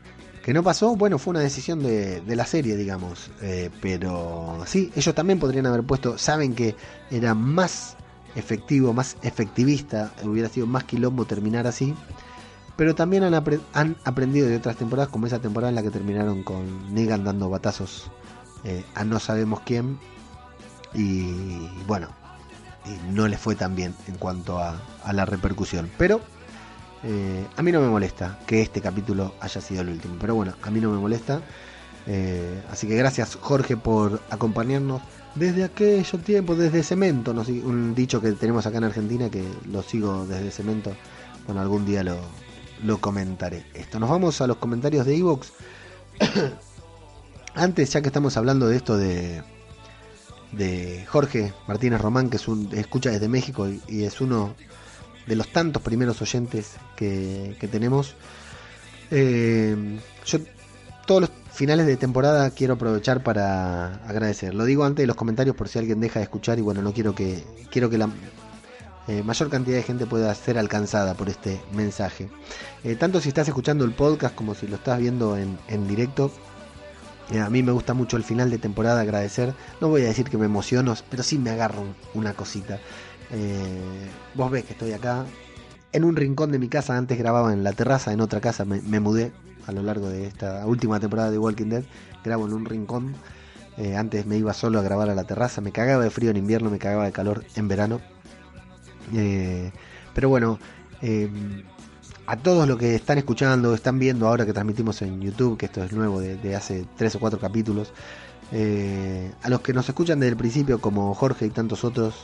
Que 0.49 0.55
no 0.55 0.63
pasó, 0.63 0.97
bueno, 0.97 1.19
fue 1.19 1.33
una 1.33 1.41
decisión 1.41 1.83
de, 1.83 2.23
la 2.25 2.47
serie, 2.47 2.75
digamos. 2.75 3.31
Eh, 3.43 3.69
pero 3.83 4.63
sí, 4.65 4.91
ellos 4.97 5.15
también 5.15 5.39
podrían 5.39 5.67
haber 5.67 5.83
puesto, 5.83 6.17
saben 6.17 6.55
que 6.55 6.75
era 7.11 7.35
más 7.35 7.99
efectivo, 8.35 8.95
más 8.95 9.19
efectivista, 9.21 10.11
hubiera 10.25 10.49
sido 10.49 10.67
más 10.67 10.85
quilombo 10.85 11.27
terminar 11.27 11.67
así. 11.67 11.95
Pero 12.77 12.95
también 12.95 13.25
han, 13.25 13.97
aprendido 14.05 14.49
de 14.49 14.57
otras 14.57 14.77
temporadas, 14.77 15.11
como 15.11 15.27
esa 15.27 15.39
temporada 15.39 15.69
en 15.69 15.75
la 15.75 15.83
que 15.83 15.91
terminaron 15.91 16.43
con 16.43 16.95
Negan 16.95 17.25
dando 17.25 17.51
batazos 17.51 18.11
eh, 18.65 18.87
a 18.95 19.05
no 19.05 19.21
sabemos 19.21 19.61
quién. 19.67 19.99
Y 20.95 21.69
bueno, 21.87 22.09
no 23.13 23.29
le 23.29 23.37
fue 23.37 23.55
tan 23.55 23.77
bien 23.77 23.95
en 24.07 24.15
cuanto 24.15 24.59
a, 24.59 24.81
la 25.13 25.27
repercusión. 25.27 25.91
Pero 25.99 26.23
eh, 27.05 27.47
a 27.57 27.63
mí 27.63 27.73
no 27.73 27.81
me 27.81 27.89
molesta 27.89 28.39
que 28.47 28.61
este 28.61 28.81
capítulo 28.81 29.35
haya 29.41 29.61
sido 29.61 29.83
el 29.83 29.91
último. 29.91 30.17
Pero 30.21 30.35
bueno, 30.35 30.55
a 30.63 30.71
mí 30.71 30.81
no 30.81 30.91
me 30.91 30.99
molesta. 30.99 31.41
Eh, 32.07 32.63
así 32.71 32.87
que 32.87 32.97
gracias 32.97 33.37
Jorge 33.37 33.77
por 33.77 34.23
acompañarnos 34.31 35.03
desde 35.35 35.65
aquellos 35.65 36.23
tiempos, 36.23 36.59
desde 36.59 36.83
Cemento. 36.83 37.33
un 37.33 37.95
dicho 37.95 38.21
que 38.21 38.33
tenemos 38.33 38.67
acá 38.67 38.79
en 38.79 38.85
Argentina 38.85 39.31
que 39.31 39.45
lo 39.71 39.83
sigo 39.83 40.27
desde 40.27 40.51
Cemento. 40.51 40.93
Bueno, 41.47 41.61
algún 41.61 41.87
día 41.87 42.03
lo, 42.03 42.19
lo 42.85 42.99
comentaré. 42.99 43.65
Esto. 43.75 43.99
Nos 43.99 44.11
vamos 44.11 44.41
a 44.41 44.47
los 44.47 44.57
comentarios 44.57 45.07
de 45.07 45.17
Evox. 45.17 45.53
Antes, 47.55 47.93
ya 47.93 48.01
que 48.01 48.09
estamos 48.09 48.37
hablando 48.37 48.69
de 48.69 48.77
esto 48.77 48.97
de, 48.97 49.43
de 50.53 51.05
Jorge 51.07 51.53
Martínez 51.67 52.01
Román, 52.01 52.31
que 52.31 52.37
es 52.37 52.49
un, 52.49 52.69
escucha 52.73 53.11
desde 53.11 53.29
México 53.29 53.69
y, 53.89 54.05
es 54.05 54.21
uno 54.21 54.55
de 55.29 55.37
los 55.37 55.49
tantos 55.49 55.83
primeros 55.83 56.21
oyentes 56.23 56.73
que, 56.97 57.69
tenemos. 57.71 58.15
Eh, 59.11 59.99
yo 60.25 60.39
todos 61.07 61.23
los 61.23 61.31
finales 61.53 61.87
de 61.87 61.97
temporada 61.97 62.51
quiero 62.51 62.75
aprovechar 62.75 63.23
para 63.23 63.97
agradecer. 64.07 64.55
Lo 64.55 64.65
digo 64.65 64.85
antes 64.85 65.03
de 65.03 65.07
los 65.07 65.17
comentarios 65.17 65.55
por 65.55 65.69
si 65.69 65.79
alguien 65.79 66.01
deja 66.01 66.21
de 66.21 66.25
escuchar 66.25 66.59
y 66.59 66.63
bueno, 66.63 66.83
no 66.83 66.93
quiero 66.93 67.15
que 67.15 67.45
quiero 67.71 67.91
que 67.91 67.99
la 67.99 68.09
eh, 69.07 69.23
mayor 69.23 69.49
cantidad 69.49 69.77
de 69.77 69.83
gente 69.83 70.07
pueda 70.07 70.35
ser 70.35 70.59
alcanzada 70.59 71.15
por 71.15 71.29
este 71.29 71.61
mensaje. 71.73 72.29
Eh, 72.85 72.97
tanto 72.97 73.21
si 73.21 73.29
estás 73.29 73.49
escuchando 73.49 73.85
el 73.85 73.93
podcast 73.93 74.35
como 74.35 74.55
si 74.55 74.67
lo 74.67 74.77
estás 74.77 74.99
viendo 74.99 75.37
en, 75.37 75.59
en 75.69 75.89
directo, 75.89 76.31
a 77.37 77.51
mí 77.51 77.63
me 77.63 77.73
gusta 77.73 77.93
mucho 77.93 78.17
el 78.17 78.25
final 78.25 78.51
de 78.51 78.59
temporada, 78.59 79.03
agradecer. 79.03 79.53
No 79.81 79.89
voy 79.89 80.03
a 80.03 80.07
decir 80.07 80.29
que 80.31 80.39
me 80.39 80.47
emociono, 80.47 80.95
pero 81.11 81.23
sí 81.23 81.39
me 81.39 81.51
agarro 81.51 81.85
una 82.15 82.33
cosita. 82.33 82.79
Eh, 83.31 84.09
vos 84.35 84.51
ves 84.51 84.65
que 84.65 84.73
estoy 84.73 84.93
acá 84.93 85.25
en 85.93 86.05
un 86.05 86.17
rincón 86.17 86.53
de 86.53 86.59
mi 86.59 86.69
casa. 86.69 86.97
Antes 86.97 87.19
grababa 87.19 87.53
en 87.53 87.65
la 87.65 87.73
terraza, 87.73 88.13
en 88.13 88.21
otra 88.21 88.41
casa. 88.41 88.65
Me, 88.65 89.01
mudé 89.01 89.33
a 89.67 89.73
lo 89.73 89.83
largo 89.83 90.09
de 90.09 90.27
esta 90.27 90.67
última 90.67 91.01
temporada 91.01 91.31
de 91.31 91.39
Walking 91.39 91.69
Dead. 91.69 91.85
Grabo 92.25 92.47
en 92.47 92.53
un 92.53 92.65
rincón. 92.65 93.15
Eh, 93.77 93.97
antes 93.97 94.27
me 94.27 94.37
iba 94.37 94.53
solo 94.55 94.79
a 94.79 94.83
grabar 94.83 95.11
a 95.11 95.15
la 95.15 95.25
terraza. 95.25 95.61
Me 95.61 95.73
cagaba 95.73 96.05
de 96.05 96.11
frío 96.11 96.31
en 96.31 96.37
invierno, 96.37 96.71
me 96.71 96.79
cagaba 96.79 97.05
de 97.05 97.13
calor 97.13 97.45
en 97.55 97.69
verano. 97.69 98.01
pero 100.15 100.29
bueno, 100.29 100.59
a 102.29 102.37
todos 102.37 102.69
los 102.69 102.77
que 102.77 102.95
están 102.95 103.17
escuchando, 103.17 103.73
están 103.73 103.99
viendo 103.99 104.29
ahora 104.29 104.45
que 104.45 104.53
transmitimos 104.53 105.01
en 105.01 105.19
YouTube, 105.19 105.57
que 105.57 105.65
esto 105.65 105.83
es 105.83 105.93
nuevo 105.93 106.21
de, 106.21 106.55
hace 106.55 106.85
tres 106.95 107.15
o 107.15 107.21
cuatro 107.21 107.41
capítulos, 107.41 107.95
eh, 108.53 109.33
a 109.43 109.49
los 109.49 109.63
que 109.63 109.73
nos 109.73 109.89
escuchan 109.89 110.21
desde 110.21 110.33
el 110.33 110.37
principio, 110.37 110.79
como 110.79 111.15
Jorge 111.15 111.47
y 111.47 111.49
tantos 111.49 111.85
otros, 111.85 112.15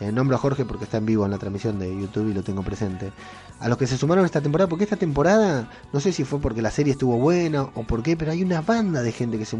eh, 0.00 0.12
nombro 0.12 0.36
a 0.36 0.38
Jorge 0.38 0.64
porque 0.64 0.84
está 0.84 0.98
en 0.98 1.06
vivo 1.06 1.24
en 1.24 1.30
la 1.30 1.38
transmisión 1.38 1.78
de 1.78 1.88
YouTube 1.88 2.30
y 2.30 2.34
lo 2.34 2.42
tengo 2.42 2.62
presente. 2.62 3.12
A 3.60 3.68
los 3.68 3.78
que 3.78 3.86
se 3.86 3.96
sumaron 3.96 4.26
esta 4.26 4.42
temporada, 4.42 4.68
porque 4.68 4.84
esta 4.84 4.96
temporada, 4.96 5.70
no 5.92 6.00
sé 6.00 6.12
si 6.12 6.24
fue 6.24 6.38
porque 6.38 6.60
la 6.60 6.70
serie 6.70 6.92
estuvo 6.92 7.16
buena 7.16 7.62
o 7.62 7.84
por 7.84 8.02
qué, 8.02 8.16
pero 8.16 8.32
hay 8.32 8.42
una 8.42 8.60
banda 8.60 9.02
de 9.02 9.12
gente 9.12 9.38
que 9.38 9.46
se, 9.46 9.56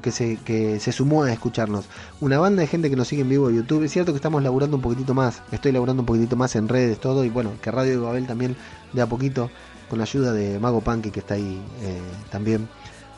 que 0.00 0.12
se, 0.12 0.36
que 0.36 0.78
se 0.78 0.92
sumó 0.92 1.24
a 1.24 1.32
escucharnos. 1.32 1.86
Una 2.20 2.38
banda 2.38 2.60
de 2.60 2.68
gente 2.68 2.90
que 2.90 2.96
nos 2.96 3.08
sigue 3.08 3.22
en 3.22 3.28
vivo 3.28 3.50
en 3.50 3.56
YouTube. 3.56 3.82
Es 3.82 3.92
cierto 3.92 4.12
que 4.12 4.16
estamos 4.16 4.42
laburando 4.42 4.76
un 4.76 4.82
poquitito 4.82 5.14
más, 5.14 5.42
estoy 5.50 5.72
laburando 5.72 6.02
un 6.02 6.06
poquitito 6.06 6.36
más 6.36 6.54
en 6.54 6.68
redes, 6.68 7.00
todo, 7.00 7.24
y 7.24 7.30
bueno, 7.30 7.50
que 7.60 7.70
Radio 7.72 7.92
de 7.92 8.06
Babel 8.06 8.26
también 8.26 8.56
de 8.92 9.02
a 9.02 9.06
poquito, 9.06 9.50
con 9.90 9.98
la 9.98 10.04
ayuda 10.04 10.32
de 10.32 10.60
Mago 10.60 10.80
Punky 10.80 11.10
que 11.10 11.20
está 11.20 11.34
ahí 11.34 11.60
eh, 11.82 12.00
también 12.30 12.68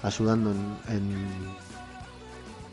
ayudando 0.03 0.51
en 0.89 1.67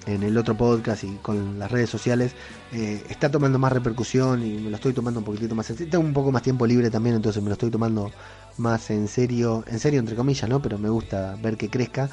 en 0.05 0.23
el 0.23 0.37
otro 0.37 0.55
podcast 0.55 1.03
y 1.03 1.15
con 1.21 1.59
las 1.59 1.71
redes 1.71 1.89
sociales, 1.89 2.33
eh, 2.73 3.03
está 3.09 3.29
tomando 3.29 3.59
más 3.59 3.71
repercusión 3.71 4.43
y 4.43 4.55
me 4.55 4.69
lo 4.69 4.75
estoy 4.77 4.93
tomando 4.93 5.19
un 5.19 5.25
poquitito 5.25 5.53
más 5.53 5.69
en 5.69 5.77
serio. 5.77 5.91
Tengo 5.91 6.03
un 6.03 6.13
poco 6.13 6.31
más 6.31 6.41
tiempo 6.41 6.65
libre 6.65 6.89
también, 6.89 7.15
entonces 7.15 7.41
me 7.41 7.49
lo 7.49 7.53
estoy 7.53 7.69
tomando 7.69 8.11
más 8.57 8.89
en 8.89 9.07
serio, 9.07 9.63
en 9.67 9.79
serio 9.79 9.99
entre 9.99 10.15
comillas, 10.15 10.49
¿no? 10.49 10.61
Pero 10.61 10.77
me 10.79 10.89
gusta 10.89 11.37
ver 11.41 11.55
que 11.55 11.69
crezca. 11.69 12.09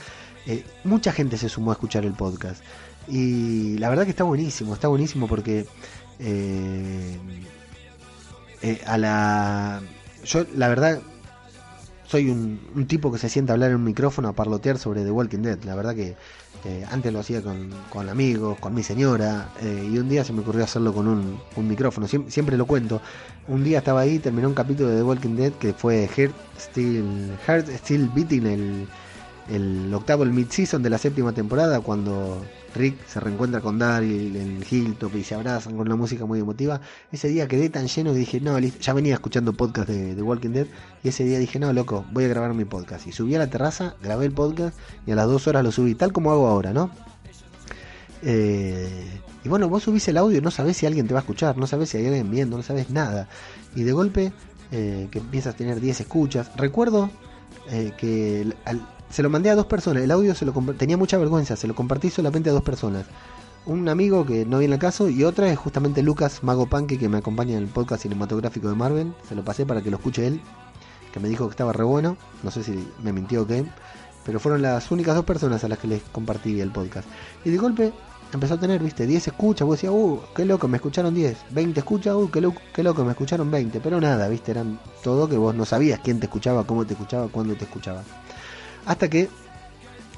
Eh, 0.46 0.64
mucha 0.84 1.12
gente 1.12 1.38
se 1.38 1.48
sumó 1.48 1.70
a 1.70 1.74
escuchar 1.74 2.04
el 2.04 2.12
podcast 2.12 2.62
y 3.08 3.78
la 3.78 3.88
verdad 3.88 4.04
que 4.04 4.10
está 4.10 4.24
buenísimo, 4.24 4.74
está 4.74 4.88
buenísimo 4.88 5.26
porque 5.28 5.66
eh, 6.18 7.18
a 8.86 8.98
la... 8.98 9.80
Yo 10.24 10.44
la 10.54 10.68
verdad 10.68 11.00
soy 12.10 12.28
un, 12.28 12.86
tipo 12.88 13.12
que 13.12 13.18
se 13.18 13.28
sienta 13.28 13.52
hablar 13.52 13.70
en 13.70 13.76
un 13.76 13.84
micrófono 13.84 14.28
a 14.28 14.32
parlotear 14.32 14.78
sobre 14.78 15.04
The 15.04 15.12
Walking 15.12 15.42
Dead. 15.42 15.62
La 15.62 15.76
verdad 15.76 15.94
que 15.94 16.16
eh, 16.64 16.84
antes 16.90 17.12
lo 17.12 17.20
hacía 17.20 17.42
con, 17.42 17.70
con, 17.88 18.08
amigos, 18.08 18.58
con 18.58 18.74
mi 18.74 18.82
señora, 18.82 19.50
eh, 19.62 19.88
y 19.90 19.98
un 19.98 20.08
día 20.08 20.24
se 20.24 20.32
me 20.32 20.40
ocurrió 20.40 20.64
hacerlo 20.64 20.92
con 20.92 21.08
un, 21.08 21.40
un 21.56 21.68
micrófono. 21.68 22.06
siempre 22.06 22.56
lo 22.56 22.66
cuento. 22.66 23.00
Un 23.48 23.64
día 23.64 23.78
estaba 23.78 24.00
ahí, 24.00 24.18
terminó 24.18 24.48
un 24.48 24.54
capítulo 24.54 24.90
de 24.90 24.96
The 24.96 25.02
Walking 25.02 25.36
Dead 25.36 25.52
que 25.52 25.72
fue 25.72 26.06
Heart 26.06 26.34
Still, 26.58 27.32
Heart 27.46 27.68
Still 27.68 28.10
Beating, 28.14 28.46
el, 28.46 28.88
el 29.48 29.94
octavo, 29.94 30.22
el 30.22 30.32
mid-season 30.32 30.82
de 30.82 30.90
la 30.90 30.98
séptima 30.98 31.32
temporada, 31.32 31.80
cuando 31.80 32.44
Rick 32.74 33.06
se 33.06 33.20
reencuentra 33.20 33.60
con 33.60 33.78
Daryl 33.78 34.36
en 34.36 34.64
Hilltop 34.68 35.14
y 35.16 35.24
se 35.24 35.34
abrazan 35.34 35.76
con 35.76 35.86
una 35.86 35.96
música 35.96 36.26
muy 36.26 36.40
emotiva. 36.40 36.80
Ese 37.10 37.28
día 37.28 37.48
quedé 37.48 37.68
tan 37.68 37.86
lleno 37.88 38.12
que 38.12 38.18
dije, 38.18 38.40
no, 38.40 38.58
ya 38.58 38.92
venía 38.92 39.14
escuchando 39.14 39.52
podcast 39.52 39.88
de, 39.88 40.22
Walking 40.22 40.50
Dead 40.50 40.66
y 41.02 41.08
ese 41.08 41.24
día 41.24 41.38
dije, 41.38 41.58
no, 41.58 41.72
loco, 41.72 42.04
voy 42.12 42.24
a 42.24 42.28
grabar 42.28 42.54
mi 42.54 42.64
podcast. 42.64 43.06
Y 43.06 43.12
subí 43.12 43.34
a 43.34 43.38
la 43.38 43.48
terraza, 43.48 43.94
grabé 44.02 44.26
el 44.26 44.32
podcast 44.32 44.78
y 45.06 45.12
a 45.12 45.14
las 45.16 45.26
dos 45.26 45.46
horas 45.48 45.64
lo 45.64 45.72
subí, 45.72 45.94
tal 45.94 46.12
como 46.12 46.30
hago 46.32 46.46
ahora, 46.46 46.72
¿no? 46.72 46.90
Eh, 48.22 49.20
y 49.42 49.48
bueno, 49.48 49.68
vos 49.68 49.84
subís 49.84 50.06
el 50.08 50.18
audio 50.18 50.42
no 50.42 50.50
sabés 50.50 50.76
si 50.76 50.84
alguien 50.84 51.06
te 51.06 51.14
va 51.14 51.20
a 51.20 51.22
escuchar, 51.22 51.56
no 51.56 51.66
sabés 51.66 51.88
si 51.88 51.96
hay 51.96 52.06
alguien 52.06 52.30
viendo, 52.30 52.56
no 52.56 52.62
sabés 52.62 52.90
nada. 52.90 53.28
Y 53.74 53.82
de 53.82 53.92
golpe 53.92 54.32
eh, 54.72 55.08
que 55.10 55.18
empiezas 55.18 55.54
a 55.54 55.56
tener 55.56 55.80
10 55.80 56.00
escuchas. 56.00 56.50
Recuerdo 56.56 57.10
eh, 57.70 57.92
que 57.96 58.52
al, 58.64 58.86
se 59.10 59.22
lo 59.22 59.30
mandé 59.30 59.50
a 59.50 59.54
dos 59.54 59.66
personas. 59.66 60.02
El 60.02 60.10
audio 60.10 60.34
se 60.34 60.44
lo 60.44 60.52
tenía 60.78 60.96
mucha 60.96 61.18
vergüenza, 61.18 61.56
se 61.56 61.66
lo 61.66 61.74
compartí 61.74 62.10
solamente 62.10 62.50
a 62.50 62.52
dos 62.52 62.62
personas. 62.62 63.06
un 63.66 63.88
amigo 63.88 64.24
que 64.24 64.46
no 64.46 64.58
viene 64.58 64.74
al 64.74 64.80
caso 64.80 65.08
y 65.10 65.22
otra 65.24 65.50
es 65.50 65.58
justamente 65.58 66.02
Lucas 66.02 66.42
Mago 66.42 66.66
Panque 66.66 66.98
que 66.98 67.08
me 67.08 67.18
acompaña 67.18 67.56
en 67.56 67.64
el 67.64 67.68
podcast 67.68 68.02
cinematográfico 68.02 68.68
de 68.68 68.74
Marvel. 68.76 69.12
Se 69.28 69.34
lo 69.34 69.44
pasé 69.44 69.66
para 69.66 69.82
que 69.82 69.90
lo 69.90 69.96
escuche 69.98 70.26
él, 70.26 70.40
que 71.12 71.20
me 71.20 71.28
dijo 71.28 71.46
que 71.46 71.50
estaba 71.50 71.72
re 71.72 71.84
bueno. 71.84 72.16
No 72.42 72.50
sé 72.50 72.62
si 72.62 72.88
me 73.02 73.12
mintió 73.12 73.42
o 73.42 73.46
qué, 73.46 73.64
pero 74.24 74.40
fueron 74.40 74.62
las 74.62 74.90
únicas 74.90 75.14
dos 75.14 75.24
personas 75.24 75.62
a 75.64 75.68
las 75.68 75.78
que 75.78 75.88
les 75.88 76.02
compartí 76.02 76.60
el 76.60 76.70
podcast. 76.70 77.08
Y 77.44 77.50
de 77.50 77.58
golpe 77.58 77.92
empezó 78.32 78.54
a 78.54 78.60
tener, 78.60 78.82
viste, 78.82 79.06
10 79.06 79.28
escuchas. 79.28 79.66
Vos 79.66 79.76
decías, 79.76 79.92
uh, 79.92 80.20
qué 80.34 80.44
loco, 80.44 80.68
me 80.68 80.76
escucharon 80.76 81.14
10. 81.14 81.36
20 81.50 81.80
escuchas, 81.80 82.14
uh, 82.14 82.30
qué, 82.30 82.40
loco, 82.40 82.60
qué 82.72 82.82
loco, 82.82 83.04
me 83.04 83.10
escucharon 83.10 83.50
20. 83.50 83.80
Pero 83.80 84.00
nada, 84.00 84.28
viste, 84.28 84.52
eran 84.52 84.78
todo 85.02 85.28
que 85.28 85.36
vos 85.36 85.54
no 85.54 85.64
sabías 85.64 86.00
quién 86.00 86.20
te 86.20 86.26
escuchaba, 86.26 86.64
cómo 86.64 86.86
te 86.86 86.94
escuchaba, 86.94 87.28
cuándo 87.28 87.54
te 87.54 87.64
escuchaba. 87.64 88.02
Hasta 88.86 89.08
que 89.08 89.28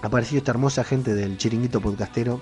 apareció 0.03 0.39
esta 0.39 0.53
hermosa 0.53 0.85
gente 0.85 1.15
del 1.15 1.39
chiringuito 1.39 1.81
podcastero. 1.81 2.41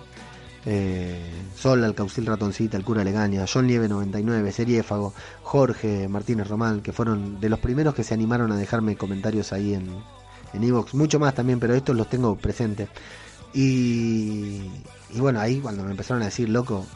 Eh, 0.66 1.18
Sol, 1.56 1.82
Alcaucil 1.84 2.26
Ratoncita, 2.26 2.76
El 2.76 2.84
Cura 2.84 3.02
Legaña, 3.02 3.46
John 3.50 3.66
Lieve 3.66 3.88
99, 3.88 4.52
Seriéfago, 4.52 5.14
Jorge 5.42 6.06
Martínez 6.06 6.48
Román, 6.48 6.82
que 6.82 6.92
fueron 6.92 7.40
de 7.40 7.48
los 7.48 7.60
primeros 7.60 7.94
que 7.94 8.04
se 8.04 8.12
animaron 8.12 8.52
a 8.52 8.56
dejarme 8.56 8.96
comentarios 8.96 9.54
ahí 9.54 9.72
en 9.72 9.88
en 10.52 10.64
Evox, 10.64 10.94
mucho 10.94 11.18
más 11.18 11.34
también, 11.34 11.60
pero 11.60 11.74
estos 11.74 11.96
los 11.96 12.08
tengo 12.08 12.36
presentes. 12.36 12.88
Y, 13.52 14.62
y 15.10 15.20
bueno, 15.20 15.40
ahí 15.40 15.60
cuando 15.60 15.84
me 15.84 15.90
empezaron 15.90 16.22
a 16.22 16.26
decir, 16.26 16.48
loco, 16.48 16.86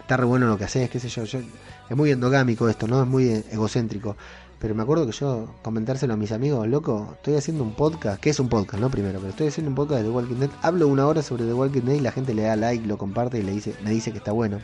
está 0.00 0.16
re 0.16 0.24
bueno 0.24 0.46
lo 0.46 0.58
que 0.58 0.64
haces, 0.64 0.90
qué 0.90 1.00
sé 1.00 1.08
yo, 1.08 1.24
yo 1.24 1.40
es 1.88 1.96
muy 1.96 2.10
endogámico 2.10 2.68
esto, 2.68 2.86
¿no? 2.86 3.02
Es 3.02 3.08
muy 3.08 3.28
egocéntrico. 3.50 4.16
Pero 4.60 4.74
me 4.74 4.82
acuerdo 4.82 5.06
que 5.06 5.12
yo 5.12 5.48
comentárselo 5.62 6.12
a 6.12 6.16
mis 6.18 6.32
amigos, 6.32 6.68
loco, 6.68 7.14
estoy 7.14 7.34
haciendo 7.34 7.64
un 7.64 7.72
podcast, 7.72 8.20
que 8.20 8.28
es 8.28 8.38
un 8.40 8.50
podcast, 8.50 8.78
no 8.78 8.90
primero, 8.90 9.18
pero 9.18 9.30
estoy 9.30 9.46
haciendo 9.46 9.70
un 9.70 9.74
podcast 9.74 10.02
de 10.02 10.08
The 10.08 10.14
Walking 10.14 10.34
Dead, 10.34 10.50
hablo 10.60 10.86
una 10.86 11.06
hora 11.06 11.22
sobre 11.22 11.46
The 11.46 11.54
Walking 11.54 11.80
Dead 11.80 11.94
y 11.94 12.00
la 12.00 12.12
gente 12.12 12.34
le 12.34 12.42
da 12.42 12.56
like, 12.56 12.86
lo 12.86 12.98
comparte 12.98 13.38
y 13.38 13.42
le 13.42 13.52
dice, 13.52 13.74
me 13.82 13.90
dice 13.90 14.12
que 14.12 14.18
está 14.18 14.32
bueno. 14.32 14.60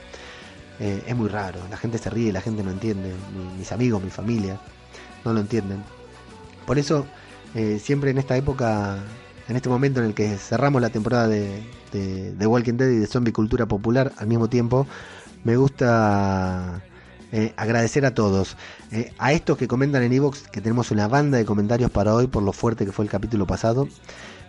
Eh, 0.80 1.02
es 1.06 1.16
muy 1.16 1.28
raro, 1.28 1.60
la 1.70 1.78
gente 1.78 1.96
se 1.96 2.10
ríe, 2.10 2.30
la 2.30 2.42
gente 2.42 2.62
no 2.62 2.70
entiende, 2.70 3.10
mis 3.56 3.72
amigos, 3.72 4.02
mi 4.02 4.10
familia, 4.10 4.60
no 5.24 5.32
lo 5.32 5.40
entienden. 5.40 5.82
Por 6.66 6.78
eso, 6.78 7.06
eh, 7.54 7.80
siempre 7.82 8.10
en 8.10 8.18
esta 8.18 8.36
época, 8.36 8.98
en 9.48 9.56
este 9.56 9.70
momento 9.70 10.00
en 10.00 10.08
el 10.08 10.14
que 10.14 10.36
cerramos 10.36 10.82
la 10.82 10.90
temporada 10.90 11.26
de, 11.26 11.62
de, 11.92 12.32
de 12.32 12.46
Walking 12.46 12.74
Dead 12.74 12.90
y 12.90 12.98
de 12.98 13.06
Zombie 13.06 13.32
Cultura 13.32 13.64
Popular 13.64 14.12
al 14.18 14.26
mismo 14.26 14.48
tiempo, 14.48 14.86
me 15.42 15.56
gusta 15.56 16.82
eh, 17.36 17.52
agradecer 17.58 18.06
a 18.06 18.14
todos. 18.14 18.56
Eh, 18.90 19.12
a 19.18 19.34
estos 19.34 19.58
que 19.58 19.68
comentan 19.68 20.02
en 20.02 20.10
Evox, 20.10 20.48
que 20.48 20.62
tenemos 20.62 20.90
una 20.90 21.06
banda 21.06 21.36
de 21.36 21.44
comentarios 21.44 21.90
para 21.90 22.14
hoy 22.14 22.28
por 22.28 22.42
lo 22.42 22.54
fuerte 22.54 22.86
que 22.86 22.92
fue 22.92 23.04
el 23.04 23.10
capítulo 23.10 23.46
pasado. 23.46 23.88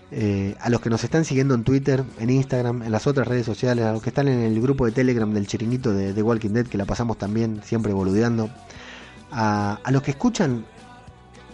Eh, 0.09 0.55
a 0.61 0.69
los 0.69 0.79
que 0.79 0.89
nos 0.89 1.03
están 1.03 1.25
siguiendo 1.25 1.53
en 1.53 1.65
Twitter, 1.65 2.05
en 2.17 2.29
Instagram, 2.29 2.83
en 2.83 2.93
las 2.93 3.05
otras 3.05 3.27
redes 3.27 3.45
sociales, 3.45 3.83
a 3.83 3.91
los 3.91 4.01
que 4.01 4.07
están 4.07 4.29
en 4.29 4.39
el 4.39 4.61
grupo 4.61 4.85
de 4.85 4.93
Telegram 4.93 5.29
del 5.33 5.47
chiringuito 5.47 5.93
de, 5.93 6.13
de 6.13 6.23
Walking 6.23 6.51
Dead, 6.51 6.65
que 6.65 6.77
la 6.77 6.85
pasamos 6.85 7.17
también 7.17 7.61
siempre 7.61 7.91
boludeando. 7.91 8.49
A, 9.31 9.81
a 9.83 9.91
los 9.91 10.01
que 10.01 10.11
escuchan, 10.11 10.63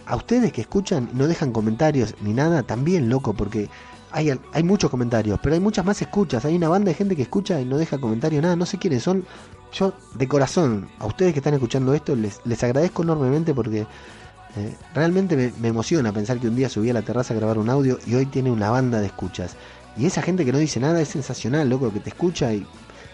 a 0.06 0.14
ustedes 0.14 0.52
que 0.52 0.60
escuchan 0.60 1.08
y 1.12 1.16
no 1.16 1.26
dejan 1.26 1.50
comentarios 1.50 2.14
ni 2.22 2.32
nada, 2.32 2.62
también 2.62 3.08
loco, 3.08 3.34
porque 3.34 3.68
hay, 4.12 4.30
hay 4.52 4.62
muchos 4.62 4.88
comentarios, 4.88 5.40
pero 5.42 5.56
hay 5.56 5.60
muchas 5.60 5.84
más 5.84 6.00
escuchas. 6.00 6.44
Hay 6.44 6.54
una 6.54 6.68
banda 6.68 6.90
de 6.90 6.94
gente 6.94 7.16
que 7.16 7.22
escucha 7.22 7.60
y 7.60 7.64
no 7.64 7.76
deja 7.76 7.98
comentarios, 7.98 8.40
nada, 8.40 8.54
no 8.54 8.66
sé 8.66 8.78
quiénes 8.78 9.02
son. 9.02 9.24
Yo, 9.74 9.92
de 10.14 10.28
corazón, 10.28 10.88
a 11.00 11.06
ustedes 11.06 11.32
que 11.32 11.40
están 11.40 11.54
escuchando 11.54 11.94
esto, 11.94 12.14
les, 12.14 12.40
les 12.44 12.62
agradezco 12.62 13.02
enormemente 13.02 13.52
porque 13.54 13.80
eh, 13.80 14.76
realmente 14.94 15.52
me, 15.58 15.68
emociona 15.68 16.12
pensar 16.12 16.38
que 16.38 16.46
un 16.46 16.54
día 16.54 16.68
subí 16.68 16.90
a 16.90 16.94
la 16.94 17.02
terraza 17.02 17.34
a 17.34 17.36
grabar 17.36 17.58
un 17.58 17.68
audio 17.68 17.98
y 18.06 18.14
hoy 18.14 18.26
tiene 18.26 18.52
una 18.52 18.70
banda 18.70 19.00
de 19.00 19.06
escuchas. 19.06 19.56
Y 19.96 20.06
esa 20.06 20.22
gente 20.22 20.44
que 20.44 20.52
no 20.52 20.58
dice 20.58 20.78
nada 20.78 21.00
es 21.00 21.08
sensacional, 21.08 21.68
loco, 21.68 21.92
que 21.92 21.98
te 21.98 22.10
escucha 22.10 22.54
y 22.54 22.64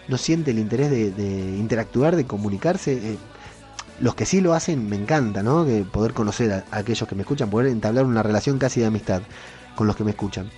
no 0.07 0.17
siente 0.19 0.51
el 0.51 0.59
interés 0.59 0.91
de, 0.91 1.09
de 1.09 1.57
interactuar, 1.57 2.15
de 2.15 2.25
comunicarse. 2.25 2.93
Eh, 2.93 3.17
los 3.99 4.13
que 4.13 4.27
sí 4.27 4.39
lo 4.39 4.53
hacen 4.53 4.87
me 4.87 4.97
encanta, 4.97 5.41
¿no? 5.41 5.65
Que 5.65 5.83
poder 5.83 6.13
conocer 6.13 6.51
a, 6.53 6.65
a 6.69 6.77
aquellos 6.77 7.09
que 7.09 7.15
me 7.15 7.21
escuchan, 7.21 7.49
poder 7.49 7.71
entablar 7.71 8.05
una 8.05 8.21
relación 8.21 8.59
casi 8.59 8.81
de 8.81 8.85
amistad 8.85 9.23
con 9.75 9.87
los 9.87 9.95
que 9.95 10.03
me 10.03 10.11
escuchan 10.11 10.51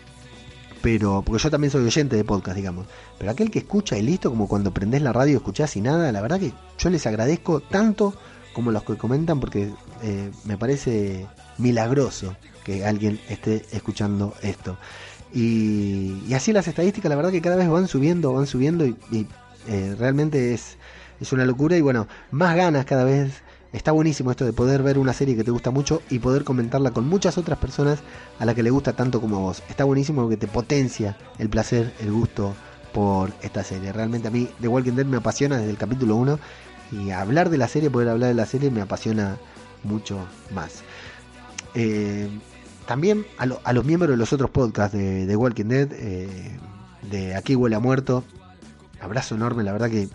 pero 0.84 1.24
porque 1.26 1.42
yo 1.42 1.50
también 1.50 1.72
soy 1.72 1.86
oyente 1.86 2.18
de 2.18 2.26
podcast, 2.26 2.58
digamos. 2.58 2.88
Pero 3.18 3.32
aquel 3.32 3.50
que 3.50 3.60
escucha 3.60 3.98
y 3.98 4.02
listo, 4.02 4.30
como 4.30 4.50
cuando 4.50 4.74
prendés 4.74 5.02
la 5.02 5.14
radio 5.14 5.38
escuchás 5.38 5.78
y 5.78 5.82
nada, 5.82 6.12
la 6.12 6.22
verdad 6.22 6.42
que 6.42 6.52
yo 6.78 6.90
les 6.90 7.08
agradezco 7.08 7.62
tanto 7.62 8.14
como 8.52 8.70
los 8.70 8.84
que 8.84 8.98
comentan 8.98 9.40
porque 9.40 9.72
eh, 10.02 10.30
me 10.44 10.58
parece 10.58 11.26
milagroso 11.58 12.36
que 12.66 12.86
alguien 12.86 13.18
esté 13.30 13.66
escuchando 13.72 14.34
esto. 14.42 14.78
Y, 15.34 16.34
así 16.36 16.52
las 16.52 16.68
estadísticas, 16.68 17.10
la 17.10 17.16
verdad 17.16 17.32
que 17.32 17.42
cada 17.42 17.56
vez 17.56 17.70
van 17.70 17.88
subiendo, 17.88 18.34
van 18.34 18.46
subiendo 18.46 18.86
y, 18.86 18.98
y 19.10 19.26
eh, 19.70 19.96
realmente 19.98 20.54
es, 20.54 20.76
es 21.22 21.32
una 21.32 21.46
locura 21.46 21.78
y 21.78 21.82
bueno, 21.82 22.10
más 22.30 22.58
ganas 22.58 22.84
cada 22.84 23.06
vez 23.06 23.42
Está 23.74 23.92
buenísimo 23.92 24.30
esto 24.30 24.46
de 24.46 24.54
poder 24.54 24.84
ver 24.84 25.00
una 25.00 25.14
serie 25.14 25.36
que 25.36 25.44
te 25.44 25.50
gusta 25.50 25.72
mucho 25.72 26.04
y 26.12 26.20
poder 26.20 26.44
comentarla 26.44 26.92
con 26.92 27.10
muchas 27.10 27.40
otras 27.40 27.58
personas 27.58 28.00
a 28.38 28.46
la 28.46 28.54
que 28.54 28.62
le 28.62 28.70
gusta 28.70 28.94
tanto 28.94 29.20
como 29.20 29.38
a 29.38 29.40
vos. 29.40 29.64
Está 29.68 29.84
buenísimo 29.84 30.30
que 30.30 30.38
te 30.38 30.48
potencia 30.48 31.18
el 31.40 31.50
placer, 31.50 31.92
el 32.00 32.12
gusto 32.12 32.54
por 32.94 33.34
esta 33.42 33.64
serie. 33.64 33.92
Realmente 33.92 34.28
a 34.28 34.32
mí 34.32 34.48
The 34.62 34.68
Walking 34.68 34.94
Dead 34.94 35.08
me 35.08 35.18
apasiona 35.18 35.58
desde 35.58 35.72
el 35.72 35.78
capítulo 35.78 36.16
1 36.18 36.40
y 36.92 37.10
hablar 37.10 37.50
de 37.50 37.58
la 37.58 37.68
serie, 37.68 37.90
poder 37.90 38.10
hablar 38.10 38.30
de 38.30 38.36
la 38.36 38.46
serie 38.46 38.70
me 38.70 38.82
apasiona 38.82 39.38
mucho 39.84 40.20
más. 40.54 40.84
Eh, 41.74 42.30
también 42.86 43.26
a, 43.40 43.48
lo, 43.48 43.60
a, 43.64 43.74
los 43.74 43.86
miembros 43.86 44.12
de 44.12 44.18
los 44.18 44.32
otros 44.34 44.52
podcasts 44.52 44.96
de, 44.96 45.26
The 45.26 45.36
Walking 45.36 45.66
Dead, 45.66 45.90
eh, 45.94 46.60
de 47.10 47.36
Aquí 47.36 47.56
huele 47.56 47.76
a 47.76 47.80
muerto, 47.80 48.24
abrazo 49.02 49.34
enorme, 49.34 49.64
la 49.64 49.72
verdad 49.72 49.90
que 49.90 50.10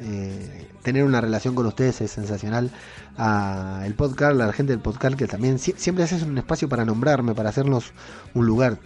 eh, 0.00 0.68
tener 0.82 1.04
una 1.04 1.20
relación 1.20 1.54
con 1.54 1.66
ustedes 1.66 2.00
es 2.00 2.10
sensacional. 2.10 2.70
A 3.16 3.82
el 3.86 3.94
podcast, 3.94 4.36
la 4.36 4.52
gente 4.52 4.72
del 4.72 4.80
podcast 4.80 5.16
que 5.16 5.26
también 5.26 5.58
si, 5.58 5.72
siempre 5.76 6.04
haces 6.04 6.22
un 6.22 6.36
espacio 6.36 6.68
para 6.68 6.84
nombrarme, 6.84 7.34
para 7.34 7.48
hacernos 7.48 7.92
un 8.34 8.46
lugar. 8.46 8.78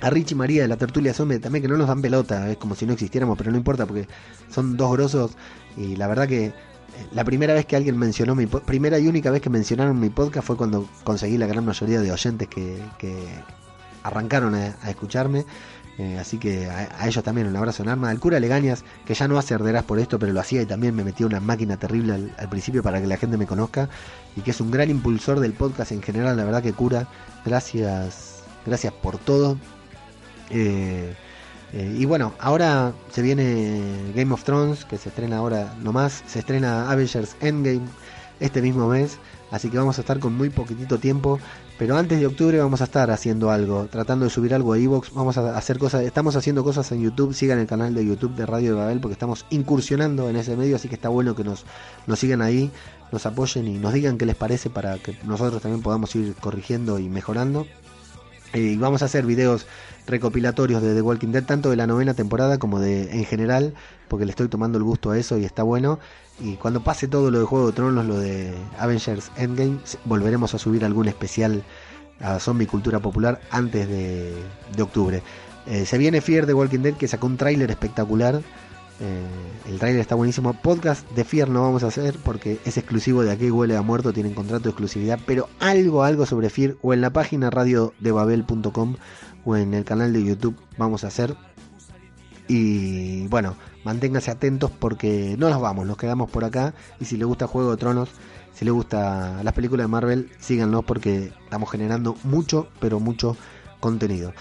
A 0.00 0.08
Rich 0.08 0.32
y 0.32 0.34
María 0.34 0.62
de 0.62 0.68
la 0.68 0.76
Tertulia 0.76 1.12
Zombie 1.12 1.38
también 1.38 1.62
que 1.62 1.68
no 1.68 1.76
nos 1.76 1.86
dan 1.86 2.00
pelota, 2.00 2.50
es 2.50 2.56
como 2.56 2.74
si 2.74 2.86
no 2.86 2.94
existiéramos, 2.94 3.36
pero 3.36 3.50
no 3.50 3.58
importa 3.58 3.84
porque 3.84 4.08
son 4.48 4.78
dos 4.78 4.90
grosos 4.92 5.32
y 5.76 5.94
la 5.96 6.06
verdad 6.06 6.26
que 6.26 6.46
eh, 6.46 6.52
la 7.12 7.22
primera 7.22 7.52
vez 7.52 7.66
que 7.66 7.76
alguien 7.76 7.98
mencionó 7.98 8.34
mi 8.34 8.46
primera 8.46 8.98
y 8.98 9.08
única 9.08 9.30
vez 9.30 9.42
que 9.42 9.50
mencionaron 9.50 10.00
mi 10.00 10.08
podcast 10.08 10.46
fue 10.46 10.56
cuando 10.56 10.88
conseguí 11.04 11.36
la 11.36 11.46
gran 11.46 11.66
mayoría 11.66 12.00
de 12.00 12.10
oyentes 12.10 12.48
que, 12.48 12.82
arrancaron 14.02 14.54
a 14.54 14.88
escucharme 14.88 15.44
eh, 16.00 16.18
así 16.18 16.38
que 16.38 16.66
a, 16.66 17.06
ellos 17.06 17.22
también 17.22 17.46
un 17.46 17.56
abrazo 17.56 17.82
en 17.82 17.90
arma. 17.90 18.08
Al 18.08 18.18
cura 18.18 18.40
Legañas, 18.40 18.84
que 19.04 19.12
ya 19.12 19.28
no 19.28 19.38
hace 19.38 19.52
herderas 19.52 19.84
por 19.84 19.98
esto, 19.98 20.18
pero 20.18 20.32
lo 20.32 20.40
hacía 20.40 20.62
y 20.62 20.66
también 20.66 20.94
me 20.96 21.04
metía 21.04 21.26
una 21.26 21.40
máquina 21.40 21.76
terrible 21.76 22.14
al, 22.14 22.34
al, 22.38 22.48
principio 22.48 22.82
para 22.82 23.02
que 23.02 23.06
la 23.06 23.18
gente 23.18 23.36
me 23.36 23.46
conozca. 23.46 23.90
Y 24.34 24.40
que 24.40 24.52
es 24.52 24.60
un 24.62 24.70
gran 24.70 24.88
impulsor 24.88 25.40
del 25.40 25.52
podcast 25.52 25.92
en 25.92 26.00
general, 26.02 26.38
la 26.38 26.44
verdad 26.44 26.62
que 26.62 26.72
cura. 26.72 27.06
Gracias, 27.44 28.44
gracias 28.64 28.94
por 28.94 29.18
todo. 29.18 29.58
Eh, 30.48 31.14
eh, 31.74 31.96
y 31.98 32.06
bueno, 32.06 32.32
ahora 32.38 32.94
se 33.10 33.20
viene 33.20 34.12
Game 34.14 34.32
of 34.32 34.42
Thrones, 34.42 34.86
que 34.86 34.96
se 34.96 35.10
estrena 35.10 35.36
ahora 35.36 35.74
nomás. 35.82 36.24
Se 36.26 36.38
estrena 36.38 36.90
Avengers 36.90 37.36
Endgame 37.42 37.86
este 38.40 38.62
mismo 38.62 38.88
mes. 38.88 39.18
Así 39.50 39.68
que 39.68 39.76
vamos 39.76 39.98
a 39.98 40.00
estar 40.00 40.18
con 40.18 40.34
muy 40.34 40.48
poquitito 40.48 40.98
tiempo. 40.98 41.38
Pero 41.80 41.96
antes 41.96 42.20
de 42.20 42.26
octubre 42.26 42.58
vamos 42.58 42.82
a 42.82 42.84
estar 42.84 43.10
haciendo 43.10 43.50
algo, 43.50 43.86
tratando 43.86 44.26
de 44.26 44.30
subir 44.30 44.52
algo 44.52 44.74
a 44.74 44.78
Evox, 44.78 45.14
vamos 45.14 45.38
a 45.38 45.56
hacer 45.56 45.78
cosas, 45.78 46.02
estamos 46.02 46.36
haciendo 46.36 46.62
cosas 46.62 46.92
en 46.92 47.00
YouTube, 47.00 47.32
sigan 47.32 47.58
el 47.58 47.66
canal 47.66 47.94
de 47.94 48.04
YouTube 48.04 48.34
de 48.34 48.44
Radio 48.44 48.74
de 48.74 48.80
Babel 48.82 49.00
porque 49.00 49.14
estamos 49.14 49.46
incursionando 49.48 50.28
en 50.28 50.36
ese 50.36 50.58
medio, 50.58 50.76
así 50.76 50.90
que 50.90 50.96
está 50.96 51.08
bueno 51.08 51.34
que 51.34 51.42
nos, 51.42 51.64
nos 52.06 52.18
sigan 52.18 52.42
ahí, 52.42 52.70
nos 53.12 53.24
apoyen 53.24 53.66
y 53.66 53.78
nos 53.78 53.94
digan 53.94 54.18
qué 54.18 54.26
les 54.26 54.36
parece 54.36 54.68
para 54.68 54.98
que 54.98 55.16
nosotros 55.24 55.62
también 55.62 55.80
podamos 55.80 56.14
ir 56.16 56.34
corrigiendo 56.34 56.98
y 56.98 57.08
mejorando. 57.08 57.66
Eh, 58.52 58.60
y 58.60 58.76
vamos 58.76 59.00
a 59.00 59.06
hacer 59.06 59.24
videos 59.24 59.66
recopilatorios 60.06 60.82
de 60.82 60.94
The 60.94 61.00
Walking 61.00 61.28
Dead, 61.28 61.44
tanto 61.44 61.70
de 61.70 61.76
la 61.76 61.86
novena 61.86 62.12
temporada 62.12 62.58
como 62.58 62.78
de 62.78 63.10
en 63.12 63.24
general, 63.24 63.72
porque 64.08 64.26
le 64.26 64.32
estoy 64.32 64.48
tomando 64.48 64.76
el 64.76 64.84
gusto 64.84 65.12
a 65.12 65.18
eso 65.18 65.38
y 65.38 65.46
está 65.46 65.62
bueno. 65.62 65.98
Y 66.42 66.56
cuando 66.56 66.82
pase 66.82 67.06
todo 67.06 67.30
lo 67.30 67.40
de 67.40 67.44
Juego 67.44 67.66
de 67.68 67.72
Tronos, 67.72 68.06
lo 68.06 68.18
de 68.18 68.54
Avengers 68.78 69.30
Endgame, 69.36 69.78
volveremos 70.04 70.54
a 70.54 70.58
subir 70.58 70.84
algún 70.84 71.08
especial 71.08 71.62
a 72.20 72.38
Zombie 72.38 72.66
Cultura 72.66 73.00
Popular 73.00 73.40
antes 73.50 73.88
de, 73.88 74.42
octubre. 74.80 75.22
Eh, 75.66 75.84
se 75.84 75.98
viene 75.98 76.20
Fear 76.20 76.46
de 76.46 76.54
Walking 76.54 76.80
Dead 76.80 76.94
que 76.94 77.08
sacó 77.08 77.26
un 77.26 77.36
tráiler 77.36 77.70
espectacular. 77.70 78.40
Eh, 79.00 79.26
el 79.68 79.78
tráiler 79.78 80.00
está 80.00 80.14
buenísimo. 80.14 80.52
Podcast 80.54 81.08
de 81.12 81.24
Fear 81.24 81.48
no 81.48 81.62
vamos 81.62 81.82
a 81.82 81.88
hacer 81.88 82.16
porque 82.24 82.58
es 82.64 82.76
exclusivo 82.76 83.22
de 83.22 83.32
aquí 83.32 83.50
huele 83.50 83.76
a 83.76 83.82
muerto, 83.82 84.12
tienen 84.12 84.34
contrato 84.34 84.64
de 84.64 84.70
exclusividad. 84.70 85.18
Pero 85.26 85.48
algo, 85.58 86.04
algo 86.04 86.26
sobre 86.26 86.50
Fear 86.50 86.76
o 86.82 86.94
en 86.94 87.00
la 87.00 87.10
página 87.10 87.50
radiodebabel.com 87.50 88.96
o 89.44 89.56
en 89.56 89.74
el 89.74 89.84
canal 89.84 90.12
de 90.12 90.24
YouTube 90.24 90.56
vamos 90.76 91.04
a 91.04 91.08
hacer. 91.08 91.36
Y 92.52 93.28
bueno, 93.28 93.54
manténganse 93.84 94.32
atentos 94.32 94.72
porque 94.72 95.36
no 95.38 95.48
nos 95.50 95.60
vamos, 95.60 95.86
nos 95.86 95.96
quedamos 95.96 96.28
por 96.28 96.44
acá. 96.44 96.74
Y 96.98 97.04
si 97.04 97.16
les 97.16 97.24
gusta 97.24 97.46
Juego 97.46 97.70
de 97.70 97.76
Tronos, 97.76 98.08
si 98.52 98.64
les 98.64 98.74
gusta 98.74 99.40
las 99.44 99.54
películas 99.54 99.84
de 99.84 99.88
Marvel, 99.88 100.30
síganos 100.40 100.84
porque 100.84 101.32
estamos 101.44 101.70
generando 101.70 102.16
mucho, 102.24 102.66
pero 102.80 102.98
mucho 102.98 103.36
contenido. 103.78 104.32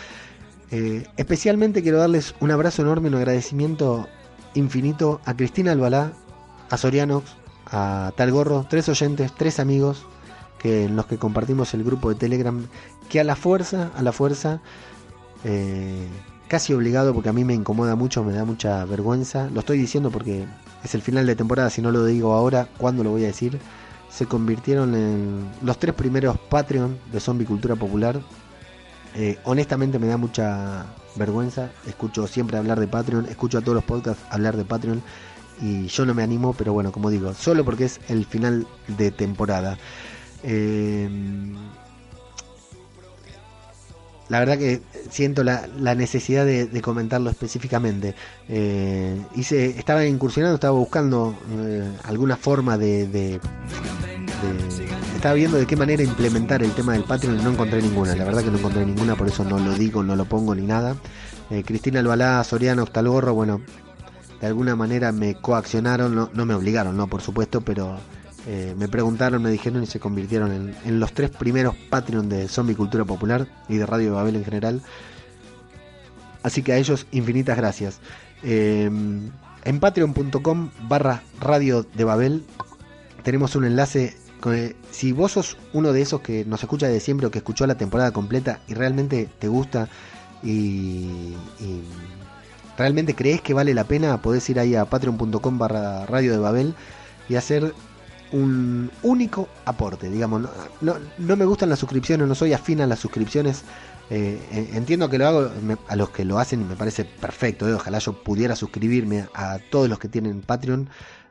Eh, 0.71 1.05
especialmente 1.17 1.83
quiero 1.83 1.99
darles 1.99 2.33
un 2.39 2.49
abrazo 2.49 2.81
enorme, 2.81 3.09
un 3.09 3.13
agradecimiento 3.13 4.07
infinito 4.55 5.21
a 5.25 5.35
Cristina 5.35 5.71
Albalá, 5.71 6.13
a 6.71 6.77
Sorianox, 6.77 7.29
a 7.67 8.11
Tal 8.17 8.31
Gorro, 8.31 8.65
tres 8.67 8.89
oyentes, 8.89 9.35
tres 9.37 9.59
amigos 9.59 10.07
que 10.57 10.85
en 10.85 10.95
los 10.95 11.05
que 11.05 11.17
compartimos 11.17 11.75
el 11.75 11.83
grupo 11.83 12.09
de 12.09 12.15
Telegram, 12.15 12.65
que 13.07 13.19
a 13.19 13.23
la 13.23 13.35
fuerza, 13.35 13.91
a 13.95 14.01
la 14.01 14.11
fuerza, 14.11 14.61
eh, 15.43 16.07
casi 16.49 16.73
obligado 16.73 17.13
porque 17.13 17.29
a 17.29 17.33
mí 17.33 17.45
me 17.45 17.53
incomoda 17.53 17.95
mucho, 17.95 18.23
me 18.23 18.33
da 18.33 18.43
mucha 18.43 18.83
vergüenza, 18.83 19.49
lo 19.53 19.61
estoy 19.61 19.77
diciendo 19.77 20.09
porque 20.09 20.45
es 20.83 20.95
el 20.95 21.01
final 21.01 21.25
de 21.25 21.35
temporada, 21.35 21.69
si 21.69 21.81
no 21.81 21.91
lo 21.91 22.03
digo 22.03 22.33
ahora, 22.33 22.67
¿cuándo 22.77 23.03
lo 23.03 23.11
voy 23.11 23.23
a 23.23 23.27
decir? 23.27 23.59
Se 24.09 24.25
convirtieron 24.25 24.95
en 24.95 25.47
los 25.61 25.77
tres 25.77 25.93
primeros 25.93 26.37
Patreon 26.49 26.97
de 27.11 27.19
Zombie 27.19 27.45
Cultura 27.45 27.75
Popular. 27.75 28.19
Eh, 29.15 29.37
honestamente 29.43 29.99
me 29.99 30.07
da 30.07 30.17
mucha 30.17 30.87
vergüenza, 31.15 31.69
escucho 31.87 32.25
siempre 32.25 32.57
hablar 32.57 32.79
de 32.79 32.87
Patreon, 32.87 33.27
escucho 33.27 33.59
a 33.59 33.61
todos 33.61 33.75
los 33.75 33.83
podcasts 33.83 34.23
hablar 34.31 34.57
de 34.57 34.65
Patreon 34.65 35.03
y 35.61 35.85
yo 35.87 36.05
no 36.05 36.15
me 36.15 36.23
animo, 36.23 36.53
pero 36.53 36.73
bueno, 36.73 36.91
como 36.91 37.11
digo, 37.11 37.33
solo 37.35 37.63
porque 37.63 37.85
es 37.85 37.99
el 38.07 38.25
final 38.25 38.65
de 38.87 39.11
temporada. 39.11 39.77
Eh, 40.41 41.07
la 44.29 44.39
verdad 44.39 44.57
que 44.59 44.81
siento 45.09 45.43
la, 45.43 45.67
necesidad 45.95 46.45
de, 46.45 46.81
comentarlo 46.81 47.29
específicamente. 47.29 48.15
Eh, 48.47 49.21
hice, 49.35 49.77
estaba 49.77 50.05
incursionando, 50.05 50.55
estaba 50.55 50.77
buscando 50.77 51.35
eh, 51.51 51.89
alguna 52.03 52.35
forma 52.37 52.77
de, 52.77 53.39
Estaba 55.15 55.35
viendo 55.35 55.57
de 55.57 55.65
qué 55.65 55.75
manera 55.75 56.01
implementar 56.01 56.63
el 56.63 56.71
tema 56.71 56.93
del 56.93 57.03
Patreon 57.03 57.39
y 57.39 57.43
no 57.43 57.51
encontré 57.51 57.81
ninguna. 57.81 58.15
La 58.15 58.23
verdad 58.23 58.43
que 58.43 58.51
no 58.51 58.57
encontré 58.57 58.85
ninguna, 58.85 59.15
por 59.15 59.27
eso 59.27 59.43
no 59.43 59.59
lo 59.59 59.73
digo, 59.73 60.03
no 60.03 60.15
lo 60.15 60.25
pongo 60.25 60.55
ni 60.55 60.65
nada. 60.65 60.95
Cristina 61.65 61.99
Albalá, 61.99 62.43
Soriano, 62.43 62.83
Ostalgorro, 62.83 63.33
bueno, 63.33 63.61
de 64.39 64.47
alguna 64.47 64.75
manera 64.75 65.11
me 65.11 65.35
coaccionaron, 65.35 66.15
no, 66.15 66.29
no 66.33 66.45
me 66.45 66.53
obligaron, 66.53 66.95
no, 66.95 67.07
por 67.07 67.21
supuesto, 67.21 67.61
pero 67.61 67.97
eh, 68.51 68.73
me 68.75 68.87
preguntaron, 68.87 69.43
me 69.43 69.51
dijeron 69.51 69.83
y 69.83 69.85
se 69.85 69.99
convirtieron 69.99 70.75
en, 70.83 70.99
los 70.99 71.13
tres 71.13 71.29
primeros 71.29 71.75
Patreon 71.91 72.29
de 72.29 72.47
Zombie 72.47 72.75
Cultura 72.75 73.05
Popular 73.05 73.47
y 73.67 73.77
de 73.77 73.85
Radio 73.85 74.15
Babel 74.15 74.37
en 74.37 74.43
general. 74.43 74.81
Así 76.41 76.63
que 76.63 76.73
a 76.73 76.77
ellos 76.77 77.05
infinitas 77.11 77.55
gracias. 77.57 77.99
Eh, 78.41 78.89
en 79.65 79.79
patreon.com 79.79 80.71
barra 80.87 81.21
radio 81.39 81.85
de 81.93 82.03
Babel 82.03 82.43
tenemos 83.21 83.55
un 83.55 83.65
enlace. 83.65 84.17
si 84.89 85.11
vos 85.11 85.33
sos 85.33 85.55
uno 85.71 85.93
de 85.93 86.01
esos 86.01 86.21
que 86.21 86.43
nos 86.43 86.63
escucha 86.63 86.87
de 86.87 86.99
siempre 86.99 87.27
o 87.27 87.31
que 87.31 87.37
escuchó 87.37 87.67
la 87.67 87.75
temporada 87.75 88.09
completa 88.13 88.61
y 88.67 88.73
realmente 88.73 89.29
te 89.37 89.47
gusta 89.47 89.89
y, 90.41 91.35
y 91.59 91.83
realmente 92.79 93.13
crees 93.13 93.41
que 93.41 93.53
vale 93.53 93.75
la 93.75 93.83
pena, 93.83 94.23
podés 94.23 94.49
ir 94.49 94.59
ahí 94.59 94.73
a 94.73 94.85
patreon.com 94.85 95.59
barra 95.59 96.07
radio 96.07 96.31
de 96.31 96.39
Babel 96.39 96.73
y 97.29 97.35
hacer 97.35 97.75
un 98.31 98.91
único 99.03 99.49
aporte, 99.65 100.09
digamos. 100.09 100.43
No, 100.81 100.95
no, 101.17 101.35
me 101.35 101.45
gustan 101.45 101.69
las 101.69 101.79
suscripciones, 101.79 102.27
no 102.27 102.35
soy 102.35 102.53
afín 102.53 102.81
a 102.81 102.87
las 102.87 102.99
suscripciones. 102.99 103.63
Eh, 104.11 104.71
entiendo 104.73 105.07
que 105.07 105.19
lo 105.19 105.27
hago 105.27 105.51
a 105.87 105.95
los 105.95 106.09
que 106.09 106.25
lo 106.25 106.39
hacen 106.39 106.67
me 106.67 106.75
parece 106.75 107.05
perfecto. 107.05 107.67
Eh, 107.67 107.73
ojalá 107.73 107.99
yo 107.99 108.23
pudiera 108.23 108.55
suscribirme 108.55 109.27
a 109.33 109.59
todos 109.69 109.89
los 109.89 109.99
que 109.99 110.07
tienen 110.07 110.41
Patreon. 110.41 110.89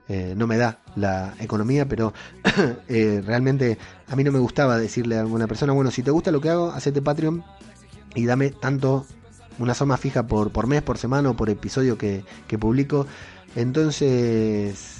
Eh, 0.08 0.34
no 0.36 0.46
me 0.46 0.56
da 0.56 0.78
la 0.96 1.34
economía, 1.38 1.86
pero 1.86 2.14
realmente 2.88 3.78
a 4.08 4.16
mí 4.16 4.24
no 4.24 4.32
me 4.32 4.38
gustaba 4.38 4.78
decirle 4.78 5.18
a 5.18 5.20
alguna 5.20 5.46
persona, 5.46 5.72
bueno, 5.72 5.90
si 5.90 6.02
te 6.02 6.10
gusta 6.10 6.30
lo 6.30 6.40
que 6.40 6.48
hago, 6.48 6.70
hacete 6.70 7.02
Patreon 7.02 7.44
y 8.14 8.24
dame 8.24 8.50
tanto, 8.50 9.04
una 9.58 9.74
suma 9.74 9.96
fija 9.98 10.26
por, 10.26 10.50
por 10.50 10.66
mes, 10.66 10.82
por 10.82 10.96
semana 10.98 11.30
o 11.30 11.34
por 11.34 11.50
episodio 11.50 11.98
que, 11.98 12.24
que 12.46 12.58
publico. 12.58 13.06
Entonces, 13.54 14.97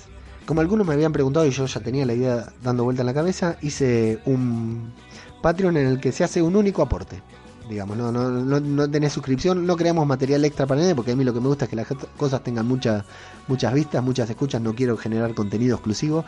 como 0.49 0.63
algunos 0.63 0.87
me 0.87 0.95
habían 0.95 1.13
preguntado 1.13 1.45
y 1.45 1.51
yo 1.51 1.67
ya 1.67 1.81
tenía 1.81 2.07
la 2.07 2.15
idea 2.15 2.51
dando 2.63 2.83
vuelta 2.83 3.03
en 3.03 3.07
la 3.07 3.13
cabeza, 3.13 3.59
hice 3.61 4.19
un 4.25 4.95
Patreon 5.43 5.77
en 5.77 5.87
el 5.87 6.01
que 6.01 6.11
se 6.11 6.25
hace 6.25 6.41
un 6.41 6.57
único 6.57 6.81
aporte. 6.81 7.21
Digamos, 7.69 7.99
no, 7.99 8.11
no, 8.11 8.59
no, 8.59 8.91
tenés 8.91 9.13
suscripción, 9.13 9.67
no 9.67 9.77
creamos 9.77 10.07
material 10.07 10.43
extra 10.47 10.65
para 10.67 10.81
nadie, 10.81 10.95
porque 10.95 11.13
a 11.13 11.17
mí 11.17 11.23
lo 11.23 11.35
que 11.35 11.41
me 11.41 11.49
gusta 11.49 11.67
es 11.67 11.69
que 11.69 11.77
las 11.77 11.87
cosas 12.17 12.43
tengan 12.43 12.67
muchas 12.67 13.05
muchas 13.47 13.75
vistas, 13.75 14.03
muchas 14.03 14.31
escuchas, 14.31 14.63
no 14.63 14.75
quiero 14.75 14.97
generar 14.97 15.35
contenido 15.35 15.75
exclusivo. 15.75 16.25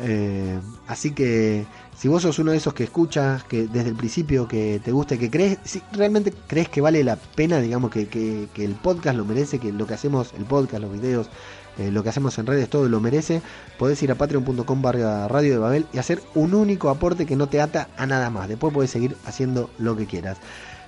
Eh, 0.00 0.58
así 0.88 1.12
que 1.12 1.64
si 1.96 2.08
vos 2.08 2.22
sos 2.22 2.40
uno 2.40 2.50
de 2.50 2.56
esos 2.56 2.74
que 2.74 2.82
escuchas, 2.82 3.44
que 3.44 3.68
desde 3.68 3.90
el 3.90 3.94
principio 3.94 4.48
que 4.48 4.80
te 4.84 4.90
gusta, 4.90 5.16
que 5.16 5.30
crees, 5.30 5.58
si 5.62 5.80
realmente 5.92 6.32
crees 6.48 6.68
que 6.68 6.80
vale 6.80 7.04
la 7.04 7.14
pena, 7.14 7.60
digamos, 7.60 7.92
que, 7.92 8.08
que, 8.08 8.48
que 8.52 8.64
el 8.64 8.74
podcast 8.74 9.16
lo 9.16 9.24
merece, 9.24 9.60
que 9.60 9.70
lo 9.70 9.86
que 9.86 9.94
hacemos, 9.94 10.34
el 10.36 10.46
podcast, 10.46 10.82
los 10.82 10.92
videos, 10.92 11.30
eh, 11.78 11.90
lo 11.90 12.02
que 12.02 12.10
hacemos 12.10 12.38
en 12.38 12.46
redes 12.46 12.68
todo 12.68 12.88
lo 12.88 13.00
merece, 13.00 13.40
podés 13.78 14.02
ir 14.02 14.10
a 14.12 14.14
patreon.com 14.14 14.82
barra 14.82 15.26
radio 15.28 15.52
de 15.52 15.58
Babel 15.58 15.86
y 15.92 15.98
hacer 15.98 16.22
un 16.34 16.54
único 16.54 16.90
aporte 16.90 17.24
que 17.26 17.36
no 17.36 17.48
te 17.48 17.60
ata 17.60 17.88
a 17.96 18.06
nada 18.06 18.30
más. 18.30 18.48
Después 18.48 18.72
podés 18.74 18.90
seguir 18.90 19.16
haciendo 19.24 19.70
lo 19.78 19.96
que 19.96 20.06
quieras. 20.06 20.38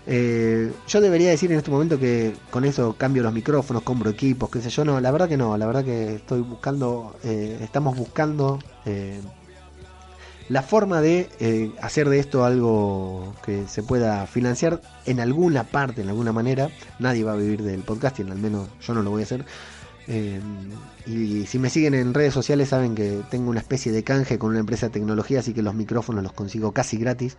Eh, 0.07 0.71
yo 0.87 1.01
debería 1.01 1.31
decir 1.31 1.51
en 1.51 1.59
este 1.59 1.71
momento 1.71 1.99
que 1.99 2.35
con 2.51 2.67
eso 2.67 2.95
cambio 2.99 3.23
los 3.23 3.33
micrófonos, 3.33 3.83
compro 3.83 4.11
equipos, 4.11 4.51
qué 4.51 4.61
sé 4.61 4.69
yo, 4.69 4.85
no, 4.85 5.01
la 5.01 5.11
verdad 5.11 5.29
que 5.29 5.39
no, 5.39 5.57
la 5.57 5.65
verdad 5.67 5.83
que 5.83 6.17
estoy 6.17 6.43
buscando, 6.43 7.17
eh, 7.25 7.59
estamos 7.63 7.97
buscando 7.97 8.59
la 10.51 10.61
forma 10.61 11.01
de 11.01 11.73
hacer 11.81 12.11
de 12.11 12.19
esto 12.19 12.45
algo 12.45 13.35
que 13.47 13.67
se 13.67 13.83
pueda 13.83 14.27
financiar 14.27 14.83
en 15.07 15.21
alguna 15.21 15.65
parte, 15.65 16.03
en 16.03 16.11
alguna 16.11 16.33
manera. 16.33 16.69
Nadie 16.99 17.25
va 17.25 17.33
a 17.33 17.37
vivir 17.37 17.63
del 17.63 17.81
podcasting, 17.81 18.31
al 18.31 18.39
menos 18.39 18.69
yo 18.83 18.93
no 18.93 19.03
lo 19.03 19.09
voy 19.09 19.23
a 19.23 19.25
hacer. 19.25 19.47
Eh, 20.07 20.41
y 21.07 21.47
si 21.47 21.59
me 21.59 21.71
siguen 21.71 21.95
en 21.95 22.13
redes 22.13 22.35
sociales 22.35 22.69
saben 22.69 22.95
que 22.95 23.23
tengo 23.31 23.51
una 23.51 23.61
especie 23.61 23.93
de 23.93 24.05
canje 24.05 24.39
con 24.39 24.51
una 24.51 24.61
empresa 24.61 24.87
de 24.87 24.93
tecnología, 24.93 25.41
así 25.41 25.55
que 25.55 25.63
los 25.63 25.75
micrófonos 25.75 26.23
los 26.23 26.33
consigo 26.33 26.73
casi 26.73 26.97
gratis. 26.97 27.37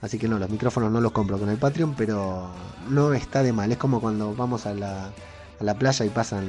Así 0.00 0.18
que 0.18 0.28
no, 0.28 0.38
los 0.38 0.50
micrófonos 0.50 0.92
no 0.92 1.00
los 1.00 1.12
compro 1.12 1.38
con 1.38 1.48
el 1.48 1.58
Patreon, 1.58 1.94
pero 1.96 2.50
no 2.88 3.12
está 3.14 3.42
de 3.42 3.52
mal. 3.52 3.72
Es 3.72 3.78
como 3.78 4.00
cuando 4.00 4.34
vamos 4.34 4.66
a 4.66 4.74
la, 4.74 5.06
a 5.06 5.64
la 5.64 5.74
playa 5.76 6.04
y 6.04 6.08
pasan, 6.08 6.48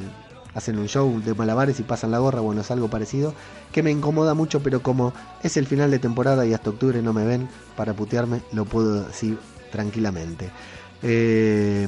hacen 0.53 0.77
un 0.77 0.87
show 0.87 1.19
de 1.19 1.33
malabares 1.33 1.79
y 1.79 1.83
pasan 1.83 2.11
la 2.11 2.19
gorra. 2.19 2.41
Bueno, 2.41 2.61
es 2.61 2.69
algo 2.69 2.89
parecido 2.89 3.33
que 3.71 3.81
me 3.81 3.89
incomoda 3.89 4.35
mucho, 4.35 4.61
pero 4.61 4.83
como 4.83 5.13
es 5.41 5.57
el 5.57 5.65
final 5.65 5.89
de 5.89 5.97
temporada 5.97 6.45
y 6.45 6.53
hasta 6.53 6.69
octubre 6.69 7.01
no 7.01 7.11
me 7.11 7.25
ven 7.25 7.49
para 7.75 7.93
putearme, 7.93 8.41
lo 8.51 8.65
puedo 8.65 9.03
decir 9.05 9.39
tranquilamente. 9.71 10.51
Eh, 11.01 11.87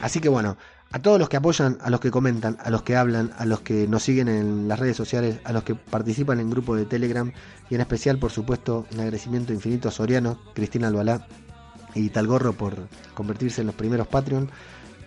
así 0.00 0.20
que 0.20 0.28
bueno, 0.28 0.56
a 0.90 0.98
todos 1.00 1.18
los 1.18 1.28
que 1.28 1.36
apoyan, 1.36 1.78
a 1.82 1.90
los 1.90 2.00
que 2.00 2.10
comentan, 2.10 2.56
a 2.62 2.70
los 2.70 2.82
que 2.82 2.96
hablan, 2.96 3.32
a 3.36 3.44
los 3.44 3.60
que 3.60 3.86
nos 3.86 4.02
siguen 4.02 4.28
en 4.28 4.68
las 4.68 4.78
redes 4.78 4.96
sociales, 4.96 5.40
a 5.44 5.52
los 5.52 5.62
que 5.62 5.74
participan 5.74 6.40
en 6.40 6.50
grupo 6.50 6.76
de 6.76 6.86
Telegram 6.86 7.30
y 7.68 7.74
en 7.74 7.80
especial, 7.80 8.18
por 8.18 8.30
supuesto, 8.30 8.86
un 8.92 9.00
agradecimiento 9.00 9.52
infinito 9.52 9.88
a 9.88 9.92
Soriano, 9.92 10.40
Cristina 10.54 10.88
Albalá 10.88 11.26
y 11.94 12.08
Talgorro 12.08 12.54
por 12.54 12.88
convertirse 13.14 13.60
en 13.60 13.66
los 13.66 13.76
primeros 13.76 14.06
Patreon. 14.08 14.50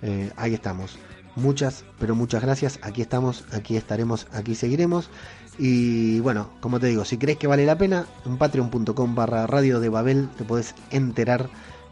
Eh, 0.03 0.32
ahí 0.36 0.53
estamos. 0.53 0.98
Muchas, 1.36 1.86
pero 1.98 2.14
muchas 2.14 2.44
gracias. 2.44 2.80
Aquí 2.84 3.02
estamos, 3.02 3.45
aquí 3.52 3.78
estaremos, 3.78 4.28
aquí 4.34 4.53
seguiremos. 4.53 5.10
Y 5.58 6.20
bueno, 6.20 6.49
como 6.60 6.80
te 6.80 6.88
digo, 6.88 7.06
si 7.06 7.18
crees 7.18 7.38
que 7.38 7.48
vale 7.48 7.66
la 7.66 7.78
pena, 7.78 8.06
en 8.26 8.38
patreon.com 8.38 9.16
barra 9.16 9.48
radio 9.48 9.80
de 9.80 9.90
Babel 9.90 10.30
te 10.38 10.44
podés 10.44 10.76
enterar 10.91 11.49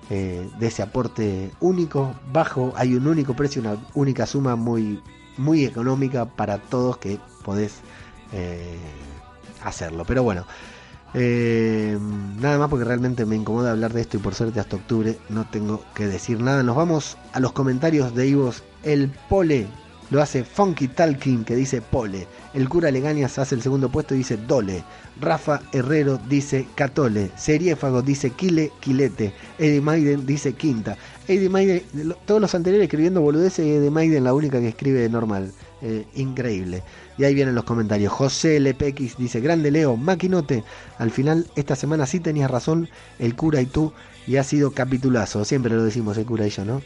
eh, 0.10 0.50
de 0.60 0.68
ese 0.68 0.82
aporte 0.82 1.52
único, 1.60 2.16
bajo, 2.32 2.74
hay 2.76 2.96
un 2.96 3.08
único 3.08 3.36
precio, 3.36 3.62
una 3.62 3.78
única 3.94 4.26
suma 4.26 4.56
muy, 4.56 5.02
muy 5.38 5.66
económica 5.66 6.26
para 6.26 6.58
todos 6.58 6.98
que 6.98 7.20
podés 7.44 7.82
eh, 8.34 8.78
hacerlo. 9.64 10.06
Pero 10.06 10.24
bueno, 10.24 10.46
eh, 11.14 11.98
nada 12.40 12.58
más 12.58 12.70
porque 12.70 12.86
realmente 12.86 13.26
me 13.26 13.36
incomoda 13.36 13.72
hablar 13.72 13.94
de 13.94 14.02
esto 14.02 14.18
y 14.18 14.20
por 14.20 14.36
suerte 14.36 14.60
hasta 14.60 14.76
octubre 14.76 15.18
no 15.30 15.46
tengo 15.50 15.84
que 15.94 16.08
decir 16.08 16.42
nada. 16.42 16.64
Nos 16.64 16.76
vamos 16.76 17.18
a 17.34 17.40
los 17.40 17.52
comentarios 17.52 18.16
de 18.16 18.28
Ivos. 18.28 18.64
El 18.84 19.10
Pole 19.30 19.68
lo 20.10 20.22
hace 20.22 20.44
Funky 20.44 20.88
Talking 20.88 21.44
que 21.44 21.56
dice 21.56 21.82
Pole. 21.82 22.28
El 22.54 22.68
cura 22.68 22.92
Legañas 22.92 23.38
hace 23.38 23.56
el 23.56 23.62
segundo 23.62 23.90
puesto 23.90 24.16
y 24.16 24.20
dice 24.20 24.38
Dole. 24.38 24.84
Rafa 25.20 25.62
Herrero 25.72 26.20
dice 26.30 26.68
Catole. 26.76 27.32
Seriéfago 27.36 28.02
dice 28.02 28.32
Quile, 28.32 28.72
Quilete. 28.80 29.34
Eddie 29.58 29.82
Maiden 29.82 30.26
dice 30.26 30.54
Quinta. 30.54 30.98
Eddie 31.28 31.50
Maiden, 31.50 31.84
todos 32.26 32.42
los 32.42 32.56
anteriores 32.56 32.86
escribiendo 32.86 33.22
boludeces 33.22 33.66
y 33.66 33.72
Eddie 33.72 33.92
Maiden 33.92 34.24
la 34.24 34.34
única 34.34 34.60
que 34.60 34.70
escribe 34.70 35.08
normal. 35.10 35.52
Eh, 35.82 36.06
increíble. 36.16 36.84
Y 37.18 37.24
ahí 37.24 37.34
vienen 37.34 37.56
los 37.56 37.64
comentarios. 37.64 38.12
José 38.12 38.60
Lepex 38.60 39.18
dice, 39.18 39.40
grande 39.40 39.72
Leo, 39.72 39.96
maquinote. 39.96 40.64
Al 40.98 41.12
final, 41.12 41.48
esta 41.56 41.76
semana 41.76 42.06
sí 42.06 42.20
tenías 42.20 42.52
razón, 42.52 42.90
el 43.18 43.36
cura 43.36 43.62
y 43.62 43.66
tú, 43.66 43.94
y 44.28 44.38
ha 44.38 44.44
sido 44.44 44.72
capitulazo. 44.72 45.46
Siempre 45.46 45.74
lo 45.74 45.84
decimos 45.84 46.18
el 46.18 46.26
cura 46.26 46.48
y 46.48 46.50
yo, 46.50 46.66
¿no? 46.66 46.82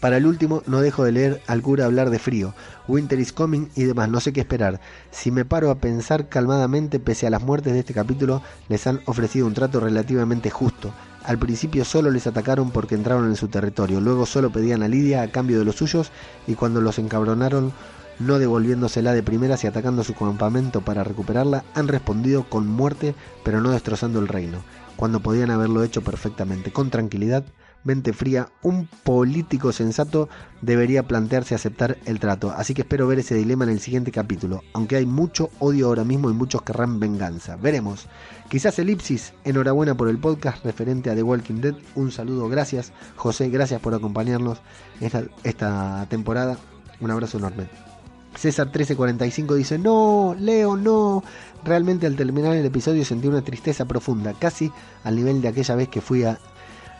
Para 0.00 0.16
el 0.16 0.26
último, 0.26 0.62
no 0.66 0.80
dejo 0.80 1.02
de 1.02 1.10
leer 1.10 1.42
al 1.48 1.60
cura 1.60 1.84
hablar 1.84 2.10
de 2.10 2.20
frío, 2.20 2.54
Winter 2.86 3.18
is 3.18 3.32
coming 3.32 3.66
y 3.74 3.82
demás, 3.82 4.08
no 4.08 4.20
sé 4.20 4.32
qué 4.32 4.40
esperar. 4.40 4.80
Si 5.10 5.32
me 5.32 5.44
paro 5.44 5.70
a 5.70 5.80
pensar 5.80 6.28
calmadamente, 6.28 7.00
pese 7.00 7.26
a 7.26 7.30
las 7.30 7.42
muertes 7.42 7.72
de 7.72 7.80
este 7.80 7.94
capítulo, 7.94 8.40
les 8.68 8.86
han 8.86 9.00
ofrecido 9.06 9.46
un 9.46 9.54
trato 9.54 9.80
relativamente 9.80 10.50
justo. 10.50 10.94
Al 11.24 11.38
principio 11.38 11.84
solo 11.84 12.12
les 12.12 12.28
atacaron 12.28 12.70
porque 12.70 12.94
entraron 12.94 13.26
en 13.26 13.34
su 13.34 13.48
territorio, 13.48 14.00
luego 14.00 14.24
solo 14.24 14.50
pedían 14.50 14.84
a 14.84 14.88
Lidia 14.88 15.22
a 15.22 15.32
cambio 15.32 15.58
de 15.58 15.64
los 15.64 15.76
suyos 15.76 16.12
y 16.46 16.54
cuando 16.54 16.80
los 16.80 17.00
encabronaron 17.00 17.72
no 18.20 18.38
devolviéndosela 18.38 19.12
de 19.12 19.22
primeras 19.22 19.64
y 19.64 19.66
atacando 19.66 20.04
su 20.04 20.14
campamento 20.14 20.80
para 20.80 21.04
recuperarla, 21.04 21.64
han 21.74 21.88
respondido 21.88 22.48
con 22.48 22.66
muerte, 22.68 23.14
pero 23.44 23.60
no 23.60 23.70
destrozando 23.70 24.20
el 24.20 24.28
reino, 24.28 24.58
cuando 24.96 25.20
podían 25.20 25.50
haberlo 25.50 25.82
hecho 25.82 26.02
perfectamente, 26.02 26.72
con 26.72 26.90
tranquilidad, 26.90 27.44
mente 27.84 28.12
fría, 28.12 28.48
un 28.62 28.86
político 28.86 29.72
sensato 29.72 30.28
debería 30.62 31.04
plantearse 31.04 31.54
aceptar 31.54 31.98
el 32.04 32.20
trato. 32.20 32.52
Así 32.56 32.74
que 32.74 32.82
espero 32.82 33.06
ver 33.06 33.20
ese 33.20 33.34
dilema 33.34 33.64
en 33.64 33.70
el 33.70 33.80
siguiente 33.80 34.12
capítulo, 34.12 34.62
aunque 34.72 34.96
hay 34.96 35.06
mucho 35.06 35.50
odio 35.58 35.86
ahora 35.86 36.04
mismo 36.04 36.30
y 36.30 36.34
muchos 36.34 36.62
querrán 36.62 37.00
venganza. 37.00 37.56
Veremos. 37.56 38.06
Quizás 38.48 38.78
elipsis, 38.78 39.34
enhorabuena 39.44 39.94
por 39.94 40.08
el 40.08 40.18
podcast 40.18 40.64
referente 40.64 41.10
a 41.10 41.14
The 41.14 41.22
Walking 41.22 41.60
Dead. 41.60 41.74
Un 41.94 42.12
saludo, 42.12 42.48
gracias 42.48 42.92
José, 43.16 43.50
gracias 43.50 43.80
por 43.80 43.94
acompañarnos 43.94 44.58
esta, 45.00 45.24
esta 45.44 46.06
temporada. 46.08 46.58
Un 47.00 47.10
abrazo 47.10 47.38
enorme. 47.38 47.68
César 48.36 48.66
1345 48.66 49.54
dice, 49.54 49.78
no, 49.78 50.36
Leo, 50.38 50.76
no. 50.76 51.24
Realmente 51.64 52.06
al 52.06 52.14
terminar 52.14 52.54
el 52.54 52.64
episodio 52.64 53.04
sentí 53.04 53.26
una 53.26 53.42
tristeza 53.42 53.84
profunda, 53.86 54.32
casi 54.32 54.70
al 55.04 55.16
nivel 55.16 55.42
de 55.42 55.48
aquella 55.48 55.74
vez 55.74 55.88
que 55.88 56.00
fui 56.00 56.24
a 56.24 56.38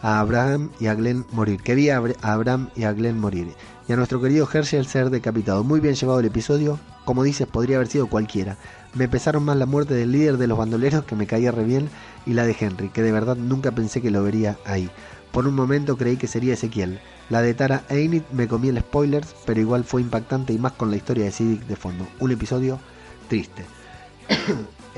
a 0.02 0.20
Abraham 0.20 0.70
y 0.80 0.86
a 0.86 0.94
Glenn 0.94 1.24
morir. 1.32 1.62
Que 1.62 1.74
vi 1.74 1.90
a 1.90 2.02
Abraham 2.22 2.68
y 2.76 2.84
a 2.84 2.92
Glenn 2.92 3.18
morir. 3.18 3.54
Y 3.88 3.92
a 3.92 3.96
nuestro 3.96 4.20
querido 4.20 4.48
Herschel 4.52 4.86
ser 4.86 5.10
decapitado. 5.10 5.64
Muy 5.64 5.80
bien 5.80 5.94
llevado 5.94 6.20
el 6.20 6.26
episodio. 6.26 6.78
Como 7.04 7.22
dices, 7.22 7.46
podría 7.46 7.76
haber 7.76 7.88
sido 7.88 8.06
cualquiera. 8.06 8.58
Me 8.94 9.08
pesaron 9.08 9.44
más 9.44 9.56
la 9.56 9.66
muerte 9.66 9.94
del 9.94 10.12
líder 10.12 10.36
de 10.36 10.46
los 10.46 10.58
bandoleros, 10.58 11.04
que 11.04 11.16
me 11.16 11.26
caía 11.26 11.52
re 11.52 11.64
bien, 11.64 11.88
y 12.26 12.34
la 12.34 12.44
de 12.44 12.56
Henry, 12.58 12.90
que 12.90 13.02
de 13.02 13.12
verdad 13.12 13.36
nunca 13.36 13.70
pensé 13.72 14.02
que 14.02 14.10
lo 14.10 14.22
vería 14.22 14.58
ahí. 14.64 14.90
Por 15.32 15.46
un 15.46 15.54
momento 15.54 15.96
creí 15.96 16.16
que 16.16 16.26
sería 16.26 16.54
Ezequiel. 16.54 17.00
La 17.30 17.42
de 17.42 17.54
Tara 17.54 17.84
Einit 17.88 18.28
me 18.30 18.48
comí 18.48 18.68
el 18.68 18.80
spoilers, 18.80 19.34
pero 19.44 19.60
igual 19.60 19.84
fue 19.84 20.00
impactante 20.00 20.52
y 20.52 20.58
más 20.58 20.72
con 20.72 20.90
la 20.90 20.96
historia 20.96 21.24
de 21.24 21.32
Civic 21.32 21.66
de 21.66 21.76
fondo. 21.76 22.06
Un 22.18 22.32
episodio 22.32 22.78
triste. 23.28 23.64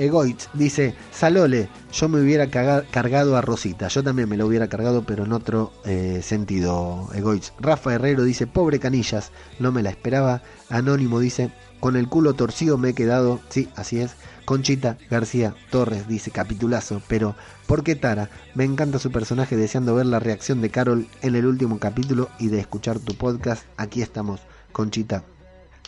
Egoitz 0.01 0.49
dice, 0.55 0.95
Salole, 1.13 1.69
yo 1.93 2.09
me 2.09 2.23
hubiera 2.23 2.49
cargado 2.49 3.37
a 3.37 3.43
Rosita. 3.43 3.89
Yo 3.89 4.03
también 4.03 4.31
me 4.31 4.39
lo 4.39 4.47
hubiera 4.47 4.67
cargado, 4.67 5.03
pero 5.03 5.25
en 5.25 5.33
otro 5.35 5.75
eh, 5.85 6.21
sentido, 6.23 7.11
Egoitz. 7.15 7.53
Rafa 7.61 7.93
Herrero 7.93 8.25
dice, 8.25 8.47
pobre 8.47 8.79
Canillas, 8.79 9.31
no 9.59 9.73
me 9.73 9.83
la 9.83 9.91
esperaba. 9.91 10.41
Anónimo 10.71 11.21
dice, 11.21 11.53
con 11.81 11.97
el 11.97 12.09
culo 12.09 12.33
torcido 12.33 12.79
me 12.79 12.89
he 12.89 12.95
quedado. 12.95 13.41
Sí, 13.51 13.69
así 13.77 14.01
es. 14.01 14.13
Conchita 14.47 14.97
García 15.11 15.55
Torres 15.71 16.09
dice, 16.09 16.31
capitulazo, 16.31 17.03
pero 17.07 17.37
¿por 17.67 17.85
qué 17.85 17.95
Tara? 17.95 18.31
Me 18.55 18.65
encanta 18.65 18.99
su 18.99 19.13
personaje 19.13 19.55
deseando 19.55 19.95
ver 19.95 20.07
la 20.07 20.19
reacción 20.19 20.63
de 20.63 20.71
Carol 20.71 21.09
en 21.21 21.37
el 21.37 21.45
último 21.45 21.79
capítulo 21.79 22.31
y 22.39 22.49
de 22.49 22.59
escuchar 22.59 23.01
tu 23.01 23.15
podcast. 23.17 23.65
Aquí 23.77 24.01
estamos, 24.01 24.41
Conchita. 24.73 25.25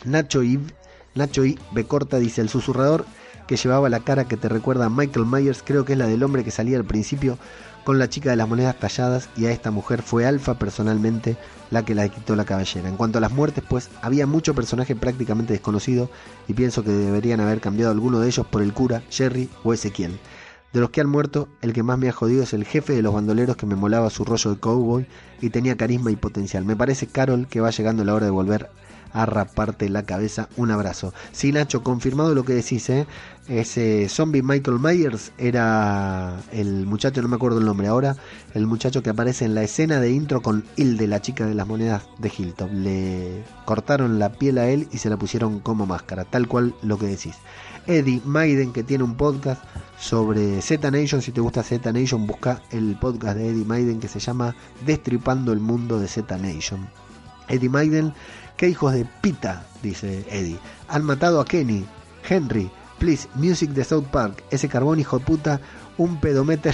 Nacho 0.05 0.43
y 0.43 0.59
Nacho 1.15 1.45
y 1.45 1.57
Becorta 1.71 2.19
dice, 2.19 2.41
el 2.41 2.49
susurrador 2.49 3.05
que 3.53 3.57
llevaba 3.57 3.87
la 3.87 3.99
cara 3.99 4.25
que 4.25 4.35
te 4.35 4.49
recuerda 4.49 4.87
a 4.87 4.89
Michael 4.89 5.27
Myers, 5.27 5.61
creo 5.63 5.85
que 5.85 5.93
es 5.93 5.99
la 5.99 6.07
del 6.07 6.23
hombre 6.23 6.43
que 6.43 6.49
salía 6.49 6.75
al 6.75 6.85
principio 6.85 7.37
con 7.83 7.99
la 7.99 8.09
chica 8.09 8.31
de 8.31 8.35
las 8.35 8.49
monedas 8.49 8.79
talladas 8.79 9.29
y 9.37 9.45
a 9.45 9.51
esta 9.51 9.69
mujer 9.69 10.01
fue 10.01 10.25
Alfa 10.25 10.57
personalmente 10.57 11.37
la 11.69 11.85
que 11.85 11.93
la 11.93 12.09
quitó 12.09 12.35
la 12.35 12.45
cabellera. 12.45 12.89
En 12.89 12.97
cuanto 12.97 13.19
a 13.19 13.21
las 13.21 13.31
muertes, 13.31 13.63
pues 13.69 13.91
había 14.01 14.25
mucho 14.25 14.55
personaje 14.55 14.95
prácticamente 14.95 15.53
desconocido 15.53 16.09
y 16.47 16.55
pienso 16.55 16.83
que 16.83 16.89
deberían 16.89 17.41
haber 17.41 17.61
cambiado 17.61 17.91
alguno 17.91 18.19
de 18.19 18.27
ellos 18.27 18.47
por 18.47 18.63
el 18.63 18.73
cura, 18.73 19.03
Jerry 19.11 19.47
o 19.63 19.71
Ezequiel. 19.71 20.19
De 20.71 20.79
los 20.79 20.89
que 20.89 21.01
han 21.01 21.09
muerto, 21.09 21.47
el 21.61 21.73
que 21.73 21.83
más 21.83 21.99
me 21.99 22.09
ha 22.09 22.11
jodido 22.11 22.41
es 22.41 22.53
el 22.53 22.65
jefe 22.65 22.93
de 22.93 23.03
los 23.03 23.13
bandoleros 23.13 23.55
que 23.55 23.67
me 23.67 23.75
molaba 23.75 24.09
su 24.09 24.25
rollo 24.25 24.49
de 24.49 24.59
cowboy 24.59 25.05
y 25.41 25.51
tenía 25.51 25.77
carisma 25.77 26.09
y 26.09 26.15
potencial. 26.15 26.65
Me 26.65 26.75
parece 26.75 27.05
Carol 27.05 27.45
que 27.47 27.61
va 27.61 27.69
llegando 27.69 28.03
la 28.03 28.15
hora 28.15 28.25
de 28.25 28.31
volver 28.31 28.71
a 29.13 29.25
raparte 29.25 29.89
la 29.89 30.03
cabeza. 30.03 30.49
Un 30.57 30.71
abrazo. 30.71 31.13
Sí, 31.31 31.51
Nacho, 31.51 31.83
confirmado 31.83 32.35
lo 32.35 32.43
que 32.43 32.53
decís, 32.53 32.89
¿eh? 32.89 33.05
Ese 33.47 34.07
zombie 34.07 34.41
Michael 34.41 34.79
Myers 34.79 35.33
era 35.37 36.39
el 36.51 36.85
muchacho, 36.85 37.21
no 37.21 37.27
me 37.27 37.35
acuerdo 37.35 37.59
el 37.59 37.65
nombre 37.65 37.87
ahora, 37.87 38.15
el 38.53 38.65
muchacho 38.67 39.03
que 39.03 39.09
aparece 39.09 39.43
en 39.43 39.53
la 39.53 39.63
escena 39.63 39.99
de 39.99 40.11
intro 40.11 40.41
con 40.41 40.63
Hilde, 40.77 41.07
la 41.07 41.21
chica 41.21 41.45
de 41.45 41.53
las 41.53 41.67
monedas 41.67 42.03
de 42.19 42.31
Hilton. 42.35 42.83
Le 42.83 43.43
cortaron 43.65 44.17
la 44.17 44.31
piel 44.31 44.57
a 44.57 44.69
él 44.69 44.87
y 44.93 44.97
se 44.97 45.09
la 45.09 45.17
pusieron 45.17 45.59
como 45.59 45.85
máscara, 45.85 46.23
tal 46.23 46.47
cual 46.47 46.73
lo 46.83 46.97
que 46.97 47.07
decís. 47.07 47.35
Eddie 47.85 48.21
Maiden, 48.23 48.71
que 48.71 48.83
tiene 48.83 49.03
un 49.03 49.15
podcast 49.15 49.61
sobre 49.99 50.61
Z 50.61 50.89
Nation. 50.89 51.21
Si 51.21 51.33
te 51.33 51.41
gusta 51.41 51.63
Z 51.63 51.91
Nation, 51.91 52.25
busca 52.25 52.61
el 52.71 52.97
podcast 52.97 53.37
de 53.37 53.49
Eddie 53.49 53.65
Maiden 53.65 53.99
que 53.99 54.07
se 54.07 54.19
llama 54.19 54.55
Destripando 54.85 55.51
el 55.51 55.59
mundo 55.59 55.99
de 55.99 56.07
Z 56.07 56.37
Nation. 56.37 56.87
Eddie 57.49 57.67
Maiden 57.67 58.13
¿Qué 58.57 58.69
hijos 58.69 58.93
de 58.93 59.05
pita? 59.21 59.65
dice 59.81 60.25
Eddie. 60.29 60.59
Han 60.87 61.03
matado 61.03 61.41
a 61.41 61.45
Kenny, 61.45 61.85
Henry, 62.27 62.71
please, 63.03 63.27
music 63.35 63.71
de 63.71 63.83
South 63.83 64.05
Park, 64.05 64.45
ese 64.49 64.69
carbón 64.69 64.97
hijo 64.97 65.19
de 65.19 65.25
puta, 65.25 65.59
un 65.97 66.21
pedometer. 66.21 66.73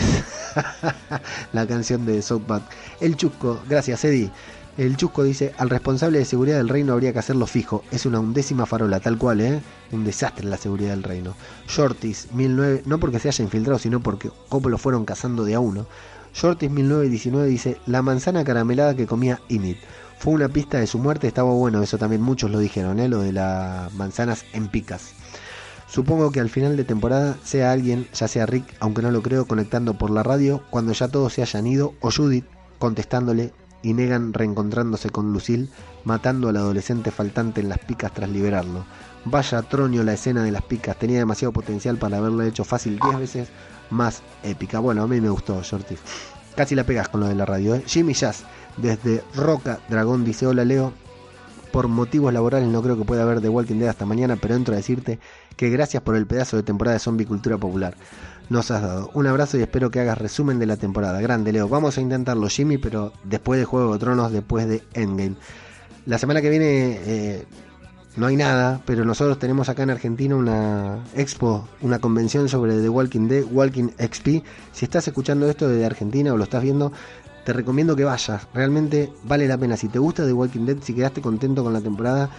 la 1.53 1.65
canción 1.65 2.05
de 2.05 2.21
South 2.21 2.43
Park. 2.43 2.65
El 3.01 3.15
Chusco, 3.15 3.59
gracias 3.67 4.05
Eddie. 4.05 4.29
El 4.77 4.95
Chusco 4.95 5.23
dice, 5.23 5.55
al 5.57 5.71
responsable 5.71 6.19
de 6.19 6.25
seguridad 6.25 6.57
del 6.57 6.69
reino 6.69 6.93
habría 6.93 7.13
que 7.13 7.17
hacerlo 7.17 7.47
fijo. 7.47 7.83
Es 7.89 8.05
una 8.05 8.19
undécima 8.19 8.67
farola, 8.67 8.99
tal 8.99 9.17
cual, 9.17 9.41
¿eh? 9.41 9.59
Un 9.91 10.05
desastre 10.05 10.45
la 10.45 10.57
seguridad 10.57 10.91
del 10.91 11.01
reino. 11.01 11.33
Shorties, 11.67 12.31
1009, 12.31 12.83
no 12.85 12.99
porque 12.99 13.17
se 13.17 13.29
haya 13.29 13.43
infiltrado, 13.43 13.79
sino 13.79 13.99
porque 13.99 14.29
como 14.49 14.69
lo 14.69 14.77
fueron 14.77 15.05
cazando 15.05 15.45
de 15.45 15.55
a 15.55 15.59
uno. 15.59 15.87
Shorties 16.35 16.69
1919 16.69 17.47
dice, 17.49 17.77
la 17.87 18.03
manzana 18.03 18.43
caramelada 18.43 18.95
que 18.95 19.07
comía 19.07 19.41
Init. 19.47 19.79
Fue 20.19 20.33
una 20.33 20.47
pista 20.47 20.77
de 20.77 20.85
su 20.85 20.99
muerte, 20.99 21.27
estaba 21.27 21.49
bueno, 21.53 21.81
eso 21.81 21.97
también 21.97 22.21
muchos 22.21 22.51
lo 22.51 22.59
dijeron, 22.59 22.99
¿eh? 22.99 23.09
lo 23.09 23.21
de 23.21 23.31
las 23.31 23.91
manzanas 23.95 24.45
en 24.53 24.67
picas. 24.67 25.15
Supongo 25.89 26.31
que 26.31 26.39
al 26.39 26.49
final 26.49 26.77
de 26.77 26.83
temporada 26.83 27.35
sea 27.43 27.71
alguien, 27.71 28.07
ya 28.13 28.27
sea 28.27 28.45
Rick, 28.45 28.75
aunque 28.79 29.01
no 29.01 29.09
lo 29.09 29.23
creo, 29.23 29.47
conectando 29.47 29.97
por 29.97 30.11
la 30.11 30.21
radio 30.21 30.61
cuando 30.69 30.93
ya 30.93 31.07
todos 31.07 31.33
se 31.33 31.41
hayan 31.41 31.65
ido, 31.65 31.95
o 31.99 32.11
Judith 32.11 32.45
contestándole 32.77 33.53
y 33.81 33.93
Negan 33.93 34.33
reencontrándose 34.33 35.09
con 35.09 35.33
Lucille, 35.33 35.69
matando 36.03 36.49
al 36.49 36.57
adolescente 36.57 37.09
faltante 37.09 37.61
en 37.61 37.69
las 37.69 37.79
picas 37.79 38.13
tras 38.13 38.29
liberarlo. 38.29 38.85
Vaya 39.25 39.63
tronio 39.63 40.03
la 40.03 40.13
escena 40.13 40.43
de 40.43 40.51
las 40.51 40.61
picas, 40.61 40.97
tenía 40.97 41.17
demasiado 41.17 41.51
potencial 41.51 41.97
para 41.97 42.17
haberlo 42.17 42.43
hecho 42.43 42.63
fácil 42.63 42.99
10 42.99 43.19
veces 43.19 43.47
más 43.89 44.21
épica. 44.43 44.79
Bueno, 44.79 45.01
a 45.03 45.07
mí 45.07 45.19
me 45.19 45.29
gustó, 45.29 45.61
Shorty. 45.63 45.95
Casi 46.55 46.75
la 46.75 46.83
pegas 46.83 47.09
con 47.09 47.21
lo 47.21 47.27
de 47.27 47.35
la 47.35 47.45
radio. 47.45 47.73
¿eh? 47.75 47.83
Jimmy 47.87 48.13
Jazz, 48.13 48.43
desde 48.77 49.23
Roca 49.35 49.79
Dragón, 49.89 50.23
dice: 50.23 50.45
Hola 50.45 50.65
Leo. 50.65 50.93
Por 51.71 51.87
motivos 51.87 52.33
laborales 52.33 52.67
no 52.67 52.81
creo 52.81 52.97
que 52.97 53.05
pueda 53.05 53.21
haber 53.21 53.41
The 53.41 53.49
Walking 53.49 53.75
Dead 53.75 53.89
hasta 53.89 54.05
mañana, 54.05 54.37
pero 54.37 54.55
entro 54.55 54.73
a 54.73 54.77
decirte 54.77 55.19
que 55.59 55.69
gracias 55.69 56.01
por 56.01 56.15
el 56.15 56.25
pedazo 56.25 56.55
de 56.55 56.63
temporada 56.63 56.93
de 56.93 56.99
Zombie 57.01 57.25
Cultura 57.25 57.57
Popular. 57.57 57.93
Nos 58.49 58.71
has 58.71 58.81
dado 58.81 59.11
un 59.13 59.27
abrazo 59.27 59.57
y 59.57 59.61
espero 59.61 59.91
que 59.91 59.99
hagas 59.99 60.17
resumen 60.17 60.57
de 60.57 60.65
la 60.65 60.77
temporada. 60.77 61.19
Grande, 61.19 61.51
Leo. 61.51 61.67
Vamos 61.67 61.97
a 61.97 62.01
intentarlo, 62.01 62.47
Jimmy, 62.47 62.77
pero 62.77 63.11
después 63.25 63.59
de 63.59 63.65
Juego 63.65 63.91
de 63.91 63.99
Tronos, 63.99 64.31
después 64.31 64.69
de 64.69 64.83
Endgame. 64.93 65.35
La 66.05 66.17
semana 66.17 66.41
que 66.41 66.49
viene 66.49 67.01
eh, 67.03 67.45
no 68.15 68.27
hay 68.27 68.37
nada, 68.37 68.81
pero 68.85 69.03
nosotros 69.03 69.37
tenemos 69.37 69.67
acá 69.67 69.83
en 69.83 69.89
Argentina 69.89 70.33
una 70.33 71.03
expo, 71.13 71.67
una 71.81 71.99
convención 71.99 72.47
sobre 72.47 72.79
The 72.79 72.87
Walking 72.87 73.27
Dead, 73.27 73.43
Walking 73.43 73.89
XP. 73.99 74.41
Si 74.71 74.85
estás 74.85 75.09
escuchando 75.09 75.49
esto 75.49 75.67
desde 75.67 75.85
Argentina 75.85 76.31
o 76.31 76.37
lo 76.37 76.45
estás 76.45 76.63
viendo, 76.63 76.93
te 77.43 77.51
recomiendo 77.51 77.97
que 77.97 78.05
vayas. 78.05 78.47
Realmente 78.53 79.11
vale 79.25 79.45
la 79.45 79.57
pena. 79.57 79.75
Si 79.75 79.89
te 79.89 79.99
gusta 79.99 80.25
The 80.25 80.31
Walking 80.31 80.65
Dead, 80.65 80.77
si 80.81 80.93
quedaste 80.93 81.19
contento 81.19 81.65
con 81.65 81.73
la 81.73 81.81
temporada, 81.81 82.29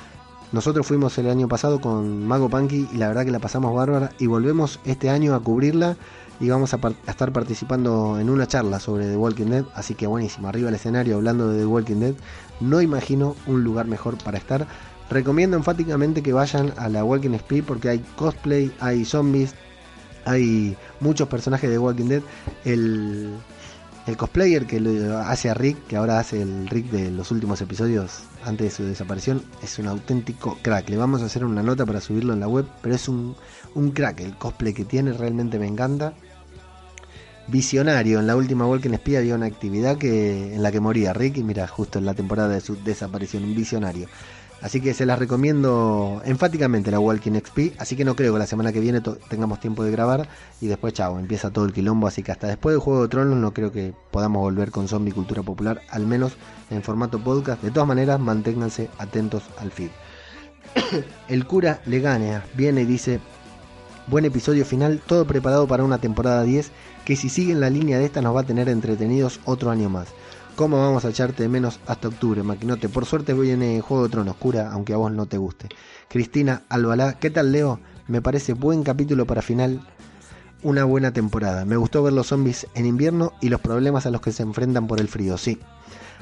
nosotros 0.53 0.87
fuimos 0.87 1.17
el 1.19 1.29
año 1.29 1.47
pasado 1.47 1.81
con 1.81 2.27
Mago 2.27 2.49
Punky 2.49 2.89
y 2.93 2.97
la 2.97 3.09
verdad 3.09 3.25
que 3.25 3.31
la 3.31 3.39
pasamos 3.39 3.75
bárbara 3.75 4.11
y 4.19 4.27
volvemos 4.27 4.81
este 4.85 5.09
año 5.09 5.35
a 5.35 5.41
cubrirla 5.41 5.97
y 6.41 6.49
vamos 6.49 6.75
a, 6.75 6.81
estar 7.07 7.33
participando 7.33 8.19
en 8.19 8.29
una 8.31 8.49
charla 8.49 8.81
sobre 8.81 9.07
The 9.07 9.17
Walking 9.17 9.47
Dead, 9.47 9.65
así 9.75 9.95
que 9.95 10.07
buenísimo, 10.07 10.49
arriba 10.49 10.69
el 10.69 10.75
escenario 10.75 11.17
hablando 11.17 11.49
de 11.49 11.61
The 11.61 11.67
Walking 11.67 12.01
Dead, 12.01 12.15
no 12.61 12.81
imagino 12.81 13.37
un 13.47 13.63
lugar 13.63 13.87
mejor 13.87 14.17
para 14.19 14.39
estar. 14.39 14.67
Recomiendo 15.09 15.57
enfáticamente 15.57 16.23
que 16.23 16.33
vayan 16.33 16.73
a 16.77 16.89
la 16.89 17.05
Walking 17.05 17.35
Speed 17.35 17.65
porque 17.65 17.89
hay 17.91 17.99
cosplay, 18.17 18.73
hay 18.81 19.05
zombies, 19.05 19.55
hay 20.25 20.77
muchos 21.01 21.29
personajes 21.29 21.69
de 21.69 21.79
Walking 21.79 22.07
Dead. 22.07 22.23
El, 22.65 23.35
el 24.07 24.17
cosplayer 24.17 24.67
que 24.67 24.79
hace 25.25 25.51
a 25.51 25.55
Rick, 25.55 25.87
que 25.87 25.97
ahora 25.97 26.19
hace 26.19 26.43
el 26.43 26.69
Rick 26.69 26.91
de 26.91 27.11
los 27.11 27.31
últimos 27.31 27.61
episodios 27.61 28.23
antes 28.45 28.67
de 28.67 28.71
su 28.71 28.85
desaparición, 28.85 29.43
es 29.63 29.79
un 29.79 29.87
auténtico 29.87 30.59
crack. 30.63 30.89
Le 30.89 30.97
vamos 30.97 31.23
a 31.23 31.27
hacer 31.27 31.45
una 31.45 31.63
nota 31.63 31.85
para 31.87 32.01
subirlo 32.01 32.33
en 32.33 32.41
la 32.41 32.49
web, 32.49 32.67
pero 32.83 32.95
es 32.95 33.09
un, 33.09 33.37
un 33.75 33.91
crack. 33.91 34.21
El 34.21 34.37
cosplay 34.37 34.73
que 34.73 34.85
tiene 34.85 35.13
realmente 35.13 35.59
me 35.59 35.67
encanta. 35.67 36.15
Visionario, 37.47 38.21
en 38.21 38.27
la 38.27 38.37
última 38.37 38.67
Walking 38.67 38.95
Speed 38.95 39.17
había 39.17 39.35
una 39.35 39.47
actividad 39.47 39.99
que, 39.99 40.55
en 40.55 40.63
la 40.63 40.71
que 40.71 40.81
moría 40.81 41.13
Rick 41.13 41.39
y 41.39 41.43
mira, 41.43 41.67
justo 41.67 41.99
en 41.99 42.07
la 42.07 42.15
temporada 42.15 42.49
de 42.49 42.61
su 42.61 42.77
desaparición, 42.83 43.45
un 43.45 43.55
visionario. 43.55 44.07
Así 44.63 44.81
que 44.81 44.93
se 44.93 45.07
las 45.07 45.19
recomiendo 45.19 46.21
enfáticamente 46.25 46.91
la 46.91 47.01
Walking 47.01 47.33
XP. 47.33 47.79
Así 47.79 47.97
que 47.97 48.05
no 48.05 48.15
creo 48.15 48.33
que 48.33 48.39
la 48.39 48.47
semana 48.47 48.73
que 48.73 48.81
viene 48.81 49.01
tengamos 49.29 49.61
tiempo 49.61 49.83
de 49.85 49.91
grabar. 49.91 50.29
Y 50.61 50.67
después, 50.67 50.93
chao, 50.93 51.19
empieza 51.19 51.51
todo 51.51 51.65
el 51.65 51.73
quilombo. 51.73 52.07
Así 52.07 52.23
que 52.23 52.33
hasta 52.33 52.47
después 52.47 52.75
del 52.75 52.81
Juego 52.81 53.03
de 53.03 53.09
Tronos 53.09 53.37
no 53.37 53.55
creo 53.55 53.73
que 53.73 53.95
podamos 54.11 54.43
volver 54.43 54.71
con 54.71 54.89
Zombie 54.89 55.13
Cultura 55.13 55.43
Popular. 55.43 55.81
Al 55.91 56.07
menos 56.07 56.33
en 56.71 56.83
formato 56.83 57.19
podcast. 57.19 57.63
De 57.63 57.71
todas 57.71 57.89
maneras, 57.89 58.21
manténganse 58.21 58.91
atentos 58.99 59.45
al 59.59 59.71
feed. 59.71 59.91
El 61.29 61.47
cura 61.47 61.81
le 61.87 62.01
gana, 62.01 62.45
viene 62.55 62.83
y 62.83 62.87
dice, 62.87 63.21
buen 64.07 64.25
episodio 64.25 64.65
final, 64.65 65.01
todo 65.07 65.25
preparado 65.27 65.67
para 65.67 65.85
una 65.85 65.99
temporada 65.99 66.43
10 66.43 66.71
que 67.05 67.17
si 67.17 67.29
siguen 67.29 67.61
la 67.61 67.71
línea 67.71 67.99
de 67.99 68.05
esta 68.05 68.23
nos 68.23 68.37
va 68.37 68.41
a 68.41 68.47
tener 68.47 68.69
entretenidos 68.69 69.41
otro 69.45 69.71
año 69.71 69.89
más. 69.89 70.09
¿Cómo 70.61 70.77
vamos 70.77 71.07
a 71.07 71.09
echarte 71.09 71.45
de 71.45 71.49
menos 71.49 71.81
hasta 71.87 72.09
octubre, 72.09 72.43
Maquinote? 72.43 72.91
Por 72.91 73.07
suerte 73.07 73.33
viene 73.33 73.81
Juego 73.81 74.03
de 74.03 74.11
Tronos, 74.11 74.37
cura, 74.37 74.71
aunque 74.71 74.93
a 74.93 74.99
vos 74.99 75.11
no 75.11 75.25
te 75.25 75.39
guste. 75.39 75.71
Cristina 76.07 76.65
Albalá, 76.69 77.15
¿qué 77.15 77.31
tal 77.31 77.51
Leo? 77.51 77.81
Me 78.09 78.21
parece 78.21 78.53
buen 78.53 78.83
capítulo 78.83 79.25
para 79.25 79.41
final, 79.41 79.81
una 80.63 80.85
buena 80.85 81.15
temporada. 81.15 81.65
Me 81.65 81.79
gustó 81.79 82.03
ver 82.03 82.13
los 82.13 82.27
zombies 82.27 82.67
en 82.75 82.85
invierno 82.85 83.33
y 83.41 83.49
los 83.49 83.63
problemas 83.63 84.05
a 84.05 84.11
los 84.11 84.21
que 84.21 84.33
se 84.33 84.43
enfrentan 84.43 84.87
por 84.87 85.01
el 85.01 85.09
frío, 85.09 85.39
sí. 85.39 85.59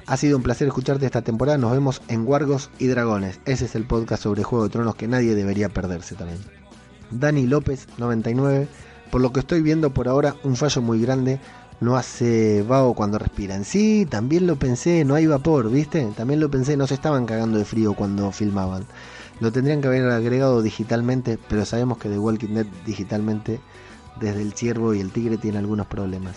Ha 0.06 0.16
sido 0.16 0.36
un 0.36 0.44
placer 0.44 0.68
escucharte 0.68 1.04
esta 1.04 1.22
temporada. 1.22 1.58
Nos 1.58 1.72
vemos 1.72 2.00
en 2.06 2.24
Guargos 2.24 2.70
y 2.78 2.86
Dragones. 2.86 3.40
Ese 3.44 3.64
es 3.64 3.74
el 3.74 3.86
podcast 3.86 4.22
sobre 4.22 4.44
Juego 4.44 4.66
de 4.66 4.70
Tronos 4.70 4.94
que 4.94 5.08
nadie 5.08 5.34
debería 5.34 5.68
perderse 5.68 6.14
también. 6.14 6.38
Dani 7.10 7.48
López, 7.48 7.88
99. 7.98 8.68
Por 9.10 9.20
lo 9.20 9.32
que 9.32 9.40
estoy 9.40 9.62
viendo 9.62 9.92
por 9.92 10.06
ahora, 10.06 10.36
un 10.44 10.54
fallo 10.54 10.80
muy 10.80 11.00
grande. 11.02 11.40
No 11.80 11.96
hace 11.96 12.62
vago 12.62 12.94
cuando 12.94 13.18
respiran. 13.18 13.64
Sí, 13.64 14.06
también 14.10 14.46
lo 14.46 14.56
pensé, 14.56 15.04
no 15.04 15.14
hay 15.14 15.26
vapor, 15.26 15.70
¿viste? 15.70 16.04
También 16.16 16.40
lo 16.40 16.50
pensé, 16.50 16.76
no 16.76 16.86
se 16.88 16.94
estaban 16.94 17.24
cagando 17.24 17.58
de 17.58 17.64
frío 17.64 17.94
cuando 17.94 18.32
filmaban. 18.32 18.84
Lo 19.40 19.52
tendrían 19.52 19.80
que 19.80 19.86
haber 19.86 20.10
agregado 20.10 20.60
digitalmente, 20.62 21.38
pero 21.48 21.64
sabemos 21.64 21.98
que 21.98 22.08
The 22.08 22.18
Walking 22.18 22.54
Dead 22.54 22.66
digitalmente, 22.84 23.60
desde 24.18 24.42
el 24.42 24.54
ciervo 24.54 24.92
y 24.92 25.00
el 25.00 25.12
tigre, 25.12 25.36
tiene 25.36 25.58
algunos 25.58 25.86
problemas. 25.86 26.34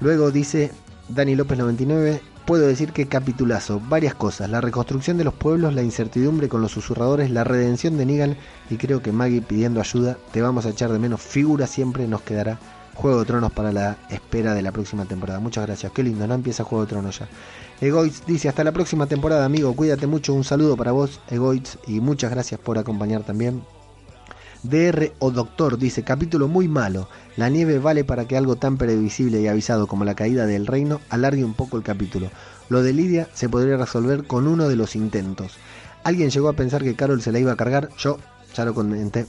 Luego 0.00 0.30
dice 0.30 0.70
Dani 1.08 1.34
López 1.34 1.58
99, 1.58 2.20
puedo 2.46 2.68
decir 2.68 2.92
que 2.92 3.08
capitulazo, 3.08 3.80
varias 3.88 4.14
cosas, 4.14 4.48
la 4.48 4.60
reconstrucción 4.60 5.18
de 5.18 5.24
los 5.24 5.34
pueblos, 5.34 5.74
la 5.74 5.82
incertidumbre 5.82 6.48
con 6.48 6.62
los 6.62 6.70
susurradores, 6.70 7.32
la 7.32 7.42
redención 7.42 7.96
de 7.98 8.06
Negan 8.06 8.36
y 8.70 8.76
creo 8.76 9.02
que 9.02 9.10
Maggie 9.10 9.42
pidiendo 9.42 9.80
ayuda, 9.80 10.16
te 10.30 10.40
vamos 10.40 10.66
a 10.66 10.70
echar 10.70 10.92
de 10.92 11.00
menos, 11.00 11.20
figura 11.20 11.66
siempre 11.66 12.06
nos 12.06 12.22
quedará 12.22 12.60
Juego 12.98 13.20
de 13.20 13.26
Tronos 13.26 13.52
para 13.52 13.70
la 13.70 13.96
espera 14.10 14.54
de 14.54 14.62
la 14.62 14.72
próxima 14.72 15.04
temporada. 15.04 15.38
Muchas 15.38 15.64
gracias, 15.64 15.92
qué 15.92 16.02
lindo, 16.02 16.26
no 16.26 16.34
empieza 16.34 16.64
Juego 16.64 16.84
de 16.84 16.90
Tronos 16.90 17.20
ya. 17.20 17.28
Egoitz 17.80 18.26
dice, 18.26 18.48
hasta 18.48 18.64
la 18.64 18.72
próxima 18.72 19.06
temporada 19.06 19.44
amigo, 19.44 19.72
cuídate 19.76 20.08
mucho, 20.08 20.34
un 20.34 20.42
saludo 20.42 20.76
para 20.76 20.90
vos 20.90 21.20
Egoitz 21.30 21.78
y 21.86 22.00
muchas 22.00 22.32
gracias 22.32 22.58
por 22.58 22.76
acompañar 22.76 23.22
también. 23.22 23.62
DR 24.64 25.12
o 25.20 25.30
Doctor 25.30 25.78
dice, 25.78 26.02
capítulo 26.02 26.48
muy 26.48 26.66
malo. 26.66 27.08
La 27.36 27.48
nieve 27.48 27.78
vale 27.78 28.02
para 28.02 28.26
que 28.26 28.36
algo 28.36 28.56
tan 28.56 28.76
previsible 28.78 29.40
y 29.40 29.46
avisado 29.46 29.86
como 29.86 30.04
la 30.04 30.16
caída 30.16 30.46
del 30.46 30.66
reino 30.66 31.00
alargue 31.08 31.44
un 31.44 31.54
poco 31.54 31.76
el 31.76 31.84
capítulo. 31.84 32.32
Lo 32.68 32.82
de 32.82 32.92
Lidia 32.92 33.28
se 33.32 33.48
podría 33.48 33.76
resolver 33.76 34.26
con 34.26 34.48
uno 34.48 34.68
de 34.68 34.74
los 34.74 34.96
intentos. 34.96 35.52
¿Alguien 36.02 36.30
llegó 36.30 36.48
a 36.48 36.54
pensar 36.54 36.82
que 36.82 36.96
Carol 36.96 37.22
se 37.22 37.30
la 37.30 37.38
iba 37.38 37.52
a 37.52 37.56
cargar? 37.56 37.90
Yo 37.96 38.18
ya 38.56 38.64
lo 38.64 38.74
comenté. 38.74 39.26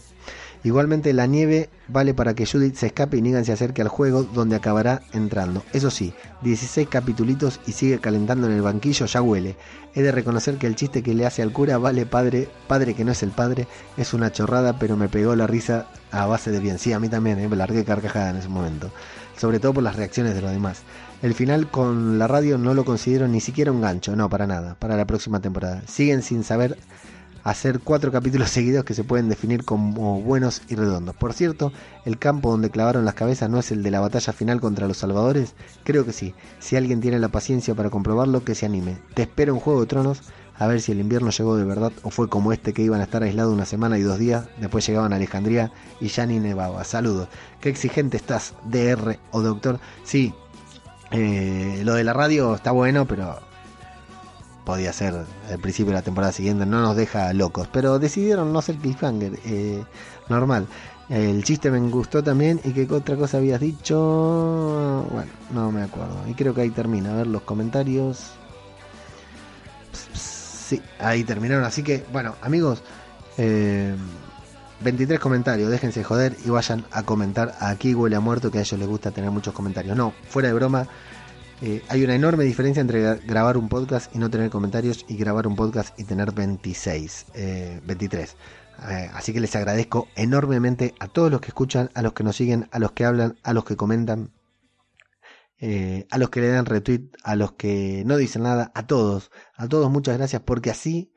Igualmente 0.64 1.14
la 1.14 1.26
nieve 1.26 1.69
vale 1.88 2.14
para 2.14 2.34
que 2.34 2.45
Judith 2.45 2.76
se 2.76 2.88
escape 2.88 3.18
y 3.18 3.22
Negan 3.22 3.45
se 3.45 3.53
acerque 3.53 3.81
al 3.81 3.88
juego 3.88 4.23
donde 4.23 4.57
acabará 4.57 5.02
entrando. 5.14 5.64
Eso 5.72 5.90
sí, 5.90 6.14
16 6.41 6.90
capitulitos 6.90 7.61
y 7.65 7.72
sigue 7.72 7.99
calentando 7.99 8.48
en 8.48 8.53
el 8.53 8.61
banquillo, 8.61 9.06
ya 9.06 9.22
huele. 9.22 9.56
He 9.95 10.02
de 10.02 10.11
reconocer 10.11 10.57
que 10.57 10.68
el 10.68 10.76
chiste 10.76 11.02
que 11.02 11.14
le 11.14 11.26
hace 11.26 11.41
al 11.41 11.53
cura, 11.53 11.77
vale 11.77 12.06
padre, 12.06 12.49
padre 12.68 12.94
que 12.94 13.06
no 13.06 13.14
es 13.14 13.23
el 13.23 13.31
padre, 13.31 13.68
es 13.98 14.14
una 14.14 14.31
chorrada, 14.31 14.77
pero 14.77 14.98
me 14.98 15.07
pegó 15.07 15.36
la 15.36 15.48
risa 15.48 15.88
a 16.11 16.26
base 16.26 16.52
de 16.52 16.60
bien. 16.60 16.77
Sí, 16.77 16.91
a 16.91 16.99
mí 16.99 17.07
también, 17.07 17.40
¿eh? 17.40 17.48
me 17.48 17.56
largué 17.56 17.86
carcajada 17.86 18.31
en 18.31 18.38
ese 18.38 18.49
momento. 18.49 18.91
Sobre 19.38 19.60
todo 19.60 19.73
por 19.73 19.84
las 19.84 19.95
reacciones 19.95 20.36
de 20.36 20.41
los 20.41 20.52
demás. 20.52 20.81
El 21.22 21.34
final 21.34 21.69
con 21.72 22.19
la 22.19 22.27
radio 22.27 22.57
no 22.57 22.73
lo 22.73 22.84
considero 22.84 23.27
ni 23.27 23.40
siquiera 23.40 23.72
un 23.72 23.81
gancho, 23.81 24.15
no, 24.15 24.30
para 24.30 24.45
nada, 24.45 24.76
para 24.77 24.98
la 24.98 25.06
próxima 25.06 25.40
temporada. 25.40 25.81
Siguen 25.88 26.22
sin 26.22 26.44
saber 26.44 26.77
hacer 27.43 27.79
cuatro 27.79 28.11
capítulos 28.11 28.49
seguidos 28.51 28.83
que 28.83 28.93
se 28.93 29.03
pueden 29.03 29.29
definir 29.29 29.65
como 29.65 30.21
buenos 30.21 30.61
y 30.69 30.75
redondos. 30.75 31.15
Por 31.15 31.33
cierto, 31.33 31.71
el 32.05 32.17
campo 32.17 32.51
donde 32.51 32.69
clavaron 32.69 33.05
las 33.05 33.13
cabezas 33.13 33.49
no 33.49 33.59
es 33.59 33.71
el 33.71 33.83
de 33.83 33.91
la 33.91 33.99
batalla 33.99 34.33
final 34.33 34.61
contra 34.61 34.87
los 34.87 34.97
salvadores. 34.97 35.55
Creo 35.83 36.05
que 36.05 36.13
sí. 36.13 36.33
Si 36.59 36.75
alguien 36.75 37.01
tiene 37.01 37.19
la 37.19 37.29
paciencia 37.29 37.75
para 37.75 37.89
comprobarlo, 37.89 38.43
que 38.43 38.55
se 38.55 38.65
anime. 38.65 38.97
Te 39.13 39.23
espero 39.23 39.53
en 39.53 39.59
Juego 39.59 39.81
de 39.81 39.87
Tronos 39.87 40.21
a 40.59 40.67
ver 40.67 40.81
si 40.81 40.91
el 40.91 40.99
invierno 40.99 41.31
llegó 41.31 41.55
de 41.55 41.63
verdad 41.63 41.93
o 42.03 42.09
fue 42.09 42.27
como 42.27 42.51
este 42.51 42.73
que 42.73 42.81
iban 42.81 42.99
a 42.99 43.05
estar 43.05 43.23
aislados 43.23 43.53
una 43.53 43.65
semana 43.65 43.97
y 43.97 44.01
dos 44.01 44.19
días, 44.19 44.47
después 44.59 44.85
llegaban 44.85 45.13
a 45.13 45.15
Alejandría 45.15 45.71
y 46.01 46.09
ya 46.09 46.25
ni 46.25 46.37
nevaba. 46.39 46.83
Saludos. 46.83 47.29
Qué 47.61 47.69
exigente 47.69 48.17
estás, 48.17 48.53
DR 48.65 49.17
o 49.31 49.41
doctor. 49.41 49.79
Sí, 50.03 50.33
eh, 51.11 51.81
lo 51.85 51.93
de 51.93 52.03
la 52.03 52.11
radio 52.11 52.55
está 52.55 52.71
bueno, 52.71 53.05
pero 53.05 53.39
podía 54.65 54.94
ser 54.94 55.26
el 55.49 55.60
principio 55.60 55.91
de 55.91 55.95
la 55.95 56.02
temporada 56.02 56.31
siguiente, 56.31 56.65
no 56.65 56.81
nos 56.81 56.95
deja 56.95 57.34
locos, 57.34 57.68
pero 57.72 57.99
decidieron 57.99 58.53
no 58.53 58.61
ser 58.61 58.76
cliffhanger, 58.77 59.40
eh, 59.45 59.84
normal. 60.27 60.68
El 61.10 61.44
chiste 61.44 61.72
me 61.72 61.80
gustó 61.90 62.23
también 62.23 62.61
y 62.64 62.72
qué 62.72 62.88
otra 62.94 63.15
cosa 63.15 63.38
habías 63.38 63.60
dicho, 63.60 65.07
bueno, 65.11 65.31
no 65.52 65.72
me 65.72 65.81
acuerdo. 65.81 66.15
Y 66.27 66.36
creo 66.36 66.53
que 66.53 66.61
ahí 66.61 66.69
termina, 66.69 67.14
a 67.14 67.15
ver 67.15 67.27
los 67.27 67.41
comentarios. 67.41 68.34
Sí, 70.14 70.80
ahí 70.99 71.23
terminaron, 71.23 71.64
así 71.64 71.81
que 71.81 72.06
bueno, 72.11 72.36
amigos, 72.41 72.84
23 73.38 75.18
eh, 75.18 75.19
comentarios, 75.19 75.72
déjense 75.72 76.03
joder 76.03 76.38
y 76.45 76.49
vayan 76.52 76.86
a 76.91 77.02
comentar. 77.02 77.56
Aquí 77.60 77.95
huele 77.95 78.15
a 78.15 78.19
muerto 78.19 78.52
que 78.52 78.60
a 78.60 78.61
ellos 78.61 78.80
les 78.80 78.88
gusta 78.88 79.10
tener 79.10 79.31
muchos 79.31 79.56
comentarios. 79.56 79.98
No, 79.98 80.14
fuera 80.30 80.49
de 80.49 80.53
broma 80.53 80.88
eh, 81.61 81.84
hay 81.90 82.06
una 82.06 82.15
enorme 82.15 82.45
diferencia 82.45 82.80
entre 82.80 83.15
grabar 83.18 83.57
un 83.57 83.68
podcast 83.68 84.15
y 84.15 84.18
no 84.18 84.30
tener 84.30 84.49
comentarios 84.49 85.06
y 85.10 85.18
grabar 85.18 85.45
un 85.45 85.57
podcast 85.57 85.99
y 85.99 86.06
tener 86.06 86.31
26, 86.31 87.26
23. 87.86 88.30
Eh, 88.30 88.36
eh, 88.90 89.10
así 89.14 89.34
que 89.34 89.41
les 89.41 89.53
agradezco 89.57 90.07
enormemente 90.15 90.95
a 90.99 91.10
todos 91.10 91.30
los 91.30 91.41
que 91.41 91.49
escuchan, 91.49 91.90
a 91.95 92.02
los 92.02 92.14
que 92.14 92.23
nos 92.23 92.38
siguen, 92.38 92.69
a 92.72 92.80
los 92.80 92.94
que 92.94 93.03
hablan, 93.03 93.38
a 93.44 93.52
los 93.52 93.65
que 93.65 93.76
comentan, 93.76 94.31
a 96.10 96.18
los 96.18 96.30
que 96.30 96.40
le 96.40 96.48
dan 96.48 96.65
retweet, 96.65 97.10
a 97.23 97.36
los 97.36 97.52
que 97.53 98.03
no 98.06 98.15
dicen 98.15 98.44
nada, 98.44 98.72
a 98.73 98.88
todos, 98.88 99.30
a 99.56 99.68
todos 99.68 99.91
muchas 99.91 100.18
gracias 100.18 100.41
porque 100.44 100.69
así 100.69 101.11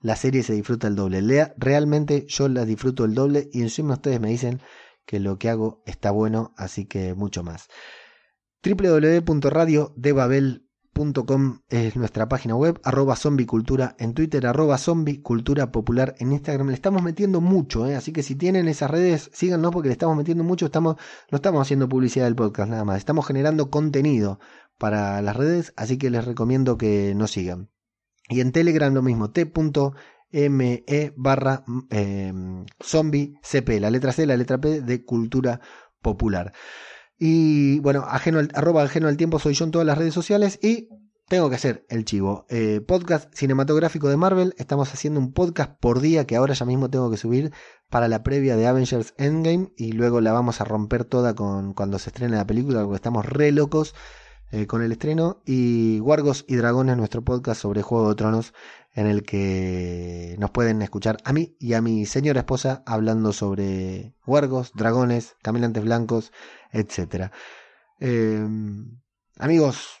la 0.00 0.14
serie 0.14 0.44
se 0.44 0.52
disfruta 0.52 0.86
el 0.86 0.94
doble. 0.94 1.52
realmente 1.56 2.24
yo 2.28 2.48
la 2.48 2.64
disfruto 2.64 3.04
el 3.04 3.14
doble 3.14 3.48
y 3.52 3.62
encima 3.62 3.94
ustedes 3.94 4.20
me 4.20 4.28
dicen 4.28 4.60
que 5.04 5.18
lo 5.18 5.40
que 5.40 5.48
hago 5.48 5.82
está 5.86 6.12
bueno, 6.12 6.54
así 6.56 6.84
que 6.84 7.14
mucho 7.14 7.42
más 7.42 7.68
www.radiodebabel.com 8.62 11.60
es 11.68 11.94
nuestra 11.94 12.28
página 12.28 12.56
web, 12.56 12.80
arroba 12.82 13.14
zombicultura 13.14 13.94
en 14.00 14.14
Twitter, 14.14 14.44
arroba 14.46 14.78
zombicultura 14.78 15.70
popular 15.70 16.16
en 16.18 16.32
Instagram. 16.32 16.66
Le 16.68 16.74
estamos 16.74 17.04
metiendo 17.04 17.40
mucho, 17.40 17.86
¿eh? 17.86 17.94
así 17.94 18.12
que 18.12 18.24
si 18.24 18.34
tienen 18.34 18.66
esas 18.66 18.90
redes, 18.90 19.30
síganos 19.32 19.70
porque 19.70 19.88
le 19.88 19.92
estamos 19.92 20.16
metiendo 20.16 20.42
mucho. 20.42 20.66
Estamos, 20.66 20.96
no 21.30 21.36
estamos 21.36 21.62
haciendo 21.62 21.88
publicidad 21.88 22.24
del 22.24 22.34
podcast 22.34 22.70
nada 22.70 22.84
más, 22.84 22.98
estamos 22.98 23.26
generando 23.26 23.70
contenido 23.70 24.40
para 24.76 25.22
las 25.22 25.36
redes, 25.36 25.72
así 25.76 25.98
que 25.98 26.10
les 26.10 26.24
recomiendo 26.24 26.78
que 26.78 27.14
nos 27.14 27.30
sigan. 27.30 27.70
Y 28.28 28.40
en 28.40 28.50
Telegram 28.50 28.92
lo 28.92 29.02
mismo, 29.02 29.30
t.me 29.30 30.84
barra 31.16 31.64
eh, 31.90 32.32
zombie 32.82 33.34
CP, 33.42 33.80
la 33.80 33.90
letra 33.90 34.12
C, 34.12 34.26
la 34.26 34.36
letra 34.36 34.58
P 34.58 34.80
de 34.80 35.04
cultura 35.04 35.60
popular. 36.02 36.52
Y 37.18 37.80
bueno, 37.80 38.04
ajeno 38.06 38.38
al, 38.38 38.50
arroba 38.54 38.82
ajeno 38.82 39.08
al 39.08 39.16
tiempo 39.16 39.38
soy 39.38 39.54
yo 39.54 39.64
en 39.64 39.70
todas 39.72 39.86
las 39.86 39.98
redes 39.98 40.14
sociales 40.14 40.58
y 40.62 40.88
tengo 41.28 41.50
que 41.50 41.56
hacer 41.56 41.84
el 41.90 42.04
chivo. 42.04 42.46
Eh, 42.48 42.80
podcast 42.80 43.34
cinematográfico 43.34 44.08
de 44.08 44.16
Marvel. 44.16 44.54
Estamos 44.56 44.94
haciendo 44.94 45.20
un 45.20 45.32
podcast 45.32 45.78
por 45.78 46.00
día 46.00 46.26
que 46.26 46.36
ahora 46.36 46.54
ya 46.54 46.64
mismo 46.64 46.88
tengo 46.88 47.10
que 47.10 47.18
subir 47.18 47.52
para 47.90 48.08
la 48.08 48.22
previa 48.22 48.56
de 48.56 48.66
Avengers 48.66 49.14
Endgame 49.18 49.72
y 49.76 49.92
luego 49.92 50.20
la 50.20 50.32
vamos 50.32 50.60
a 50.60 50.64
romper 50.64 51.04
toda 51.04 51.34
con 51.34 51.74
cuando 51.74 51.98
se 51.98 52.10
estrene 52.10 52.36
la 52.36 52.46
película 52.46 52.82
porque 52.82 52.96
estamos 52.96 53.26
re 53.26 53.52
locos 53.52 53.94
eh, 54.50 54.66
con 54.66 54.82
el 54.82 54.92
estreno. 54.92 55.42
Y 55.44 56.00
Wargos 56.00 56.44
y 56.48 56.56
Dragones, 56.56 56.96
nuestro 56.96 57.22
podcast 57.22 57.60
sobre 57.60 57.82
Juego 57.82 58.08
de 58.10 58.14
Tronos 58.14 58.54
en 58.98 59.06
el 59.06 59.22
que 59.22 60.34
nos 60.40 60.50
pueden 60.50 60.82
escuchar 60.82 61.18
a 61.24 61.32
mí 61.32 61.56
y 61.60 61.74
a 61.74 61.80
mi 61.80 62.04
señora 62.04 62.40
esposa 62.40 62.82
hablando 62.84 63.32
sobre 63.32 64.14
huargos, 64.26 64.72
dragones, 64.74 65.36
caminantes 65.40 65.84
blancos, 65.84 66.32
etc. 66.72 67.30
Em, 68.00 69.00
amigos, 69.38 70.00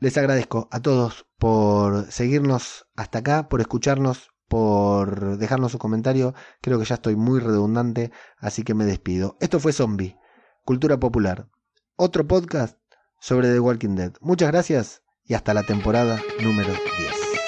les 0.00 0.16
agradezco 0.16 0.68
a 0.70 0.80
todos 0.80 1.26
por 1.38 2.10
seguirnos 2.10 2.86
hasta 2.96 3.18
acá, 3.18 3.48
por 3.50 3.60
escucharnos, 3.60 4.30
por 4.48 5.36
dejarnos 5.36 5.72
su 5.72 5.78
comentario. 5.78 6.34
Creo 6.60 6.78
que 6.78 6.86
ya 6.86 6.94
estoy 6.94 7.16
muy 7.16 7.38
redundante, 7.38 8.12
así 8.38 8.62
que 8.62 8.74
me 8.74 8.84
despido. 8.86 9.36
Esto 9.40 9.60
fue 9.60 9.72
Zombie, 9.72 10.16
Cultura 10.64 10.98
Popular. 10.98 11.50
Otro 11.96 12.26
podcast 12.26 12.81
sobre 13.22 13.52
The 13.52 13.60
Walking 13.60 13.94
Dead. 13.94 14.12
Muchas 14.20 14.50
gracias 14.50 15.02
y 15.24 15.34
hasta 15.34 15.54
la 15.54 15.62
temporada 15.62 16.20
número 16.42 16.72
10. 16.72 17.41